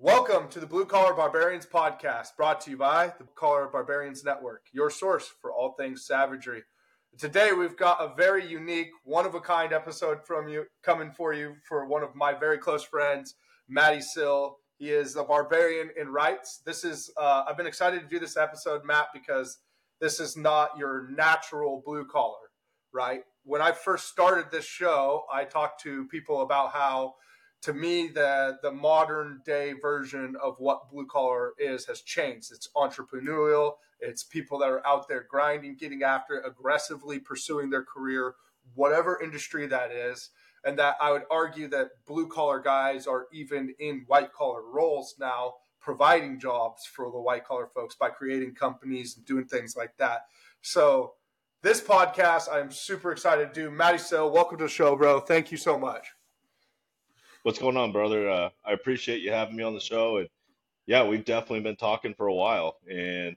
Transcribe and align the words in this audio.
Welcome 0.00 0.48
to 0.50 0.60
the 0.60 0.66
Blue 0.66 0.86
Collar 0.86 1.12
Barbarians 1.12 1.66
podcast, 1.66 2.36
brought 2.36 2.60
to 2.60 2.70
you 2.70 2.76
by 2.76 3.12
the 3.18 3.24
Blue 3.24 3.34
Collar 3.34 3.66
Barbarians 3.66 4.22
Network, 4.22 4.66
your 4.72 4.90
source 4.90 5.28
for 5.42 5.52
all 5.52 5.72
things 5.72 6.06
savagery. 6.06 6.62
Today, 7.18 7.50
we've 7.50 7.76
got 7.76 8.00
a 8.00 8.14
very 8.14 8.46
unique, 8.46 8.90
one 9.02 9.26
of 9.26 9.34
a 9.34 9.40
kind 9.40 9.72
episode 9.72 10.24
from 10.24 10.46
you 10.46 10.66
coming 10.84 11.10
for 11.10 11.34
you 11.34 11.56
for 11.68 11.84
one 11.84 12.04
of 12.04 12.14
my 12.14 12.32
very 12.32 12.58
close 12.58 12.84
friends, 12.84 13.34
Matty 13.68 14.00
Sill. 14.00 14.58
He 14.76 14.90
is 14.90 15.16
a 15.16 15.24
barbarian 15.24 15.90
in 16.00 16.10
rights. 16.10 16.62
This 16.64 16.84
is, 16.84 17.10
uh, 17.16 17.42
I've 17.48 17.56
been 17.56 17.66
excited 17.66 18.00
to 18.00 18.06
do 18.06 18.20
this 18.20 18.36
episode, 18.36 18.84
Matt, 18.84 19.08
because 19.12 19.58
this 20.00 20.20
is 20.20 20.36
not 20.36 20.78
your 20.78 21.08
natural 21.10 21.82
blue 21.84 22.06
collar, 22.06 22.52
right? 22.92 23.22
When 23.42 23.60
I 23.60 23.72
first 23.72 24.06
started 24.06 24.52
this 24.52 24.64
show, 24.64 25.24
I 25.32 25.42
talked 25.42 25.82
to 25.82 26.06
people 26.06 26.42
about 26.42 26.70
how 26.70 27.14
to 27.62 27.72
me 27.72 28.08
the 28.08 28.58
the 28.62 28.70
modern 28.70 29.40
day 29.44 29.72
version 29.72 30.36
of 30.42 30.56
what 30.58 30.90
blue 30.90 31.06
collar 31.06 31.52
is 31.58 31.86
has 31.86 32.00
changed. 32.02 32.52
It's 32.52 32.68
entrepreneurial. 32.76 33.74
It's 34.00 34.22
people 34.22 34.58
that 34.60 34.68
are 34.68 34.86
out 34.86 35.08
there 35.08 35.26
grinding 35.28 35.76
getting 35.76 36.02
after 36.02 36.36
it 36.36 36.44
aggressively 36.46 37.18
pursuing 37.18 37.70
their 37.70 37.84
career 37.84 38.34
whatever 38.74 39.20
industry 39.22 39.66
that 39.66 39.90
is. 39.90 40.30
And 40.64 40.78
that 40.78 40.96
i 41.00 41.10
would 41.10 41.22
argue 41.30 41.68
that 41.68 41.90
blue 42.06 42.28
collar 42.28 42.60
guys 42.60 43.06
are 43.06 43.26
even 43.32 43.74
in 43.78 44.04
white 44.06 44.32
collar 44.32 44.62
roles 44.62 45.14
now 45.18 45.54
providing 45.80 46.38
jobs 46.38 46.84
for 46.84 47.10
the 47.10 47.20
white 47.20 47.44
collar 47.44 47.68
folks 47.74 47.94
by 47.94 48.10
creating 48.10 48.54
companies 48.54 49.16
and 49.16 49.24
doing 49.24 49.46
things 49.46 49.76
like 49.76 49.96
that. 49.98 50.26
So 50.60 51.14
this 51.62 51.80
podcast 51.80 52.48
i'm 52.52 52.70
super 52.70 53.10
excited 53.10 53.52
to 53.52 53.60
do. 53.62 53.70
Matty 53.70 53.98
so 53.98 54.28
welcome 54.28 54.58
to 54.58 54.64
the 54.64 54.70
show 54.70 54.94
bro. 54.94 55.18
Thank 55.20 55.50
you 55.50 55.58
so 55.58 55.78
much 55.78 56.08
What's 57.48 57.58
going 57.58 57.78
on, 57.78 57.92
brother? 57.92 58.28
Uh, 58.28 58.50
I 58.62 58.72
appreciate 58.72 59.22
you 59.22 59.32
having 59.32 59.56
me 59.56 59.62
on 59.62 59.72
the 59.72 59.80
show. 59.80 60.18
And 60.18 60.28
yeah, 60.84 61.06
we've 61.06 61.24
definitely 61.24 61.60
been 61.60 61.76
talking 61.76 62.12
for 62.12 62.26
a 62.26 62.34
while, 62.34 62.76
and 62.86 63.36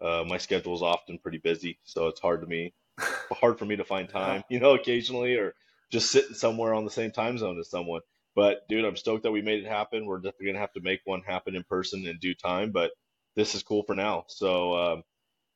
uh, 0.00 0.24
my 0.26 0.38
schedule 0.38 0.74
is 0.74 0.82
often 0.82 1.20
pretty 1.20 1.38
busy, 1.38 1.78
so 1.84 2.08
it's 2.08 2.18
hard 2.18 2.40
to 2.40 2.48
me, 2.48 2.74
hard 3.30 3.56
for 3.56 3.64
me 3.64 3.76
to 3.76 3.84
find 3.84 4.08
time, 4.08 4.42
you 4.50 4.58
know, 4.58 4.74
occasionally, 4.74 5.36
or 5.36 5.54
just 5.92 6.10
sitting 6.10 6.34
somewhere 6.34 6.74
on 6.74 6.84
the 6.84 6.90
same 6.90 7.12
time 7.12 7.38
zone 7.38 7.60
as 7.60 7.70
someone. 7.70 8.00
But 8.34 8.66
dude, 8.68 8.84
I'm 8.84 8.96
stoked 8.96 9.22
that 9.22 9.30
we 9.30 9.40
made 9.40 9.62
it 9.62 9.68
happen. 9.68 10.04
We're 10.04 10.18
definitely 10.18 10.46
gonna 10.48 10.58
have 10.58 10.72
to 10.72 10.80
make 10.80 11.02
one 11.04 11.22
happen 11.22 11.54
in 11.54 11.62
person 11.62 12.08
in 12.08 12.18
due 12.18 12.34
time, 12.34 12.72
but 12.72 12.90
this 13.36 13.54
is 13.54 13.62
cool 13.62 13.84
for 13.84 13.94
now. 13.94 14.24
So 14.26 14.74
um, 14.74 15.02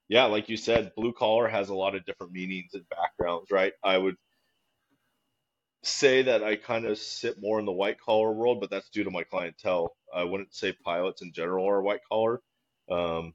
yeah, 0.06 0.26
like 0.26 0.48
you 0.48 0.56
said, 0.56 0.92
blue 0.94 1.12
collar 1.12 1.48
has 1.48 1.68
a 1.68 1.74
lot 1.74 1.96
of 1.96 2.04
different 2.04 2.32
meanings 2.32 2.74
and 2.74 2.88
backgrounds, 2.88 3.50
right? 3.50 3.72
I 3.82 3.98
would 3.98 4.14
say 5.82 6.22
that 6.22 6.44
I 6.44 6.56
kind 6.56 6.84
of 6.86 6.98
sit 6.98 7.40
more 7.40 7.58
in 7.58 7.66
the 7.66 7.72
white 7.72 8.00
collar 8.00 8.32
world, 8.32 8.60
but 8.60 8.70
that's 8.70 8.88
due 8.90 9.04
to 9.04 9.10
my 9.10 9.24
clientele. 9.24 9.96
I 10.14 10.24
wouldn't 10.24 10.54
say 10.54 10.72
pilots 10.84 11.22
in 11.22 11.32
general 11.32 11.68
are 11.68 11.82
white 11.82 12.00
collar. 12.08 12.40
Um, 12.90 13.34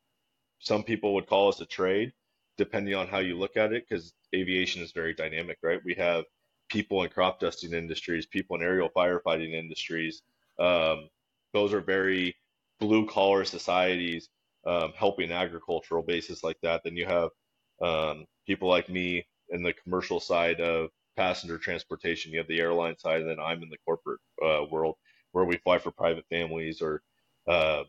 some 0.60 0.84
people 0.84 1.14
would 1.16 1.28
call 1.28 1.50
us 1.50 1.62
a 1.62 1.66
trade, 1.66 2.14
depending 2.58 2.96
on 2.96 3.08
how 3.08 3.20
you 3.20 3.38
look 3.38 3.58
at 3.58 3.74
it, 3.74 3.86
because 3.88 4.14
aviation 4.34 4.82
is 4.82 4.92
very 4.92 5.14
dynamic, 5.14 5.58
right? 5.62 5.82
We 5.84 5.94
have 5.96 6.26
people 6.70 7.04
in 7.04 7.10
crop 7.10 7.40
dusting 7.40 7.74
industries, 7.74 8.26
people 8.26 8.56
in 8.58 8.64
aerial 8.64 8.90
firefighting 8.90 9.54
industries. 9.54 10.22
Um, 10.60 11.10
those 11.54 11.74
are 11.74 11.82
very 11.82 12.36
blue 12.80 13.08
collar 13.08 13.46
societies 13.46 14.30
um, 14.66 14.94
helping 14.96 15.32
agricultural 15.32 16.04
basis 16.04 16.44
like 16.44 16.58
that. 16.62 16.82
Then 16.84 16.96
you 16.96 17.06
have 17.06 17.30
um, 17.82 18.26
people 18.46 18.70
like 18.70 18.90
me 18.90 19.26
in 19.50 19.64
the 19.64 19.74
commercial 19.74 20.20
side 20.20 20.60
of 20.60 20.90
passenger 21.18 21.58
transportation. 21.58 22.32
You 22.32 22.38
have 22.38 22.48
the 22.48 22.62
airline 22.62 22.98
side, 22.98 23.22
and 23.22 23.30
then 23.30 23.40
I'm 23.40 23.64
in 23.64 23.70
the 23.70 23.78
corporate 23.84 24.22
uh, 24.42 24.64
world 24.72 24.96
where 25.34 25.44
we 25.44 25.58
fly 25.58 25.80
for 25.80 25.92
private 25.92 26.26
families 26.30 26.82
or 26.82 27.02
uh, 27.48 27.84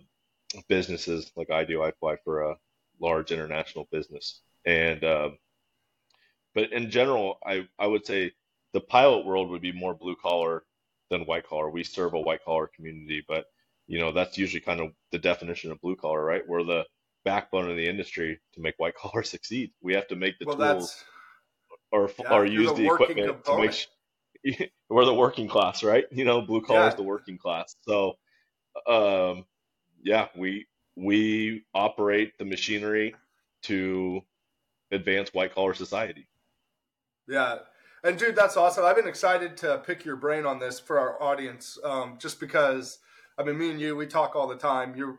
businesses 0.69 1.31
like 1.37 1.51
I 1.51 1.65
do. 1.65 1.83
I 1.83 1.93
fly 1.93 2.17
for 2.25 2.43
a 2.43 2.56
large 3.01 3.31
international 3.31 3.87
business, 3.93 4.41
and 4.65 5.05
um, 5.05 5.39
but 6.55 6.73
in 6.73 6.91
general, 6.91 7.38
I 7.47 7.69
I 7.78 7.87
would 7.87 8.06
say 8.06 8.33
the 8.72 8.81
pilot 8.81 9.25
world 9.25 9.50
would 9.50 9.62
be 9.62 9.72
more 9.72 9.94
blue 9.94 10.17
collar 10.17 10.65
than 11.11 11.22
white 11.22 11.47
collar. 11.47 11.71
We 11.71 11.84
serve 11.84 12.15
a 12.15 12.21
white 12.21 12.44
collar 12.44 12.69
community, 12.75 13.25
but 13.28 13.47
you 13.87 13.99
know 13.99 14.11
that's 14.11 14.38
usually 14.38 14.61
kind 14.61 14.81
of 14.81 14.93
the 15.12 15.19
definition 15.19 15.71
of 15.71 15.81
blue 15.81 15.97
collar, 15.97 16.25
right? 16.25 16.43
We're 16.47 16.65
the 16.65 16.84
backbone 17.25 17.71
of 17.71 17.77
the 17.77 17.88
industry 17.88 18.41
to 18.55 18.61
make 18.61 18.75
white 18.78 18.94
collar 19.03 19.22
succeed. 19.22 19.71
We 19.83 19.94
have 19.94 20.09
to 20.09 20.17
make 20.17 20.38
the 20.38 20.47
well, 20.47 20.56
tools. 20.56 20.94
That's 20.94 21.05
or 21.91 22.10
yeah, 22.19 22.34
or 22.34 22.44
use 22.44 22.71
the, 22.71 22.76
the 22.76 22.87
equipment 22.87 23.28
component. 23.28 23.44
to 23.44 23.59
make 23.59 24.59
sure, 24.59 24.69
we're 24.88 25.04
the 25.04 25.15
working 25.15 25.49
class, 25.49 25.82
right? 25.82 26.04
You 26.10 26.25
know, 26.25 26.41
blue 26.41 26.60
collar 26.60 26.81
yeah. 26.81 26.88
is 26.88 26.94
the 26.94 27.03
working 27.03 27.38
class. 27.38 27.75
So, 27.82 28.15
um, 28.87 29.44
yeah, 30.03 30.28
we 30.37 30.66
we 30.97 31.65
operate 31.75 32.37
the 32.38 32.44
machinery 32.44 33.15
to 33.62 34.22
advance 34.91 35.32
white 35.32 35.54
collar 35.54 35.75
society. 35.75 36.28
Yeah. 37.28 37.59
And 38.05 38.19
dude, 38.19 38.37
that's 38.37 38.56
awesome. 38.56 38.84
I've 38.84 38.97
been 38.97 39.09
excited 39.09 39.56
to 39.59 39.78
pick 39.78 40.05
your 40.05 40.16
brain 40.16 40.47
on 40.47 40.60
this 40.60 40.78
for 40.78 40.99
our 40.99 41.20
audience, 41.22 41.78
um, 41.84 42.16
just 42.19 42.38
because 42.38 43.00
I 43.37 43.44
mean, 43.44 43.59
me 43.59 43.70
and 43.70 43.81
you, 43.81 43.97
we 43.97 44.06
talk 44.06 44.34
all 44.34 44.49
the 44.49 44.56
time. 44.56 44.97
You 44.97 45.19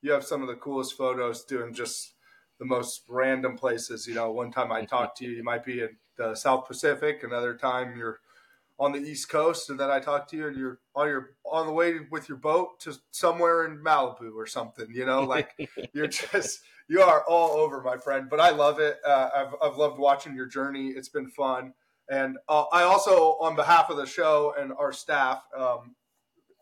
you 0.00 0.12
have 0.12 0.24
some 0.24 0.42
of 0.42 0.48
the 0.48 0.54
coolest 0.54 0.96
photos 0.96 1.44
doing 1.44 1.74
just 1.74 2.14
the 2.58 2.64
most 2.64 3.02
random 3.08 3.56
places. 3.56 4.06
You 4.06 4.14
know, 4.14 4.30
one 4.30 4.50
time 4.50 4.72
I 4.72 4.84
talked 4.86 5.18
to 5.18 5.24
you, 5.24 5.32
you 5.32 5.44
might 5.44 5.64
be 5.64 5.80
in 5.80 5.96
the 6.18 6.34
South 6.34 6.66
Pacific. 6.66 7.22
Another 7.22 7.54
time 7.54 7.96
you're 7.96 8.20
on 8.78 8.92
the 8.92 8.98
East 8.98 9.28
Coast, 9.28 9.70
and 9.70 9.80
then 9.80 9.90
I 9.90 9.98
talk 9.98 10.28
to 10.28 10.36
you, 10.36 10.48
and 10.48 10.56
you're 10.56 10.80
on 10.94 11.08
your 11.08 11.30
on 11.44 11.66
the 11.66 11.72
way 11.72 12.00
with 12.10 12.28
your 12.28 12.38
boat 12.38 12.78
to 12.80 12.94
somewhere 13.10 13.64
in 13.64 13.78
Malibu 13.78 14.34
or 14.34 14.46
something. 14.46 14.88
You 14.92 15.06
know, 15.06 15.22
like 15.22 15.50
you're 15.94 16.06
just 16.08 16.60
you 16.88 17.00
are 17.00 17.24
all 17.26 17.56
over, 17.56 17.82
my 17.82 17.96
friend. 17.96 18.28
But 18.30 18.40
I 18.40 18.50
love 18.50 18.80
it. 18.80 18.98
Uh, 19.06 19.30
I've 19.34 19.54
I've 19.62 19.76
loved 19.78 19.98
watching 19.98 20.34
your 20.34 20.46
journey. 20.46 20.88
It's 20.88 21.08
been 21.08 21.28
fun, 21.28 21.72
and 22.10 22.38
uh, 22.48 22.64
I 22.72 22.82
also, 22.82 23.36
on 23.40 23.56
behalf 23.56 23.90
of 23.90 23.96
the 23.96 24.06
show 24.06 24.54
and 24.58 24.72
our 24.72 24.92
staff, 24.92 25.42
um, 25.56 25.94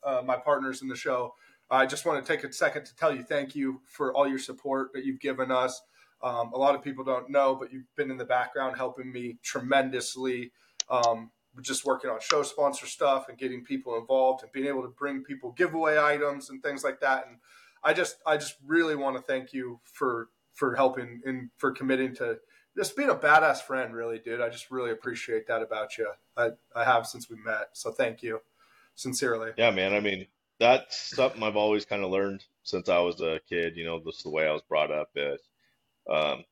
uh, 0.04 0.22
my 0.24 0.36
partners 0.36 0.82
in 0.82 0.88
the 0.88 0.96
show. 0.96 1.34
I 1.68 1.84
just 1.84 2.06
want 2.06 2.24
to 2.24 2.32
take 2.32 2.44
a 2.44 2.52
second 2.52 2.84
to 2.84 2.94
tell 2.94 3.14
you 3.14 3.24
thank 3.24 3.56
you 3.56 3.80
for 3.86 4.14
all 4.14 4.28
your 4.28 4.38
support 4.38 4.92
that 4.94 5.04
you've 5.04 5.18
given 5.18 5.50
us. 5.50 5.80
Um, 6.26 6.52
a 6.52 6.58
lot 6.58 6.74
of 6.74 6.82
people 6.82 7.04
don't 7.04 7.30
know, 7.30 7.54
but 7.54 7.72
you've 7.72 7.94
been 7.94 8.10
in 8.10 8.16
the 8.16 8.24
background 8.24 8.76
helping 8.76 9.12
me 9.12 9.38
tremendously. 9.44 10.50
Um, 10.90 11.30
just 11.62 11.84
working 11.84 12.10
on 12.10 12.18
show 12.20 12.42
sponsor 12.42 12.86
stuff 12.86 13.28
and 13.28 13.38
getting 13.38 13.64
people 13.64 13.96
involved 13.96 14.42
and 14.42 14.52
being 14.52 14.66
able 14.66 14.82
to 14.82 14.88
bring 14.88 15.22
people 15.22 15.52
giveaway 15.52 15.98
items 15.98 16.50
and 16.50 16.62
things 16.62 16.84
like 16.84 17.00
that. 17.00 17.26
And 17.26 17.36
I 17.82 17.92
just, 17.92 18.16
I 18.26 18.36
just 18.36 18.56
really 18.66 18.96
want 18.96 19.16
to 19.16 19.22
thank 19.22 19.52
you 19.52 19.80
for 19.84 20.28
for 20.52 20.74
helping 20.74 21.20
and 21.24 21.50
for 21.58 21.70
committing 21.70 22.14
to 22.16 22.38
just 22.76 22.96
being 22.96 23.10
a 23.10 23.14
badass 23.14 23.58
friend. 23.58 23.94
Really, 23.94 24.18
dude. 24.18 24.40
I 24.40 24.48
just 24.48 24.70
really 24.70 24.90
appreciate 24.90 25.46
that 25.46 25.62
about 25.62 25.96
you. 25.96 26.10
I 26.36 26.50
I 26.74 26.84
have 26.84 27.06
since 27.06 27.30
we 27.30 27.36
met. 27.36 27.68
So 27.72 27.92
thank 27.92 28.22
you, 28.22 28.40
sincerely. 28.96 29.52
Yeah, 29.56 29.70
man. 29.70 29.94
I 29.94 30.00
mean, 30.00 30.26
that's 30.58 31.14
something 31.14 31.42
I've 31.42 31.56
always 31.56 31.84
kind 31.84 32.02
of 32.02 32.10
learned 32.10 32.44
since 32.64 32.88
I 32.88 32.98
was 32.98 33.20
a 33.20 33.40
kid. 33.48 33.76
You 33.76 33.84
know, 33.84 34.00
this 34.00 34.24
the 34.24 34.30
way 34.30 34.46
I 34.46 34.52
was 34.52 34.62
brought 34.62 34.90
up. 34.90 35.10
Is 35.14 35.40
um, 36.10 36.44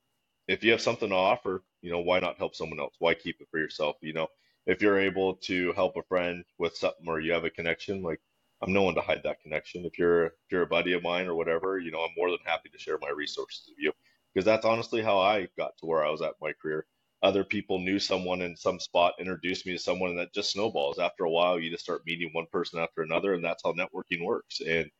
if 0.49 0.65
you 0.65 0.73
have 0.73 0.81
something 0.81 1.09
to 1.09 1.15
offer, 1.15 1.63
you 1.83 1.91
know, 1.91 2.01
why 2.01 2.21
not 2.21 2.39
help 2.39 2.55
someone 2.55 2.81
else? 2.81 2.95
Why 2.99 3.15
keep 3.15 3.41
it 3.41 3.49
for 3.51 3.59
yourself? 3.59 3.97
You 4.03 4.13
know, 4.15 4.29
if 4.67 4.83
you're 4.83 5.01
able 5.01 5.37
to 5.37 5.73
help 5.73 5.97
a 5.97 6.03
friend 6.05 6.45
with 6.59 6.77
something 6.77 7.07
or 7.09 7.21
you 7.21 7.33
have 7.33 7.45
a 7.45 7.51
connection, 7.51 8.03
like 8.03 8.21
I'm 8.63 8.73
no 8.73 8.83
one 8.83 8.95
to 8.95 9.01
hide 9.01 9.23
that 9.25 9.41
connection. 9.43 9.85
If 9.85 9.99
you're 9.99 10.27
if 10.27 10.33
you're 10.51 10.63
a 10.63 10.67
buddy 10.67 10.93
of 10.93 11.03
mine 11.03 11.27
or 11.27 11.35
whatever, 11.35 11.79
you 11.79 11.91
know, 11.91 12.01
I'm 12.01 12.15
more 12.17 12.31
than 12.31 12.41
happy 12.45 12.69
to 12.71 12.79
share 12.79 12.99
my 13.01 13.11
resources 13.11 13.67
with 13.69 13.79
you 13.79 13.93
because 14.35 14.45
that's 14.45 14.65
honestly 14.67 15.03
how 15.03 15.19
I 15.19 15.49
got 15.59 15.77
to 15.79 15.87
where 15.87 16.05
I 16.05 16.11
was 16.11 16.23
at 16.23 16.35
my 16.41 16.53
career. 16.55 16.87
Other 17.23 17.45
people 17.45 17.79
knew 17.79 17.99
someone 17.99 18.43
in 18.43 18.57
some 18.57 18.79
spot, 18.81 19.15
introduced 19.19 19.65
me 19.67 19.73
to 19.73 19.79
someone, 19.79 20.11
and 20.11 20.19
that 20.19 20.35
just 20.35 20.51
snowballs. 20.53 20.99
After 20.99 21.25
a 21.25 21.31
while, 21.31 21.59
you 21.59 21.71
just 21.71 21.85
start 21.85 22.07
meeting 22.07 22.31
one 22.33 22.47
person 22.53 22.79
after 22.81 23.03
another, 23.03 23.33
and 23.35 23.43
that's 23.45 23.63
how 23.65 23.73
networking 23.73 24.23
works. 24.25 24.61
And 24.61 24.91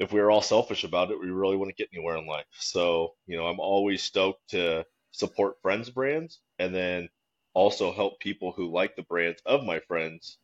if 0.00 0.12
we 0.12 0.20
were 0.20 0.30
all 0.30 0.42
selfish 0.42 0.82
about 0.84 1.10
it, 1.12 1.20
we 1.20 1.30
really 1.30 1.56
wouldn't 1.56 1.76
get 1.76 1.90
anywhere 1.92 2.16
in 2.16 2.26
life. 2.26 2.46
So, 2.58 3.14
you 3.26 3.36
know, 3.36 3.46
I'm 3.46 3.60
always 3.60 4.02
stoked 4.02 4.50
to 4.50 4.84
support 5.12 5.60
friends' 5.62 5.90
brands 5.90 6.40
and 6.58 6.74
then 6.74 7.10
also 7.52 7.92
help 7.92 8.18
people 8.18 8.52
who 8.52 8.72
like 8.72 8.96
the 8.96 9.02
brands 9.02 9.42
of 9.44 9.62
my 9.64 9.78
friends 9.80 10.38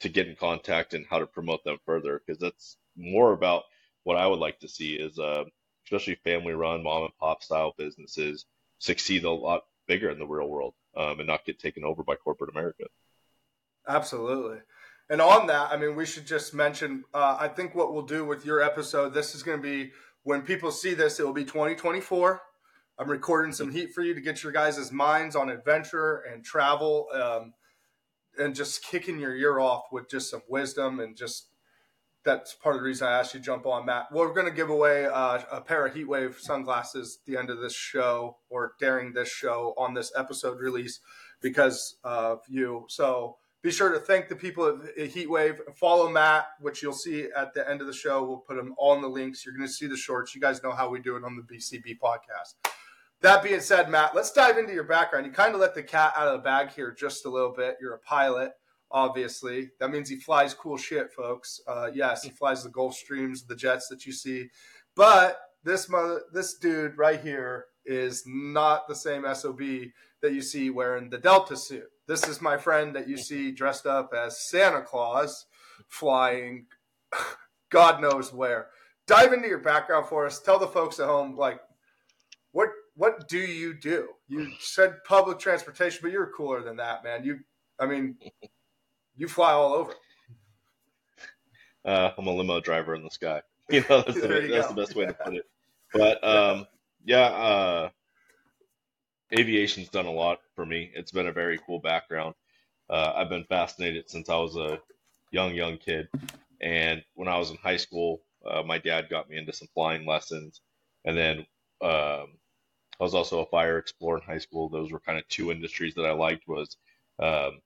to 0.00 0.10
get 0.10 0.28
in 0.28 0.36
contact 0.36 0.94
and 0.94 1.06
how 1.08 1.18
to 1.18 1.26
promote 1.26 1.64
them 1.64 1.78
further 1.86 2.20
because 2.20 2.40
that's 2.40 2.76
more 2.96 3.32
about 3.32 3.64
what 4.04 4.16
I 4.16 4.26
would 4.26 4.38
like 4.38 4.60
to 4.60 4.68
see 4.68 4.94
is 4.94 5.18
uh, 5.18 5.44
especially 5.86 6.16
family 6.16 6.52
run 6.52 6.82
mom 6.82 7.04
and 7.04 7.16
pop 7.18 7.42
style 7.42 7.74
businesses 7.78 8.46
succeed 8.78 9.24
a 9.24 9.30
lot 9.30 9.64
bigger 9.86 10.10
in 10.10 10.18
the 10.18 10.26
real 10.26 10.48
world 10.48 10.74
um, 10.96 11.20
and 11.20 11.26
not 11.26 11.44
get 11.44 11.58
taken 11.58 11.84
over 11.84 12.02
by 12.02 12.16
corporate 12.16 12.50
America. 12.50 12.84
Absolutely. 13.88 14.58
And 15.10 15.20
on 15.20 15.48
that, 15.48 15.72
I 15.72 15.76
mean, 15.76 15.96
we 15.96 16.06
should 16.06 16.24
just 16.24 16.54
mention. 16.54 17.04
Uh, 17.12 17.36
I 17.38 17.48
think 17.48 17.74
what 17.74 17.92
we'll 17.92 18.02
do 18.02 18.24
with 18.24 18.46
your 18.46 18.62
episode, 18.62 19.12
this 19.12 19.34
is 19.34 19.42
going 19.42 19.58
to 19.58 19.62
be 19.62 19.90
when 20.22 20.42
people 20.42 20.70
see 20.70 20.94
this, 20.94 21.18
it 21.18 21.26
will 21.26 21.32
be 21.32 21.44
2024. 21.44 22.40
I'm 22.96 23.10
recording 23.10 23.52
some 23.52 23.72
heat 23.72 23.92
for 23.92 24.02
you 24.02 24.14
to 24.14 24.20
get 24.20 24.44
your 24.44 24.52
guys' 24.52 24.92
minds 24.92 25.34
on 25.34 25.50
adventure 25.50 26.22
and 26.32 26.44
travel, 26.44 27.08
um, 27.12 27.54
and 28.38 28.54
just 28.54 28.84
kicking 28.84 29.18
your 29.18 29.34
ear 29.34 29.58
off 29.58 29.84
with 29.90 30.08
just 30.08 30.30
some 30.30 30.42
wisdom 30.48 31.00
and 31.00 31.16
just 31.16 31.48
that's 32.22 32.54
part 32.54 32.76
of 32.76 32.82
the 32.82 32.86
reason 32.86 33.08
I 33.08 33.18
asked 33.18 33.34
you 33.34 33.40
to 33.40 33.46
jump 33.46 33.66
on, 33.66 33.86
Matt. 33.86 34.12
We're 34.12 34.32
going 34.32 34.46
to 34.46 34.52
give 34.52 34.70
away 34.70 35.06
uh, 35.06 35.40
a 35.50 35.60
pair 35.60 35.86
of 35.86 35.94
Heatwave 35.94 36.38
sunglasses 36.38 37.18
at 37.20 37.26
the 37.26 37.38
end 37.38 37.50
of 37.50 37.60
this 37.60 37.74
show 37.74 38.36
or 38.50 38.74
during 38.78 39.14
this 39.14 39.28
show 39.28 39.74
on 39.76 39.94
this 39.94 40.12
episode 40.16 40.60
release 40.60 41.00
because 41.40 41.96
of 42.04 42.42
you. 42.46 42.84
So 42.88 43.38
be 43.62 43.70
sure 43.70 43.92
to 43.92 43.98
thank 43.98 44.28
the 44.28 44.36
people 44.36 44.66
at 44.66 44.96
Heatwave. 44.96 45.58
Follow 45.76 46.08
Matt, 46.08 46.46
which 46.60 46.82
you'll 46.82 46.92
see 46.94 47.28
at 47.36 47.52
the 47.52 47.68
end 47.68 47.82
of 47.82 47.86
the 47.86 47.92
show. 47.92 48.24
We'll 48.24 48.38
put 48.38 48.56
them 48.56 48.74
all 48.78 48.94
in 48.94 49.02
the 49.02 49.08
links. 49.08 49.44
You're 49.44 49.54
going 49.54 49.66
to 49.66 49.72
see 49.72 49.86
the 49.86 49.96
shorts. 49.96 50.34
You 50.34 50.40
guys 50.40 50.62
know 50.62 50.72
how 50.72 50.88
we 50.88 50.98
do 50.98 51.16
it 51.16 51.24
on 51.24 51.36
the 51.36 51.42
BCB 51.42 51.98
podcast. 51.98 52.54
That 53.20 53.42
being 53.42 53.60
said, 53.60 53.90
Matt, 53.90 54.14
let's 54.14 54.32
dive 54.32 54.56
into 54.56 54.72
your 54.72 54.84
background. 54.84 55.26
You 55.26 55.32
kind 55.32 55.54
of 55.54 55.60
let 55.60 55.74
the 55.74 55.82
cat 55.82 56.14
out 56.16 56.28
of 56.28 56.32
the 56.34 56.42
bag 56.42 56.70
here 56.70 56.90
just 56.90 57.26
a 57.26 57.30
little 57.30 57.52
bit. 57.52 57.76
You're 57.78 57.94
a 57.94 57.98
pilot, 57.98 58.52
obviously. 58.90 59.72
That 59.78 59.90
means 59.90 60.08
he 60.08 60.16
flies 60.16 60.54
cool 60.54 60.78
shit, 60.78 61.12
folks. 61.12 61.60
Uh, 61.66 61.90
yes, 61.92 62.22
he 62.22 62.30
flies 62.30 62.64
the 62.64 62.70
Gulfstreams, 62.70 63.46
the 63.46 63.56
jets 63.56 63.88
that 63.88 64.06
you 64.06 64.12
see. 64.12 64.48
But 64.96 65.38
this 65.64 65.86
mother, 65.90 66.22
this 66.32 66.54
dude 66.54 66.96
right 66.96 67.20
here 67.20 67.66
is 67.90 68.24
not 68.26 68.88
the 68.88 68.94
same 68.94 69.24
SOB 69.34 69.60
that 70.22 70.32
you 70.32 70.42
see 70.42 70.70
wearing 70.70 71.10
the 71.10 71.18
Delta 71.18 71.56
suit. 71.56 71.90
This 72.06 72.26
is 72.28 72.40
my 72.40 72.56
friend 72.56 72.94
that 72.94 73.08
you 73.08 73.16
see 73.16 73.50
dressed 73.50 73.86
up 73.86 74.12
as 74.14 74.48
Santa 74.48 74.82
Claus 74.82 75.46
flying 75.88 76.66
God 77.70 78.00
knows 78.00 78.32
where. 78.32 78.68
Dive 79.06 79.32
into 79.32 79.48
your 79.48 79.58
background 79.58 80.06
for 80.06 80.26
us. 80.26 80.40
Tell 80.40 80.58
the 80.58 80.66
folks 80.66 81.00
at 81.00 81.06
home, 81.06 81.36
like, 81.36 81.60
what 82.52 82.68
what 82.94 83.28
do 83.28 83.38
you 83.38 83.74
do? 83.74 84.08
You 84.28 84.52
said 84.60 85.02
public 85.04 85.38
transportation, 85.38 86.00
but 86.02 86.12
you're 86.12 86.30
cooler 86.36 86.62
than 86.62 86.76
that, 86.76 87.02
man. 87.02 87.24
You, 87.24 87.38
I 87.78 87.86
mean, 87.86 88.16
you 89.16 89.26
fly 89.26 89.52
all 89.52 89.72
over. 89.72 89.94
Uh, 91.84 92.10
I'm 92.18 92.26
a 92.26 92.30
limo 92.30 92.60
driver 92.60 92.94
in 92.94 93.02
the 93.02 93.10
sky. 93.10 93.42
You 93.70 93.84
know, 93.88 94.02
that's, 94.02 94.20
the, 94.20 94.48
that's 94.50 94.66
the, 94.66 94.74
best 94.74 94.96
way 94.96 95.06
to 95.06 95.14
put 95.14 95.34
it. 95.34 95.44
But 95.94 96.24
um, 96.24 96.66
yeah, 97.04 97.26
uh, 97.26 97.90
aviation's 99.36 99.88
done 99.88 100.06
a 100.06 100.12
lot 100.12 100.40
for 100.54 100.66
me. 100.66 100.90
It's 100.94 101.12
been 101.12 101.28
a 101.28 101.32
very 101.32 101.58
cool 101.66 101.78
background. 101.80 102.34
Uh, 102.88 103.12
I've 103.16 103.28
been 103.28 103.44
fascinated 103.44 104.10
since 104.10 104.28
I 104.28 104.36
was 104.36 104.56
a 104.56 104.80
young, 105.30 105.54
young 105.54 105.78
kid. 105.78 106.08
And 106.60 107.02
when 107.14 107.28
I 107.28 107.38
was 107.38 107.50
in 107.50 107.56
high 107.56 107.76
school, 107.76 108.22
uh, 108.48 108.62
my 108.62 108.78
dad 108.78 109.08
got 109.10 109.28
me 109.30 109.36
into 109.38 109.52
some 109.52 109.68
flying 109.74 110.06
lessons. 110.06 110.60
And 111.04 111.16
then 111.16 111.38
um, 111.82 112.38
I 113.00 113.04
was 113.04 113.14
also 113.14 113.40
a 113.40 113.46
fire 113.46 113.78
explorer 113.78 114.18
in 114.18 114.24
high 114.24 114.38
school. 114.38 114.68
Those 114.68 114.92
were 114.92 115.00
kind 115.00 115.18
of 115.18 115.28
two 115.28 115.50
industries 115.52 115.94
that 115.94 116.06
I 116.06 116.12
liked 116.12 116.48
was 116.48 116.76
um, 117.18 117.60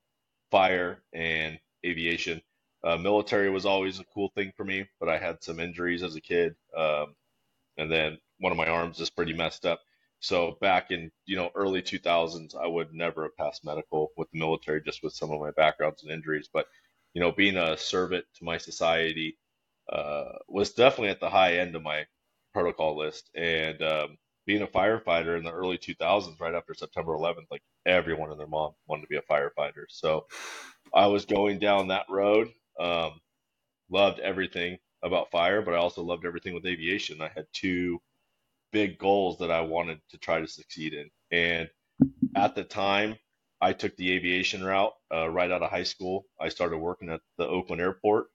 fire 0.51 0.99
and 1.13 1.59
aviation. 1.85 2.41
Uh, 2.83 2.97
military 2.97 3.49
was 3.49 3.65
always 3.65 3.99
a 3.99 4.05
cool 4.13 4.29
thing 4.35 4.53
for 4.55 4.65
me, 4.65 4.87
but 4.99 5.09
I 5.09 5.17
had 5.17 5.43
some 5.43 5.59
injuries 5.59 6.03
as 6.03 6.15
a 6.15 6.21
kid. 6.21 6.55
Um, 6.77 7.15
and 7.77 7.91
then 7.91 8.17
one 8.39 8.51
of 8.51 8.57
my 8.57 8.67
arms 8.67 8.99
is 8.99 9.09
pretty 9.09 9.33
messed 9.33 9.65
up. 9.65 9.81
So 10.21 10.57
back 10.61 10.91
in 10.91 11.11
you 11.25 11.35
know 11.37 11.51
early 11.55 11.81
2000s, 11.81 12.55
I 12.55 12.67
would 12.67 12.93
never 12.93 13.23
have 13.23 13.37
passed 13.37 13.65
medical 13.65 14.11
with 14.17 14.31
the 14.31 14.39
military 14.39 14.81
just 14.83 15.03
with 15.03 15.13
some 15.13 15.31
of 15.31 15.39
my 15.41 15.51
backgrounds 15.51 16.03
and 16.03 16.11
injuries. 16.11 16.49
But 16.53 16.67
you 17.13 17.21
know, 17.21 17.31
being 17.31 17.57
a 17.57 17.77
servant 17.77 18.25
to 18.37 18.45
my 18.45 18.57
society 18.57 19.37
uh, 19.91 20.33
was 20.49 20.73
definitely 20.73 21.09
at 21.09 21.19
the 21.19 21.29
high 21.29 21.57
end 21.57 21.75
of 21.75 21.83
my 21.83 22.05
protocol 22.53 22.97
list. 22.97 23.29
And 23.35 23.81
um, 23.83 24.17
being 24.45 24.63
a 24.63 24.67
firefighter 24.67 25.37
in 25.37 25.43
the 25.43 25.51
early 25.51 25.77
2000s, 25.77 26.39
right 26.41 26.55
after 26.55 26.73
September 26.73 27.13
11th, 27.13 27.47
like 27.51 27.63
everyone 27.85 28.31
and 28.31 28.39
their 28.39 28.47
mom 28.47 28.73
wanted 28.87 29.03
to 29.03 29.07
be 29.09 29.17
a 29.17 29.21
firefighter. 29.23 29.85
So 29.89 30.27
I 30.93 31.07
was 31.07 31.25
going 31.25 31.59
down 31.59 31.89
that 31.89 32.05
road. 32.09 32.49
Um, 32.79 33.13
loved 33.89 34.19
everything 34.19 34.77
about 35.03 35.31
fire, 35.31 35.61
but 35.61 35.73
I 35.73 35.77
also 35.77 36.03
loved 36.03 36.25
everything 36.25 36.53
with 36.53 36.65
aviation. 36.65 37.21
I 37.21 37.29
had 37.35 37.45
two 37.53 38.01
big 38.75 38.99
goals 38.99 39.37
that 39.37 39.51
I 39.51 39.61
wanted 39.61 40.01
to 40.09 40.17
try 40.17 40.41
to 40.41 40.47
succeed 40.47 40.93
in. 40.93 41.09
And 41.31 41.69
at 42.35 42.55
the 42.55 42.65
time, 42.65 43.15
I 43.61 43.71
took 43.71 43.95
the 43.95 44.11
aviation 44.11 44.65
route 44.65 44.91
uh, 45.13 45.29
right 45.29 45.49
out 45.49 45.63
of 45.63 45.71
high 45.71 45.83
school. 45.83 46.25
I 46.41 46.49
started 46.49 46.79
working 46.79 47.09
at 47.09 47.21
the 47.37 47.47
Oakland 47.47 47.81
airport 47.81 48.25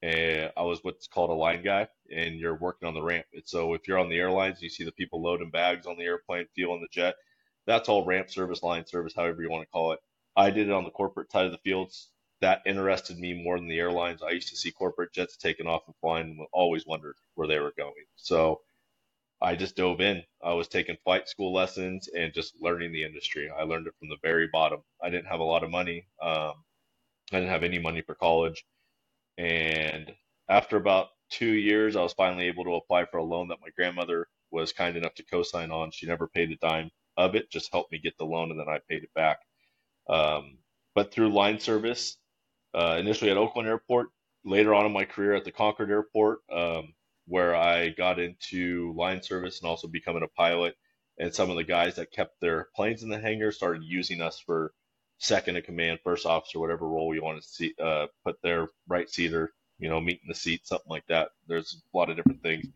and 0.00 0.50
I 0.56 0.62
was 0.62 0.78
what's 0.82 1.06
called 1.06 1.28
a 1.28 1.34
line 1.34 1.62
guy, 1.62 1.86
and 2.10 2.36
you're 2.36 2.56
working 2.56 2.88
on 2.88 2.94
the 2.94 3.02
ramp. 3.02 3.26
And 3.34 3.42
so 3.44 3.74
if 3.74 3.86
you're 3.86 3.98
on 3.98 4.08
the 4.08 4.18
airlines, 4.18 4.62
you 4.62 4.70
see 4.70 4.84
the 4.84 4.92
people 4.92 5.20
loading 5.20 5.50
bags 5.50 5.86
on 5.86 5.98
the 5.98 6.04
airplane, 6.04 6.46
fueling 6.54 6.80
the 6.80 6.88
jet. 6.90 7.16
That's 7.66 7.90
all 7.90 8.06
ramp 8.06 8.30
service, 8.30 8.62
line 8.62 8.86
service, 8.86 9.12
however 9.14 9.42
you 9.42 9.50
want 9.50 9.64
to 9.64 9.70
call 9.70 9.92
it. 9.92 9.98
I 10.34 10.48
did 10.48 10.68
it 10.68 10.72
on 10.72 10.84
the 10.84 10.90
corporate 10.90 11.30
side 11.30 11.44
of 11.44 11.52
the 11.52 11.58
fields. 11.58 12.08
That 12.40 12.62
interested 12.64 13.18
me 13.18 13.34
more 13.34 13.58
than 13.58 13.68
the 13.68 13.78
airlines. 13.78 14.22
I 14.22 14.30
used 14.30 14.48
to 14.48 14.56
see 14.56 14.70
corporate 14.70 15.12
jets 15.12 15.36
taking 15.36 15.66
off 15.66 15.82
and 15.86 15.94
flying, 16.00 16.28
and 16.30 16.46
always 16.54 16.86
wondered 16.86 17.16
where 17.34 17.46
they 17.46 17.58
were 17.58 17.74
going. 17.76 18.06
So 18.16 18.62
I 19.42 19.56
just 19.56 19.76
dove 19.76 20.00
in. 20.00 20.22
I 20.42 20.54
was 20.54 20.68
taking 20.68 20.96
flight 21.04 21.28
school 21.28 21.52
lessons 21.54 22.08
and 22.16 22.34
just 22.34 22.54
learning 22.60 22.92
the 22.92 23.04
industry. 23.04 23.50
I 23.50 23.64
learned 23.64 23.86
it 23.88 23.94
from 23.98 24.08
the 24.10 24.18
very 24.22 24.48
bottom. 24.52 24.80
I 25.02 25.10
didn't 25.10 25.28
have 25.28 25.40
a 25.40 25.44
lot 25.44 25.64
of 25.64 25.70
money. 25.70 26.06
Um, 26.22 26.54
I 27.32 27.38
didn't 27.40 27.50
have 27.50 27.64
any 27.64 27.78
money 27.78 28.02
for 28.02 28.14
college 28.14 28.56
and 29.38 30.12
after 30.48 30.76
about 30.76 31.08
two 31.30 31.52
years, 31.52 31.96
I 31.96 32.02
was 32.02 32.12
finally 32.12 32.46
able 32.46 32.64
to 32.64 32.74
apply 32.74 33.06
for 33.06 33.18
a 33.18 33.24
loan 33.24 33.48
that 33.48 33.60
my 33.60 33.70
grandmother 33.76 34.28
was 34.50 34.72
kind 34.72 34.96
enough 34.96 35.14
to 35.14 35.24
co-sign 35.24 35.70
on. 35.70 35.90
She 35.90 36.06
never 36.06 36.28
paid 36.28 36.50
a 36.50 36.56
dime 36.56 36.90
of 37.16 37.34
it, 37.34 37.50
just 37.50 37.72
helped 37.72 37.92
me 37.92 37.98
get 37.98 38.16
the 38.18 38.24
loan, 38.24 38.50
and 38.50 38.60
then 38.60 38.68
I 38.68 38.78
paid 38.88 39.02
it 39.02 39.14
back. 39.14 39.38
Um, 40.08 40.58
but 40.94 41.12
through 41.12 41.32
line 41.32 41.58
service, 41.58 42.16
uh, 42.74 42.96
initially 42.98 43.30
at 43.30 43.36
Oakland 43.36 43.68
Airport, 43.68 44.08
later 44.44 44.74
on 44.74 44.86
in 44.86 44.92
my 44.92 45.04
career 45.04 45.34
at 45.34 45.44
the 45.44 45.52
Concord 45.52 45.90
Airport, 45.90 46.40
um, 46.52 46.94
where 47.26 47.54
I 47.54 47.90
got 47.90 48.18
into 48.18 48.92
line 48.96 49.22
service 49.22 49.60
and 49.60 49.68
also 49.68 49.88
becoming 49.88 50.22
a 50.22 50.28
pilot. 50.28 50.74
And 51.18 51.34
some 51.34 51.50
of 51.50 51.56
the 51.56 51.64
guys 51.64 51.96
that 51.96 52.12
kept 52.12 52.40
their 52.40 52.68
planes 52.74 53.02
in 53.02 53.10
the 53.10 53.20
hangar 53.20 53.52
started 53.52 53.82
using 53.84 54.20
us 54.20 54.40
for 54.40 54.72
second 55.18 55.56
in 55.56 55.62
command, 55.62 56.00
first 56.02 56.26
officer, 56.26 56.58
whatever 56.58 56.88
role 56.88 57.14
you 57.14 57.22
want 57.22 57.40
to 57.42 57.48
see, 57.48 57.74
uh, 57.82 58.06
put 58.24 58.40
their 58.42 58.68
right 58.88 59.08
seater, 59.08 59.52
you 59.78 59.88
know, 59.88 60.00
meet 60.00 60.20
in 60.22 60.28
the 60.28 60.34
seat, 60.34 60.66
something 60.66 60.88
like 60.88 61.06
that. 61.08 61.30
There's 61.46 61.82
a 61.94 61.96
lot 61.96 62.10
of 62.10 62.16
different 62.16 62.42
things, 62.42 62.66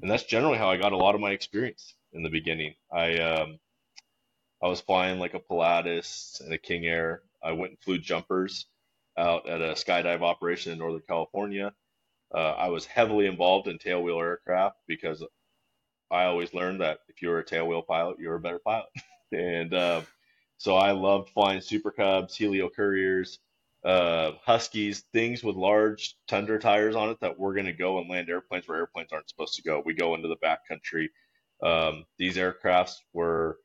and 0.00 0.10
that's 0.10 0.24
generally 0.24 0.58
how 0.58 0.70
I 0.70 0.76
got 0.76 0.92
a 0.92 0.96
lot 0.96 1.14
of 1.14 1.20
my 1.20 1.32
experience 1.32 1.94
in 2.12 2.22
the 2.22 2.30
beginning. 2.30 2.74
I 2.92 3.18
um, 3.18 3.58
I 4.62 4.68
was 4.68 4.80
flying 4.80 5.18
like 5.18 5.34
a 5.34 5.40
Pilatus 5.40 6.40
and 6.44 6.52
a 6.52 6.58
King 6.58 6.86
Air. 6.86 7.22
I 7.42 7.52
went 7.52 7.72
and 7.72 7.80
flew 7.80 7.98
jumpers 7.98 8.66
out 9.16 9.48
at 9.48 9.60
a 9.60 9.72
skydive 9.72 10.22
operation 10.22 10.72
in 10.72 10.78
Northern 10.78 11.02
California. 11.06 11.72
Uh, 12.34 12.52
I 12.52 12.68
was 12.68 12.86
heavily 12.86 13.26
involved 13.26 13.68
in 13.68 13.78
tailwheel 13.78 14.20
aircraft 14.20 14.76
because 14.86 15.24
I 16.10 16.24
always 16.24 16.54
learned 16.54 16.80
that 16.80 16.98
if 17.08 17.22
you're 17.22 17.38
a 17.38 17.44
tailwheel 17.44 17.86
pilot, 17.86 18.18
you're 18.18 18.36
a 18.36 18.40
better 18.40 18.60
pilot. 18.64 18.88
and 19.32 19.72
uh, 19.74 20.02
so 20.58 20.76
I 20.76 20.92
loved 20.92 21.30
flying 21.30 21.60
Super 21.60 21.90
Cubs, 21.90 22.36
Helio 22.36 22.68
Couriers, 22.68 23.38
uh, 23.84 24.32
Huskies, 24.44 25.04
things 25.12 25.42
with 25.42 25.56
large 25.56 26.16
Tundra 26.28 26.58
tires 26.58 26.96
on 26.96 27.10
it 27.10 27.18
that 27.20 27.38
we're 27.38 27.54
going 27.54 27.66
to 27.66 27.72
go 27.72 27.98
and 27.98 28.10
land 28.10 28.28
airplanes 28.28 28.68
where 28.68 28.78
airplanes 28.78 29.12
aren't 29.12 29.30
supposed 29.30 29.54
to 29.54 29.62
go. 29.62 29.82
We 29.84 29.94
go 29.94 30.14
into 30.14 30.28
the 30.28 30.36
backcountry. 30.36 31.08
Um, 31.62 32.04
these 32.18 32.36
aircrafts 32.36 32.96
were 33.12 33.58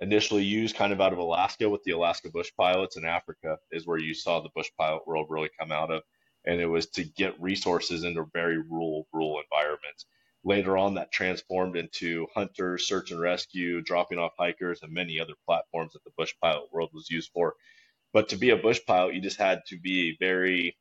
initially 0.00 0.44
used 0.44 0.76
kind 0.76 0.92
of 0.92 1.00
out 1.00 1.12
of 1.12 1.18
Alaska 1.18 1.68
with 1.68 1.82
the 1.82 1.90
Alaska 1.90 2.30
bush 2.30 2.50
pilots 2.56 2.96
in 2.96 3.04
Africa 3.04 3.58
is 3.72 3.86
where 3.86 3.98
you 3.98 4.14
saw 4.14 4.40
the 4.40 4.50
bush 4.54 4.70
pilot 4.78 5.06
world 5.06 5.26
really 5.28 5.50
come 5.58 5.72
out 5.72 5.90
of. 5.90 6.02
And 6.48 6.60
it 6.60 6.66
was 6.66 6.86
to 6.92 7.04
get 7.04 7.40
resources 7.40 8.04
into 8.04 8.24
very 8.32 8.58
rural, 8.58 9.06
rural 9.12 9.40
environments. 9.40 10.06
Later 10.44 10.78
on, 10.78 10.94
that 10.94 11.12
transformed 11.12 11.76
into 11.76 12.26
hunters, 12.34 12.88
search 12.88 13.10
and 13.10 13.20
rescue, 13.20 13.82
dropping 13.82 14.18
off 14.18 14.32
hikers, 14.38 14.82
and 14.82 14.92
many 14.92 15.20
other 15.20 15.34
platforms 15.46 15.92
that 15.92 16.02
the 16.04 16.12
bush 16.16 16.32
pilot 16.42 16.72
world 16.72 16.90
was 16.94 17.10
used 17.10 17.30
for. 17.34 17.54
But 18.14 18.30
to 18.30 18.36
be 18.36 18.50
a 18.50 18.56
bush 18.56 18.80
pilot, 18.86 19.14
you 19.14 19.20
just 19.20 19.38
had 19.38 19.60
to 19.66 19.78
be 19.78 20.10
a 20.10 20.16
very 20.18 20.76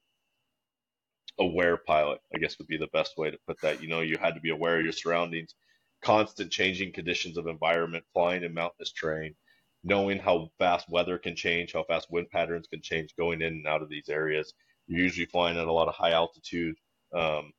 aware 1.39 1.77
pilot, 1.77 2.21
I 2.33 2.39
guess 2.39 2.57
would 2.57 2.67
be 2.67 2.77
the 2.77 2.87
best 2.93 3.17
way 3.17 3.29
to 3.29 3.39
put 3.45 3.59
that. 3.61 3.81
You 3.81 3.89
know, 3.89 4.01
you 4.01 4.17
had 4.17 4.35
to 4.35 4.41
be 4.41 4.51
aware 4.51 4.77
of 4.77 4.83
your 4.83 4.93
surroundings, 4.93 5.53
constant 6.01 6.51
changing 6.51 6.93
conditions 6.93 7.37
of 7.37 7.47
environment, 7.47 8.05
flying 8.13 8.43
in 8.43 8.53
mountainous 8.53 8.93
terrain, 8.93 9.35
knowing 9.83 10.19
how 10.19 10.49
fast 10.59 10.89
weather 10.89 11.17
can 11.17 11.35
change, 11.35 11.73
how 11.73 11.83
fast 11.83 12.09
wind 12.09 12.29
patterns 12.31 12.67
can 12.67 12.81
change 12.81 13.15
going 13.17 13.41
in 13.41 13.53
and 13.53 13.67
out 13.67 13.81
of 13.81 13.89
these 13.89 14.09
areas. 14.09 14.53
You're 14.87 15.01
usually 15.01 15.25
flying 15.25 15.57
at 15.57 15.67
a 15.67 15.71
lot 15.71 15.87
of 15.87 15.95
high 15.95 16.11
altitude 16.11 16.77
um, 17.13 17.53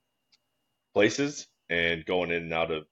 places 0.94 1.47
and 1.68 2.04
going 2.04 2.30
in 2.30 2.44
and 2.44 2.52
out 2.52 2.70
of 2.70 2.87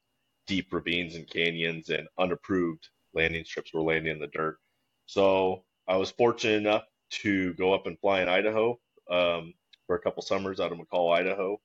deep 0.47 0.73
ravines 0.73 1.15
and 1.15 1.29
canyons 1.29 1.89
and 1.89 2.07
unapproved 2.19 2.89
landing 3.15 3.45
strips 3.45 3.73
were 3.73 3.83
landing 3.83 4.13
in 4.13 4.21
the 4.21 4.27
dirt. 4.29 4.59
So 5.07 5.65
I 5.89 5.97
was 5.97 6.11
fortunate 6.11 6.57
enough 6.57 6.85
to 7.11 7.55
go 7.55 7.73
up 7.73 7.87
and 7.87 7.99
fly 7.99 8.21
in 8.21 8.29
Idaho 8.29 8.79
um, 9.11 9.55
for 9.87 9.97
a 9.97 10.01
couple 10.01 10.23
summers 10.23 10.61
out 10.61 10.73
of 10.73 10.79
McCall, 10.79 11.17
Idaho, 11.17 11.61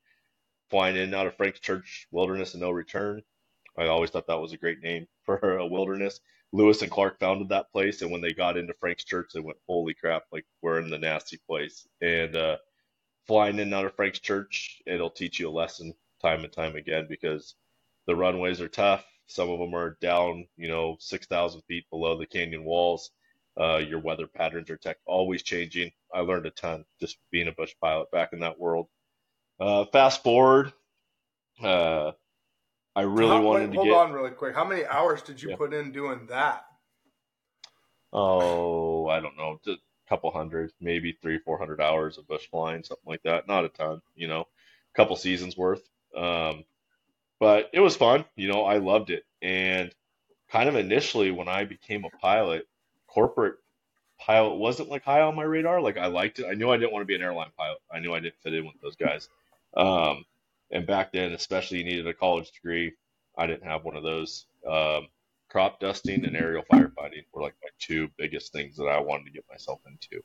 flying 0.69 0.95
in 0.95 1.13
out 1.13 1.27
of 1.27 1.35
Frank's 1.35 1.59
Church 1.59 2.07
Wilderness 2.11 2.53
and 2.53 2.61
No 2.61 2.71
Return. 2.71 3.21
I 3.77 3.87
always 3.87 4.09
thought 4.11 4.27
that 4.27 4.39
was 4.39 4.53
a 4.53 4.57
great 4.57 4.81
name 4.81 5.07
for 5.25 5.57
a 5.57 5.67
wilderness. 5.67 6.19
Lewis 6.53 6.81
and 6.81 6.91
Clark 6.91 7.19
founded 7.19 7.49
that 7.49 7.71
place, 7.71 8.01
and 8.01 8.11
when 8.11 8.21
they 8.21 8.33
got 8.33 8.57
into 8.57 8.73
Frank's 8.79 9.05
Church, 9.05 9.31
they 9.33 9.39
went, 9.39 9.57
"Holy 9.67 9.93
crap! 9.93 10.23
Like 10.31 10.45
we're 10.61 10.79
in 10.79 10.89
the 10.89 10.97
nasty 10.97 11.39
place." 11.47 11.87
And 12.01 12.35
uh, 12.35 12.57
flying 13.27 13.55
in 13.55 13.61
and 13.61 13.73
out 13.73 13.85
of 13.85 13.95
Frank's 13.95 14.19
Church, 14.19 14.81
it'll 14.85 15.09
teach 15.09 15.39
you 15.39 15.49
a 15.49 15.51
lesson 15.51 15.93
time 16.21 16.43
and 16.43 16.53
time 16.53 16.75
again 16.75 17.07
because 17.09 17.55
the 18.07 18.15
runways 18.15 18.61
are 18.61 18.67
tough. 18.67 19.05
Some 19.27 19.49
of 19.49 19.59
them 19.59 19.73
are 19.73 19.97
down, 20.01 20.47
you 20.57 20.67
know, 20.67 20.97
6,000 20.99 21.61
feet 21.61 21.85
below 21.89 22.17
the 22.17 22.25
canyon 22.25 22.65
walls. 22.65 23.11
Uh, 23.59 23.77
your 23.77 23.99
weather 23.99 24.27
patterns 24.27 24.69
are 24.69 24.77
tech 24.77 24.97
always 25.05 25.43
changing. 25.43 25.91
I 26.13 26.21
learned 26.21 26.45
a 26.45 26.51
ton 26.51 26.85
just 26.99 27.17
being 27.31 27.47
a 27.47 27.53
bush 27.53 27.73
pilot 27.81 28.11
back 28.11 28.33
in 28.33 28.39
that 28.41 28.59
world. 28.59 28.87
Uh, 29.59 29.85
fast 29.85 30.23
forward, 30.23 30.73
uh, 31.63 32.11
I 32.95 33.01
really 33.01 33.29
How- 33.29 33.41
wanted 33.41 33.69
wait, 33.69 33.75
to 33.75 33.75
hold 33.77 33.87
get. 33.87 33.95
on 33.97 34.11
really 34.13 34.31
quick. 34.31 34.53
How 34.55 34.65
many 34.65 34.85
hours 34.85 35.21
did 35.21 35.41
you 35.41 35.51
Yeah. 35.51 35.55
put 35.55 35.73
in 35.73 35.91
doing 35.91 36.25
that? 36.27 36.65
Oh, 38.13 39.07
I 39.07 39.19
don't 39.21 39.37
know, 39.37 39.59
just 39.63 39.79
a 39.79 40.09
couple 40.09 40.31
hundred, 40.31 40.73
maybe 40.81 41.13
three, 41.21 41.37
four 41.39 41.57
hundred 41.57 41.79
hours 41.79 42.17
of 42.17 42.27
bush 42.27 42.47
flying, 42.49 42.83
something 42.83 43.05
like 43.09 43.23
that. 43.23 43.47
Not 43.47 43.63
a 43.65 43.69
ton, 43.69 44.01
you 44.15 44.27
know, 44.27 44.41
a 44.41 44.95
couple 44.95 45.15
seasons 45.15 45.55
worth. 45.55 45.87
Um, 46.15 46.65
but 47.39 47.69
it 47.73 47.79
was 47.79 47.95
fun, 47.95 48.25
you 48.35 48.49
know, 48.49 48.65
I 48.65 48.77
loved 48.77 49.09
it. 49.11 49.25
And 49.41 49.95
kind 50.49 50.67
of 50.67 50.75
initially 50.75 51.31
when 51.31 51.47
I 51.47 51.63
became 51.63 52.03
a 52.03 52.09
pilot, 52.17 52.67
corporate 53.07 53.55
pilot 54.19 54.55
wasn't 54.55 54.89
like 54.89 55.03
high 55.03 55.21
on 55.21 55.35
my 55.35 55.43
radar. 55.43 55.79
Like 55.81 55.97
I 55.97 56.07
liked 56.07 56.39
it. 56.39 56.45
I 56.45 56.53
knew 56.53 56.69
I 56.69 56.77
didn't 56.77 56.91
want 56.91 57.03
to 57.03 57.07
be 57.07 57.15
an 57.15 57.21
airline 57.21 57.51
pilot. 57.57 57.79
I 57.89 57.99
knew 57.99 58.13
I 58.13 58.19
didn't 58.19 58.37
fit 58.43 58.53
in 58.53 58.65
with 58.65 58.79
those 58.81 58.97
guys. 58.97 59.29
Um, 59.75 60.25
and 60.71 60.87
back 60.87 61.11
then, 61.11 61.33
especially 61.33 61.79
you 61.79 61.83
needed 61.83 62.07
a 62.07 62.13
college 62.13 62.51
degree. 62.51 62.93
I 63.37 63.47
didn't 63.47 63.67
have 63.67 63.83
one 63.83 63.97
of 63.97 64.03
those. 64.03 64.45
Um, 64.69 65.07
crop 65.49 65.79
dusting 65.79 66.25
and 66.25 66.35
aerial 66.35 66.63
firefighting 66.71 67.25
were 67.33 67.41
like 67.41 67.55
my 67.61 67.69
two 67.79 68.09
biggest 68.17 68.53
things 68.53 68.77
that 68.77 68.85
I 68.85 68.99
wanted 68.99 69.25
to 69.25 69.31
get 69.31 69.45
myself 69.49 69.81
into. 69.85 70.23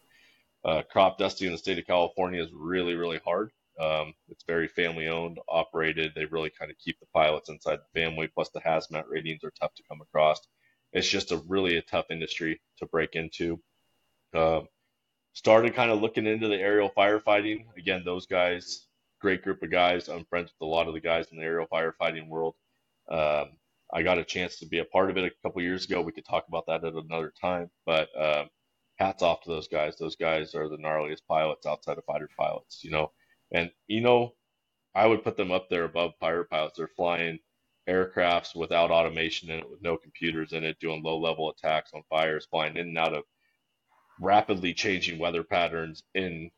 Uh, 0.64 0.82
crop 0.90 1.18
dusting 1.18 1.46
in 1.46 1.52
the 1.52 1.58
state 1.58 1.78
of 1.78 1.86
California 1.86 2.42
is 2.42 2.50
really, 2.52 2.94
really 2.94 3.20
hard. 3.24 3.50
Um, 3.78 4.14
it's 4.28 4.44
very 4.44 4.68
family 4.68 5.08
owned, 5.08 5.38
operated. 5.48 6.12
They 6.14 6.24
really 6.24 6.50
kind 6.50 6.70
of 6.70 6.78
keep 6.78 6.98
the 6.98 7.06
pilots 7.12 7.50
inside 7.50 7.78
the 7.80 8.00
family. 8.00 8.28
Plus, 8.28 8.48
the 8.50 8.60
hazmat 8.60 9.04
ratings 9.08 9.44
are 9.44 9.52
tough 9.60 9.74
to 9.74 9.82
come 9.88 10.00
across. 10.00 10.40
It's 10.92 11.08
just 11.08 11.32
a 11.32 11.42
really 11.46 11.76
a 11.76 11.82
tough 11.82 12.06
industry 12.10 12.60
to 12.78 12.86
break 12.86 13.16
into. 13.16 13.60
Um, 14.34 14.68
started 15.34 15.74
kind 15.74 15.90
of 15.90 16.00
looking 16.00 16.26
into 16.26 16.48
the 16.48 16.56
aerial 16.56 16.90
firefighting. 16.96 17.66
Again, 17.76 18.02
those 18.04 18.26
guys, 18.26 18.85
great 19.26 19.42
group 19.42 19.60
of 19.60 19.72
guys. 19.72 20.06
I'm 20.08 20.24
friends 20.26 20.52
with 20.52 20.64
a 20.64 20.70
lot 20.70 20.86
of 20.86 20.94
the 20.94 21.00
guys 21.00 21.26
in 21.32 21.38
the 21.38 21.44
aerial 21.44 21.66
firefighting 21.66 22.28
world. 22.28 22.54
Um, 23.10 23.56
I 23.92 24.04
got 24.04 24.18
a 24.18 24.24
chance 24.24 24.56
to 24.60 24.66
be 24.66 24.78
a 24.78 24.84
part 24.84 25.10
of 25.10 25.16
it 25.16 25.24
a 25.24 25.32
couple 25.42 25.60
years 25.62 25.84
ago. 25.84 26.00
We 26.00 26.12
could 26.12 26.24
talk 26.24 26.44
about 26.46 26.66
that 26.68 26.84
at 26.84 26.92
another 26.92 27.32
time. 27.40 27.68
But 27.84 28.08
um, 28.16 28.48
hats 29.00 29.24
off 29.24 29.42
to 29.42 29.48
those 29.48 29.66
guys. 29.66 29.96
Those 29.96 30.14
guys 30.14 30.54
are 30.54 30.68
the 30.68 30.76
gnarliest 30.76 31.26
pilots 31.28 31.66
outside 31.66 31.98
of 31.98 32.04
fighter 32.04 32.30
pilots, 32.38 32.84
you 32.84 32.92
know. 32.92 33.10
And 33.50 33.72
you 33.88 34.00
know, 34.00 34.34
I 34.94 35.08
would 35.08 35.24
put 35.24 35.36
them 35.36 35.50
up 35.50 35.68
there 35.68 35.86
above 35.86 36.12
fighter 36.20 36.44
pilots. 36.44 36.76
They're 36.76 36.86
flying 36.86 37.40
aircrafts 37.88 38.54
without 38.54 38.92
automation 38.92 39.50
it, 39.50 39.68
with 39.68 39.82
no 39.82 39.96
computers 39.96 40.52
in 40.52 40.62
it, 40.62 40.78
doing 40.78 41.02
low 41.02 41.18
level 41.18 41.50
attacks 41.50 41.90
on 41.94 42.04
fires, 42.08 42.46
flying 42.48 42.76
in 42.76 42.86
and 42.90 42.98
out 42.98 43.12
of 43.12 43.24
rapidly 44.20 44.72
changing 44.72 45.18
weather 45.18 45.42
patterns 45.42 46.04
in 46.14 46.48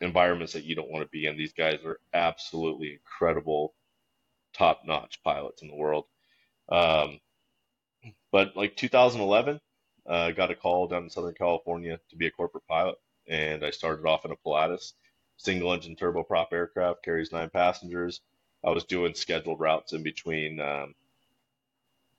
environments 0.00 0.52
that 0.52 0.64
you 0.64 0.74
don't 0.74 0.90
want 0.90 1.04
to 1.04 1.10
be 1.10 1.26
in. 1.26 1.36
These 1.36 1.52
guys 1.52 1.78
are 1.84 2.00
absolutely 2.12 2.92
incredible, 2.92 3.74
top 4.52 4.82
notch 4.84 5.22
pilots 5.22 5.62
in 5.62 5.68
the 5.68 5.74
world. 5.74 6.04
Um, 6.68 7.20
but 8.32 8.56
like 8.56 8.76
2011, 8.76 9.60
uh, 10.08 10.12
I 10.12 10.32
got 10.32 10.50
a 10.50 10.54
call 10.54 10.86
down 10.86 11.04
in 11.04 11.10
Southern 11.10 11.34
California 11.34 11.98
to 12.10 12.16
be 12.16 12.26
a 12.26 12.30
corporate 12.30 12.66
pilot, 12.68 12.96
and 13.26 13.64
I 13.64 13.70
started 13.70 14.06
off 14.06 14.24
in 14.24 14.30
a 14.30 14.36
Pilatus, 14.36 14.94
single 15.36 15.72
engine 15.72 15.96
turboprop 15.96 16.52
aircraft, 16.52 17.02
carries 17.02 17.32
nine 17.32 17.50
passengers. 17.50 18.20
I 18.64 18.70
was 18.70 18.84
doing 18.84 19.14
scheduled 19.14 19.60
routes 19.60 19.92
in 19.92 20.02
between 20.02 20.60
um, 20.60 20.94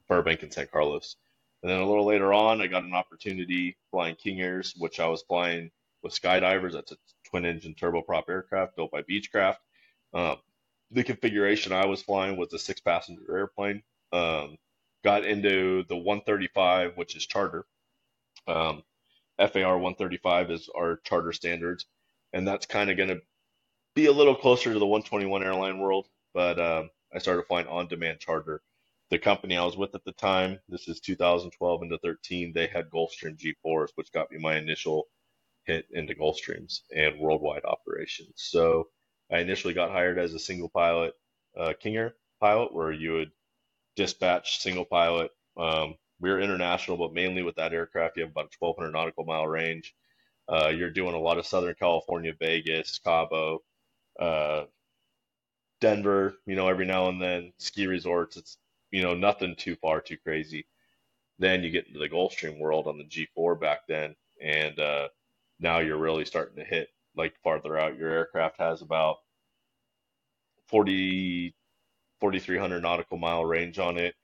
Burbank 0.07 0.43
and 0.43 0.53
San 0.53 0.67
Carlos. 0.67 1.15
And 1.61 1.71
then 1.71 1.79
a 1.79 1.87
little 1.87 2.05
later 2.05 2.33
on, 2.33 2.61
I 2.61 2.67
got 2.67 2.83
an 2.83 2.93
opportunity 2.93 3.75
flying 3.91 4.15
King 4.15 4.41
Airs, 4.41 4.75
which 4.77 4.99
I 4.99 5.07
was 5.07 5.23
flying 5.23 5.71
with 6.03 6.13
Skydivers. 6.13 6.73
That's 6.73 6.91
a 6.91 6.97
twin 7.29 7.45
engine 7.45 7.75
turboprop 7.75 8.29
aircraft 8.29 8.75
built 8.75 8.91
by 8.91 9.01
Beechcraft. 9.01 9.57
Um, 10.13 10.37
the 10.91 11.03
configuration 11.03 11.73
I 11.73 11.85
was 11.85 12.01
flying 12.01 12.37
was 12.37 12.53
a 12.53 12.59
six 12.59 12.79
passenger 12.79 13.23
airplane. 13.29 13.83
Um, 14.11 14.57
got 15.03 15.25
into 15.25 15.83
the 15.89 15.97
135, 15.97 16.97
which 16.97 17.15
is 17.15 17.25
charter. 17.25 17.65
Um, 18.47 18.83
FAR 19.37 19.77
135 19.77 20.51
is 20.51 20.69
our 20.75 20.97
charter 21.03 21.33
standards, 21.33 21.85
and 22.33 22.47
that's 22.47 22.65
kind 22.65 22.89
of 22.89 22.97
going 22.97 23.09
to 23.09 23.21
be 23.93 24.07
a 24.07 24.11
little 24.11 24.35
closer 24.35 24.73
to 24.73 24.79
the 24.79 24.85
121 24.85 25.43
airline 25.43 25.79
world. 25.79 26.07
But 26.33 26.59
um, 26.59 26.89
I 27.13 27.19
started 27.19 27.45
flying 27.47 27.67
on 27.67 27.87
demand 27.87 28.19
charter. 28.19 28.61
The 29.09 29.19
company 29.19 29.57
I 29.57 29.63
was 29.63 29.77
with 29.77 29.95
at 29.95 30.03
the 30.03 30.11
time, 30.11 30.59
this 30.67 30.87
is 30.87 30.99
2012 30.99 31.83
into 31.83 31.97
13, 31.99 32.51
they 32.53 32.67
had 32.67 32.89
Gulfstream 32.89 33.37
G4s, 33.37 33.89
which 33.95 34.11
got 34.11 34.31
me 34.31 34.37
my 34.37 34.57
initial 34.57 35.07
hit 35.67 35.85
into 35.91 36.15
Gulfstreams 36.15 36.81
and 36.95 37.19
worldwide 37.19 37.65
operations. 37.65 38.33
So 38.37 38.87
I 39.31 39.39
initially 39.39 39.73
got 39.73 39.91
hired 39.91 40.17
as 40.17 40.33
a 40.33 40.39
single 40.39 40.69
pilot, 40.69 41.13
uh, 41.57 41.73
King 41.79 41.97
Air 41.97 42.15
pilot, 42.39 42.73
where 42.73 42.91
you 42.91 43.13
would 43.13 43.31
dispatch 43.95 44.59
single 44.59 44.85
pilot. 44.85 45.31
Um, 45.57 45.95
we 46.19 46.29
were 46.31 46.39
international, 46.39 46.97
but 46.97 47.13
mainly 47.13 47.43
with 47.43 47.55
that 47.57 47.73
aircraft, 47.73 48.17
you 48.17 48.23
have 48.23 48.31
about 48.31 48.45
a 48.45 48.57
1,200 48.59 48.91
nautical 48.91 49.25
mile 49.25 49.47
range. 49.47 49.93
Uh, 50.49 50.69
you're 50.69 50.91
doing 50.91 51.15
a 51.15 51.19
lot 51.19 51.37
of 51.37 51.45
Southern 51.45 51.75
California, 51.75 52.33
Vegas, 52.39 52.99
Cabo, 52.99 53.61
uh, 54.19 54.65
Denver. 55.81 56.35
You 56.45 56.55
know, 56.55 56.67
every 56.67 56.85
now 56.85 57.09
and 57.09 57.21
then 57.21 57.53
ski 57.59 57.87
resorts. 57.87 58.37
It's 58.37 58.57
you 58.91 59.03
know 59.03 59.13
nothing 59.15 59.55
too 59.55 59.75
far, 59.75 60.01
too 60.01 60.17
crazy. 60.17 60.67
Then 61.39 61.63
you 61.63 61.71
get 61.71 61.87
into 61.87 61.99
the 61.99 62.09
Gulfstream 62.09 62.59
world 62.59 62.87
on 62.87 62.97
the 62.97 63.03
G4 63.05 63.59
back 63.59 63.81
then, 63.87 64.15
and 64.41 64.79
uh, 64.79 65.09
now 65.59 65.79
you're 65.79 65.97
really 65.97 66.25
starting 66.25 66.57
to 66.57 66.63
hit 66.63 66.89
like 67.15 67.35
farther 67.43 67.77
out. 67.77 67.97
Your 67.97 68.09
aircraft 68.09 68.59
has 68.59 68.81
about 68.81 69.17
40, 70.67 71.53
4,300 72.19 72.81
nautical 72.81 73.17
mile 73.17 73.45
range 73.45 73.79
on 73.79 73.97
it. 73.97 74.15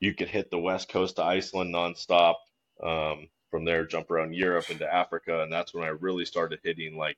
You 0.00 0.14
could 0.14 0.28
hit 0.28 0.50
the 0.50 0.58
west 0.58 0.88
coast 0.88 1.18
of 1.18 1.26
Iceland 1.26 1.74
nonstop. 1.74 2.36
Um, 2.82 3.28
from 3.50 3.64
there, 3.64 3.86
jump 3.86 4.10
around 4.10 4.34
Europe 4.34 4.70
into 4.70 4.92
Africa, 4.92 5.42
and 5.42 5.52
that's 5.52 5.72
when 5.72 5.84
I 5.84 5.88
really 5.88 6.24
started 6.24 6.60
hitting 6.62 6.96
like 6.96 7.16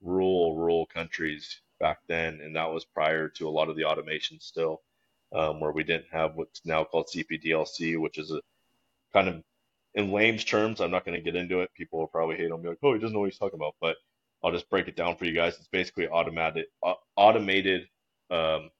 rural, 0.00 0.56
rural 0.56 0.86
countries 0.86 1.60
back 1.80 1.98
then, 2.06 2.40
and 2.40 2.56
that 2.56 2.72
was 2.72 2.84
prior 2.84 3.28
to 3.28 3.48
a 3.48 3.50
lot 3.50 3.68
of 3.68 3.76
the 3.76 3.84
automation 3.84 4.40
still, 4.40 4.82
um, 5.32 5.60
where 5.60 5.72
we 5.72 5.82
didn't 5.84 6.06
have 6.12 6.36
what's 6.36 6.64
now 6.64 6.84
called 6.84 7.08
CPDLC, 7.14 8.00
which 8.00 8.18
is 8.18 8.30
a 8.30 8.40
kind 9.12 9.28
of 9.28 9.42
in 9.94 10.12
lame's 10.12 10.44
terms. 10.44 10.80
I'm 10.80 10.90
not 10.90 11.04
going 11.04 11.16
to 11.16 11.24
get 11.24 11.36
into 11.36 11.60
it. 11.60 11.70
People 11.74 12.00
will 12.00 12.06
probably 12.06 12.36
hate 12.36 12.50
on 12.50 12.62
me 12.62 12.68
like, 12.68 12.78
oh, 12.82 12.94
he 12.94 13.00
doesn't 13.00 13.14
know 13.14 13.20
what 13.20 13.30
he's 13.30 13.38
talking 13.38 13.58
about, 13.58 13.76
but 13.80 13.96
I'll 14.42 14.52
just 14.52 14.68
break 14.70 14.88
it 14.88 14.96
down 14.96 15.16
for 15.16 15.24
you 15.24 15.34
guys. 15.34 15.56
It's 15.56 15.68
basically 15.68 16.08
automated, 16.08 16.66
uh, 16.82 16.94
automated 17.16 17.86
um, 18.30 18.70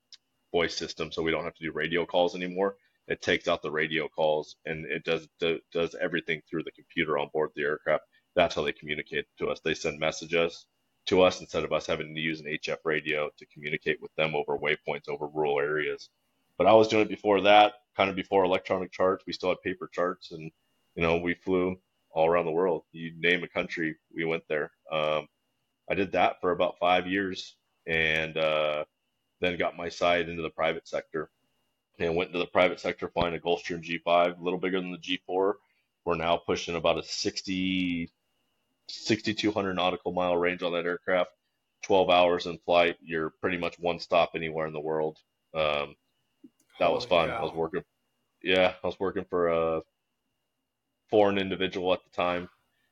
voice 0.52 0.76
system, 0.76 1.12
so 1.12 1.22
we 1.22 1.30
don't 1.30 1.44
have 1.44 1.54
to 1.54 1.64
do 1.64 1.72
radio 1.72 2.04
calls 2.04 2.34
anymore. 2.34 2.76
It 3.08 3.22
takes 3.22 3.48
out 3.48 3.62
the 3.62 3.70
radio 3.70 4.08
calls 4.08 4.56
and 4.64 4.86
it 4.86 5.04
does 5.04 5.28
do, 5.38 5.58
does 5.72 5.94
everything 6.00 6.40
through 6.48 6.64
the 6.64 6.72
computer 6.72 7.18
on 7.18 7.28
board 7.32 7.50
the 7.54 7.62
aircraft. 7.62 8.04
That's 8.34 8.54
how 8.54 8.62
they 8.64 8.72
communicate 8.72 9.26
to 9.38 9.48
us. 9.48 9.60
They 9.60 9.74
send 9.74 9.98
messages 10.00 10.66
to 11.06 11.22
us 11.22 11.40
instead 11.40 11.64
of 11.64 11.72
us 11.72 11.86
having 11.86 12.14
to 12.14 12.20
use 12.20 12.40
an 12.40 12.46
HF 12.46 12.78
radio 12.84 13.28
to 13.36 13.46
communicate 13.46 14.00
with 14.00 14.14
them 14.16 14.34
over 14.34 14.58
waypoints 14.58 15.08
over 15.08 15.26
rural 15.26 15.60
areas. 15.60 16.08
But 16.56 16.66
I 16.66 16.72
was 16.72 16.88
doing 16.88 17.02
it 17.02 17.08
before 17.08 17.42
that, 17.42 17.74
kind 17.96 18.08
of 18.08 18.16
before 18.16 18.44
electronic 18.44 18.92
charts. 18.92 19.24
We 19.26 19.32
still 19.32 19.50
had 19.50 19.60
paper 19.62 19.88
charts, 19.92 20.32
and 20.32 20.50
you 20.94 21.02
know 21.02 21.18
we 21.18 21.34
flew 21.34 21.76
all 22.10 22.28
around 22.28 22.46
the 22.46 22.52
world. 22.52 22.84
You 22.92 23.12
name 23.18 23.42
a 23.44 23.48
country, 23.48 23.96
we 24.14 24.24
went 24.24 24.44
there. 24.48 24.70
Um, 24.90 25.26
I 25.90 25.94
did 25.94 26.12
that 26.12 26.40
for 26.40 26.52
about 26.52 26.78
five 26.78 27.06
years, 27.06 27.56
and 27.86 28.36
uh, 28.36 28.84
then 29.40 29.58
got 29.58 29.76
my 29.76 29.88
side 29.88 30.28
into 30.28 30.42
the 30.42 30.50
private 30.50 30.88
sector, 30.88 31.30
and 31.98 32.16
went 32.16 32.28
into 32.28 32.38
the 32.38 32.46
private 32.46 32.80
sector 32.80 33.08
flying 33.08 33.34
a 33.34 33.38
Gulfstream 33.38 33.82
G5, 33.82 34.38
a 34.38 34.42
little 34.42 34.58
bigger 34.60 34.80
than 34.80 34.92
the 34.92 34.98
G4. 34.98 35.54
We're 36.04 36.16
now 36.16 36.36
pushing 36.36 36.76
about 36.76 36.98
a 36.98 37.02
60, 37.02 38.10
6,200 38.88 39.74
nautical 39.74 40.12
mile 40.12 40.36
range 40.36 40.62
on 40.62 40.72
that 40.72 40.86
aircraft. 40.86 41.30
12 41.82 42.10
hours 42.10 42.46
in 42.46 42.58
flight. 42.64 42.96
You're 43.02 43.30
pretty 43.40 43.58
much 43.58 43.78
one 43.78 43.98
stop 43.98 44.32
anywhere 44.34 44.66
in 44.66 44.72
the 44.72 44.80
world. 44.80 45.18
Um, 45.54 45.96
that 46.78 46.90
was 46.92 47.04
Holy 47.04 47.28
fun. 47.28 47.30
I 47.30 47.42
was 47.42 47.52
working, 47.52 47.82
yeah, 48.42 48.74
I 48.82 48.86
was 48.86 48.98
working 48.98 49.24
for 49.28 49.48
a 49.48 49.82
foreign 51.10 51.38
individual 51.38 51.92
at 51.92 52.02
the 52.04 52.10
time. 52.10 52.48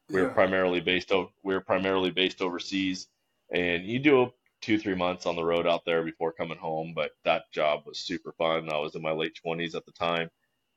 We 0.08 0.20
were 0.20 0.30
primarily 0.30 0.80
based 0.80 1.12
over, 1.12 1.30
we 1.42 1.54
were 1.54 1.60
primarily 1.60 2.10
based 2.10 2.42
overseas, 2.42 3.08
and 3.52 3.84
you 3.84 3.98
do 3.98 4.30
two 4.60 4.78
three 4.78 4.94
months 4.94 5.26
on 5.26 5.36
the 5.36 5.44
road 5.44 5.66
out 5.66 5.84
there 5.84 6.04
before 6.04 6.32
coming 6.32 6.58
home. 6.58 6.92
But 6.94 7.12
that 7.24 7.50
job 7.52 7.82
was 7.86 7.98
super 7.98 8.32
fun. 8.32 8.70
I 8.70 8.78
was 8.78 8.94
in 8.94 9.02
my 9.02 9.12
late 9.12 9.38
20s 9.44 9.74
at 9.74 9.86
the 9.86 9.92
time, 9.92 10.28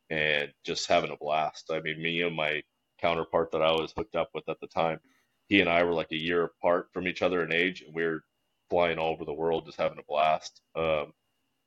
and 0.09 0.51
just 0.63 0.87
having 0.87 1.11
a 1.11 1.17
blast. 1.17 1.71
I 1.71 1.81
mean, 1.81 2.01
me 2.01 2.21
and 2.21 2.35
my 2.35 2.63
counterpart 2.99 3.51
that 3.51 3.61
I 3.61 3.71
was 3.71 3.93
hooked 3.95 4.15
up 4.15 4.29
with 4.33 4.47
at 4.49 4.59
the 4.61 4.67
time, 4.67 4.99
he 5.47 5.61
and 5.61 5.69
I 5.69 5.83
were 5.83 5.93
like 5.93 6.11
a 6.11 6.17
year 6.17 6.45
apart 6.45 6.89
from 6.93 7.07
each 7.07 7.21
other 7.21 7.43
in 7.43 7.53
age, 7.53 7.81
and 7.81 7.93
we 7.93 8.03
were 8.03 8.23
flying 8.69 8.97
all 8.97 9.13
over 9.13 9.25
the 9.25 9.33
world, 9.33 9.65
just 9.65 9.77
having 9.77 9.99
a 9.99 10.03
blast. 10.07 10.61
Um, 10.75 11.13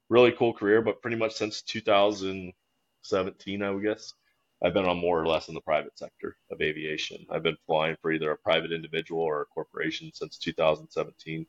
really 0.08 0.32
cool 0.32 0.52
career, 0.52 0.82
but 0.82 1.02
pretty 1.02 1.16
much 1.16 1.34
since 1.34 1.62
2017, 1.62 3.62
I 3.62 3.70
would 3.70 3.82
guess, 3.82 4.14
I've 4.62 4.74
been 4.74 4.86
on 4.86 4.98
more 4.98 5.20
or 5.20 5.26
less 5.26 5.48
in 5.48 5.54
the 5.54 5.60
private 5.60 5.96
sector 5.98 6.36
of 6.50 6.60
aviation. 6.60 7.24
I've 7.30 7.44
been 7.44 7.56
flying 7.66 7.96
for 8.02 8.10
either 8.10 8.32
a 8.32 8.36
private 8.36 8.72
individual 8.72 9.22
or 9.22 9.42
a 9.42 9.46
corporation 9.46 10.10
since 10.12 10.36
2017 10.38 11.46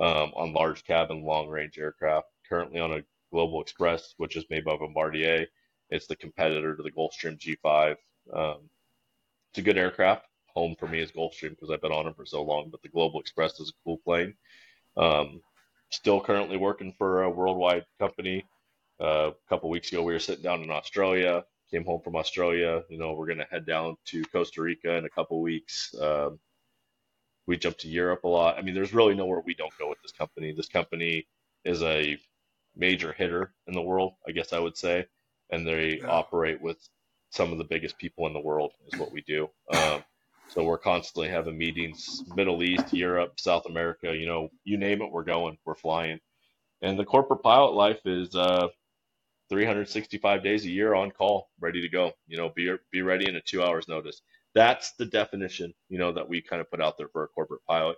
um, 0.00 0.32
on 0.36 0.52
large 0.52 0.84
cabin, 0.84 1.24
long 1.24 1.48
range 1.48 1.78
aircraft. 1.78 2.28
Currently 2.48 2.78
on 2.78 2.92
a 2.92 3.02
Global 3.32 3.60
Express, 3.60 4.14
which 4.18 4.36
is 4.36 4.44
made 4.50 4.64
by 4.64 4.76
Bombardier. 4.76 5.46
It's 5.90 6.06
the 6.06 6.16
competitor 6.16 6.76
to 6.76 6.82
the 6.82 6.92
Gulfstream 6.92 7.38
G5. 7.38 7.96
Um, 8.32 8.70
it's 9.50 9.58
a 9.58 9.62
good 9.62 9.78
aircraft. 9.78 10.26
Home 10.54 10.76
for 10.78 10.86
me 10.86 11.00
is 11.00 11.10
Gulfstream 11.10 11.50
because 11.50 11.70
I've 11.70 11.82
been 11.82 11.92
on 11.92 12.06
it 12.06 12.14
for 12.16 12.24
so 12.24 12.42
long, 12.42 12.68
but 12.70 12.82
the 12.82 12.88
Global 12.88 13.18
Express 13.18 13.58
is 13.58 13.70
a 13.70 13.84
cool 13.84 13.98
plane. 13.98 14.34
Um, 14.96 15.42
still 15.90 16.20
currently 16.20 16.56
working 16.56 16.94
for 16.96 17.24
a 17.24 17.30
worldwide 17.30 17.86
company. 17.98 18.44
Uh, 19.00 19.30
a 19.30 19.48
couple 19.48 19.68
weeks 19.68 19.90
ago, 19.90 20.04
we 20.04 20.12
were 20.12 20.20
sitting 20.20 20.44
down 20.44 20.62
in 20.62 20.70
Australia. 20.70 21.44
Came 21.74 21.84
home 21.84 22.02
from 22.04 22.14
Australia. 22.14 22.82
You 22.88 22.98
know, 22.98 23.14
we're 23.14 23.26
going 23.26 23.38
to 23.38 23.46
head 23.50 23.66
down 23.66 23.96
to 24.04 24.22
Costa 24.26 24.62
Rica 24.62 24.94
in 24.94 25.06
a 25.06 25.10
couple 25.10 25.42
weeks. 25.42 25.92
Um, 26.00 26.38
we 27.48 27.56
jump 27.56 27.78
to 27.78 27.88
Europe 27.88 28.22
a 28.22 28.28
lot. 28.28 28.56
I 28.56 28.62
mean, 28.62 28.76
there's 28.76 28.94
really 28.94 29.16
nowhere 29.16 29.42
we 29.44 29.56
don't 29.56 29.76
go 29.76 29.88
with 29.88 30.00
this 30.00 30.12
company. 30.12 30.52
This 30.52 30.68
company 30.68 31.26
is 31.64 31.82
a 31.82 32.16
major 32.76 33.12
hitter 33.12 33.54
in 33.66 33.74
the 33.74 33.82
world, 33.82 34.12
I 34.24 34.30
guess 34.30 34.52
I 34.52 34.60
would 34.60 34.76
say, 34.76 35.06
and 35.50 35.66
they 35.66 35.98
yeah. 35.98 36.06
operate 36.06 36.62
with 36.62 36.78
some 37.30 37.50
of 37.50 37.58
the 37.58 37.64
biggest 37.64 37.98
people 37.98 38.28
in 38.28 38.34
the 38.34 38.40
world 38.40 38.70
is 38.86 39.00
what 39.00 39.10
we 39.10 39.22
do. 39.22 39.48
Um, 39.74 40.04
so 40.46 40.62
we're 40.62 40.78
constantly 40.78 41.28
having 41.28 41.58
meetings, 41.58 42.22
Middle 42.36 42.62
East, 42.62 42.92
Europe, 42.92 43.40
South 43.40 43.66
America, 43.66 44.16
you 44.16 44.26
know, 44.26 44.48
you 44.62 44.76
name 44.76 45.02
it, 45.02 45.10
we're 45.10 45.24
going, 45.24 45.58
we're 45.64 45.74
flying. 45.74 46.20
And 46.82 46.96
the 46.96 47.04
corporate 47.04 47.42
pilot 47.42 47.72
life 47.72 48.00
is 48.04 48.36
uh, 48.36 48.68
365 49.50 50.42
days 50.44 50.64
a 50.66 50.70
year 50.70 50.94
on 50.94 51.10
call, 51.12 51.50
ready 51.60 51.82
to 51.82 51.88
go. 51.90 52.12
You 52.28 52.38
know, 52.38 52.50
be 52.50 52.74
be 52.92 53.02
ready 53.02 53.28
in 53.28 53.36
a 53.36 53.42
two 53.42 53.62
hours 53.62 53.88
notice. 53.88 54.22
That's 54.54 54.92
the 54.94 55.06
definition, 55.06 55.74
you 55.90 55.98
know, 55.98 56.12
that 56.12 56.28
we 56.28 56.42
kind 56.42 56.62
of 56.62 56.70
put 56.70 56.80
out 56.82 56.98
there 56.98 57.08
for 57.08 57.24
a 57.24 57.28
corporate 57.28 57.64
pilot. 57.68 57.96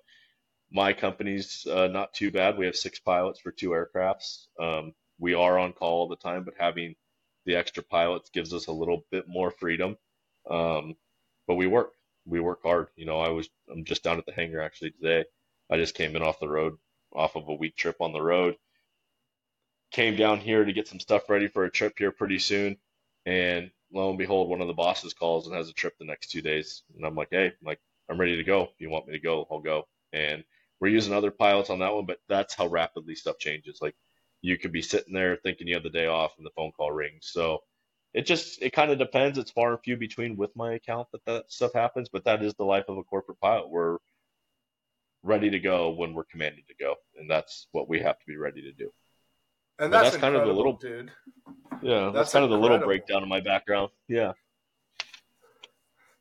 My 0.71 0.93
company's 0.93 1.67
uh, 1.67 1.88
not 1.88 2.12
too 2.15 2.31
bad. 2.31 2.59
We 2.59 2.67
have 2.67 2.76
six 2.76 2.99
pilots 2.99 3.41
for 3.41 3.53
two 3.53 3.71
aircrafts. 3.71 4.47
Um, 4.61 4.95
we 5.19 5.35
are 5.35 5.59
on 5.59 5.73
call 5.73 6.00
all 6.00 6.09
the 6.09 6.17
time, 6.17 6.45
but 6.45 6.55
having 6.59 6.97
the 7.47 7.57
extra 7.57 7.83
pilots 7.85 8.31
gives 8.31 8.53
us 8.53 8.67
a 8.67 8.73
little 8.73 9.07
bit 9.11 9.26
more 9.29 9.50
freedom. 9.53 9.97
Um, 10.50 10.97
but 11.47 11.55
we 11.55 11.69
work, 11.69 11.93
we 12.26 12.41
work 12.41 12.61
hard. 12.65 12.88
You 12.97 13.07
know, 13.07 13.21
I 13.21 13.29
was, 13.31 13.49
I'm 13.73 13.85
just 13.85 14.03
down 14.03 14.19
at 14.19 14.26
the 14.26 14.33
hangar 14.35 14.61
actually 14.61 14.93
today. 14.93 15.25
I 15.71 15.76
just 15.79 15.95
came 15.95 16.17
in 16.17 16.23
off 16.23 16.41
the 16.41 16.49
road, 16.49 16.75
off 17.15 17.37
of 17.37 17.49
a 17.49 17.55
week 17.55 17.76
trip 17.76 17.97
on 18.00 18.12
the 18.12 18.23
road. 18.23 18.57
Came 19.97 20.15
down 20.15 20.41
here 20.41 20.62
to 20.62 20.75
get 20.75 20.87
some 20.87 21.00
stuff 21.00 21.31
ready 21.31 21.49
for 21.49 21.65
a 21.65 21.71
trip 21.71 21.95
here 21.97 22.11
pretty 22.11 22.38
soon. 22.38 22.76
And 23.25 23.71
lo 23.91 24.11
and 24.11 24.19
behold, 24.19 24.50
one 24.50 24.61
of 24.61 24.67
the 24.67 24.75
bosses 24.75 25.15
calls 25.15 25.47
and 25.47 25.57
has 25.57 25.71
a 25.71 25.73
trip 25.73 25.97
the 25.99 26.05
next 26.05 26.31
two 26.31 26.43
days. 26.43 26.83
And 26.95 27.07
I'm 27.07 27.15
like, 27.15 27.29
hey, 27.31 27.47
I'm 27.47 27.53
like, 27.67 27.81
I'm 28.11 28.21
ready 28.21 28.37
to 28.37 28.45
go. 28.45 28.65
If 28.65 28.79
you 28.79 28.91
want 28.91 29.07
me 29.07 29.15
to 29.15 29.19
go, 29.19 29.47
I'll 29.50 29.61
go. 29.61 29.88
And 30.12 30.45
we're 30.81 30.88
using 30.88 31.15
other 31.15 31.31
pilots 31.31 31.71
on 31.71 31.79
that 31.79 31.95
one, 31.95 32.05
but 32.05 32.19
that's 32.29 32.53
how 32.53 32.67
rapidly 32.67 33.15
stuff 33.15 33.38
changes. 33.38 33.79
Like 33.81 33.95
you 34.43 34.59
could 34.59 34.71
be 34.71 34.83
sitting 34.83 35.15
there 35.15 35.38
thinking 35.43 35.67
you 35.67 35.73
have 35.76 35.83
the 35.83 35.88
day 35.88 36.09
off 36.09 36.35
and 36.37 36.45
the 36.45 36.53
phone 36.55 36.73
call 36.73 36.93
rings. 36.93 37.31
So 37.33 37.62
it 38.12 38.26
just 38.26 38.61
it 38.61 38.75
kind 38.75 38.91
of 38.91 38.99
depends. 38.99 39.38
It's 39.38 39.50
far 39.50 39.71
and 39.71 39.81
few 39.81 39.97
between 39.97 40.37
with 40.37 40.55
my 40.55 40.75
account 40.75 41.09
that 41.12 41.25
that 41.25 41.50
stuff 41.50 41.73
happens, 41.73 42.11
but 42.11 42.25
that 42.25 42.43
is 42.43 42.53
the 42.53 42.65
life 42.65 42.85
of 42.88 42.99
a 42.99 43.03
corporate 43.03 43.41
pilot. 43.41 43.71
We're 43.71 43.97
ready 45.23 45.49
to 45.49 45.59
go 45.59 45.88
when 45.93 46.12
we're 46.12 46.25
commanded 46.25 46.69
to 46.69 46.75
go, 46.79 46.97
and 47.19 47.31
that's 47.31 47.67
what 47.73 47.88
we 47.88 48.00
have 48.00 48.19
to 48.19 48.26
be 48.26 48.37
ready 48.37 48.61
to 48.61 48.73
do. 48.73 48.93
And 49.78 49.92
that's, 49.92 50.11
that's 50.11 50.21
kind 50.21 50.35
of 50.35 50.47
the 50.47 50.52
little 50.52 50.75
dude. 50.75 51.11
Yeah, 51.83 52.04
that's, 52.04 52.14
that's 52.14 52.33
kind 52.33 52.45
of 52.45 52.50
the 52.50 52.59
little 52.59 52.78
breakdown 52.78 53.23
of 53.23 53.28
my 53.28 53.40
background. 53.40 53.90
Yeah. 54.08 54.32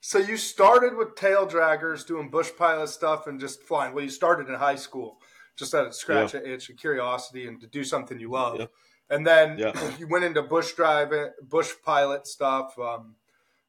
So 0.02 0.20
you 0.20 0.38
started 0.38 0.96
with 0.96 1.16
tail 1.16 1.48
draggers, 1.48 2.06
doing 2.06 2.30
bush 2.30 2.52
pilot 2.56 2.90
stuff, 2.90 3.28
and 3.28 3.40
just 3.40 3.64
flying. 3.64 3.94
Well, 3.94 4.04
you 4.04 4.10
started 4.10 4.50
in 4.50 4.56
high 4.56 4.76
school, 4.76 5.18
just 5.56 5.74
out 5.74 5.88
of 5.88 5.96
scratch 5.96 6.34
yeah. 6.34 6.42
an 6.42 6.46
itch 6.46 6.70
and 6.70 6.78
curiosity, 6.78 7.48
and 7.48 7.60
to 7.62 7.68
do 7.68 7.84
something 7.84 8.20
you 8.20 8.30
love. 8.30 8.60
Yeah. 8.60 8.66
And 9.10 9.26
then 9.26 9.58
yeah. 9.58 9.74
you 10.00 10.08
went 10.08 10.26
into 10.26 10.44
bush 10.44 10.74
driving, 10.74 11.32
bush 11.42 11.72
pilot 11.84 12.28
stuff. 12.28 12.78
Um, 12.78 13.16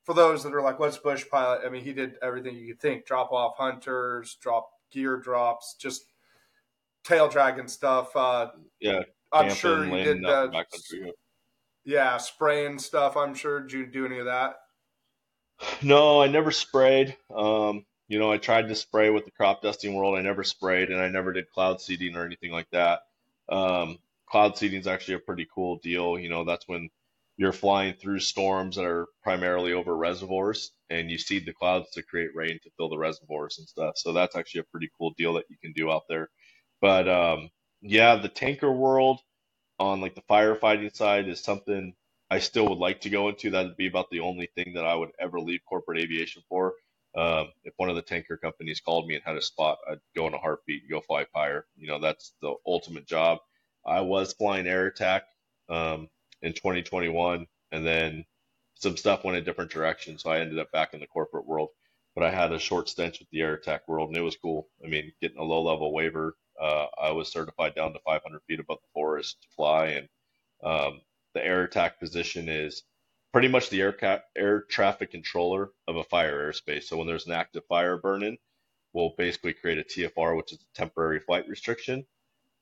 for 0.03 0.15
those 0.15 0.43
that 0.43 0.55
are 0.55 0.63
like, 0.63 0.79
"What's 0.79 0.99
bush 0.99 1.25
pilot?" 1.31 1.63
I 1.65 1.71
mean, 1.71 1.83
he 1.83 1.93
did 1.93 2.17
everything 2.21 2.57
you 2.57 2.75
could 2.75 2.81
think: 2.81 3.07
drop 3.07 3.33
off 3.33 3.57
hunters, 3.57 4.37
drop 4.41 4.69
gear 4.91 5.17
drops, 5.17 5.75
just 5.79 6.05
tail 7.03 7.29
dragging 7.29 7.69
stuff. 7.69 8.15
Uh, 8.15 8.49
yeah, 8.81 9.03
I'm 9.33 9.51
sure 9.55 9.85
you 9.85 10.05
did. 10.05 10.25
Uh, 10.25 10.51
yeah, 11.85 12.17
spraying 12.17 12.79
stuff. 12.79 13.17
I'm 13.17 13.35
sure. 13.35 13.61
Did 13.61 13.73
you 13.73 13.87
do 13.87 14.07
any 14.07 14.19
of 14.19 14.27
that? 14.27 14.57
No, 15.83 16.21
I 16.21 16.29
never 16.29 16.51
sprayed. 16.51 17.17
Um, 17.35 17.87
you 18.09 18.19
know, 18.19 18.31
I 18.31 18.39
tried 18.39 18.69
to 18.69 18.75
spray 18.75 19.11
with 19.11 19.25
the 19.25 19.31
crop 19.31 19.63
dusting 19.63 19.95
world. 19.95 20.19
I 20.19 20.23
never 20.23 20.45
sprayed, 20.45 20.91
and 20.91 21.01
I 21.01 21.09
never 21.09 21.33
did 21.33 21.51
cloud 21.51 21.81
seeding 21.81 22.17
or 22.17 22.25
anything 22.25 22.51
like 22.53 22.69
that. 22.71 23.01
Um, 23.49 23.99
cloud 24.27 24.59
seeding 24.59 24.81
is 24.81 24.87
actually 24.87 25.15
a 25.15 25.21
pretty 25.21 25.47
cool 25.53 25.79
deal. 25.83 26.19
You 26.19 26.29
know, 26.29 26.45
that's 26.45 26.69
when 26.69 26.91
you're 27.37 27.53
flying 27.53 27.95
through 27.95 28.21
storms 28.21 28.77
that 28.77 28.85
are 28.85 29.07
primarily 29.23 29.73
over 29.73 29.97
reservoirs, 29.97 30.73
and 30.91 31.11
you 31.11 31.19
seed 31.19 31.47
the 31.47 31.53
clouds 31.53 31.91
to 31.93 32.03
create 32.03 32.35
rain 32.35 32.59
to 32.63 32.71
fill 32.77 32.89
the 32.89 32.99
reservoirs 32.99 33.59
and 33.59 33.69
stuff. 33.69 33.95
So 33.97 34.13
that's 34.13 34.37
actually 34.37 34.63
a 34.63 34.71
pretty 34.71 34.91
cool 34.99 35.15
deal 35.17 35.35
that 35.35 35.45
you 35.51 35.57
can 35.63 35.73
do 35.73 35.91
out 35.91 36.05
there. 36.09 36.31
But 36.81 37.09
um, 37.09 37.51
yeah, 37.87 38.17
the 38.17 38.29
tanker 38.29 38.73
world 38.73 39.21
on 39.79 40.01
like 40.01 40.15
the 40.15 40.23
firefighting 40.23 40.95
side 40.95 41.29
is 41.29 41.41
something 41.43 41.95
I 42.31 42.41
still 42.41 42.69
would 42.69 42.79
like 42.79 43.03
to 43.03 43.11
go 43.11 43.29
into. 43.29 43.51
That'd 43.51 43.77
be 43.77 43.89
about 43.89 44.11
the 44.11 44.21
only 44.21 44.49
thing 44.57 44.75
that 44.75 44.87
I 44.87 44.95
would 44.95 45.11
ever 45.21 45.41
leave 45.41 45.61
corporate 45.69 46.01
aviation 46.01 46.43
for. 46.49 46.75
Um, 47.17 47.49
if 47.65 47.75
one 47.79 47.91
of 47.91 47.97
the 47.97 48.03
tanker 48.03 48.37
companies 48.37 48.81
called 48.81 49.07
me 49.09 49.15
and 49.15 49.25
had 49.25 49.37
a 49.37 49.43
spot, 49.43 49.79
I'd 49.91 50.01
go 50.17 50.27
in 50.27 50.35
a 50.35 50.39
heartbeat 50.39 50.91
go 50.91 51.01
fly 51.01 51.27
fire. 51.33 51.67
You 51.77 51.89
know, 51.89 52.01
that's 52.01 52.35
the 52.43 52.55
ultimate 52.67 53.07
job. 53.07 53.39
I 53.87 54.03
was 54.03 54.35
flying 54.35 54.67
air 54.67 54.87
attack 54.87 55.25
um, 55.69 56.09
in 56.43 56.53
2021, 56.53 57.47
and 57.73 57.87
then 57.87 58.25
some 58.75 58.97
stuff 58.97 59.25
went 59.25 59.39
a 59.39 59.43
different 59.43 59.71
direction, 59.71 60.19
so 60.19 60.31
I 60.31 60.41
ended 60.41 60.59
up 60.59 60.73
back 60.73 60.95
in 60.95 61.01
the 61.01 61.07
corporate 61.07 61.47
world. 61.47 61.71
But 62.15 62.25
I 62.25 62.31
had 62.31 62.53
a 62.53 62.59
short 62.59 62.89
stint 62.89 63.19
with 63.21 63.31
the 63.31 63.43
air 63.43 63.55
attack 63.55 63.89
world, 63.89 64.09
and 64.09 64.17
it 64.19 64.23
was 64.23 64.37
cool. 64.37 64.69
I 64.85 64.89
mean, 64.89 65.13
getting 65.23 65.39
a 65.39 65.45
low 65.45 65.63
level 65.63 65.93
waiver, 65.95 66.37
uh, 66.61 66.87
I 66.99 67.11
was 67.13 67.31
certified 67.31 67.75
down 67.75 67.93
to 67.93 67.99
500 68.01 68.43
feet 68.47 68.61
above 68.61 68.79
the 68.83 68.89
forest 68.95 69.43
to 69.43 69.49
fly, 69.57 69.87
and 69.87 70.09
um, 70.63 71.01
the 71.35 71.45
air 71.45 71.65
attack 71.65 72.01
position 72.01 72.49
is 72.49 72.83
pretty 73.33 73.49
much 73.49 73.69
the 73.69 73.83
air, 73.83 73.93
ca- 73.93 74.23
air 74.37 74.63
traffic 74.63 75.11
controller 75.11 75.71
of 75.87 75.97
a 75.97 76.05
fire 76.05 76.51
airspace. 76.51 76.85
So 76.85 76.97
when 76.97 77.07
there's 77.07 77.27
an 77.27 77.33
active 77.33 77.65
fire 77.69 77.99
burning, 77.99 78.39
we'll 78.93 79.15
basically 79.19 79.53
create 79.53 79.79
a 79.79 79.83
TFR, 79.85 80.37
which 80.37 80.53
is 80.53 80.59
a 80.59 80.79
temporary 80.79 81.21
flight 81.21 81.49
restriction. 81.49 82.07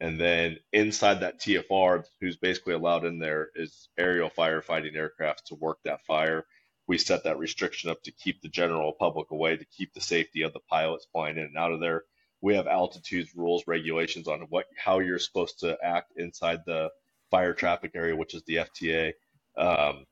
And 0.01 0.21
then 0.21 0.59
inside 0.73 1.21
that 1.21 1.41
TFR, 1.41 2.05
who's 2.21 2.37
basically 2.37 2.75
allowed 2.75 3.05
in 3.05 3.19
there 3.21 3.51
is 3.55 3.89
aerial 3.97 4.31
firefighting 4.31 4.97
aircraft 4.97 5.47
to 5.47 5.55
work 5.55 5.79
that 5.85 6.05
fire. 6.05 6.45
We 6.87 6.99
set 6.99 7.25
that 7.25 7.39
restriction 7.39 7.89
up 7.91 8.03
to 8.03 8.11
keep 8.11 8.43
the 8.43 8.49
general 8.49 8.93
public 8.93 9.31
away, 9.31 9.57
to 9.57 9.65
keep 9.65 9.95
the 9.95 10.01
safety 10.01 10.43
of 10.43 10.53
the 10.53 10.61
pilots 10.69 11.07
flying 11.13 11.39
in 11.39 11.45
and 11.45 11.57
out 11.57 11.73
of 11.73 11.81
there. 11.81 12.05
We 12.45 12.55
have 12.57 12.67
altitudes, 12.67 13.35
rules, 13.35 13.65
regulations 13.67 14.29
on 14.29 14.41
what 14.51 14.67
how 14.77 14.99
you're 14.99 15.19
supposed 15.19 15.61
to 15.61 15.79
act 15.83 16.13
inside 16.17 16.61
the 16.67 16.91
fire 17.31 17.55
traffic 17.55 17.93
area, 17.95 18.15
which 18.15 18.35
is 18.35 18.43
the 18.43 18.57
FTA. 18.57 19.15
Um, 19.57 20.05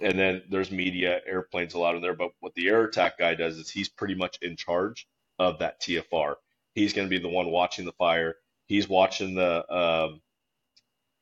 and 0.00 0.16
then 0.16 0.42
there's 0.48 0.70
media, 0.70 1.20
airplanes 1.26 1.74
allowed 1.74 1.96
in 1.96 2.02
there. 2.02 2.14
But 2.14 2.30
what 2.38 2.54
the 2.54 2.68
air 2.68 2.84
attack 2.84 3.18
guy 3.18 3.34
does 3.34 3.56
is 3.58 3.68
he's 3.68 3.88
pretty 3.88 4.14
much 4.14 4.38
in 4.40 4.54
charge 4.54 5.08
of 5.40 5.58
that 5.58 5.80
TFR. 5.80 6.36
He's 6.74 6.92
going 6.92 7.08
to 7.08 7.10
be 7.10 7.20
the 7.20 7.28
one 7.28 7.50
watching 7.50 7.84
the 7.84 7.92
fire. 7.92 8.36
He's 8.66 8.88
watching 8.88 9.34
the 9.34 9.68
um, 9.74 10.20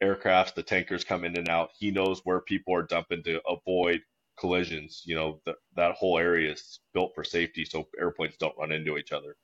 aircrafts, 0.02 0.54
the 0.54 0.62
tankers 0.62 1.04
come 1.04 1.24
in 1.24 1.38
and 1.38 1.48
out. 1.48 1.70
He 1.78 1.90
knows 1.90 2.20
where 2.24 2.40
people 2.40 2.74
are 2.74 2.82
dumping 2.82 3.22
to 3.22 3.40
avoid 3.48 4.02
collisions. 4.38 5.02
You 5.06 5.14
know, 5.14 5.40
the, 5.46 5.54
that 5.76 5.94
whole 5.94 6.18
area 6.18 6.52
is 6.52 6.80
built 6.92 7.14
for 7.14 7.24
safety 7.24 7.64
so 7.64 7.88
airplanes 7.98 8.36
don't 8.36 8.58
run 8.58 8.72
into 8.72 8.98
each 8.98 9.12
other. 9.12 9.34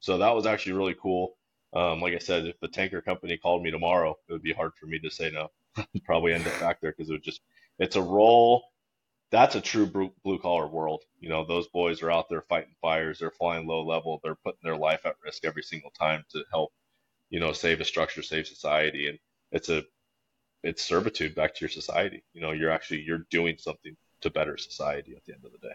So 0.00 0.18
that 0.18 0.34
was 0.34 0.46
actually 0.46 0.72
really 0.72 0.96
cool. 1.00 1.36
Um, 1.72 2.00
like 2.00 2.14
I 2.14 2.18
said, 2.18 2.46
if 2.46 2.58
the 2.60 2.68
tanker 2.68 3.00
company 3.00 3.36
called 3.36 3.62
me 3.62 3.70
tomorrow, 3.70 4.18
it 4.28 4.32
would 4.32 4.42
be 4.42 4.52
hard 4.52 4.72
for 4.74 4.86
me 4.86 4.98
to 4.98 5.10
say 5.10 5.30
no. 5.30 5.50
Probably 6.04 6.32
end 6.34 6.46
up 6.46 6.58
back 6.58 6.80
there 6.80 6.90
because 6.90 7.10
it 7.10 7.12
would 7.12 7.22
just, 7.22 7.42
it's 7.78 7.96
a 7.96 8.02
role. 8.02 8.64
That's 9.30 9.54
a 9.54 9.60
true 9.60 9.86
blue 9.86 10.38
collar 10.40 10.66
world. 10.66 11.04
You 11.20 11.28
know, 11.28 11.44
those 11.44 11.68
boys 11.68 12.02
are 12.02 12.10
out 12.10 12.28
there 12.28 12.42
fighting 12.42 12.74
fires. 12.82 13.20
They're 13.20 13.30
flying 13.30 13.66
low 13.66 13.84
level. 13.84 14.20
They're 14.24 14.34
putting 14.34 14.60
their 14.64 14.76
life 14.76 15.06
at 15.06 15.14
risk 15.24 15.44
every 15.44 15.62
single 15.62 15.90
time 15.90 16.24
to 16.30 16.42
help, 16.50 16.72
you 17.28 17.38
know, 17.38 17.52
save 17.52 17.80
a 17.80 17.84
structure, 17.84 18.22
save 18.22 18.48
society. 18.48 19.08
And 19.08 19.18
it's 19.52 19.68
a, 19.68 19.84
it's 20.64 20.82
servitude 20.82 21.36
back 21.36 21.54
to 21.54 21.60
your 21.60 21.70
society. 21.70 22.24
You 22.32 22.40
know, 22.40 22.50
you're 22.50 22.72
actually, 22.72 23.02
you're 23.02 23.26
doing 23.30 23.56
something 23.58 23.96
to 24.22 24.30
better 24.30 24.56
society 24.56 25.14
at 25.14 25.24
the 25.24 25.34
end 25.34 25.44
of 25.44 25.52
the 25.52 25.58
day. 25.58 25.74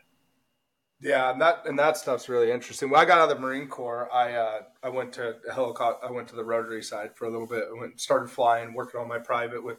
Yeah, 1.06 1.32
and 1.32 1.40
that 1.40 1.68
and 1.68 1.78
that 1.78 1.98
stuff's 1.98 2.30
really 2.30 2.50
interesting. 2.50 2.90
When 2.90 3.00
I 3.00 3.06
got 3.06 3.20
out 3.20 3.30
of 3.30 3.38
the 3.38 3.40
Marine 3.40 3.68
Corps, 3.68 4.10
I 4.12 4.34
uh, 4.34 4.62
I 4.82 4.90
went 4.90 5.14
to 5.14 5.36
helicopter. 5.54 6.04
I 6.04 6.12
went 6.12 6.28
to 6.30 6.36
the 6.36 6.44
rotary 6.44 6.82
side 6.82 7.12
for 7.16 7.26
a 7.26 7.30
little 7.30 7.46
bit. 7.46 7.66
I 7.70 7.80
went 7.80 8.02
started 8.02 8.32
flying, 8.32 8.74
working 8.74 9.00
on 9.00 9.08
my 9.08 9.20
private 9.20 9.64
with 9.64 9.78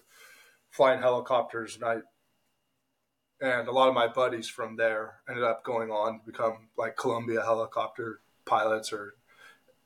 flying 0.70 1.00
helicopters, 1.00 1.74
and 1.74 1.84
I 1.84 1.96
and 3.40 3.66
a 3.66 3.72
lot 3.72 3.88
of 3.88 3.94
my 3.94 4.06
buddies 4.06 4.48
from 4.48 4.76
there 4.76 5.14
ended 5.28 5.42
up 5.42 5.64
going 5.64 5.90
on 5.90 6.20
to 6.20 6.24
become 6.24 6.68
like 6.78 6.96
Columbia 6.96 7.42
helicopter 7.42 8.20
pilots 8.44 8.92
or 8.92 9.14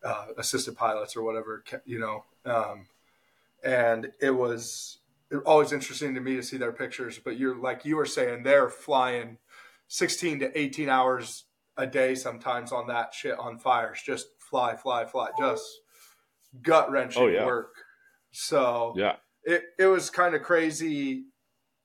uh, 0.05 0.27
assistant 0.37 0.77
pilots 0.77 1.17
or 1.17 1.23
whatever, 1.23 1.65
you 1.87 2.01
know. 2.01 2.25
Um, 2.45 2.87
and 3.65 4.13
it 4.21 4.33
was 4.33 4.99
always 5.47 5.73
interesting 5.73 6.15
to 6.17 6.21
me 6.21 6.37
to 6.37 6.43
see 6.43 6.59
their 6.59 6.73
pictures. 6.73 7.19
But 7.19 7.39
you're 7.39 7.57
like 7.57 7.87
you 7.87 7.97
were 7.97 8.05
saying, 8.05 8.43
they're 8.43 8.69
flying 8.69 9.39
16 9.91 10.39
to 10.39 10.59
18 10.59 10.89
hours 10.89 11.47
a 11.77 11.85
day 11.85 12.15
sometimes 12.15 12.71
on 12.71 12.87
that 12.87 13.13
shit 13.13 13.37
on 13.39 13.59
fires. 13.59 14.01
Just 14.05 14.27
fly, 14.39 14.77
fly, 14.77 15.05
fly. 15.05 15.31
Just 15.37 15.65
gut 16.63 16.91
wrenching 16.91 17.23
oh, 17.23 17.27
yeah. 17.27 17.45
work. 17.45 17.75
So 18.31 18.95
yeah, 18.97 19.17
it 19.43 19.65
it 19.79 19.87
was 19.87 20.09
kind 20.09 20.35
of 20.37 20.43
crazy. 20.43 21.25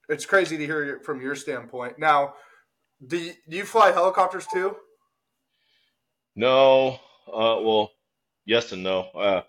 It's 0.07 0.25
crazy 0.25 0.55
to 0.55 0.65
hear 0.65 0.97
it 0.97 1.03
from 1.03 1.19
your 1.19 1.33
standpoint. 1.33 1.97
Now, 1.97 2.35
do 3.05 3.17
you, 3.17 3.33
do 3.49 3.57
you 3.57 3.65
fly 3.65 3.91
helicopters 3.91 4.45
too? 4.53 4.75
No. 6.35 6.99
Uh, 7.27 7.57
well, 7.59 7.89
yes 8.45 8.71
and 8.71 8.83
no. 8.83 9.09
Uh, 9.15 9.41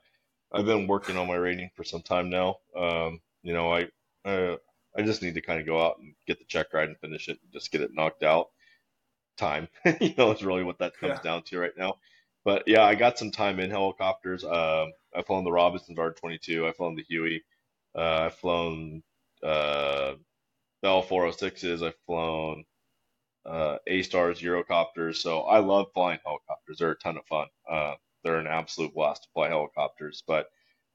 I've 0.51 0.65
been 0.65 0.87
working 0.87 1.19
on 1.19 1.29
my 1.29 1.35
rating 1.35 1.69
for 1.77 1.85
some 1.85 2.01
time 2.01 2.31
now. 2.31 2.57
Um, 2.75 3.21
you 3.43 3.53
know, 3.53 3.71
I 3.71 3.89
uh, 4.25 4.57
I 4.97 5.03
just 5.03 5.23
need 5.23 5.35
to 5.35 5.41
kind 5.41 5.61
of 5.61 5.67
go 5.67 5.85
out 5.85 5.99
and 5.99 6.15
get 6.27 6.39
the 6.39 6.45
check 6.47 6.73
ride 6.73 6.89
and 6.89 6.99
finish 6.99 7.29
it, 7.29 7.39
and 7.43 7.53
just 7.53 7.71
get 7.71 7.81
it 7.81 7.95
knocked 7.95 8.23
out. 8.23 8.49
Time, 9.37 9.69
you 10.01 10.15
know, 10.17 10.31
is 10.33 10.43
really 10.43 10.65
what 10.65 10.79
that 10.79 10.97
comes 10.99 11.17
yeah. 11.17 11.23
down 11.23 11.43
to 11.43 11.59
right 11.59 11.77
now. 11.77 11.97
But 12.47 12.63
yeah, 12.67 12.85
I 12.85 12.95
got 12.95 13.19
some 13.19 13.31
time 13.33 13.59
in 13.61 13.71
helicopters. 13.71 14.45
Um, 14.45 14.93
I've 15.15 15.27
flown 15.27 15.45
the 15.45 15.53
Robinson's 15.53 15.99
R22. 15.99 16.67
I've 16.67 16.77
flown 16.77 16.95
the 16.95 17.03
Huey. 17.03 17.45
Uh, 17.95 18.27
I've 18.27 18.37
flown 18.37 19.03
uh, 19.43 20.15
Bell 20.81 21.03
406s. 21.03 21.85
I've 21.85 21.99
flown 22.07 22.65
uh, 23.45 23.79
A 23.87 24.03
Stars 24.03 24.41
Eurocopters. 24.41 25.17
So 25.17 25.41
I 25.41 25.59
love 25.59 25.87
flying 25.93 26.21
helicopters. 26.25 26.79
They're 26.79 26.93
a 26.93 26.99
ton 26.99 27.17
of 27.17 27.27
fun. 27.27 27.49
Uh, 27.69 27.95
they're 28.23 28.39
an 28.39 28.47
absolute 28.47 28.95
blast 28.95 29.25
to 29.25 29.29
fly 29.35 29.49
helicopters. 29.49 30.23
But 30.27 30.47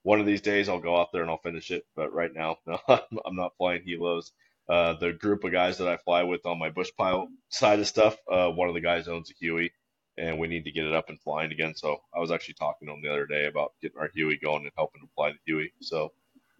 one 0.03 0.19
of 0.19 0.25
these 0.25 0.41
days 0.41 0.69
I'll 0.69 0.79
go 0.79 0.99
out 0.99 1.11
there 1.11 1.21
and 1.21 1.29
I'll 1.29 1.37
finish 1.37 1.71
it. 1.71 1.85
But 1.95 2.13
right 2.13 2.33
now, 2.33 2.57
no, 2.65 2.79
I'm 2.87 3.35
not 3.35 3.55
flying 3.57 3.83
helos. 3.87 4.31
Uh, 4.69 4.93
the 4.93 5.13
group 5.13 5.43
of 5.43 5.51
guys 5.51 5.77
that 5.77 5.87
I 5.87 5.97
fly 5.97 6.23
with 6.23 6.45
on 6.45 6.59
my 6.59 6.69
bush 6.69 6.89
pile 6.97 7.27
side 7.49 7.79
of 7.79 7.87
stuff, 7.87 8.15
uh, 8.31 8.49
one 8.49 8.69
of 8.69 8.75
the 8.75 8.81
guys 8.81 9.07
owns 9.07 9.29
a 9.29 9.33
Huey, 9.33 9.71
and 10.17 10.39
we 10.39 10.47
need 10.47 10.63
to 10.65 10.71
get 10.71 10.85
it 10.85 10.93
up 10.93 11.09
and 11.09 11.19
flying 11.21 11.51
again. 11.51 11.73
So 11.75 12.01
I 12.15 12.19
was 12.19 12.31
actually 12.31 12.53
talking 12.55 12.87
to 12.87 12.93
him 12.93 13.01
the 13.01 13.11
other 13.11 13.25
day 13.25 13.47
about 13.47 13.73
getting 13.81 13.97
our 13.99 14.09
Huey 14.13 14.37
going 14.41 14.63
and 14.63 14.71
helping 14.77 15.01
him 15.01 15.09
fly 15.15 15.31
the 15.31 15.37
Huey. 15.45 15.73
So 15.81 16.13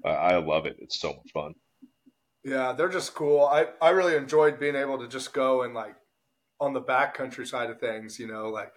uh, 0.03 0.09
I 0.09 0.37
love 0.37 0.65
it. 0.65 0.77
It's 0.79 0.99
so 0.99 1.09
much 1.09 1.31
fun. 1.33 1.53
Yeah, 2.43 2.73
they're 2.73 2.89
just 2.89 3.13
cool. 3.13 3.45
I, 3.45 3.67
I 3.81 3.91
really 3.91 4.15
enjoyed 4.15 4.59
being 4.59 4.75
able 4.75 4.97
to 4.97 5.07
just 5.07 5.31
go 5.31 5.61
and 5.61 5.73
like 5.73 5.95
on 6.59 6.73
the 6.73 6.81
backcountry 6.81 7.47
side 7.47 7.69
of 7.69 7.79
things, 7.79 8.19
you 8.19 8.27
know, 8.27 8.49
like 8.49 8.73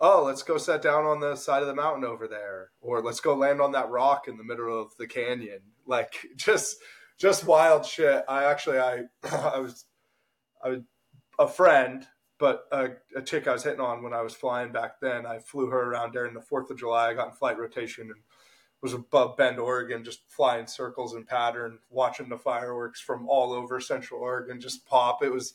oh, 0.00 0.24
let's 0.24 0.42
go 0.42 0.58
set 0.58 0.82
down 0.82 1.04
on 1.04 1.20
the 1.20 1.36
side 1.36 1.62
of 1.62 1.68
the 1.68 1.74
mountain 1.74 2.04
over 2.04 2.28
there, 2.28 2.70
or 2.80 3.02
let's 3.02 3.20
go 3.20 3.34
land 3.34 3.60
on 3.60 3.72
that 3.72 3.88
rock 3.90 4.28
in 4.28 4.36
the 4.36 4.44
middle 4.44 4.80
of 4.80 4.96
the 4.98 5.06
canyon. 5.06 5.60
Like 5.88 6.14
just 6.34 6.78
just 7.16 7.46
wild 7.46 7.86
shit. 7.86 8.24
I 8.28 8.42
actually 8.46 8.80
I 8.80 9.04
I 9.32 9.60
was 9.60 9.84
I 10.64 10.70
was 10.70 10.80
a 11.38 11.46
friend, 11.46 12.04
but 12.40 12.64
a, 12.72 12.88
a 13.14 13.22
chick 13.22 13.46
I 13.46 13.52
was 13.52 13.62
hitting 13.62 13.78
on 13.78 14.02
when 14.02 14.12
I 14.12 14.22
was 14.22 14.34
flying 14.34 14.72
back 14.72 14.98
then. 15.00 15.26
I 15.26 15.38
flew 15.38 15.68
her 15.68 15.92
around 15.92 16.10
during 16.10 16.34
the 16.34 16.40
Fourth 16.40 16.72
of 16.72 16.78
July. 16.78 17.10
I 17.10 17.14
got 17.14 17.28
in 17.28 17.34
flight 17.34 17.56
rotation 17.56 18.08
and 18.10 18.20
was 18.82 18.94
above 18.94 19.36
Bend, 19.36 19.58
Oregon, 19.58 20.04
just 20.04 20.20
flying 20.28 20.66
circles 20.66 21.14
and 21.14 21.26
pattern, 21.26 21.78
watching 21.88 22.28
the 22.28 22.38
fireworks 22.38 23.00
from 23.00 23.28
all 23.28 23.52
over 23.52 23.80
Central 23.80 24.20
Oregon 24.20 24.60
just 24.60 24.86
pop. 24.86 25.22
It 25.22 25.32
was 25.32 25.54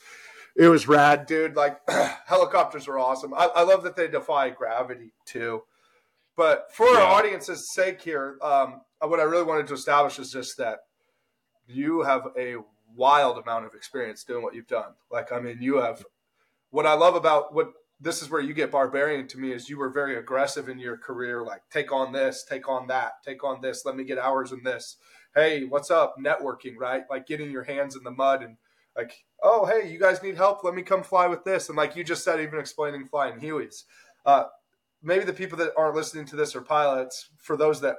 it 0.56 0.68
was 0.68 0.88
rad, 0.88 1.26
dude. 1.26 1.56
Like 1.56 1.80
helicopters 2.26 2.88
are 2.88 3.00
awesome. 3.00 3.34
I, 3.34 3.50
I, 3.56 3.64
love 3.64 3.84
that 3.84 3.96
they 3.96 4.08
defy 4.08 4.50
gravity 4.50 5.14
too. 5.26 5.64
But 6.36 6.68
for 6.74 6.88
yeah. 6.88 7.00
our 7.00 7.20
audience's 7.20 7.74
sake 7.74 8.02
here, 8.02 8.38
um, 8.42 8.82
what 9.00 9.20
I 9.20 9.24
really 9.24 9.44
wanted 9.44 9.68
to 9.68 9.74
establish 9.74 10.20
is 10.20 10.32
just 10.32 10.58
that 10.58 10.80
you 11.68 12.04
have 12.04 12.28
a 12.38 12.56
wild 12.96 13.38
amount 13.38 13.66
of 13.66 13.74
experience 13.74 14.24
doing 14.24 14.44
what 14.44 14.56
you've 14.56 14.68
done. 14.68 14.94
Like, 15.12 15.32
I 15.32 15.40
mean, 15.40 15.58
you 15.62 15.78
have. 15.78 16.06
What 16.70 16.86
I 16.86 16.94
love 16.94 17.16
about 17.16 17.54
what 17.54 17.74
this 18.00 18.22
is 18.22 18.30
where 18.30 18.40
you 18.42 18.54
get 18.54 18.72
barbarian 18.72 19.28
to 19.28 19.38
me 19.38 19.52
is 19.52 19.70
you 19.70 19.78
were 19.78 19.90
very 19.90 20.18
aggressive 20.18 20.70
in 20.70 20.80
your 20.80 20.98
career. 20.98 21.44
Like, 21.44 21.62
take 21.70 21.92
on 21.92 22.14
this, 22.14 22.46
take 22.48 22.70
on 22.70 22.88
that, 22.88 23.24
take 23.26 23.44
on 23.44 23.62
this. 23.62 23.84
Let 23.86 23.98
me 23.98 24.06
get 24.06 24.18
hours 24.18 24.54
in 24.54 24.64
this. 24.64 24.96
Hey, 25.36 25.66
what's 25.66 25.92
up? 25.92 26.16
Networking, 26.18 26.78
right? 26.78 27.04
Like 27.10 27.28
getting 27.28 27.52
your 27.52 27.64
hands 27.64 27.96
in 27.96 28.04
the 28.04 28.12
mud 28.12 28.42
and 28.42 28.58
like, 28.96 29.24
oh, 29.42 29.66
hey, 29.66 29.92
you 29.92 30.00
guys 30.00 30.22
need 30.22 30.36
help? 30.36 30.64
Let 30.64 30.76
me 30.76 30.82
come 30.82 31.04
fly 31.04 31.28
with 31.28 31.44
this. 31.44 31.70
And 31.70 31.78
like 31.78 31.96
you 31.96 32.04
just 32.04 32.24
said, 32.24 32.40
even 32.40 32.60
explaining 32.60 33.06
flying 33.06 33.40
Hueys. 33.40 33.84
Uh, 34.26 34.46
maybe 35.02 35.24
the 35.24 35.34
people 35.34 35.58
that 35.60 35.74
aren't 35.78 35.96
listening 35.96 36.26
to 36.26 36.36
this 36.36 36.56
are 36.56 36.62
pilots. 36.62 37.30
For 37.38 37.56
those 37.56 37.82
that 37.82 37.98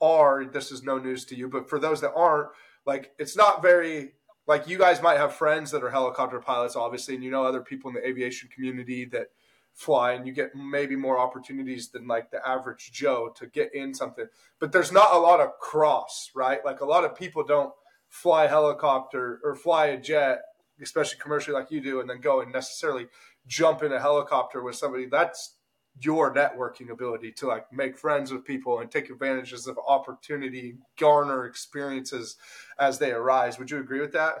are, 0.00 0.44
this 0.44 0.70
is 0.70 0.82
no 0.82 0.98
news 0.98 1.24
to 1.26 1.36
you. 1.36 1.48
But 1.48 1.68
for 1.68 1.78
those 1.78 2.00
that 2.02 2.12
aren't, 2.14 2.48
like, 2.86 3.12
it's 3.18 3.36
not 3.36 3.62
very 3.62 4.12
like 4.46 4.68
you 4.68 4.78
guys 4.78 5.02
might 5.02 5.16
have 5.16 5.34
friends 5.34 5.70
that 5.70 5.82
are 5.82 5.90
helicopter 5.90 6.40
pilots, 6.40 6.76
obviously, 6.76 7.14
and 7.14 7.24
you 7.24 7.30
know 7.30 7.44
other 7.44 7.62
people 7.62 7.88
in 7.88 7.94
the 7.94 8.06
aviation 8.06 8.48
community 8.54 9.04
that 9.06 9.28
fly, 9.72 10.12
and 10.12 10.26
you 10.26 10.32
get 10.32 10.54
maybe 10.54 10.96
more 10.96 11.18
opportunities 11.18 11.88
than 11.88 12.06
like 12.06 12.30
the 12.30 12.46
average 12.46 12.92
Joe 12.92 13.32
to 13.36 13.46
get 13.46 13.74
in 13.74 13.94
something. 13.94 14.26
But 14.58 14.72
there's 14.72 14.92
not 14.92 15.12
a 15.12 15.18
lot 15.18 15.40
of 15.40 15.58
cross, 15.58 16.30
right? 16.34 16.64
Like 16.64 16.80
a 16.80 16.84
lot 16.86 17.04
of 17.04 17.16
people 17.16 17.44
don't 17.44 17.72
fly 18.14 18.44
a 18.44 18.48
helicopter 18.48 19.40
or 19.42 19.56
fly 19.56 19.86
a 19.86 20.00
jet, 20.00 20.42
especially 20.80 21.18
commercially 21.18 21.52
like 21.52 21.72
you 21.72 21.80
do, 21.80 21.98
and 21.98 22.08
then 22.08 22.20
go 22.20 22.40
and 22.42 22.52
necessarily 22.52 23.08
jump 23.48 23.82
in 23.82 23.92
a 23.92 23.98
helicopter 23.98 24.62
with 24.62 24.76
somebody. 24.76 25.06
That's 25.06 25.56
your 26.00 26.32
networking 26.32 26.90
ability 26.90 27.32
to 27.32 27.48
like 27.48 27.72
make 27.72 27.98
friends 27.98 28.32
with 28.32 28.44
people 28.44 28.78
and 28.78 28.88
take 28.88 29.10
advantages 29.10 29.66
of 29.66 29.76
opportunity, 29.88 30.76
garner 30.96 31.44
experiences 31.46 32.36
as 32.78 33.00
they 33.00 33.10
arise. 33.10 33.58
Would 33.58 33.72
you 33.72 33.80
agree 33.80 34.00
with 34.00 34.12
that? 34.12 34.34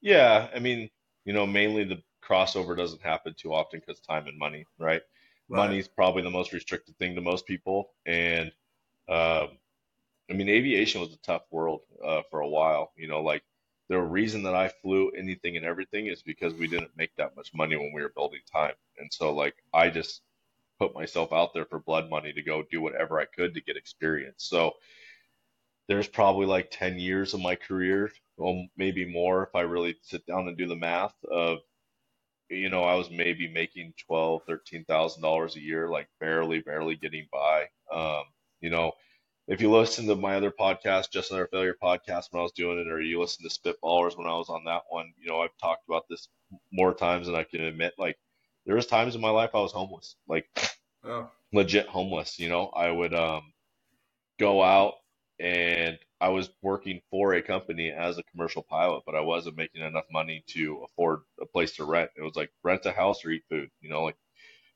Yeah, 0.00 0.48
I 0.54 0.58
mean, 0.58 0.88
you 1.26 1.34
know, 1.34 1.46
mainly 1.46 1.84
the 1.84 2.02
crossover 2.24 2.74
doesn't 2.74 3.02
happen 3.02 3.34
too 3.36 3.52
often 3.52 3.80
because 3.80 4.00
time 4.00 4.26
and 4.26 4.38
money, 4.38 4.64
right? 4.78 5.02
right? 5.50 5.58
Money 5.66 5.78
is 5.78 5.88
probably 5.88 6.22
the 6.22 6.30
most 6.30 6.54
restricted 6.54 6.96
thing 6.96 7.14
to 7.14 7.20
most 7.20 7.46
people, 7.46 7.90
and 8.06 8.50
um, 9.10 9.57
I 10.30 10.34
mean, 10.34 10.48
aviation 10.48 11.00
was 11.00 11.12
a 11.12 11.18
tough 11.18 11.42
world 11.50 11.82
uh, 12.04 12.22
for 12.30 12.40
a 12.40 12.48
while. 12.48 12.92
You 12.96 13.08
know, 13.08 13.22
like 13.22 13.42
the 13.88 13.98
reason 14.00 14.42
that 14.44 14.54
I 14.54 14.68
flew 14.82 15.10
anything 15.10 15.56
and 15.56 15.64
everything 15.64 16.06
is 16.06 16.22
because 16.22 16.54
we 16.54 16.68
didn't 16.68 16.96
make 16.96 17.14
that 17.16 17.36
much 17.36 17.54
money 17.54 17.76
when 17.76 17.92
we 17.94 18.02
were 18.02 18.12
building 18.14 18.40
time, 18.52 18.74
and 18.98 19.12
so 19.12 19.34
like 19.34 19.54
I 19.72 19.90
just 19.90 20.22
put 20.78 20.94
myself 20.94 21.32
out 21.32 21.54
there 21.54 21.64
for 21.66 21.80
blood 21.80 22.08
money 22.10 22.32
to 22.32 22.42
go 22.42 22.62
do 22.70 22.80
whatever 22.80 23.20
I 23.20 23.24
could 23.26 23.54
to 23.54 23.60
get 23.62 23.76
experience. 23.76 24.44
So 24.44 24.74
there's 25.88 26.08
probably 26.08 26.46
like 26.46 26.70
10 26.70 26.98
years 26.98 27.34
of 27.34 27.40
my 27.40 27.56
career, 27.56 28.12
well, 28.36 28.66
maybe 28.76 29.04
more 29.04 29.42
if 29.44 29.54
I 29.54 29.62
really 29.62 29.96
sit 30.02 30.24
down 30.26 30.46
and 30.48 30.56
do 30.56 30.66
the 30.68 30.76
math 30.76 31.14
of, 31.30 31.58
you 32.50 32.68
know, 32.70 32.84
I 32.84 32.94
was 32.94 33.10
maybe 33.10 33.48
making 33.48 33.94
twelve, 34.06 34.42
thirteen 34.46 34.84
thousand 34.84 35.22
dollars 35.22 35.56
a 35.56 35.60
year, 35.60 35.88
like 35.88 36.08
barely, 36.20 36.60
barely 36.60 36.96
getting 36.96 37.28
by. 37.32 37.66
Um, 37.92 38.24
you 38.60 38.70
know, 38.70 38.92
if 39.48 39.62
you 39.62 39.70
listen 39.70 40.06
to 40.06 40.14
my 40.14 40.36
other 40.36 40.50
podcast, 40.52 41.10
Just 41.10 41.30
Another 41.30 41.48
Failure 41.50 41.74
podcast, 41.82 42.26
when 42.30 42.40
I 42.40 42.42
was 42.42 42.52
doing 42.52 42.78
it, 42.78 42.86
or 42.86 43.00
you 43.00 43.18
listen 43.18 43.48
to 43.48 43.50
Spitballers 43.50 44.16
when 44.16 44.26
I 44.26 44.34
was 44.34 44.50
on 44.50 44.62
that 44.64 44.82
one, 44.90 45.12
you 45.18 45.28
know, 45.28 45.40
I've 45.40 45.56
talked 45.60 45.88
about 45.88 46.04
this 46.08 46.28
more 46.70 46.92
times 46.92 47.26
than 47.26 47.34
I 47.34 47.44
can 47.44 47.62
admit. 47.62 47.94
Like, 47.98 48.18
there 48.66 48.76
was 48.76 48.86
times 48.86 49.14
in 49.14 49.22
my 49.22 49.30
life 49.30 49.50
I 49.54 49.60
was 49.60 49.72
homeless, 49.72 50.16
like 50.28 50.46
oh. 51.04 51.30
legit 51.54 51.88
homeless. 51.88 52.38
You 52.38 52.50
know, 52.50 52.66
I 52.66 52.90
would 52.90 53.14
um, 53.14 53.54
go 54.38 54.62
out 54.62 54.96
and 55.40 55.98
I 56.20 56.28
was 56.28 56.50
working 56.60 57.00
for 57.10 57.32
a 57.32 57.42
company 57.42 57.90
as 57.90 58.18
a 58.18 58.24
commercial 58.24 58.62
pilot, 58.62 59.04
but 59.06 59.14
I 59.14 59.20
wasn't 59.20 59.56
making 59.56 59.80
enough 59.80 60.04
money 60.12 60.44
to 60.48 60.84
afford 60.84 61.20
a 61.40 61.46
place 61.46 61.72
to 61.76 61.84
rent. 61.84 62.10
It 62.18 62.22
was 62.22 62.36
like 62.36 62.50
rent 62.62 62.84
a 62.84 62.92
house 62.92 63.24
or 63.24 63.30
eat 63.30 63.44
food. 63.48 63.70
You 63.80 63.88
know, 63.88 64.04
like 64.04 64.16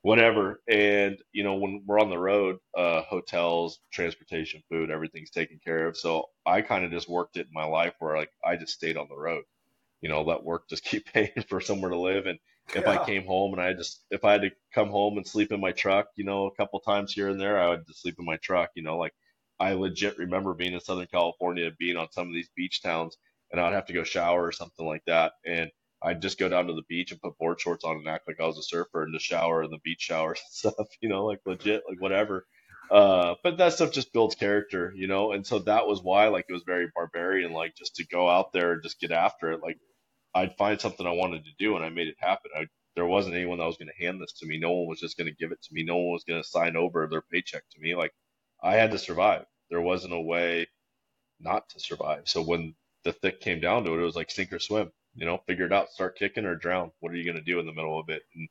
whatever. 0.03 0.61
And 0.69 1.19
you 1.33 1.43
know, 1.45 1.55
when 1.55 1.83
we're 1.87 2.01
on 2.01 2.11
the 2.11 2.19
road, 2.19 2.59
uh, 2.77 3.03
hotels, 3.03 3.81
transportation, 3.93 4.63
food, 4.69 4.91
everything's 4.91 5.31
taken 5.31 5.59
care 5.65 5.87
of. 5.87 5.97
So 5.97 6.27
I 6.45 6.61
kind 6.61 6.85
of 6.85 6.91
just 6.91 7.09
worked 7.09 7.37
it 7.37 7.47
in 7.47 7.53
my 7.53 7.65
life 7.65 7.95
where 7.99 8.17
like 8.17 8.31
I 8.45 8.57
just 8.57 8.75
stayed 8.75 8.97
on 8.97 9.09
the 9.09 9.17
road. 9.17 9.45
You 10.01 10.09
know, 10.09 10.23
let 10.23 10.45
work 10.45 10.69
just 10.69 10.85
keep 10.85 11.07
paying 11.07 11.45
for 11.49 11.61
somewhere 11.61 11.91
to 11.91 11.99
live. 11.99 12.27
And 12.27 12.39
if 12.75 12.85
yeah. 12.85 12.91
I 12.91 13.05
came 13.05 13.25
home 13.25 13.53
and 13.55 13.63
I 13.63 13.73
just 13.73 14.05
if 14.11 14.25
I 14.25 14.33
had 14.33 14.43
to 14.43 14.51
come 14.75 14.91
home 14.91 15.17
and 15.17 15.27
sleep 15.27 15.53
in 15.53 15.61
my 15.61 15.73
truck, 15.73 16.09
you 16.17 16.25
know, 16.25 16.47
a 16.47 16.55
couple 16.55 16.79
times 16.81 17.13
here 17.13 17.29
and 17.29 17.41
there, 17.41 17.59
I 17.59 17.69
would 17.71 17.87
just 17.87 18.03
sleep 18.03 18.17
in 18.19 18.25
my 18.25 18.37
truck. 18.39 18.71
You 18.75 18.83
know, 18.83 18.99
like 18.99 19.15
I 19.61 19.73
legit 19.75 20.19
remember 20.19 20.55
being 20.55 20.75
in 20.75 20.81
Southern 20.81 21.07
California, 21.07 21.71
being 21.79 21.97
on 21.97 22.11
some 22.11 22.29
of 22.29 22.35
these 22.35 22.51
beach 22.57 22.83
towns, 22.83 23.17
and 23.51 23.61
I'd 23.61 23.75
have 23.75 23.87
to 23.87 23.93
go 23.93 24.05
shower 24.05 24.45
or 24.45 24.53
something 24.53 24.87
like 24.87 25.05
that, 25.07 25.33
and 25.47 25.71
I'd 26.05 26.23
just 26.23 26.39
go 26.39 26.49
down 26.49 26.67
to 26.67 26.75
the 26.75 26.83
beach 26.89 27.13
and 27.13 27.21
put 27.21 27.39
board 27.39 27.61
shorts 27.61 27.85
on 27.85 27.97
and 27.97 28.09
act 28.09 28.29
like 28.29 28.41
I 28.41 28.47
was 28.47 28.59
a 28.59 28.63
surfer 28.63 29.05
in 29.05 29.13
the 29.13 29.19
shower 29.21 29.63
and 29.63 29.73
the 29.73 29.79
beach 29.85 30.01
showers 30.01 30.41
and 30.65 30.75
stuff, 30.75 30.89
you 31.01 31.09
know, 31.09 31.27
like 31.27 31.41
legit, 31.47 31.85
like 31.89 32.01
whatever. 32.01 32.47
Uh, 32.91 33.35
but 33.43 33.59
that 33.59 33.73
stuff 33.73 33.93
just 33.93 34.13
builds 34.13 34.35
character, 34.35 34.93
you 34.97 35.07
know, 35.07 35.33
and 35.33 35.47
so 35.47 35.61
that 35.61 35.87
was 35.87 36.03
why 36.03 36.29
like 36.29 36.47
it 36.49 36.53
was 36.53 36.65
very 36.67 36.89
barbarian, 36.95 37.53
like 37.53 37.75
just 37.77 37.97
to 37.97 38.07
go 38.07 38.29
out 38.29 38.53
there 38.53 38.73
and 38.73 38.83
just 38.83 39.01
get 39.01 39.13
after 39.13 39.53
it. 39.53 39.63
Like 39.63 39.79
I'd 40.35 40.57
find 40.57 40.81
something 40.81 41.07
I 41.07 41.13
wanted 41.13 41.45
to 41.45 41.51
do 41.59 41.77
and 41.77 41.85
I 41.85 41.91
made 41.91 42.09
it 42.09 42.17
happen. 42.19 42.51
I, 42.57 42.67
there 42.97 43.07
wasn't 43.07 43.37
anyone 43.37 43.59
that 43.59 43.67
was 43.67 43.79
going 43.79 43.89
to 43.97 44.05
hand 44.05 44.21
this 44.21 44.35
to 44.35 44.47
me. 44.47 44.59
No 44.59 44.73
one 44.73 44.89
was 44.89 45.01
just 45.01 45.17
going 45.17 45.29
to 45.29 45.37
give 45.37 45.53
it 45.53 45.63
to 45.63 45.75
me. 45.75 45.85
No 45.85 45.97
one 45.97 46.13
was 46.13 46.25
going 46.25 46.43
to 46.43 46.49
sign 46.49 46.77
over 46.77 47.07
their 47.07 47.23
paycheck 47.23 47.63
to 47.73 47.81
me. 47.81 47.95
Like 47.95 48.13
I 48.63 48.75
had 48.75 48.91
to 48.93 48.99
survive. 48.99 49.47
There 49.71 49.81
wasn't 49.81 50.15
a 50.15 50.21
way 50.21 50.69
not 51.41 51.69
to 51.71 51.81
survive. 51.81 52.23
So 52.27 52.43
when 52.43 52.75
the 53.05 53.13
thick 53.13 53.41
came 53.41 53.61
down 53.61 53.85
to 53.85 53.95
it, 53.95 54.01
it 54.01 54.05
was 54.05 54.17
like 54.17 54.31
sink 54.31 54.53
or 54.53 54.59
swim. 54.59 54.91
You 55.15 55.27
know, 55.27 55.39
figure 55.47 55.67
it 55.67 55.73
out, 55.73 55.91
start 55.91 56.17
kicking 56.19 56.47
or 56.47 56.57
drown. 56.57 56.93
What 57.01 57.13
are 57.13 57.17
you 57.17 57.25
going 57.25 57.37
to 57.37 57.43
do 57.43 57.61
in 57.61 57.67
the 57.67 57.73
middle 57.73 57.99
of 57.99 58.09
it? 58.09 58.23
And 58.35 58.49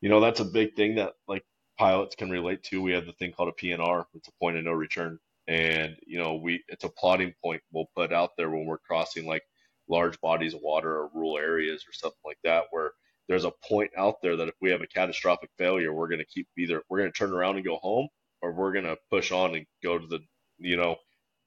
you 0.00 0.08
know, 0.10 0.20
that's 0.20 0.40
a 0.40 0.44
big 0.44 0.74
thing 0.74 0.96
that 0.96 1.14
like 1.28 1.44
pilots 1.78 2.16
can 2.16 2.30
relate 2.30 2.62
to. 2.64 2.82
We 2.82 2.92
have 2.92 3.06
the 3.06 3.12
thing 3.14 3.32
called 3.32 3.48
a 3.50 3.64
PNR. 3.64 4.04
It's 4.14 4.28
a 4.28 4.32
point 4.40 4.58
of 4.58 4.64
no 4.64 4.72
return, 4.72 5.18
and 5.48 5.96
you 6.06 6.18
know, 6.18 6.34
we 6.36 6.62
it's 6.68 6.84
a 6.84 6.90
plotting 6.90 7.34
point 7.42 7.62
we'll 7.72 7.90
put 7.96 8.12
out 8.12 8.32
there 8.36 8.50
when 8.50 8.66
we're 8.66 8.78
crossing 8.78 9.26
like 9.26 9.42
large 9.88 10.20
bodies 10.20 10.54
of 10.54 10.60
water 10.62 10.90
or 10.96 11.10
rural 11.14 11.38
areas 11.38 11.84
or 11.88 11.92
something 11.92 12.20
like 12.24 12.38
that, 12.44 12.64
where 12.70 12.92
there's 13.28 13.44
a 13.46 13.52
point 13.66 13.90
out 13.96 14.16
there 14.22 14.36
that 14.36 14.48
if 14.48 14.54
we 14.60 14.70
have 14.70 14.82
a 14.82 14.86
catastrophic 14.86 15.50
failure, 15.58 15.92
we're 15.94 16.08
going 16.08 16.18
to 16.18 16.26
keep 16.26 16.48
either 16.58 16.82
we're 16.90 16.98
going 16.98 17.12
to 17.12 17.18
turn 17.18 17.32
around 17.32 17.56
and 17.56 17.64
go 17.64 17.76
home, 17.76 18.08
or 18.42 18.52
we're 18.52 18.72
going 18.72 18.84
to 18.84 18.98
push 19.10 19.32
on 19.32 19.54
and 19.54 19.66
go 19.82 19.98
to 19.98 20.06
the 20.06 20.20
you 20.58 20.76
know 20.76 20.96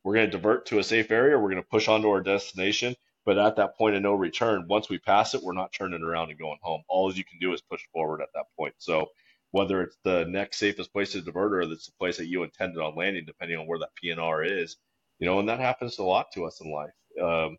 we're 0.03 0.15
going 0.15 0.27
to 0.27 0.31
divert 0.31 0.65
to 0.67 0.79
a 0.79 0.83
safe 0.83 1.11
area. 1.11 1.37
We're 1.37 1.51
going 1.51 1.61
to 1.61 1.69
push 1.69 1.87
on 1.87 2.01
to 2.01 2.09
our 2.09 2.21
destination. 2.21 2.95
But 3.27 3.37
at 3.37 3.57
that 3.57 3.77
point 3.77 3.97
of 3.97 4.01
no 4.01 4.13
return, 4.13 4.67
once 4.69 4.89
we 4.89 4.99
pass 4.99 5.35
it, 5.35 5.43
we're 5.43 5.53
not 5.53 5.73
turning 5.73 6.03
around 6.03 6.31
and 6.31 6.39
going 6.39 6.59
home. 6.63 6.83
All 6.89 7.13
you 7.13 7.25
can 7.25 7.39
do 7.39 7.53
is 7.53 7.61
push 7.61 7.83
forward 7.93 8.21
at 8.21 8.29
that 8.33 8.45
point. 8.57 8.73
So 8.79 9.07
whether 9.51 9.83
it's 9.83 9.97
the 10.05 10.25
next 10.25 10.59
safest 10.59 10.93
place 10.93 11.11
to 11.11 11.21
divert 11.21 11.53
or 11.53 11.67
that's 11.67 11.87
the 11.87 11.93
place 11.99 12.17
that 12.17 12.27
you 12.27 12.43
intended 12.43 12.81
on 12.81 12.95
landing, 12.95 13.25
depending 13.25 13.59
on 13.59 13.67
where 13.67 13.79
that 13.79 13.89
PNR 14.03 14.63
is, 14.63 14.77
you 15.19 15.27
know, 15.27 15.39
and 15.39 15.49
that 15.49 15.59
happens 15.59 15.99
a 15.99 16.03
lot 16.03 16.31
to 16.35 16.45
us 16.45 16.61
in 16.61 16.71
life. 16.71 16.93
Um, 17.21 17.57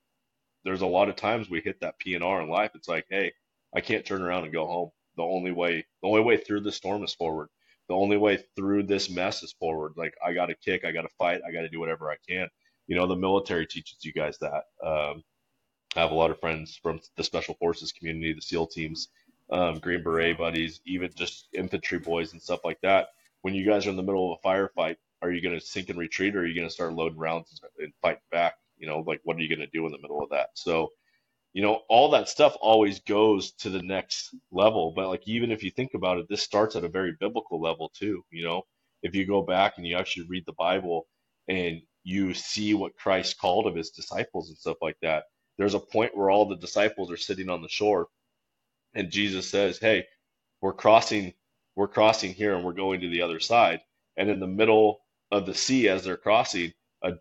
there's 0.65 0.83
a 0.83 0.87
lot 0.87 1.11
of 1.11 1.17
times 1.17 1.51
we 1.51 1.61
hit 1.61 1.81
that 1.83 2.01
PNR 2.05 2.43
in 2.43 2.49
life. 2.49 2.73
It's 2.75 2.89
like, 2.89 3.07
hey, 3.11 3.33
I 3.77 3.83
can't 3.83 4.07
turn 4.07 4.23
around 4.23 4.45
and 4.45 4.53
go 4.53 4.67
home. 4.67 4.91
The 5.19 5.23
only 5.23 5.53
way, 5.53 5.87
the 6.03 6.09
only 6.09 6.23
way 6.23 6.39
through 6.39 6.63
the 6.63 6.73
storm 6.73 7.05
is 7.05 7.15
forward 7.15 7.49
the 7.89 7.95
only 7.95 8.19
way 8.19 8.39
through 8.57 8.83
this 8.85 9.11
mess 9.11 9.43
is 9.43 9.55
forward. 9.55 9.95
Like 9.97 10.15
I 10.25 10.35
got 10.35 10.47
to 10.47 10.55
kick, 10.55 10.85
I 10.85 10.93
got 10.93 11.03
to 11.03 11.09
fight, 11.19 11.41
I 11.47 11.53
got 11.53 11.63
to 11.63 11.71
do 11.71 11.81
whatever 11.81 12.11
I 12.11 12.17
can. 12.29 12.49
You 12.87 12.97
know, 12.97 13.07
the 13.07 13.17
military 13.17 13.67
teaches 13.67 13.99
you 14.03 14.13
guys 14.13 14.39
that. 14.39 14.65
Um, 14.87 15.23
I 15.97 16.01
have 16.01 16.13
a 16.13 16.15
lot 16.15 16.31
of 16.31 16.41
friends 16.41 16.79
from 16.83 17.01
the 17.17 17.25
special 17.25 17.55
forces 17.55 17.93
community, 17.93 18.33
the 18.33 18.43
SEAL 18.43 18.69
teams, 18.69 19.09
um, 19.51 19.79
Green 19.79 20.03
Beret 20.03 20.39
buddies, 20.39 20.81
even 20.87 21.11
just 21.15 21.49
infantry 21.53 21.99
boys 21.99 22.33
and 22.33 22.43
stuff 22.43 22.61
like 22.65 22.81
that. 22.83 23.09
When 23.43 23.55
you 23.55 23.67
guys 23.67 23.87
are 23.87 23.91
in 23.91 23.97
the 23.97 24.03
middle 24.03 24.33
of 24.33 24.39
a 24.43 24.47
firefight, 24.49 24.97
are 25.23 25.31
you 25.33 25.43
going 25.43 25.59
to 25.59 25.65
sink 25.65 25.89
and 25.89 25.99
retreat, 25.99 26.37
or 26.37 26.41
are 26.41 26.47
you 26.47 26.55
going 26.55 26.69
to 26.69 26.75
start 26.75 26.93
loading 26.93 27.19
rounds 27.19 27.61
and 27.79 27.93
fight 28.03 28.19
back? 28.31 28.55
You 28.77 28.87
know, 28.87 29.01
like 29.01 29.21
what 29.25 29.37
are 29.37 29.41
you 29.41 29.49
going 29.49 29.67
to 29.67 29.79
do 29.79 29.87
in 29.87 29.93
the 29.93 30.01
middle 30.01 30.23
of 30.23 30.31
that? 30.31 30.51
So 30.55 30.93
you 31.53 31.63
know, 31.63 31.83
all 31.89 32.11
that 32.11 32.29
stuff 32.29 32.57
always 32.61 33.01
goes 33.01 33.53
to 33.53 33.71
the 33.71 33.83
next 33.83 34.35
level. 34.53 34.93
But 34.95 35.09
like, 35.09 35.27
even 35.27 35.51
if 35.51 35.63
you 35.63 35.71
think 35.71 35.95
about 35.95 36.19
it, 36.19 36.29
this 36.29 36.43
starts 36.43 36.77
at 36.77 36.85
a 36.85 36.89
very 36.89 37.15
biblical 37.19 37.61
level 37.61 37.91
too. 37.95 38.25
You 38.31 38.45
know, 38.45 38.63
if 39.03 39.15
you 39.15 39.27
go 39.27 39.43
back 39.43 39.75
and 39.77 39.87
you 39.87 39.97
actually 39.97 40.27
read 40.29 40.45
the 40.47 40.53
Bible 40.53 41.07
and 41.49 41.81
you 42.05 42.35
see 42.35 42.75
what 42.75 42.97
Christ 42.97 43.39
called 43.41 43.67
of 43.67 43.75
his 43.75 43.91
disciples 43.91 44.49
and 44.49 44.59
stuff 44.59 44.77
like 44.83 44.99
that, 45.03 45.25
there's 45.59 45.75
a 45.75 45.81
point 45.81 46.17
where 46.17 46.31
all 46.31 46.47
the 46.49 46.57
disciples 46.57 47.11
are 47.13 47.19
sitting 47.19 47.51
on 47.51 47.63
the 47.63 47.69
shore 47.71 48.09
and 48.95 49.11
Jesus 49.11 49.49
says, 49.49 49.79
Hey, 49.79 50.07
we're 50.61 50.73
crossing, 50.73 51.35
we're 51.77 51.89
crossing 51.89 52.35
here 52.35 52.55
and 52.55 52.65
we're 52.65 52.73
going 52.73 53.01
to 53.01 53.09
the 53.09 53.23
other 53.23 53.41
side. 53.41 53.81
And 54.17 54.29
in 54.31 54.41
the 54.41 54.47
middle 54.47 55.01
of 55.31 55.47
the 55.47 55.55
sea, 55.55 55.89
as 55.89 56.05
they're 56.05 56.17
crossing, 56.17 56.73
a 57.03 57.13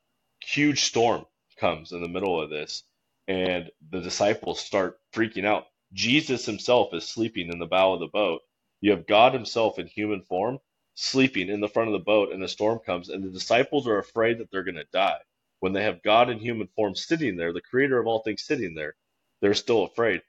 huge 0.44 0.84
storm 0.86 1.26
comes 1.60 1.92
in 1.92 2.02
the 2.02 2.08
middle 2.08 2.42
of 2.42 2.50
this 2.50 2.84
and 3.28 3.70
the 3.92 4.02
disciples 4.02 4.60
start 4.60 5.00
freaking 5.14 5.46
out. 5.46 5.66
Jesus 5.94 6.46
himself 6.46 6.94
is 6.94 7.08
sleeping 7.08 7.52
in 7.52 7.60
the 7.60 7.66
bow 7.66 7.94
of 7.94 8.00
the 8.00 8.08
boat. 8.08 8.42
You 8.82 8.92
have 8.92 9.08
God 9.08 9.34
himself 9.34 9.80
in 9.80 9.88
human 9.88 10.22
form 10.22 10.60
sleeping 10.96 11.50
in 11.50 11.62
the 11.62 11.70
front 11.70 11.88
of 11.90 11.94
the 11.94 12.00
boat, 12.06 12.34
and 12.34 12.42
the 12.44 12.48
storm 12.48 12.80
comes, 12.86 13.10
and 13.10 13.24
the 13.24 13.30
disciples 13.30 13.88
are 13.88 14.00
afraid 14.00 14.38
that 14.40 14.52
they're 14.52 14.64
going 14.64 14.76
to 14.76 14.86
die. 14.92 15.18
When 15.62 15.74
they 15.74 15.84
have 15.84 16.04
God 16.04 16.30
in 16.30 16.40
human 16.40 16.68
form 16.76 16.96
sitting 16.96 17.38
there, 17.38 17.54
the 17.54 17.62
creator 17.62 18.00
of 18.00 18.08
all 18.08 18.22
things 18.24 18.44
sitting 18.44 18.76
there, 18.76 18.96
they're 19.42 19.56
still 19.56 19.84
afraid. 19.86 20.22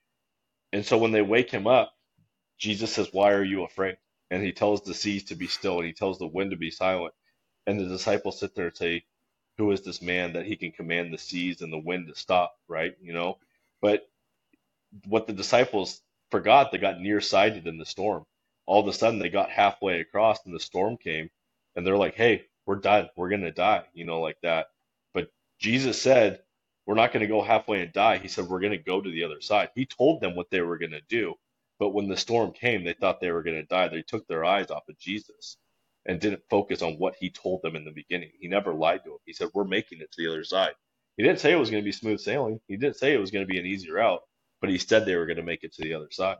And 0.72 0.86
so 0.86 0.98
when 0.98 1.12
they 1.12 1.22
wake 1.22 1.50
him 1.50 1.66
up, 1.66 1.92
Jesus 2.58 2.92
says, 2.94 3.10
Why 3.12 3.32
are 3.32 3.44
you 3.44 3.64
afraid? 3.64 3.98
And 4.30 4.42
he 4.42 4.52
tells 4.52 4.82
the 4.82 4.94
seas 4.94 5.24
to 5.26 5.36
be 5.36 5.48
still, 5.48 5.78
and 5.78 5.86
he 5.86 5.92
tells 5.94 6.18
the 6.18 6.26
wind 6.26 6.52
to 6.52 6.58
be 6.58 6.70
silent. 6.72 7.14
And 7.66 7.80
the 7.80 7.86
disciples 7.86 8.40
sit 8.40 8.54
there 8.54 8.68
and 8.68 8.76
say, 8.76 9.04
who 9.58 9.72
is 9.72 9.82
this 9.82 10.02
man 10.02 10.34
that 10.34 10.46
he 10.46 10.56
can 10.56 10.72
command 10.72 11.14
the 11.14 11.18
seas 11.18 11.62
and 11.62 11.72
the 11.72 11.78
wind 11.78 12.08
to 12.08 12.16
stop, 12.16 12.56
right? 12.68 12.96
You 13.02 13.14
know, 13.14 13.38
but 13.82 14.08
what 15.06 15.26
the 15.26 15.32
disciples 15.32 16.00
forgot, 16.30 16.72
they 16.72 16.78
got 16.78 17.00
nearsighted 17.00 17.66
in 17.66 17.78
the 17.78 17.86
storm. 17.86 18.24
All 18.66 18.80
of 18.82 18.88
a 18.88 18.92
sudden, 18.92 19.18
they 19.20 19.30
got 19.30 19.50
halfway 19.50 20.00
across, 20.00 20.44
and 20.46 20.54
the 20.54 20.60
storm 20.60 20.96
came, 20.98 21.30
and 21.76 21.86
they're 21.86 21.98
like, 21.98 22.14
"Hey, 22.16 22.46
we're 22.66 22.76
done. 22.76 23.10
We're 23.16 23.30
gonna 23.30 23.52
die," 23.52 23.84
you 23.94 24.04
know, 24.04 24.20
like 24.20 24.40
that. 24.42 24.68
Jesus 25.60 26.00
said, 26.02 26.42
"We're 26.86 26.96
not 26.96 27.12
gonna 27.12 27.28
go 27.28 27.42
halfway 27.42 27.82
and 27.82 27.92
die." 27.92 28.18
He 28.18 28.28
said, 28.28 28.46
"We're 28.46 28.60
gonna 28.60 28.78
go 28.78 29.00
to 29.00 29.10
the 29.10 29.24
other 29.24 29.40
side." 29.42 29.70
He 29.76 29.86
told 29.86 30.20
them 30.22 30.36
what 30.36 30.50
they 30.50 30.62
were 30.62 30.78
gonna 30.78 31.02
do, 31.08 31.34
but 31.80 31.90
when 31.90 32.08
the 32.08 32.16
storm 32.18 32.52
came, 32.52 32.84
they 32.84 32.94
thought 32.94 33.20
they 33.20 33.32
were 33.32 33.42
gonna 33.44 33.64
die. 33.64 33.88
They 33.88 34.02
took 34.02 34.26
their 34.28 34.44
eyes 34.44 34.70
off 34.70 34.88
of 34.88 34.98
Jesus 34.98 35.56
and 36.06 36.20
didn't 36.20 36.42
focus 36.50 36.82
on 36.82 36.94
what 36.98 37.14
he 37.18 37.30
told 37.30 37.62
them 37.62 37.76
in 37.76 37.84
the 37.84 37.90
beginning. 37.92 38.30
He 38.38 38.48
never 38.48 38.74
lied 38.74 39.04
to 39.04 39.10
them. 39.10 39.18
He 39.24 39.32
said, 39.32 39.48
We're 39.54 39.64
making 39.64 40.00
it 40.00 40.10
to 40.12 40.22
the 40.22 40.28
other 40.30 40.44
side. 40.44 40.74
He 41.16 41.22
didn't 41.22 41.40
say 41.40 41.52
it 41.52 41.56
was 41.58 41.70
going 41.70 41.82
to 41.82 41.84
be 41.88 41.92
smooth 41.92 42.20
sailing. 42.20 42.60
He 42.68 42.76
didn't 42.76 42.96
say 42.96 43.12
it 43.14 43.20
was 43.20 43.30
going 43.30 43.46
to 43.46 43.52
be 43.52 43.58
an 43.58 43.66
easy 43.66 43.90
route, 43.90 44.22
but 44.60 44.70
he 44.70 44.78
said 44.78 45.04
they 45.04 45.16
were 45.16 45.26
going 45.26 45.36
to 45.36 45.42
make 45.42 45.62
it 45.62 45.74
to 45.74 45.82
the 45.82 45.94
other 45.94 46.08
side. 46.10 46.38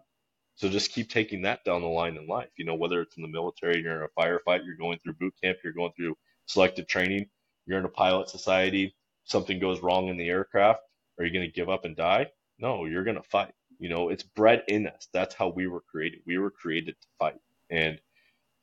So 0.57 0.69
just 0.69 0.93
keep 0.93 1.11
taking 1.11 1.43
that 1.43 1.65
down 1.65 1.83
the 1.83 1.89
line 1.89 2.17
in 2.17 2.27
life. 2.27 2.51
You 2.57 2.65
know, 2.65 2.75
whether 2.75 3.01
it's 3.03 3.17
in 3.17 3.23
the 3.23 3.29
military, 3.29 3.83
you're 3.83 3.97
in 3.97 4.09
a 4.09 4.21
firefight, 4.21 4.65
you're 4.65 4.77
going 4.77 4.99
through 4.99 5.15
boot 5.15 5.35
camp, 5.43 5.59
you're 5.65 5.73
going 5.73 5.93
through 5.97 6.17
selective 6.47 6.87
training, 6.89 7.27
you're 7.67 7.79
in 7.79 7.85
a 7.85 7.91
pilot 7.91 8.29
society, 8.31 8.95
something 9.29 9.61
goes 9.61 9.81
wrong 9.81 10.09
in 10.09 10.17
the 10.17 10.29
aircraft, 10.29 10.81
are 11.19 11.25
you 11.25 11.33
going 11.33 11.47
to 11.47 11.53
give 11.53 11.69
up 11.69 11.85
and 11.85 11.97
die? 11.97 12.29
No, 12.59 12.85
you're 12.87 13.05
going 13.05 13.17
to 13.17 13.23
fight. 13.23 13.53
You 13.79 13.89
know, 13.89 14.09
it's 14.09 14.23
bred 14.25 14.65
in 14.69 14.89
us. 14.89 15.09
That's 15.13 15.35
how 15.35 15.49
we 15.49 15.67
were 15.69 15.83
created. 15.91 16.21
We 16.27 16.39
were 16.39 16.51
created 16.51 16.97
to 17.01 17.09
fight. 17.19 17.39
And 17.71 18.01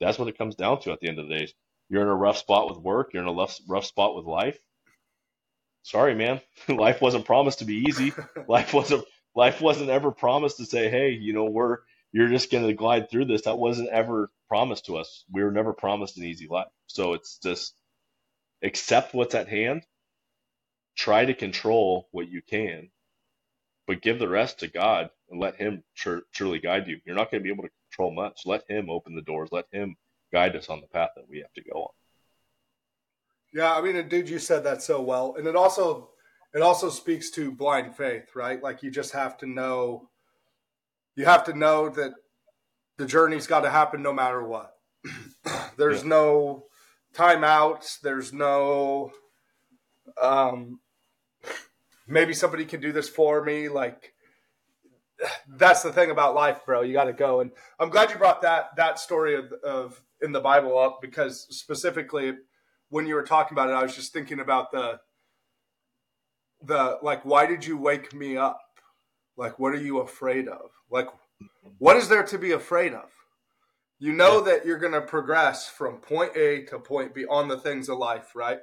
that's 0.00 0.18
what 0.18 0.28
it 0.28 0.38
comes 0.38 0.56
down 0.56 0.80
to 0.82 0.92
at 0.92 1.00
the 1.00 1.08
end 1.08 1.18
of 1.18 1.28
the 1.28 1.34
day. 1.38 1.48
You're 1.88 2.02
in 2.02 2.08
a 2.08 2.14
rough 2.14 2.38
spot 2.38 2.68
with 2.68 2.78
work. 2.78 3.12
You're 3.14 3.22
in 3.22 3.28
a 3.28 3.32
rough, 3.32 3.58
rough 3.68 3.86
spot 3.86 4.16
with 4.16 4.26
life. 4.26 4.58
Sorry, 5.82 6.14
man. 6.14 6.40
life 6.68 7.00
wasn't 7.00 7.26
promised 7.26 7.60
to 7.60 7.64
be 7.64 7.84
easy. 7.88 8.12
life 8.48 8.74
wasn't. 8.74 9.04
Life 9.34 9.60
wasn't 9.60 9.90
ever 9.90 10.12
promised 10.12 10.58
to 10.58 10.66
say, 10.66 10.90
"Hey, 10.90 11.10
you 11.10 11.32
know, 11.32 11.44
we're 11.44 11.78
you're 12.12 12.28
just 12.28 12.50
going 12.50 12.66
to 12.66 12.74
glide 12.74 13.10
through 13.10 13.26
this." 13.26 13.42
That 13.42 13.58
wasn't 13.58 13.90
ever 13.90 14.30
promised 14.48 14.86
to 14.86 14.96
us. 14.96 15.24
We 15.32 15.44
were 15.44 15.52
never 15.52 15.72
promised 15.74 16.18
an 16.18 16.24
easy 16.24 16.48
life. 16.48 16.68
So 16.86 17.14
it's 17.14 17.38
just 17.38 17.74
accept 18.62 19.14
what's 19.14 19.34
at 19.34 19.48
hand. 19.48 19.84
Try 20.96 21.24
to 21.24 21.34
control 21.34 22.08
what 22.10 22.28
you 22.28 22.42
can, 22.42 22.90
but 23.86 24.02
give 24.02 24.18
the 24.18 24.28
rest 24.28 24.60
to 24.60 24.68
God 24.68 25.10
and 25.30 25.40
let 25.40 25.56
Him 25.56 25.84
tr- 25.94 26.24
truly 26.32 26.58
guide 26.58 26.88
you. 26.88 27.00
You're 27.04 27.16
not 27.16 27.30
going 27.30 27.42
to 27.42 27.44
be 27.44 27.52
able 27.52 27.64
to 27.64 27.70
control 27.90 28.12
much. 28.12 28.42
Let 28.44 28.64
him 28.68 28.90
open 28.90 29.14
the 29.14 29.22
doors. 29.22 29.50
Let 29.52 29.66
him 29.72 29.96
guide 30.32 30.56
us 30.56 30.68
on 30.68 30.80
the 30.80 30.86
path 30.86 31.10
that 31.16 31.28
we 31.28 31.38
have 31.38 31.52
to 31.54 31.62
go 31.62 31.82
on. 31.82 31.88
Yeah, 33.52 33.74
I 33.74 33.80
mean, 33.80 34.08
dude, 34.08 34.28
you 34.28 34.38
said 34.38 34.64
that 34.64 34.82
so 34.82 35.00
well, 35.00 35.34
and 35.38 35.46
it 35.46 35.56
also 35.56 36.10
it 36.52 36.62
also 36.62 36.90
speaks 36.90 37.30
to 37.30 37.50
blind 37.50 37.96
faith, 37.96 38.34
right? 38.34 38.62
Like 38.62 38.82
you 38.82 38.90
just 38.90 39.12
have 39.12 39.38
to 39.38 39.46
know, 39.46 40.08
you 41.14 41.24
have 41.24 41.44
to 41.44 41.54
know 41.54 41.88
that 41.90 42.12
the 42.98 43.06
journey's 43.06 43.46
got 43.46 43.60
to 43.60 43.70
happen 43.70 44.02
no 44.02 44.12
matter 44.12 44.42
what. 44.42 44.74
there's 45.76 46.02
yeah. 46.02 46.08
no 46.08 46.64
timeouts. 47.14 48.00
There's 48.00 48.32
no, 48.32 49.12
um, 50.20 50.80
maybe 52.06 52.34
somebody 52.34 52.64
can 52.64 52.80
do 52.80 52.92
this 52.92 53.08
for 53.08 53.42
me. 53.42 53.68
Like 53.68 54.14
that's 55.48 55.82
the 55.82 55.92
thing 55.92 56.10
about 56.10 56.34
life, 56.34 56.60
bro. 56.66 56.82
You 56.82 56.92
got 56.92 57.04
to 57.04 57.12
go. 57.12 57.40
And 57.40 57.50
I'm 57.78 57.90
glad 57.90 58.10
you 58.10 58.16
brought 58.16 58.42
that 58.42 58.76
that 58.76 58.98
story 58.98 59.34
of, 59.34 59.52
of 59.64 60.02
in 60.20 60.32
the 60.32 60.40
Bible 60.40 60.78
up 60.78 60.98
because 61.00 61.46
specifically 61.50 62.32
when 62.88 63.06
you 63.06 63.14
were 63.14 63.22
talking 63.22 63.54
about 63.54 63.70
it, 63.70 63.74
I 63.74 63.82
was 63.82 63.94
just 63.94 64.12
thinking 64.12 64.40
about 64.40 64.70
the 64.70 65.00
the 66.62 66.98
like, 67.02 67.24
why 67.24 67.46
did 67.46 67.64
you 67.64 67.76
wake 67.76 68.14
me 68.14 68.36
up? 68.36 68.60
Like, 69.36 69.58
what 69.58 69.74
are 69.74 69.82
you 69.82 69.98
afraid 69.98 70.48
of? 70.48 70.70
Like, 70.90 71.08
what 71.78 71.96
is 71.96 72.08
there 72.08 72.22
to 72.24 72.38
be 72.38 72.52
afraid 72.52 72.94
of? 72.94 73.10
You 73.98 74.12
know 74.12 74.38
yeah. 74.38 74.52
that 74.52 74.66
you're 74.66 74.78
going 74.78 74.92
to 74.92 75.00
progress 75.00 75.68
from 75.68 75.98
point 75.98 76.36
A 76.36 76.64
to 76.64 76.78
point 76.78 77.14
B 77.14 77.24
on 77.28 77.48
the 77.48 77.58
things 77.58 77.88
of 77.88 77.98
life, 77.98 78.34
right? 78.34 78.58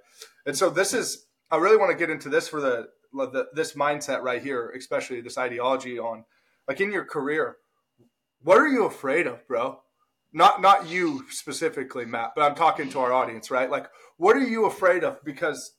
And 0.45 0.57
so 0.57 0.69
this 0.69 0.93
is, 0.93 1.25
I 1.49 1.57
really 1.57 1.77
want 1.77 1.91
to 1.91 1.97
get 1.97 2.09
into 2.09 2.29
this 2.29 2.47
for 2.47 2.61
the, 2.61 2.87
the 3.13 3.47
this 3.53 3.73
mindset 3.73 4.21
right 4.21 4.41
here, 4.41 4.73
especially 4.77 5.21
this 5.21 5.37
ideology 5.37 5.99
on 5.99 6.25
like 6.67 6.81
in 6.81 6.91
your 6.91 7.05
career, 7.05 7.57
what 8.41 8.57
are 8.57 8.67
you 8.67 8.85
afraid 8.85 9.27
of, 9.27 9.47
bro? 9.47 9.79
Not 10.31 10.61
not 10.61 10.87
you 10.87 11.25
specifically, 11.29 12.05
Matt, 12.05 12.31
but 12.35 12.43
I'm 12.43 12.55
talking 12.55 12.89
to 12.89 12.99
our 12.99 13.13
audience, 13.13 13.51
right? 13.51 13.69
Like, 13.69 13.87
what 14.17 14.35
are 14.35 14.43
you 14.43 14.65
afraid 14.65 15.03
of? 15.03 15.23
Because 15.23 15.73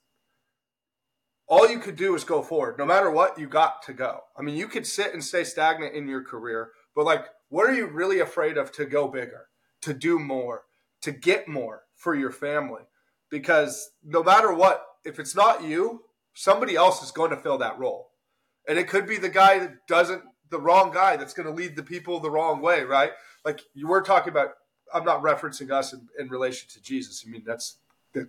all 1.47 1.69
you 1.69 1.79
could 1.79 1.97
do 1.97 2.15
is 2.15 2.25
go 2.25 2.43
forward. 2.43 2.79
No 2.79 2.87
matter 2.87 3.11
what, 3.11 3.39
you 3.39 3.49
got 3.49 3.83
to 3.83 3.93
go. 3.93 4.21
I 4.37 4.43
mean, 4.43 4.57
you 4.57 4.67
could 4.67 4.87
sit 4.87 5.13
and 5.13 5.23
stay 5.23 5.45
stagnant 5.45 5.95
in 5.95 6.09
your 6.09 6.23
career, 6.23 6.71
but 6.95 7.05
like, 7.05 7.27
what 7.49 7.69
are 7.69 7.75
you 7.75 7.87
really 7.87 8.21
afraid 8.21 8.57
of 8.57 8.73
to 8.73 8.87
go 8.87 9.09
bigger, 9.09 9.49
to 9.83 9.93
do 9.93 10.19
more, 10.19 10.63
to 11.03 11.13
get 11.13 11.47
more 11.49 11.83
for 11.97 12.15
your 12.15 12.31
family? 12.31 12.83
Because 13.31 13.91
no 14.03 14.23
matter 14.23 14.55
what, 14.55 14.85
if 15.05 15.19
it's 15.19 15.35
not 15.35 15.63
you, 15.63 16.03
somebody 16.35 16.77
else 16.77 17.03
is 17.03 17.11
going 17.11 17.31
to 17.31 17.37
fill 17.37 17.59
that 17.59 17.79
role. 17.79 18.11
And 18.69 18.79
it 18.79 18.89
could 18.89 19.07
be 19.07 19.17
the 19.17 19.29
guy 19.29 19.59
that 19.59 19.87
doesn't, 19.87 20.23
the 20.51 20.61
wrong 20.61 20.93
guy 20.93 21.17
that's 21.17 21.35
going 21.35 21.47
to 21.47 21.53
lead 21.53 21.77
the 21.77 21.83
people 21.83 22.21
the 22.21 22.31
wrong 22.31 22.61
way, 22.61 22.83
right? 22.83 23.13
Like 23.45 23.61
you 23.75 23.89
were 23.89 24.03
talking 24.03 24.31
about, 24.31 24.51
I'm 24.93 25.05
not 25.05 25.23
referencing 25.23 25.71
us 25.71 25.93
in, 25.93 26.09
in 26.19 26.29
relation 26.29 26.69
to 26.73 26.83
Jesus. 26.83 27.25
I 27.27 27.31
mean, 27.31 27.43
that's, 27.47 27.79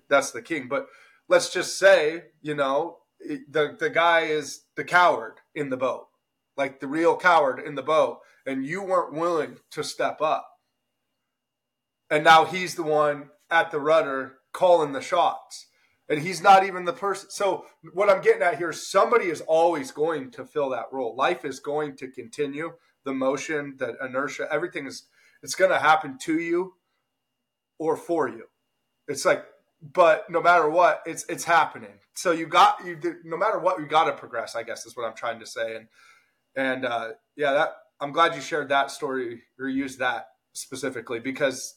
that's 0.08 0.32
the 0.32 0.42
king. 0.42 0.68
But 0.68 0.88
let's 1.28 1.52
just 1.52 1.78
say, 1.78 2.26
you 2.42 2.56
know, 2.56 2.98
the 3.50 3.76
the 3.80 3.90
guy 3.90 4.22
is 4.22 4.64
the 4.76 4.84
coward 4.84 5.36
in 5.54 5.70
the 5.70 5.78
boat, 5.78 6.08
like 6.58 6.80
the 6.80 6.88
real 6.88 7.16
coward 7.16 7.60
in 7.60 7.76
the 7.76 7.84
boat, 7.84 8.20
and 8.46 8.66
you 8.66 8.82
weren't 8.82 9.14
willing 9.14 9.58
to 9.72 9.84
step 9.84 10.22
up. 10.22 10.60
And 12.10 12.24
now 12.24 12.46
he's 12.46 12.76
the 12.76 12.84
one 12.84 13.30
at 13.50 13.72
the 13.72 13.80
rudder 13.80 14.38
calling 14.52 14.94
the 14.94 15.02
shots. 15.02 15.68
And 16.08 16.22
he's 16.22 16.42
not 16.42 16.64
even 16.64 16.86
the 16.86 16.94
person. 16.94 17.30
So 17.32 17.66
what 17.94 18.10
I'm 18.10 18.22
getting 18.22 18.44
at 18.44 18.58
here 18.58 18.70
is 18.70 18.88
somebody 18.88 19.26
is 19.26 19.42
always 19.42 19.92
going 19.92 20.32
to 20.32 20.46
fill 20.46 20.70
that 20.70 20.86
role. 20.92 21.16
Life 21.16 21.46
is 21.46 21.60
going 21.60 21.96
to 21.98 22.08
continue. 22.08 22.74
The 23.06 23.14
motion, 23.14 23.76
the 23.78 23.96
inertia, 24.04 24.48
everything 24.52 24.88
is 24.88 25.08
it's 25.42 25.56
going 25.56 25.72
to 25.72 25.80
happen 25.80 26.18
to 26.24 26.40
you 26.40 26.74
or 27.78 27.98
for 27.98 28.28
you. 28.28 28.46
It's 29.08 29.26
like 29.26 29.46
but 29.94 30.30
no 30.30 30.42
matter 30.42 30.70
what, 30.70 31.02
it's 31.06 31.26
it's 31.30 31.44
happening. 31.44 32.00
So 32.14 32.32
you 32.32 32.48
got 32.48 32.84
you 32.86 32.98
no 33.24 33.38
matter 33.38 33.60
what, 33.60 33.80
you 33.80 33.86
got 33.86 34.06
to 34.06 34.14
progress. 34.14 34.56
I 34.56 34.64
guess 34.64 34.86
is 34.86 34.96
what 34.96 35.06
I'm 35.06 35.16
trying 35.16 35.40
to 35.40 35.46
say. 35.46 35.76
And 35.76 35.88
and 36.56 36.86
uh, 36.86 37.10
yeah, 37.36 37.54
that 37.54 37.76
I'm 38.00 38.12
glad 38.12 38.36
you 38.36 38.42
shared 38.42 38.70
that 38.70 38.92
story 38.92 39.44
or 39.60 39.68
used 39.68 40.00
that 40.00 40.28
specifically 40.54 41.20
because 41.20 41.76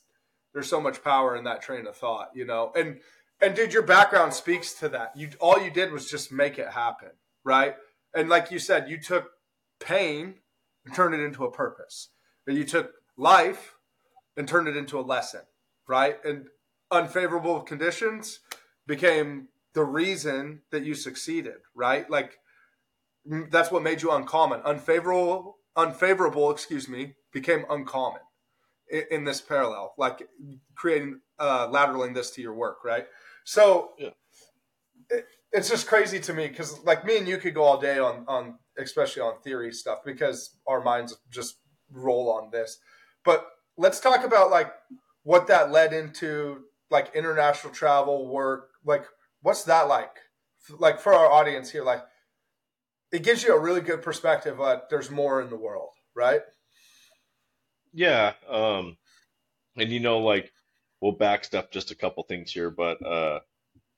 there's 0.53 0.69
so 0.69 0.81
much 0.81 1.03
power 1.05 1.37
in 1.37 1.45
that 1.45 1.61
train 1.61 1.87
of 1.87 1.97
thought, 1.97 2.31
you 2.35 2.47
know. 2.47 2.73
And 2.75 3.01
and 3.41 3.55
dude, 3.55 3.73
your 3.73 3.83
background 3.83 4.35
speaks 4.35 4.73
to 4.75 4.89
that. 4.91 5.17
You 5.17 5.31
all 5.41 5.61
you 5.61 5.71
did 5.71 5.93
was 5.93 6.11
just 6.11 6.33
make 6.33 6.59
it 6.59 6.69
happen, 6.73 7.11
right? 7.45 7.77
And 8.15 8.29
like 8.29 8.51
you 8.51 8.59
said, 8.59 8.89
you 8.89 9.01
took 9.01 9.31
pain 9.81 10.35
and 10.85 10.95
turned 10.95 11.15
it 11.15 11.21
into 11.21 11.45
a 11.45 11.51
purpose. 11.51 12.09
And 12.47 12.57
you 12.57 12.65
took 12.65 12.93
life 13.17 13.75
and 14.37 14.49
turned 14.49 14.69
it 14.69 14.77
into 14.77 14.99
a 14.99 15.03
lesson, 15.03 15.43
right? 15.87 16.17
And 16.25 16.47
unfavorable 16.91 17.61
conditions 17.61 18.41
became 18.87 19.49
the 19.75 19.85
reason 19.85 20.63
that 20.71 20.85
you 20.85 20.95
succeeded, 20.95 21.59
right? 21.75 22.09
Like 22.11 22.39
that's 23.25 23.71
what 23.71 23.83
made 23.83 24.03
you 24.03 24.11
uncommon. 24.11 24.61
Unfavorable, 24.65 25.59
unfavorable, 25.77 26.51
excuse 26.51 26.89
me, 26.89 27.15
became 27.33 27.65
uncommon 27.69 28.23
in, 28.91 29.05
in 29.11 29.25
this 29.25 29.41
parallel, 29.41 29.95
like 29.99 30.27
creating, 30.75 31.21
uh, 31.39 31.69
lateraling 31.69 32.15
this 32.15 32.31
to 32.33 32.43
your 32.43 32.55
work, 32.55 32.79
right? 32.85 33.07
So 33.49 33.93
yeah. 33.99 34.11
it, 35.09 35.27
it's 35.53 35.71
just 35.71 35.87
crazy 35.87 36.21
to 36.21 36.35
me 36.35 36.49
because, 36.49 36.85
like, 36.85 37.07
me 37.07 37.17
and 37.17 37.27
you 37.27 37.39
could 37.39 37.55
go 37.55 37.63
all 37.63 37.81
day 37.81 37.99
on 37.99 38.27
on 38.29 38.59
especially 38.77 39.23
on 39.23 39.41
theory 39.41 39.73
stuff 39.73 40.01
because 40.05 40.59
our 40.67 40.83
minds 40.83 41.17
just 41.31 41.57
roll 41.91 42.31
on 42.31 42.51
this. 42.51 42.79
But 43.25 43.47
let's 43.79 44.01
talk 44.01 44.23
about 44.23 44.51
like 44.51 44.71
what 45.23 45.47
that 45.47 45.73
led 45.73 45.95
into 45.95 46.65
like 46.91 47.15
international 47.15 47.73
travel 47.73 48.29
work 48.29 48.69
like 48.85 49.05
what's 49.41 49.65
that 49.65 49.89
like 49.89 50.17
like 50.79 51.01
for 51.01 51.15
our 51.15 51.31
audience 51.31 51.71
here 51.71 51.85
like 51.85 52.03
it 53.13 53.23
gives 53.23 53.43
you 53.43 53.55
a 53.55 53.59
really 53.59 53.81
good 53.81 54.03
perspective 54.03 54.57
but 54.59 54.89
there's 54.91 55.11
more 55.11 55.41
in 55.41 55.49
the 55.49 55.57
world 55.57 55.91
right 56.15 56.41
yeah 57.95 58.33
um 58.49 58.97
and 59.77 59.91
you 59.91 60.01
know 60.01 60.19
like 60.19 60.51
we'll 61.01 61.13
back 61.13 61.45
step 61.45 61.71
just 61.71 61.91
a 61.91 61.95
couple 61.95 62.23
things 62.25 62.53
here 62.53 62.71
but 62.71 63.05
uh 63.07 63.41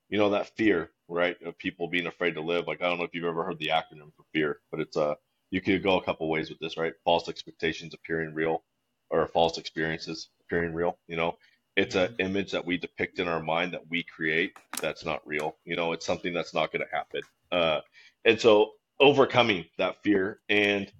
you 0.09 0.19
know 0.19 0.31
that 0.31 0.55
fear 0.57 0.91
right 1.09 1.41
of 1.43 1.57
people 1.59 1.89
being 1.89 2.07
afraid 2.07 2.35
to 2.35 2.41
live. 2.41 2.67
Like 2.67 2.83
i 2.83 2.89
don't 2.89 2.99
know 2.99 3.05
if 3.05 3.15
you've 3.15 3.25
ever 3.25 3.45
heard 3.45 3.59
the 3.59 3.69
acronym 3.69 4.15
for 4.17 4.25
fear 4.33 4.61
but 4.71 4.81
it's 4.81 4.97
uh 4.97 5.15
you 5.51 5.61
could 5.61 5.83
go 5.83 5.99
a 5.99 6.05
couple 6.05 6.29
ways 6.29 6.49
with 6.51 6.59
this 6.61 6.77
right? 6.77 6.95
False 7.05 7.29
expectations 7.29 7.95
appearing 7.95 8.35
real 8.35 8.63
or 9.11 9.27
false 9.29 9.59
experiences 9.59 10.29
appearing 10.43 10.75
real 10.75 10.99
you 11.07 11.17
know? 11.17 11.37
It's 11.77 11.95
an 11.95 12.17
image 12.19 12.51
that 12.53 12.67
we 12.67 12.77
depict 12.77 13.21
in 13.21 13.29
our 13.29 13.43
mind 13.43 13.73
that 13.73 13.89
we 13.89 14.03
create 14.03 14.53
that's 14.81 15.05
not 15.05 15.27
real 15.27 15.57
you 15.65 15.77
know? 15.77 15.93
It's 15.93 16.07
something 16.07 16.33
that's 16.33 16.55
not 16.55 16.73
going 16.73 16.85
to 16.85 16.97
happen. 16.97 17.23
Uh, 17.51 17.81
and 18.25 18.41
so 18.41 18.73
overcoming 19.01 19.65
that 19.79 20.03
fear 20.03 20.41
and 20.49 20.93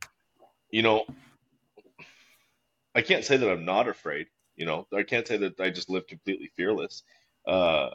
you 0.71 0.83
know 0.83 1.05
i 2.95 3.03
can't 3.03 3.25
say 3.25 3.37
that 3.37 3.51
i'm 3.51 3.67
not 3.67 3.89
afraid 3.89 4.27
you 4.61 4.67
know 4.67 4.87
i 4.97 5.03
can't 5.03 5.27
say 5.27 5.37
that 5.37 5.59
i 5.59 5.71
just 5.71 5.91
lived 5.91 6.09
completely 6.09 6.51
fearless 6.57 7.03
uh, 7.49 7.89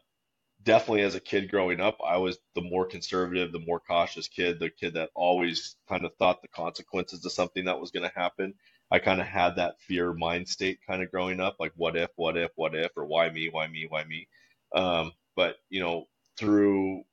definitely 0.64 1.04
as 1.04 1.16
a 1.16 1.20
kid 1.20 1.50
growing 1.50 1.80
up 1.80 1.98
i 2.06 2.18
was 2.18 2.38
the 2.56 2.62
more 2.62 2.86
conservative 2.86 3.52
the 3.52 3.60
more 3.60 3.80
cautious 3.80 4.28
kid 4.28 4.60
the 4.60 4.70
kid 4.70 4.96
that 4.96 5.10
always 5.16 5.76
kind 5.88 6.04
of 6.04 6.12
thought 6.16 6.42
the 6.42 6.48
consequences 6.50 7.24
of 7.24 7.32
something 7.32 7.66
that 7.66 7.80
was 7.80 7.92
going 7.92 8.08
to 8.10 8.20
happen 8.20 8.54
I 8.92 9.00
kind 9.00 9.20
of 9.20 9.28
had 9.28 9.56
that 9.56 9.82
fear 9.82 10.14
mind 10.14 10.48
state 10.48 10.80
kind 10.86 11.02
of 11.02 11.12
growing 11.12 11.40
up, 11.40 11.56
like 11.60 11.74
what 11.76 11.96
if, 11.96 12.12
what 12.16 12.38
if, 12.38 12.52
what 12.56 12.76
if, 12.76 12.92
or 12.96 13.06
why 13.06 13.30
me, 13.30 13.50
why 13.50 13.68
me, 13.68 13.88
why 13.90 14.04
me. 14.04 14.28
Um, 14.76 15.12
but 15.36 15.56
you 15.70 15.82
know, 15.82 16.06
through 16.38 17.04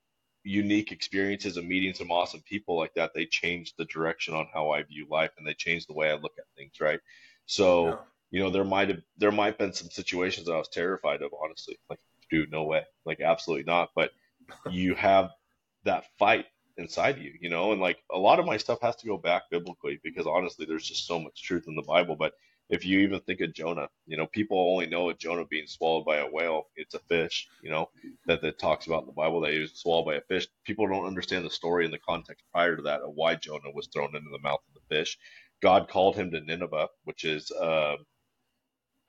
unique 0.45 0.93
experiences 0.93 1.57
of 1.57 1.65
meeting 1.65 1.95
some 1.95 2.11
awesome 2.11 2.43
people 2.43 2.77
like 2.77 2.93
that, 2.95 3.13
they 3.15 3.27
changed 3.27 3.75
the 3.79 3.87
direction 3.87 4.35
on 4.35 4.49
how 4.53 4.71
I 4.71 4.83
view 4.83 5.07
life, 5.11 5.31
and 5.39 5.47
they 5.47 5.55
changed 5.55 5.89
the 5.89 5.95
way 5.95 6.11
I 6.11 6.15
look 6.15 6.35
at 6.39 6.45
things. 6.57 6.75
Right. 6.81 7.01
So. 7.47 7.99
You 8.33 8.41
know, 8.41 8.51
there 8.51 8.65
might 8.65 8.89
have 8.89 9.03
there 9.19 9.31
might 9.31 9.47
have 9.47 9.59
been 9.59 9.73
some 9.75 9.91
situations 9.91 10.49
I 10.49 10.57
was 10.57 10.69
terrified 10.69 11.23
of, 11.23 11.31
honestly. 11.41 11.79
Like, 11.89 12.01
dude, 12.31 12.51
no 12.51 12.65
way, 12.65 12.83
like 13.05 13.21
absolutely 13.21 13.65
not. 13.65 13.91
But 13.95 14.11
you 14.71 14.95
have 14.95 15.31
that 15.85 16.07
fight 16.19 16.47
inside 16.79 17.19
you, 17.19 17.35
you 17.41 17.51
know, 17.51 17.73
and 17.73 17.81
like 17.81 17.99
a 18.11 18.19
lot 18.19 18.41
of 18.41 18.47
my 18.47 18.57
stuff 18.57 18.81
has 18.81 18.97
to 18.97 19.07
go 19.07 19.19
back 19.19 19.43
biblically 19.51 20.01
because 20.03 20.27
honestly, 20.27 20.65
there's 20.67 20.89
just 20.89 21.07
so 21.07 21.21
much 21.21 21.43
truth 21.43 21.65
in 21.69 21.77
the 21.77 21.83
Bible. 21.83 22.17
But 22.17 22.33
if 22.71 22.87
you 22.87 23.01
even 23.01 23.21
think 23.21 23.43
of 23.43 23.53
Jonah, 23.53 23.91
you 24.07 24.17
know, 24.17 24.27
people 24.27 24.59
only 24.59 24.87
know 24.87 25.11
of 25.11 25.19
Jonah 25.19 25.45
being 25.45 25.67
swallowed 25.67 26.07
by 26.07 26.19
a 26.19 26.31
whale. 26.31 26.69
It's 26.75 26.95
a 26.95 27.01
fish, 27.01 27.49
you 27.63 27.71
know, 27.71 27.91
that, 28.27 28.41
that 28.41 28.59
talks 28.59 28.87
about 28.87 29.03
in 29.03 29.09
the 29.09 29.13
Bible 29.13 29.43
that 29.43 29.53
he 29.53 29.59
was 29.59 29.75
swallowed 29.75 30.07
by 30.07 30.15
a 30.15 30.23
fish. 30.23 30.49
People 30.65 30.89
don't 30.89 31.05
understand 31.05 31.45
the 31.45 31.51
story 31.51 31.85
and 31.85 31.93
the 31.93 31.99
context 31.99 32.47
prior 32.51 32.77
to 32.77 32.83
that 32.85 33.03
of 33.03 33.13
why 33.15 33.35
Jonah 33.35 33.71
was 33.75 33.89
thrown 33.89 34.17
into 34.17 34.31
the 34.31 34.39
mouth 34.39 34.61
of 34.69 34.75
the 34.81 34.97
fish. 34.97 35.19
God 35.61 35.89
called 35.89 36.17
him 36.17 36.31
to 36.31 36.41
Nineveh, 36.41 36.89
which 37.05 37.25
is 37.25 37.51
uh, 37.51 37.97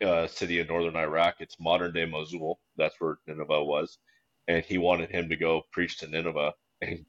uh, 0.03 0.27
city 0.27 0.59
in 0.59 0.67
northern 0.67 0.95
Iraq. 0.95 1.35
It's 1.39 1.59
modern 1.59 1.93
day 1.93 2.05
Mosul. 2.05 2.59
That's 2.77 2.95
where 2.99 3.17
Nineveh 3.27 3.63
was. 3.63 3.97
And 4.47 4.63
he 4.63 4.77
wanted 4.77 5.09
him 5.09 5.29
to 5.29 5.35
go 5.35 5.63
preach 5.71 5.99
to 5.99 6.07
Nineveh. 6.07 6.53
And 6.81 7.05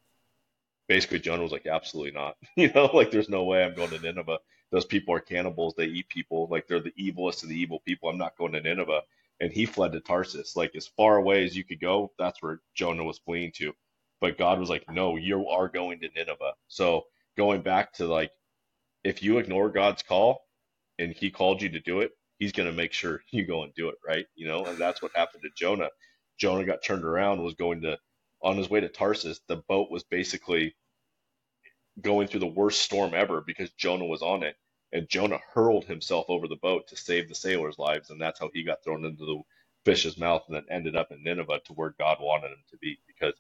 basically 0.89 1.19
Jonah 1.19 1.43
was 1.43 1.53
like, 1.53 1.67
absolutely 1.67 2.13
not. 2.13 2.37
You 2.57 2.73
know, 2.73 2.87
like 2.87 3.11
there's 3.11 3.29
no 3.29 3.45
way 3.45 3.65
I'm 3.65 3.75
going 3.75 3.91
to 3.91 3.99
Nineveh. 3.99 4.39
Those 4.71 4.85
people 4.85 5.15
are 5.15 5.21
cannibals. 5.21 5.75
They 5.77 5.87
eat 5.87 6.09
people. 6.09 6.49
Like 6.51 6.67
they're 6.67 6.81
the 6.81 6.95
evilest 6.99 7.43
of 7.43 7.49
the 7.49 7.61
evil 7.61 7.81
people. 7.81 8.09
I'm 8.09 8.19
not 8.19 8.37
going 8.37 8.53
to 8.53 8.61
Nineveh. 8.61 9.03
And 9.41 9.53
he 9.53 9.67
fled 9.67 9.93
to 9.93 10.01
Tarsus. 10.01 10.57
Like 10.57 10.75
as 10.77 10.87
far 10.87 11.17
away 11.17 11.45
as 11.45 11.57
you 11.57 11.65
could 11.65 11.81
go, 11.81 12.13
that's 12.19 12.43
where 12.43 12.61
Jonah 12.75 13.05
was 13.05 13.19
fleeing 13.19 13.53
to. 13.57 13.73
But 14.21 14.39
God 14.39 14.59
was 14.59 14.71
like, 14.71 14.89
no, 14.91 15.17
you 15.17 15.49
are 15.49 15.69
going 15.69 16.01
to 16.01 16.09
Nineveh. 16.15 16.55
So 16.69 17.05
going 17.37 17.63
back 17.63 17.93
to 17.95 18.07
like, 18.07 18.31
if 19.03 19.23
you 19.23 19.39
ignore 19.39 19.69
God's 19.69 20.03
call 20.03 20.47
and 20.99 21.13
he 21.13 21.31
called 21.31 21.61
you 21.61 21.69
to 21.71 21.81
do 21.81 22.01
it, 22.01 22.13
he's 22.39 22.53
going 22.53 22.69
to 22.69 22.77
make 22.77 22.93
sure 22.93 23.23
you 23.31 23.47
go 23.47 23.65
and 23.65 23.75
do 23.75 23.89
it. 23.89 23.97
Right. 24.07 24.27
You 24.35 24.49
know, 24.49 24.65
and 24.67 24.79
that's 24.79 25.03
what 25.03 25.13
happened 25.15 25.43
to 25.45 25.51
Jonah. 25.57 25.91
Jonah 26.39 26.65
got 26.65 26.83
turned 26.85 27.05
around, 27.05 27.43
was 27.43 27.55
going 27.55 27.83
to 27.83 27.99
on 28.43 28.59
his 28.59 28.69
way 28.71 28.81
to 28.81 28.89
Tarsus, 28.89 29.41
the 29.49 29.57
boat 29.69 29.91
was 29.91 30.05
basically 30.05 30.77
going 32.01 32.29
through 32.29 32.41
the 32.41 32.47
worst 32.47 32.83
storm 32.83 33.13
ever 33.15 33.41
because 33.41 33.71
Jonah 33.73 34.05
was 34.05 34.23
on 34.23 34.43
it. 34.43 34.57
And 34.93 35.09
Jonah 35.09 35.41
hurled 35.53 35.87
himself 35.87 36.27
over 36.29 36.47
the 36.47 36.57
boat 36.57 36.87
to 36.89 36.97
save 36.97 37.29
the 37.29 37.35
sailors' 37.35 37.79
lives. 37.79 38.11
And 38.11 38.21
that's 38.21 38.39
how 38.39 38.51
he 38.53 38.63
got 38.63 38.85
thrown 38.85 39.05
into 39.05 39.25
the 39.25 39.41
fish's 39.85 40.19
mouth 40.19 40.43
and 40.47 40.57
then 40.57 40.67
ended 40.71 40.95
up 40.95 41.11
in 41.11 41.23
Nineveh 41.23 41.61
to 41.67 41.73
where 41.73 41.95
God 41.99 42.19
wanted 42.21 42.53
him 42.53 42.63
to 42.71 42.77
be 42.79 42.99
because 43.07 43.35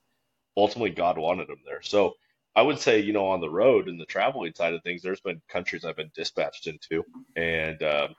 ultimately 0.56 0.90
God 0.90 1.18
wanted 1.18 1.48
him 1.48 1.60
there. 1.64 1.82
So 1.82 2.14
I 2.56 2.62
would 2.62 2.80
say, 2.80 3.00
you 3.00 3.12
know, 3.12 3.26
on 3.26 3.40
the 3.40 3.50
road 3.50 3.88
and 3.88 4.00
the 4.00 4.06
traveling 4.06 4.54
side 4.54 4.74
of 4.74 4.82
things, 4.82 5.02
there's 5.02 5.20
been 5.20 5.42
countries 5.48 5.84
I've 5.84 5.96
been 5.96 6.10
dispatched 6.14 6.66
into. 6.66 7.04
And 7.36 7.82
um, 7.82 8.14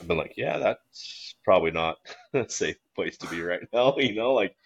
I've 0.00 0.08
been 0.08 0.18
like, 0.18 0.34
yeah, 0.36 0.58
that's 0.58 1.34
probably 1.44 1.70
not 1.70 1.98
a 2.34 2.48
safe 2.48 2.76
place 2.94 3.16
to 3.18 3.28
be 3.28 3.40
right 3.42 3.66
now. 3.72 3.96
You 3.96 4.14
know, 4.14 4.34
like 4.34 4.56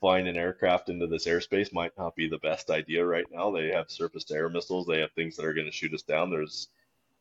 flying 0.00 0.28
an 0.28 0.36
aircraft 0.36 0.88
into 0.88 1.06
this 1.06 1.26
airspace 1.26 1.72
might 1.72 1.96
not 1.98 2.16
be 2.16 2.28
the 2.28 2.38
best 2.38 2.70
idea 2.70 3.04
right 3.04 3.26
now. 3.32 3.50
They 3.50 3.68
have 3.68 3.90
surface 3.90 4.24
to 4.24 4.34
air 4.34 4.48
missiles. 4.48 4.86
They 4.86 5.00
have 5.00 5.12
things 5.12 5.36
that 5.36 5.44
are 5.44 5.54
going 5.54 5.66
to 5.66 5.72
shoot 5.72 5.94
us 5.94 6.02
down. 6.02 6.30
There's 6.30 6.68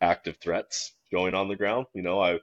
active 0.02 0.38
threats 0.38 0.94
going 1.12 1.34
on 1.34 1.48
the 1.48 1.56
ground. 1.56 1.88
You 1.94 2.04
know, 2.04 2.22
I 2.22 2.40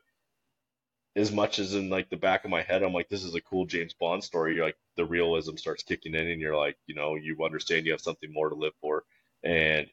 as 1.16 1.30
much 1.30 1.58
as 1.58 1.74
in 1.74 1.88
like 1.90 2.10
the 2.10 2.16
back 2.16 2.44
of 2.44 2.50
my 2.50 2.62
head, 2.62 2.82
I'm 2.82 2.92
like, 2.92 3.08
this 3.08 3.22
is 3.22 3.34
a 3.34 3.40
cool 3.40 3.66
James 3.66 3.94
Bond 3.94 4.24
story. 4.24 4.54
You're 4.54 4.64
like 4.64 4.78
the 4.96 5.04
realism 5.04 5.56
starts 5.56 5.82
kicking 5.82 6.14
in, 6.14 6.28
and 6.28 6.40
you're 6.40 6.56
like, 6.56 6.76
you 6.86 6.94
know, 6.94 7.14
you 7.14 7.36
understand 7.44 7.86
you 7.86 7.92
have 7.92 8.00
something 8.00 8.32
more 8.32 8.48
to 8.48 8.54
live 8.54 8.72
for, 8.80 9.04
and 9.44 9.86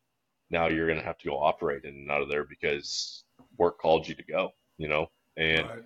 now 0.49 0.67
you're 0.67 0.87
gonna 0.87 1.03
have 1.03 1.19
to 1.19 1.27
go 1.27 1.37
operate 1.37 1.85
in 1.85 1.93
and 1.93 2.11
out 2.11 2.21
of 2.21 2.29
there 2.29 2.43
because 2.43 3.23
work 3.57 3.79
called 3.79 4.07
you 4.07 4.15
to 4.15 4.23
go. 4.23 4.51
You 4.77 4.87
know, 4.87 5.11
and 5.37 5.67
right. 5.67 5.83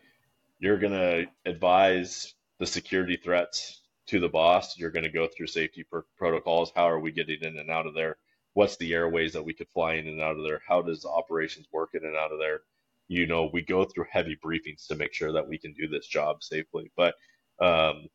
you're 0.59 0.79
gonna 0.79 1.23
advise 1.45 2.33
the 2.59 2.65
security 2.65 3.17
threats 3.17 3.81
to 4.07 4.19
the 4.19 4.29
boss. 4.29 4.77
You're 4.77 4.91
gonna 4.91 5.09
go 5.09 5.27
through 5.27 5.47
safety 5.47 5.83
pr- 5.83 5.99
protocols. 6.17 6.71
How 6.75 6.89
are 6.89 6.99
we 6.99 7.11
getting 7.11 7.41
in 7.41 7.57
and 7.57 7.69
out 7.69 7.87
of 7.87 7.93
there? 7.93 8.17
What's 8.53 8.77
the 8.77 8.93
airways 8.93 9.33
that 9.33 9.43
we 9.43 9.53
could 9.53 9.67
fly 9.73 9.95
in 9.95 10.07
and 10.07 10.21
out 10.21 10.37
of 10.37 10.43
there? 10.43 10.61
How 10.67 10.81
does 10.81 11.05
operations 11.05 11.67
work 11.71 11.89
in 11.93 12.05
and 12.05 12.15
out 12.15 12.31
of 12.31 12.39
there? 12.39 12.61
you 13.07 13.27
know, 13.27 13.49
we 13.53 13.61
go 13.61 13.85
through 13.85 14.05
heavy 14.09 14.37
briefings 14.43 14.87
to 14.87 14.95
make 14.95 15.13
sure 15.13 15.31
that 15.31 15.47
we 15.47 15.57
can 15.57 15.73
do 15.73 15.87
this 15.87 16.07
job 16.07 16.43
safely. 16.43 16.91
But, 16.97 17.15
um, 17.61 18.07